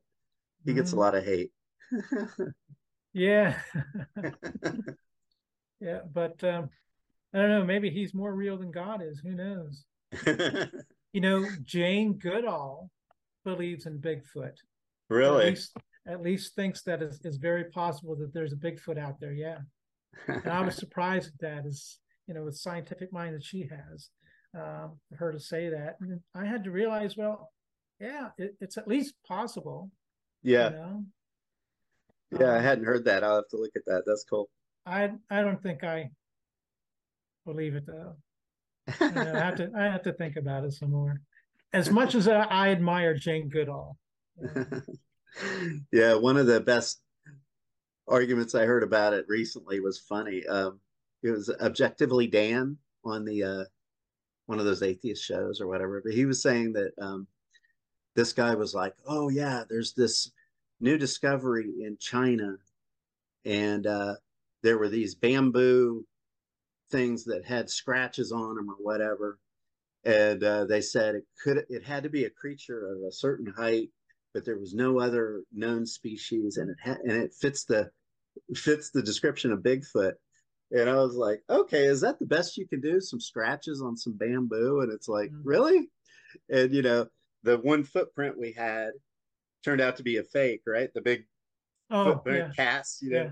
He 0.65 0.73
gets 0.73 0.91
mm. 0.91 0.93
a 0.93 0.95
mm-hmm. 0.95 0.99
lot 0.99 1.15
of 1.15 1.25
hate. 1.25 1.51
yeah. 3.13 3.59
yeah, 5.79 5.99
but 6.11 6.43
um, 6.43 6.69
I 7.33 7.37
don't 7.37 7.49
know. 7.49 7.65
Maybe 7.65 7.89
he's 7.89 8.13
more 8.13 8.33
real 8.33 8.57
than 8.57 8.71
God 8.71 9.01
is. 9.03 9.19
Who 9.19 9.31
knows? 9.31 9.85
you 11.13 11.21
know, 11.21 11.45
Jane 11.63 12.13
Goodall 12.13 12.89
believes 13.45 13.85
in 13.85 13.99
Bigfoot. 13.99 14.55
Really? 15.09 15.43
At 15.43 15.49
least, 15.49 15.77
at 16.07 16.21
least 16.21 16.55
thinks 16.55 16.81
that 16.83 17.01
it's, 17.01 17.19
it's 17.23 17.37
very 17.37 17.65
possible 17.65 18.15
that 18.15 18.33
there's 18.33 18.53
a 18.53 18.57
Bigfoot 18.57 18.97
out 18.97 19.19
there. 19.19 19.33
Yeah. 19.33 19.59
And 20.27 20.47
I 20.47 20.61
was 20.61 20.75
surprised 20.77 21.27
at 21.27 21.39
that, 21.39 21.65
as 21.65 21.97
you 22.27 22.33
know, 22.33 22.43
with 22.43 22.57
scientific 22.57 23.11
mind 23.11 23.35
that 23.35 23.43
she 23.43 23.67
has, 23.69 24.09
um, 24.55 24.99
her 25.15 25.31
to 25.31 25.39
say 25.39 25.69
that. 25.69 25.97
And 25.99 26.19
I 26.35 26.45
had 26.45 26.63
to 26.65 26.71
realize, 26.71 27.17
well, 27.17 27.51
yeah, 27.99 28.29
it, 28.37 28.55
it's 28.61 28.77
at 28.77 28.87
least 28.87 29.15
possible. 29.27 29.91
Yeah. 30.43 30.69
You 30.69 30.75
know? 30.75 31.03
Yeah, 32.39 32.51
um, 32.51 32.59
I 32.59 32.61
hadn't 32.61 32.85
heard 32.85 33.05
that. 33.05 33.23
I'll 33.23 33.37
have 33.37 33.49
to 33.49 33.57
look 33.57 33.71
at 33.75 33.85
that. 33.87 34.03
That's 34.05 34.23
cool. 34.29 34.49
I 34.85 35.11
I 35.29 35.41
don't 35.41 35.61
think 35.61 35.83
I 35.83 36.09
believe 37.45 37.75
it 37.75 37.85
though. 37.85 38.15
I 38.99 39.03
have 39.03 39.55
to 39.55 39.71
I 39.75 39.83
have 39.83 40.03
to 40.03 40.13
think 40.13 40.35
about 40.35 40.63
it 40.63 40.73
some 40.73 40.91
more. 40.91 41.21
As 41.73 41.91
much 41.91 42.15
as 42.15 42.27
I, 42.27 42.41
I 42.41 42.69
admire 42.69 43.13
Jane 43.13 43.49
Goodall. 43.49 43.97
yeah, 45.91 46.15
one 46.15 46.37
of 46.37 46.47
the 46.47 46.59
best 46.59 46.99
arguments 48.09 48.55
I 48.55 48.65
heard 48.65 48.83
about 48.83 49.13
it 49.13 49.25
recently 49.29 49.79
was 49.79 49.99
funny. 49.99 50.45
Um, 50.47 50.79
it 51.23 51.31
was 51.31 51.49
objectively 51.61 52.27
Dan 52.27 52.77
on 53.05 53.25
the 53.25 53.43
uh, 53.43 53.63
one 54.47 54.59
of 54.59 54.65
those 54.65 54.83
atheist 54.83 55.23
shows 55.23 55.61
or 55.61 55.67
whatever, 55.67 56.01
but 56.03 56.13
he 56.13 56.25
was 56.25 56.41
saying 56.41 56.73
that 56.73 56.91
um, 57.01 57.27
this 58.15 58.33
guy 58.33 58.55
was 58.55 58.73
like, 58.75 58.95
"Oh 59.07 59.29
yeah, 59.29 59.63
there's 59.69 59.93
this 59.93 60.31
new 60.81 60.97
discovery 60.97 61.69
in 61.81 61.97
China, 61.99 62.57
and 63.45 63.87
uh, 63.87 64.15
there 64.63 64.77
were 64.77 64.89
these 64.89 65.15
bamboo 65.15 66.05
things 66.91 67.25
that 67.25 67.45
had 67.45 67.69
scratches 67.69 68.31
on 68.31 68.55
them 68.55 68.69
or 68.69 68.75
whatever. 68.75 69.39
and 70.05 70.43
uh, 70.43 70.65
they 70.65 70.81
said 70.81 71.15
it 71.15 71.25
could 71.43 71.65
it 71.69 71.83
had 71.85 72.03
to 72.03 72.09
be 72.09 72.25
a 72.25 72.29
creature 72.29 72.87
of 72.93 73.03
a 73.03 73.11
certain 73.11 73.47
height, 73.57 73.89
but 74.33 74.45
there 74.45 74.57
was 74.59 74.73
no 74.73 74.99
other 74.99 75.43
known 75.53 75.85
species, 75.85 76.57
and 76.57 76.69
it 76.71 76.77
ha- 76.83 76.97
and 77.03 77.13
it 77.13 77.33
fits 77.33 77.65
the 77.65 77.91
fits 78.55 78.89
the 78.89 79.01
description 79.01 79.51
of 79.51 79.59
Bigfoot. 79.59 80.13
And 80.71 80.89
I 80.89 80.95
was 80.95 81.15
like, 81.15 81.41
okay, 81.49 81.85
is 81.85 82.01
that 82.01 82.19
the 82.19 82.25
best 82.25 82.57
you 82.57 82.67
can 82.67 82.79
do? 82.79 83.01
Some 83.01 83.19
scratches 83.19 83.81
on 83.81 83.97
some 83.97 84.13
bamboo, 84.13 84.81
and 84.81 84.91
it's 84.91 85.07
like, 85.07 85.31
mm-hmm. 85.31 85.47
really? 85.47 85.89
And 86.49 86.73
you 86.73 86.81
know, 86.81 87.07
the 87.43 87.57
one 87.57 87.83
footprint 87.83 88.37
we 88.37 88.51
had 88.51 88.91
turned 89.63 89.81
out 89.81 89.97
to 89.97 90.03
be 90.03 90.17
a 90.17 90.23
fake, 90.23 90.61
right? 90.67 90.93
The 90.93 91.01
big 91.01 91.25
oh, 91.89 92.05
footprint 92.05 92.53
yeah. 92.57 92.65
cast, 92.65 93.01
you 93.01 93.11
know. 93.11 93.23
Yeah. 93.23 93.31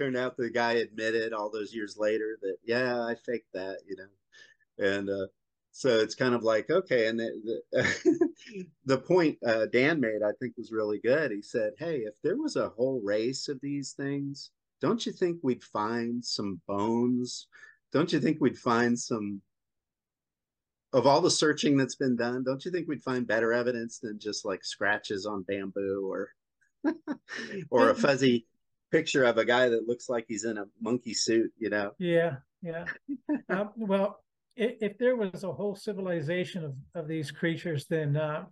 Turned 0.00 0.16
out 0.16 0.36
the 0.36 0.50
guy 0.50 0.72
admitted 0.72 1.32
all 1.32 1.50
those 1.50 1.72
years 1.72 1.96
later 1.96 2.38
that 2.42 2.56
yeah, 2.64 3.00
I 3.00 3.14
faked 3.14 3.52
that, 3.54 3.78
you 3.86 3.96
know. 3.96 4.88
And 4.90 5.08
uh, 5.08 5.26
so 5.72 5.98
it's 5.98 6.14
kind 6.14 6.34
of 6.34 6.42
like 6.42 6.70
okay 6.70 7.08
and 7.08 7.18
the, 7.18 7.62
the, 7.72 8.66
the 8.84 8.98
point 8.98 9.38
uh, 9.46 9.66
dan 9.72 9.98
made 9.98 10.22
i 10.22 10.30
think 10.38 10.54
was 10.56 10.70
really 10.70 11.00
good. 11.02 11.30
He 11.30 11.42
said 11.42 11.72
hey 11.78 11.98
if 11.98 12.14
there 12.22 12.36
was 12.36 12.56
a 12.56 12.68
whole 12.70 13.00
race 13.02 13.48
of 13.48 13.58
these 13.60 13.92
things 13.92 14.50
don't 14.82 15.06
you 15.06 15.12
think 15.12 15.38
we'd 15.42 15.62
find 15.62 16.22
some 16.22 16.60
bones? 16.66 17.46
Don't 17.92 18.12
you 18.12 18.18
think 18.18 18.38
we'd 18.40 18.58
find 18.58 18.98
some 18.98 19.40
of 20.92 21.06
all 21.06 21.20
the 21.20 21.30
searching 21.30 21.76
that's 21.76 21.94
been 21.94 22.16
done 22.16 22.44
don't 22.44 22.66
you 22.66 22.70
think 22.70 22.86
we'd 22.86 23.02
find 23.02 23.26
better 23.26 23.52
evidence 23.52 23.98
than 23.98 24.18
just 24.18 24.44
like 24.44 24.62
scratches 24.62 25.24
on 25.24 25.42
bamboo 25.44 26.06
or 26.06 26.28
or 27.70 27.88
a 27.88 27.94
fuzzy 27.94 28.46
picture 28.90 29.24
of 29.24 29.38
a 29.38 29.44
guy 29.44 29.70
that 29.70 29.88
looks 29.88 30.10
like 30.10 30.26
he's 30.28 30.44
in 30.44 30.58
a 30.58 30.66
monkey 30.82 31.14
suit 31.14 31.50
you 31.56 31.70
know? 31.70 31.92
Yeah 31.98 32.36
yeah. 32.60 32.84
Um, 33.48 33.70
well 33.76 34.21
if 34.56 34.98
there 34.98 35.16
was 35.16 35.44
a 35.44 35.52
whole 35.52 35.74
civilization 35.74 36.64
of, 36.64 36.74
of 36.94 37.08
these 37.08 37.30
creatures, 37.30 37.86
then 37.88 38.16
uh, 38.16 38.44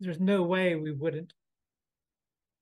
there's 0.00 0.20
no 0.20 0.42
way 0.42 0.76
we 0.76 0.92
wouldn't. 0.92 1.32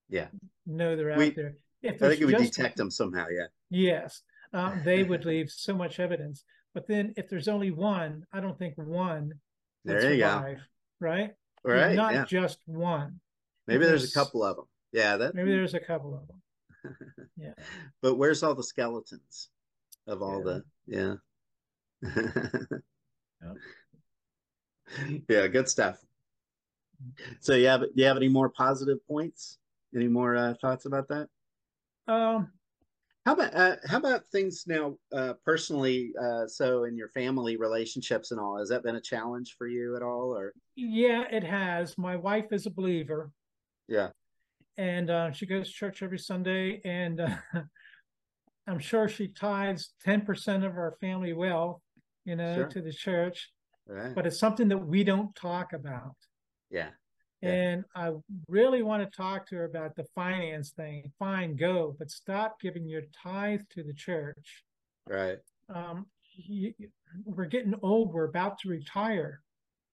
Yeah. 0.08 0.28
Know 0.66 0.96
they're 0.96 1.16
we, 1.16 1.28
out 1.28 1.36
there. 1.36 1.56
If 1.82 2.02
I 2.02 2.08
think 2.08 2.20
it 2.22 2.24
would 2.26 2.38
detect 2.38 2.76
them 2.76 2.90
somehow. 2.90 3.26
Yeah. 3.30 3.46
Yes, 3.70 4.22
um, 4.52 4.80
they 4.84 5.02
would 5.02 5.24
leave 5.24 5.50
so 5.50 5.74
much 5.74 6.00
evidence. 6.00 6.44
But 6.72 6.86
then, 6.88 7.14
if 7.16 7.28
there's 7.28 7.48
only 7.48 7.70
one, 7.70 8.24
I 8.32 8.40
don't 8.40 8.58
think 8.58 8.74
one. 8.76 9.34
There 9.84 10.14
you 10.14 10.24
survive, 10.24 10.56
go. 10.56 10.62
Right. 11.00 11.30
Right. 11.62 11.76
There's 11.76 11.96
not 11.96 12.14
yeah. 12.14 12.24
just 12.24 12.58
one. 12.66 13.20
Maybe 13.66 13.84
there's, 13.84 14.02
there's, 14.02 14.16
a 14.16 14.18
couple 14.18 14.44
of 14.44 14.56
them. 14.56 14.64
Yeah. 14.92 15.16
That. 15.18 15.34
Maybe 15.34 15.50
there's 15.50 15.74
a 15.74 15.80
couple 15.80 16.14
of 16.14 16.26
them. 16.26 16.40
Yeah. 17.36 17.54
but 18.00 18.14
where's 18.14 18.42
all 18.42 18.54
the 18.54 18.62
skeletons 18.62 19.48
of 20.06 20.22
all 20.22 20.38
yeah. 20.38 20.44
the? 20.44 20.64
Yeah 20.86 21.14
yep. 22.04 23.56
Yeah, 25.28 25.46
good 25.48 25.68
stuff. 25.68 25.98
So, 27.40 27.54
you 27.54 27.66
have 27.66 27.80
do 27.80 27.88
you 27.94 28.04
have 28.04 28.16
any 28.16 28.28
more 28.28 28.48
positive 28.48 28.98
points? 29.06 29.58
Any 29.94 30.08
more 30.08 30.36
uh, 30.36 30.54
thoughts 30.60 30.86
about 30.86 31.08
that? 31.08 31.28
Um, 32.06 32.52
how 33.26 33.32
about 33.32 33.54
uh, 33.54 33.76
how 33.86 33.96
about 33.98 34.26
things 34.26 34.64
now 34.66 34.96
uh, 35.12 35.34
personally? 35.44 36.12
Uh, 36.20 36.46
so, 36.46 36.84
in 36.84 36.96
your 36.96 37.08
family 37.08 37.56
relationships 37.56 38.30
and 38.30 38.40
all, 38.40 38.58
has 38.58 38.68
that 38.68 38.82
been 38.82 38.96
a 38.96 39.00
challenge 39.00 39.56
for 39.56 39.66
you 39.66 39.96
at 39.96 40.02
all? 40.02 40.36
Or 40.36 40.52
yeah, 40.76 41.24
it 41.30 41.44
has. 41.44 41.96
My 41.96 42.16
wife 42.16 42.52
is 42.52 42.66
a 42.66 42.70
believer. 42.70 43.30
Yeah, 43.88 44.10
and 44.76 45.10
uh, 45.10 45.32
she 45.32 45.46
goes 45.46 45.68
to 45.68 45.74
church 45.74 46.02
every 46.02 46.18
Sunday, 46.18 46.80
and 46.84 47.20
uh, 47.20 47.36
I'm 48.66 48.78
sure 48.78 49.08
she 49.08 49.28
tithes 49.28 49.94
ten 50.04 50.20
percent 50.22 50.64
of 50.64 50.72
our 50.72 50.94
family 51.00 51.32
wealth 51.32 51.80
you 52.24 52.36
know, 52.36 52.54
sure. 52.54 52.68
to 52.68 52.82
the 52.82 52.92
church. 52.92 53.50
Right. 53.86 54.14
But 54.14 54.26
it's 54.26 54.38
something 54.38 54.68
that 54.68 54.78
we 54.78 55.04
don't 55.04 55.34
talk 55.34 55.72
about. 55.72 56.16
Yeah. 56.70 56.88
yeah. 57.42 57.50
And 57.50 57.84
I 57.94 58.12
really 58.48 58.82
want 58.82 59.02
to 59.02 59.16
talk 59.16 59.46
to 59.48 59.56
her 59.56 59.64
about 59.64 59.94
the 59.94 60.06
finance 60.14 60.70
thing. 60.70 61.12
Fine, 61.18 61.56
go, 61.56 61.94
but 61.98 62.10
stop 62.10 62.60
giving 62.60 62.88
your 62.88 63.02
tithe 63.22 63.60
to 63.72 63.82
the 63.82 63.94
church. 63.94 64.64
Right. 65.06 65.38
Um, 65.68 66.06
you, 66.34 66.72
we're 67.24 67.44
getting 67.44 67.74
old. 67.82 68.12
We're 68.12 68.24
about 68.24 68.58
to 68.60 68.68
retire. 68.68 69.40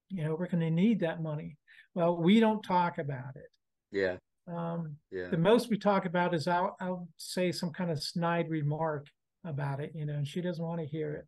You 0.09 0.23
know, 0.23 0.35
we're 0.35 0.47
going 0.47 0.61
to 0.61 0.71
need 0.71 1.01
that 1.01 1.21
money. 1.21 1.57
Well, 1.93 2.15
we 2.15 2.39
don't 2.39 2.63
talk 2.63 2.97
about 2.97 3.35
it. 3.35 3.49
Yeah. 3.91 4.15
Um, 4.47 4.95
yeah. 5.11 5.27
The 5.29 5.37
most 5.37 5.69
we 5.69 5.77
talk 5.77 6.05
about 6.05 6.33
is 6.33 6.47
I'll, 6.47 6.75
I'll 6.79 7.07
say 7.17 7.51
some 7.51 7.71
kind 7.71 7.91
of 7.91 8.01
snide 8.01 8.49
remark 8.49 9.07
about 9.45 9.79
it, 9.79 9.91
you 9.93 10.05
know, 10.05 10.13
and 10.13 10.27
she 10.27 10.41
doesn't 10.41 10.63
want 10.63 10.79
to 10.79 10.87
hear 10.87 11.13
it. 11.13 11.25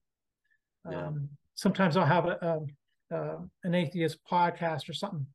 Yeah. 0.89 1.07
Um, 1.07 1.29
sometimes 1.55 1.97
I'll 1.97 2.05
have 2.05 2.25
a, 2.25 2.65
a, 3.11 3.15
a, 3.15 3.37
an 3.63 3.75
atheist 3.75 4.19
podcast 4.29 4.89
or 4.89 4.93
something 4.93 5.25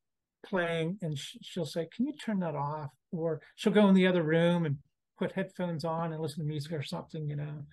playing, 0.45 0.99
and 1.03 1.19
sh- 1.19 1.37
she'll 1.43 1.65
say, 1.65 1.89
"Can 1.95 2.07
you 2.07 2.13
turn 2.15 2.41
that 2.41 2.55
off?" 2.55 2.91
Or 3.13 3.41
she'll 3.57 3.73
go 3.73 3.89
in 3.89 3.95
the 3.95 4.07
other 4.07 4.23
room 4.23 4.67
and 4.67 4.77
put 5.19 5.33
headphones 5.33 5.85
on 5.85 6.13
and 6.13 6.23
listen 6.23 6.45
to 6.45 6.49
music 6.49 6.73
or 6.73 6.83
something, 6.83 7.29
you 7.29 7.37
know. 7.37 7.65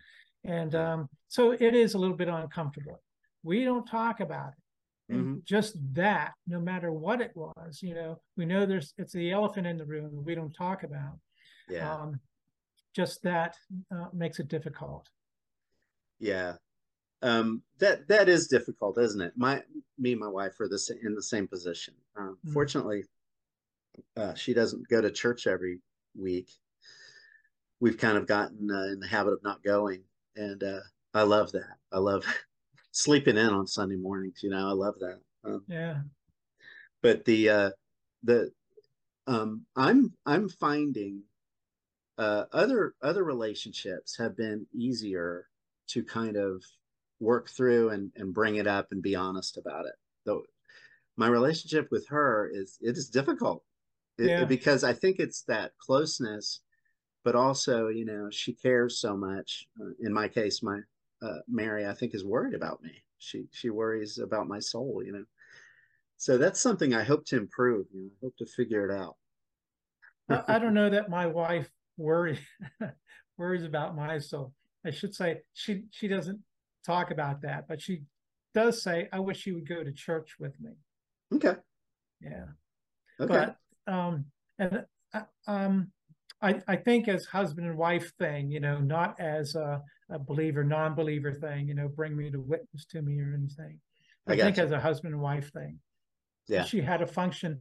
And 0.44 0.76
um, 0.76 1.10
so 1.28 1.52
it 1.52 1.76
is 1.76 1.94
a 1.94 1.98
little 1.98 2.16
bit 2.16 2.28
uncomfortable. 2.28 3.02
We 3.44 3.64
don't 3.64 3.86
talk 3.86 4.20
about 4.20 4.50
it. 4.50 5.14
Mm-hmm. 5.14 5.36
Just 5.44 5.78
that, 5.94 6.34
no 6.48 6.60
matter 6.60 6.92
what 6.92 7.22
it 7.22 7.32
was, 7.36 7.82
you 7.82 7.94
know, 7.94 8.20
we 8.38 8.46
know 8.46 8.66
there's 8.66 8.94
it's 8.98 9.14
the 9.14 9.32
elephant 9.32 9.68
in 9.68 9.78
the 9.78 9.86
room 9.86 10.24
we 10.26 10.34
don't 10.34 10.54
talk 10.54 10.84
about. 10.84 11.20
Yeah. 11.70 11.94
Um, 11.94 12.20
just 12.96 13.22
that 13.24 13.56
uh, 13.94 14.08
makes 14.14 14.40
it 14.40 14.48
difficult. 14.48 15.08
Yeah, 16.20 16.54
um, 17.26 17.64
that 17.80 18.08
that 18.08 18.30
is 18.30 18.48
difficult, 18.48 19.00
isn't 19.00 19.20
it? 19.20 19.34
My 19.36 19.64
me 19.98 20.12
and 20.12 20.22
my 20.22 20.28
wife 20.28 20.60
are 20.60 20.68
the 20.70 20.80
in 21.04 21.16
the 21.16 21.24
same 21.24 21.48
position. 21.48 21.96
Um, 22.16 22.38
mm-hmm. 22.38 22.54
Fortunately, 22.54 23.04
uh, 24.16 24.36
she 24.36 24.54
doesn't 24.54 24.88
go 24.90 25.02
to 25.02 25.10
church 25.10 25.48
every 25.48 25.80
week. 26.16 26.50
We've 27.80 27.98
kind 27.98 28.18
of 28.18 28.28
gotten 28.28 28.70
uh, 28.72 28.94
in 28.94 29.00
the 29.00 29.08
habit 29.08 29.34
of 29.34 29.44
not 29.44 29.64
going, 29.64 30.04
and 30.36 30.62
uh, 30.64 30.82
I 31.16 31.24
love 31.24 31.52
that. 31.54 31.78
I 31.92 31.98
love 31.98 32.26
sleeping 32.92 33.38
in 33.38 33.50
on 33.50 33.66
Sunday 33.66 33.98
mornings. 33.98 34.44
You 34.44 34.52
know, 34.52 34.70
I 34.70 34.74
love 34.74 34.96
that. 35.00 35.20
Um, 35.44 35.64
yeah. 35.68 36.02
But 37.02 37.26
the 37.26 37.50
uh, 37.50 37.70
the 38.24 38.52
um, 39.26 39.66
I'm 39.76 40.14
I'm 40.28 40.48
finding 40.48 41.24
uh, 42.20 42.44
other 42.54 42.94
other 43.02 43.24
relationships 43.24 44.16
have 44.20 44.38
been 44.38 44.68
easier 44.76 45.48
to 45.88 46.04
kind 46.04 46.38
of 46.38 46.64
work 47.20 47.50
through 47.50 47.90
and, 47.90 48.12
and 48.16 48.34
bring 48.34 48.56
it 48.56 48.68
up 48.68 48.88
and 48.92 49.02
be 49.02 49.16
honest 49.16 49.58
about 49.58 49.86
it. 49.86 49.96
Though 50.26 50.44
my 51.18 51.28
relationship 51.28 51.88
with 51.92 52.08
her 52.10 52.50
is 52.54 52.78
it 52.82 52.98
is 52.98 53.10
difficult 53.10 53.64
it, 54.18 54.30
yeah. 54.30 54.44
because 54.46 54.84
I 54.84 54.94
think 54.94 55.20
it's 55.20 55.44
that 55.44 55.72
closeness, 55.78 56.62
but 57.24 57.36
also 57.36 57.88
you 57.88 58.06
know 58.06 58.30
she 58.32 58.54
cares 58.54 59.00
so 59.00 59.16
much. 59.16 59.68
Uh, 59.80 59.92
in 60.02 60.14
my 60.14 60.28
case, 60.28 60.64
my 60.64 60.80
uh, 61.22 61.40
Mary 61.48 61.86
I 61.88 61.94
think 61.94 62.14
is 62.14 62.26
worried 62.26 62.54
about 62.54 62.82
me. 62.82 63.04
She 63.18 63.46
she 63.52 63.70
worries 63.70 64.18
about 64.18 64.48
my 64.48 64.60
soul. 64.60 65.02
You 65.06 65.12
know, 65.14 65.26
so 66.18 66.38
that's 66.38 66.62
something 66.62 66.94
I 66.94 67.04
hope 67.04 67.26
to 67.28 67.38
improve. 67.38 67.88
You 67.94 68.04
know, 68.04 68.10
I 68.22 68.26
hope 68.26 68.38
to 68.38 68.46
figure 68.46 68.90
it 68.90 68.94
out. 68.94 69.16
I 70.48 70.60
don't 70.60 70.74
know 70.74 70.90
that 70.92 71.10
my 71.10 71.26
wife 71.26 71.70
worries 71.98 72.40
worries 73.38 73.64
about 73.64 73.96
my 73.96 74.18
soul. 74.20 74.54
I 74.86 74.92
should 74.92 75.14
say 75.14 75.42
she 75.54 75.86
she 75.92 76.08
doesn't 76.08 76.40
talk 76.86 77.12
about 77.12 77.41
that, 77.41 77.68
but 77.68 77.82
she 77.82 78.03
does 78.53 78.82
say, 78.82 79.10
"I 79.12 79.20
wish 79.20 79.45
you 79.45 79.56
would 79.56 79.68
go 79.68 79.84
to 79.84 79.91
church 79.91 80.36
with 80.40 80.60
me." 80.60 80.72
Okay. 81.34 81.56
Yeah. 82.22 82.45
Okay. 83.20 83.48
But 83.86 83.94
um, 83.94 84.26
and 84.60 84.86
uh, 85.14 85.22
um, 85.48 85.91
I 86.41 86.62
I 86.68 86.76
think 86.76 87.07
as 87.07 87.26
husband 87.26 87.68
and 87.68 87.78
wife 87.78 88.14
thing, 88.18 88.52
you 88.52 88.60
know, 88.60 88.80
not 88.80 89.20
as 89.20 89.56
a, 89.56 89.82
a 90.10 90.20
believer 90.20 90.64
non-believer 90.64 91.34
thing, 91.34 91.68
you 91.68 91.74
know, 91.74 91.88
bring 91.88 92.16
me 92.16 92.30
to 92.32 92.40
witness 92.40 92.86
to 92.91 93.02
me 93.02 93.20
or 93.20 93.34
anything. 93.34 93.80
I, 94.28 94.34
I 94.34 94.38
think 94.38 94.57
you. 94.57 94.64
as 94.64 94.72
a 94.72 94.80
husband 94.80 95.14
and 95.14 95.22
wife 95.22 95.52
thing. 95.52 95.80
Yeah. 96.48 96.64
She 96.64 96.82
had 96.82 97.02
a 97.02 97.07
function 97.07 97.60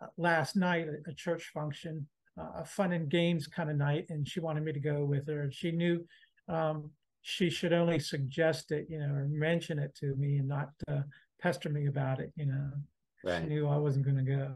uh, 0.00 0.06
last 0.16 0.56
night, 0.56 0.86
a, 0.88 1.10
a 1.10 1.14
church 1.14 1.50
function, 1.52 2.06
uh, 2.38 2.60
a 2.60 2.64
fun 2.64 2.92
and 2.92 3.08
games 3.08 3.46
kind 3.46 3.70
of 3.70 3.76
night, 3.76 4.06
and 4.08 4.26
she 4.26 4.40
wanted 4.40 4.64
me 4.64 4.72
to 4.72 4.80
go 4.80 5.04
with 5.04 5.26
her. 5.28 5.50
She 5.52 5.70
knew 5.70 6.04
um, 6.48 6.90
she 7.22 7.48
should 7.48 7.72
only 7.72 8.00
suggest 8.00 8.72
it, 8.72 8.86
you 8.90 8.98
know, 8.98 9.06
or 9.06 9.26
mention 9.28 9.78
it 9.78 9.94
to 9.94 10.14
me 10.16 10.38
and 10.38 10.48
not 10.48 10.70
uh, 10.88 11.02
pester 11.40 11.68
me 11.68 11.86
about 11.86 12.20
it, 12.20 12.32
you 12.36 12.46
know. 12.46 12.70
Right. 13.24 13.42
She 13.42 13.48
knew 13.48 13.68
I 13.68 13.76
wasn't 13.76 14.04
going 14.04 14.24
to 14.24 14.30
go. 14.36 14.54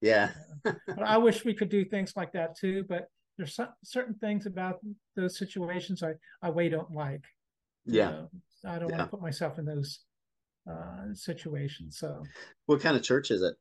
Yeah. 0.00 0.30
but 0.64 1.02
I 1.04 1.18
wish 1.18 1.44
we 1.44 1.54
could 1.54 1.68
do 1.68 1.84
things 1.84 2.14
like 2.16 2.32
that 2.32 2.56
too. 2.56 2.84
But 2.88 3.06
there's 3.36 3.54
some, 3.54 3.68
certain 3.84 4.14
things 4.14 4.46
about 4.46 4.80
those 5.14 5.38
situations 5.38 6.02
I, 6.02 6.14
I 6.42 6.50
way 6.50 6.68
don't 6.68 6.90
like. 6.90 7.24
Yeah. 7.86 8.10
know? 8.10 8.30
I 8.66 8.78
don't 8.78 8.90
yeah. 8.90 8.98
want 8.98 9.10
to 9.10 9.16
put 9.16 9.22
myself 9.22 9.58
in 9.58 9.64
those 9.64 10.00
uh, 10.68 11.14
situations. 11.14 11.98
So, 11.98 12.22
what 12.66 12.80
kind 12.80 12.96
of 12.96 13.02
church 13.02 13.30
is 13.30 13.42
it? 13.42 13.54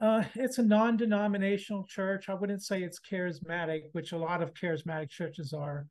Uh, 0.00 0.22
it's 0.36 0.58
a 0.58 0.62
non-denominational 0.62 1.84
church. 1.84 2.28
I 2.28 2.34
wouldn't 2.34 2.62
say 2.62 2.82
it's 2.82 3.00
charismatic, 3.00 3.84
which 3.92 4.12
a 4.12 4.18
lot 4.18 4.42
of 4.42 4.54
charismatic 4.54 5.10
churches 5.10 5.52
are 5.52 5.86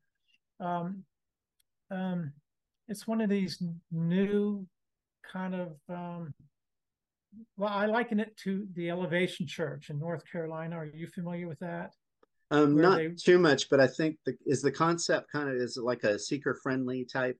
um, 0.60 1.04
um, 1.90 2.32
it's 2.88 3.06
one 3.06 3.20
of 3.20 3.28
these 3.30 3.62
new 3.90 4.66
kind 5.32 5.54
of 5.54 5.76
um, 5.88 6.32
well, 7.56 7.72
I 7.72 7.86
liken 7.86 8.20
it 8.20 8.36
to 8.38 8.66
the 8.74 8.90
Elevation 8.90 9.46
Church 9.46 9.90
in 9.90 9.98
North 9.98 10.22
Carolina. 10.30 10.76
Are 10.76 10.86
you 10.86 11.06
familiar 11.06 11.46
with 11.46 11.58
that? 11.60 11.92
Um, 12.50 12.80
not 12.80 12.96
they... 12.96 13.08
too 13.08 13.38
much, 13.38 13.68
but 13.68 13.80
I 13.80 13.86
think 13.86 14.16
the 14.24 14.36
is 14.46 14.62
the 14.62 14.72
concept 14.72 15.30
kind 15.30 15.48
of 15.48 15.56
is 15.56 15.76
like 15.76 16.04
a 16.04 16.18
seeker 16.18 16.58
friendly 16.62 17.04
type 17.04 17.38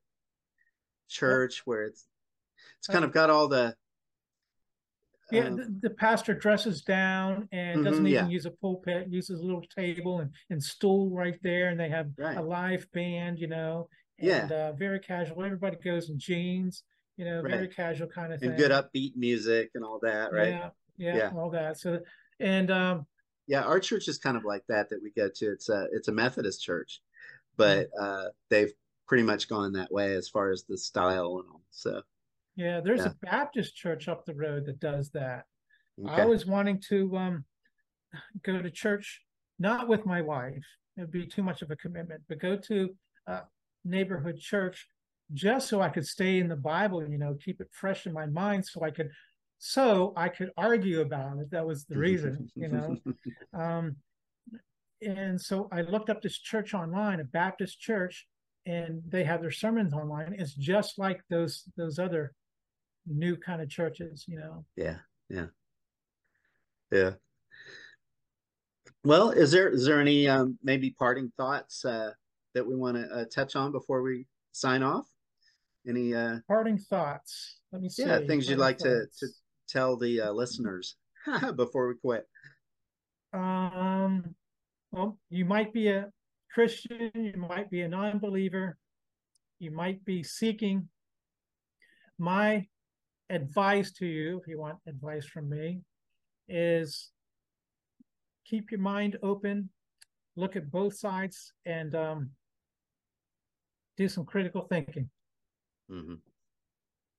church 1.08 1.62
where 1.64 1.84
it's 1.84 2.06
it's 2.78 2.86
kind 2.86 3.04
of 3.04 3.12
got 3.12 3.30
all 3.30 3.48
the 3.48 3.74
yeah 5.30 5.46
um, 5.46 5.56
the, 5.56 5.88
the, 5.88 5.90
pastor 5.90 6.34
dresses 6.34 6.82
down 6.82 7.48
and 7.52 7.84
doesn't 7.84 8.04
mm-hmm, 8.04 8.12
even 8.14 8.26
yeah. 8.26 8.32
use 8.32 8.46
a 8.46 8.50
pulpit 8.50 9.06
uses 9.08 9.40
a 9.40 9.42
little 9.42 9.64
table 9.74 10.20
and, 10.20 10.30
and 10.50 10.62
stool 10.62 11.10
right 11.10 11.38
there 11.42 11.68
and 11.68 11.78
they 11.78 11.88
have 11.88 12.08
right. 12.18 12.36
a 12.36 12.42
live 12.42 12.86
band 12.92 13.38
you 13.38 13.48
know 13.48 13.88
and 14.18 14.50
yeah. 14.50 14.56
uh, 14.56 14.72
very 14.72 14.98
casual 14.98 15.44
everybody 15.44 15.76
goes 15.84 16.10
in 16.10 16.18
jeans 16.18 16.84
you 17.16 17.24
know 17.24 17.42
right. 17.42 17.52
very 17.52 17.68
casual 17.68 18.08
kind 18.08 18.32
of 18.32 18.40
thing 18.40 18.50
and 18.50 18.58
good 18.58 18.70
upbeat 18.70 19.14
music 19.16 19.70
and 19.74 19.84
all 19.84 19.98
that 20.02 20.32
right 20.32 20.48
yeah 20.48 20.70
yeah, 20.96 21.16
yeah. 21.16 21.30
all 21.36 21.50
that 21.50 21.78
so 21.78 22.00
and 22.40 22.70
um 22.70 23.06
yeah 23.46 23.62
our 23.62 23.80
church 23.80 24.08
is 24.08 24.18
kind 24.18 24.36
of 24.36 24.44
like 24.44 24.62
that 24.68 24.88
that 24.90 25.02
we 25.02 25.10
go 25.10 25.28
to 25.28 25.52
it's 25.52 25.68
a 25.68 25.86
it's 25.92 26.08
a 26.08 26.12
methodist 26.12 26.62
church 26.62 27.00
but 27.56 27.88
mm-hmm. 27.90 28.02
uh 28.02 28.28
they've 28.50 28.72
pretty 29.06 29.22
much 29.22 29.48
gone 29.48 29.72
that 29.72 29.90
way 29.92 30.14
as 30.14 30.28
far 30.28 30.50
as 30.50 30.64
the 30.64 30.76
style 30.76 31.42
and 31.42 31.52
all 31.52 31.62
so 31.70 32.02
yeah, 32.58 32.80
there's 32.80 33.02
yeah. 33.02 33.12
a 33.12 33.26
Baptist 33.26 33.76
church 33.76 34.08
up 34.08 34.26
the 34.26 34.34
road 34.34 34.66
that 34.66 34.80
does 34.80 35.10
that. 35.10 35.44
Okay. 36.04 36.22
I 36.22 36.24
was 36.24 36.44
wanting 36.44 36.82
to 36.88 37.16
um, 37.16 37.44
go 38.42 38.60
to 38.60 38.68
church, 38.68 39.22
not 39.60 39.86
with 39.86 40.04
my 40.04 40.22
wife. 40.22 40.64
It'd 40.96 41.12
be 41.12 41.24
too 41.24 41.44
much 41.44 41.62
of 41.62 41.70
a 41.70 41.76
commitment, 41.76 42.22
but 42.28 42.40
go 42.40 42.56
to 42.56 42.90
a 43.28 43.42
neighborhood 43.84 44.40
church 44.40 44.88
just 45.32 45.68
so 45.68 45.80
I 45.80 45.88
could 45.88 46.04
stay 46.04 46.40
in 46.40 46.48
the 46.48 46.56
Bible, 46.56 47.08
you 47.08 47.16
know, 47.16 47.36
keep 47.44 47.60
it 47.60 47.68
fresh 47.70 48.06
in 48.06 48.12
my 48.12 48.26
mind 48.26 48.66
so 48.66 48.82
I 48.82 48.90
could 48.90 49.10
so 49.58 50.12
I 50.16 50.28
could 50.28 50.50
argue 50.56 51.00
about 51.00 51.38
it. 51.38 51.52
That 51.52 51.66
was 51.66 51.84
the 51.84 51.96
reason, 51.96 52.50
you 52.56 52.68
know. 52.68 52.96
Um, 53.54 53.96
and 55.00 55.40
so 55.40 55.68
I 55.70 55.82
looked 55.82 56.10
up 56.10 56.22
this 56.22 56.38
church 56.38 56.74
online, 56.74 57.20
a 57.20 57.24
Baptist 57.24 57.80
church, 57.80 58.26
and 58.66 59.00
they 59.06 59.22
have 59.22 59.40
their 59.42 59.52
sermons 59.52 59.94
online. 59.94 60.34
It's 60.36 60.54
just 60.54 60.98
like 60.98 61.20
those 61.30 61.64
those 61.76 62.00
other 62.00 62.34
new 63.08 63.36
kind 63.36 63.62
of 63.62 63.68
churches, 63.68 64.24
you 64.28 64.38
know. 64.38 64.64
Yeah, 64.76 64.98
yeah, 65.28 65.46
yeah. 66.90 67.12
Well, 69.04 69.30
is 69.30 69.52
there 69.52 69.68
is 69.68 69.84
there 69.84 70.00
any 70.00 70.28
um, 70.28 70.58
maybe 70.62 70.90
parting 70.90 71.32
thoughts 71.36 71.84
uh, 71.84 72.12
that 72.54 72.66
we 72.66 72.76
want 72.76 72.96
to 72.96 73.04
uh, 73.04 73.24
touch 73.32 73.56
on 73.56 73.72
before 73.72 74.02
we 74.02 74.26
sign 74.52 74.82
off? 74.82 75.06
Any 75.88 76.14
uh, 76.14 76.38
parting 76.46 76.78
thoughts? 76.78 77.60
Let 77.72 77.82
me 77.82 77.88
see. 77.88 78.04
Yeah, 78.04 78.18
things 78.26 78.48
you'd 78.48 78.58
like 78.58 78.78
to 78.78 79.06
to 79.06 79.26
tell 79.68 79.96
the 79.96 80.22
uh, 80.22 80.32
listeners 80.32 80.96
before 81.56 81.88
we 81.88 81.94
quit. 81.94 82.26
Um, 83.32 84.34
well, 84.90 85.18
you 85.30 85.44
might 85.44 85.72
be 85.72 85.88
a 85.88 86.10
Christian, 86.52 87.10
you 87.14 87.34
might 87.36 87.70
be 87.70 87.82
a 87.82 87.88
non-believer, 87.88 88.78
you 89.58 89.70
might 89.70 90.04
be 90.04 90.22
seeking. 90.22 90.88
My 92.18 92.66
advice 93.30 93.92
to 93.92 94.06
you, 94.06 94.38
if 94.40 94.48
you 94.48 94.58
want 94.58 94.78
advice 94.86 95.26
from 95.26 95.48
me, 95.48 95.80
is 96.48 97.10
keep 98.44 98.70
your 98.70 98.80
mind 98.80 99.18
open, 99.22 99.70
look 100.36 100.56
at 100.56 100.70
both 100.70 100.96
sides, 100.96 101.52
and 101.66 101.94
um, 101.94 102.30
do 103.96 104.08
some 104.08 104.24
critical 104.24 104.62
thinking. 104.62 105.10
Mm-hmm. 105.90 106.14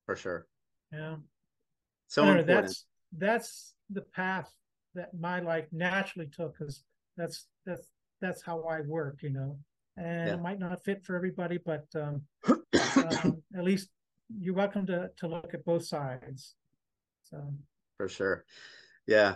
For 0.05 0.15
sure. 0.15 0.47
Yeah. 0.91 1.15
So 2.07 2.25
know, 2.25 2.41
that's 2.41 2.85
that's 3.15 3.73
the 3.91 4.01
path 4.01 4.51
that 4.95 5.09
my 5.17 5.39
life 5.39 5.67
naturally 5.71 6.29
took 6.35 6.57
because 6.57 6.83
that's 7.15 7.47
that's 7.65 7.87
that's 8.21 8.41
how 8.41 8.63
I 8.63 8.81
work, 8.81 9.19
you 9.21 9.29
know. 9.29 9.59
And 9.97 10.27
yeah. 10.27 10.33
it 10.33 10.41
might 10.41 10.59
not 10.59 10.83
fit 10.83 11.03
for 11.05 11.15
everybody, 11.15 11.59
but 11.63 11.85
um, 11.95 12.23
um, 12.95 13.43
at 13.55 13.63
least 13.63 13.89
you're 14.37 14.55
welcome 14.55 14.85
to 14.87 15.09
to 15.17 15.27
look 15.27 15.53
at 15.53 15.65
both 15.65 15.85
sides. 15.85 16.55
So 17.23 17.53
for 17.97 18.07
sure, 18.07 18.45
yeah, 19.07 19.35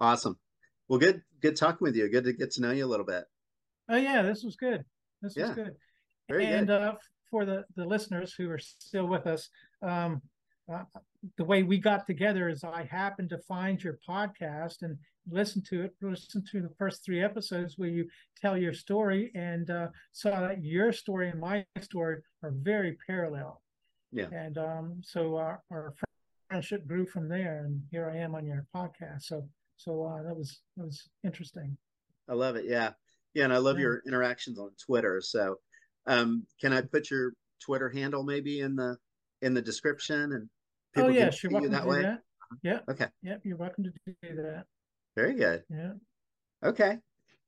awesome. 0.00 0.38
Well, 0.88 0.98
good 0.98 1.22
good 1.40 1.56
talking 1.56 1.84
with 1.84 1.96
you. 1.96 2.08
Good 2.10 2.24
to 2.24 2.32
get 2.32 2.52
to 2.52 2.62
know 2.62 2.70
you 2.70 2.84
a 2.84 2.88
little 2.88 3.06
bit. 3.06 3.24
Oh 3.88 3.96
yeah, 3.96 4.22
this 4.22 4.42
was 4.42 4.56
good. 4.56 4.84
This 5.22 5.34
yeah. 5.36 5.48
was 5.48 5.56
good. 5.56 5.74
Very 6.28 6.46
and 6.46 6.66
good. 6.66 6.82
Uh, 6.82 6.94
for 7.30 7.44
the 7.44 7.64
the 7.76 7.84
listeners 7.84 8.34
who 8.36 8.50
are 8.50 8.58
still 8.58 9.06
with 9.06 9.26
us, 9.26 9.48
um, 9.82 10.22
uh, 10.72 10.84
the 11.36 11.44
way 11.44 11.62
we 11.62 11.78
got 11.78 12.06
together 12.06 12.48
is 12.48 12.64
I 12.64 12.84
happened 12.84 13.30
to 13.30 13.38
find 13.38 13.82
your 13.82 13.98
podcast 14.08 14.82
and 14.82 14.96
listen 15.28 15.62
to 15.70 15.82
it. 15.82 15.94
Listen 16.00 16.44
to 16.52 16.62
the 16.62 16.74
first 16.78 17.04
three 17.04 17.22
episodes 17.22 17.74
where 17.76 17.88
you 17.88 18.08
tell 18.40 18.56
your 18.56 18.74
story, 18.74 19.30
and 19.34 19.68
uh, 19.70 19.88
saw 20.12 20.40
that 20.40 20.62
your 20.62 20.92
story 20.92 21.30
and 21.30 21.40
my 21.40 21.64
story 21.80 22.18
are 22.42 22.52
very 22.52 22.96
parallel. 23.06 23.60
Yeah. 24.16 24.28
And 24.32 24.58
um, 24.58 25.00
so 25.02 25.36
our, 25.36 25.62
our 25.70 25.94
friendship 26.48 26.86
grew 26.86 27.06
from 27.06 27.28
there, 27.28 27.64
and 27.64 27.82
here 27.90 28.10
I 28.12 28.18
am 28.18 28.34
on 28.34 28.46
your 28.46 28.66
podcast. 28.74 29.22
So 29.22 29.48
so 29.76 30.04
uh, 30.04 30.22
that 30.22 30.36
was 30.36 30.60
that 30.76 30.84
was 30.84 31.08
interesting. 31.24 31.76
I 32.28 32.34
love 32.34 32.56
it. 32.56 32.64
Yeah, 32.66 32.90
yeah, 33.34 33.44
and 33.44 33.52
I 33.52 33.58
love 33.58 33.76
yeah. 33.76 33.82
your 33.82 34.02
interactions 34.06 34.58
on 34.58 34.70
Twitter. 34.84 35.20
So, 35.20 35.56
um, 36.06 36.46
can 36.60 36.72
I 36.72 36.80
put 36.80 37.10
your 37.10 37.32
Twitter 37.60 37.88
handle 37.88 38.22
maybe 38.22 38.60
in 38.60 38.76
the 38.76 38.96
in 39.42 39.54
the 39.54 39.62
description 39.62 40.32
and 40.32 40.48
oh 40.96 41.08
yeah, 41.08 41.30
you're 41.42 41.52
welcome 41.52 41.72
that 41.72 41.82
to 41.82 41.88
way? 41.88 41.96
do 41.96 42.02
that. 42.02 42.22
Yeah. 42.62 42.78
Okay. 42.88 43.06
Yep, 43.22 43.40
you're 43.44 43.56
welcome 43.56 43.84
to 43.84 43.92
do 44.06 44.36
that. 44.36 44.64
Very 45.16 45.34
good. 45.34 45.62
Yeah. 45.70 45.92
Okay. 46.64 46.98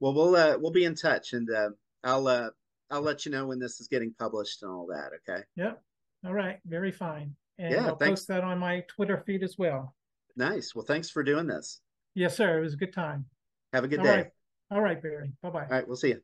Well, 0.01 0.15
we'll 0.15 0.37
uh, 0.37 0.57
we'll 0.59 0.73
be 0.73 0.85
in 0.85 0.95
touch, 0.95 1.33
and 1.33 1.49
uh, 1.51 1.71
I'll 2.05 2.27
uh, 2.27 2.51
I'll 2.91 3.03
let 3.03 3.25
you 3.25 3.33
know 3.33 3.47
when 3.47 3.59
this 3.59 3.81
is 3.81 3.89
getting 3.89 4.15
published 4.19 4.63
and 4.63 4.71
all 4.71 4.87
that. 4.89 5.11
Okay. 5.29 5.43
Yep. 5.57 5.83
All 6.25 6.35
right, 6.35 6.59
very 6.67 6.93
fine. 6.93 7.35
And 7.59 7.73
yeah, 7.73 7.87
I'll 7.87 7.97
thanks. 7.97 8.21
post 8.21 8.29
that 8.29 8.45
on 8.45 8.59
my 8.59 8.85
Twitter 8.89 9.23
feed 9.27 9.43
as 9.43 9.57
well. 9.59 9.95
Nice. 10.37 10.75
Well, 10.75 10.85
thanks 10.85 11.11
for 11.11 11.23
doing 11.23 11.47
this. 11.47 11.81
Yes, 12.15 12.37
sir. 12.37 12.59
It 12.59 12.63
was 12.63 12.75
a 12.75 12.77
good 12.77 12.93
time. 12.93 13.27
Have 13.73 13.85
a 13.85 13.89
good 13.89 14.01
All 14.01 14.05
day. 14.05 14.17
Right. 14.17 14.31
All 14.71 14.81
right, 14.81 15.03
Barry. 15.03 15.33
Bye 15.43 15.51
bye. 15.51 15.63
All 15.63 15.69
right, 15.69 15.87
we'll 15.87 15.97
see 15.97 16.09
you. 16.09 16.21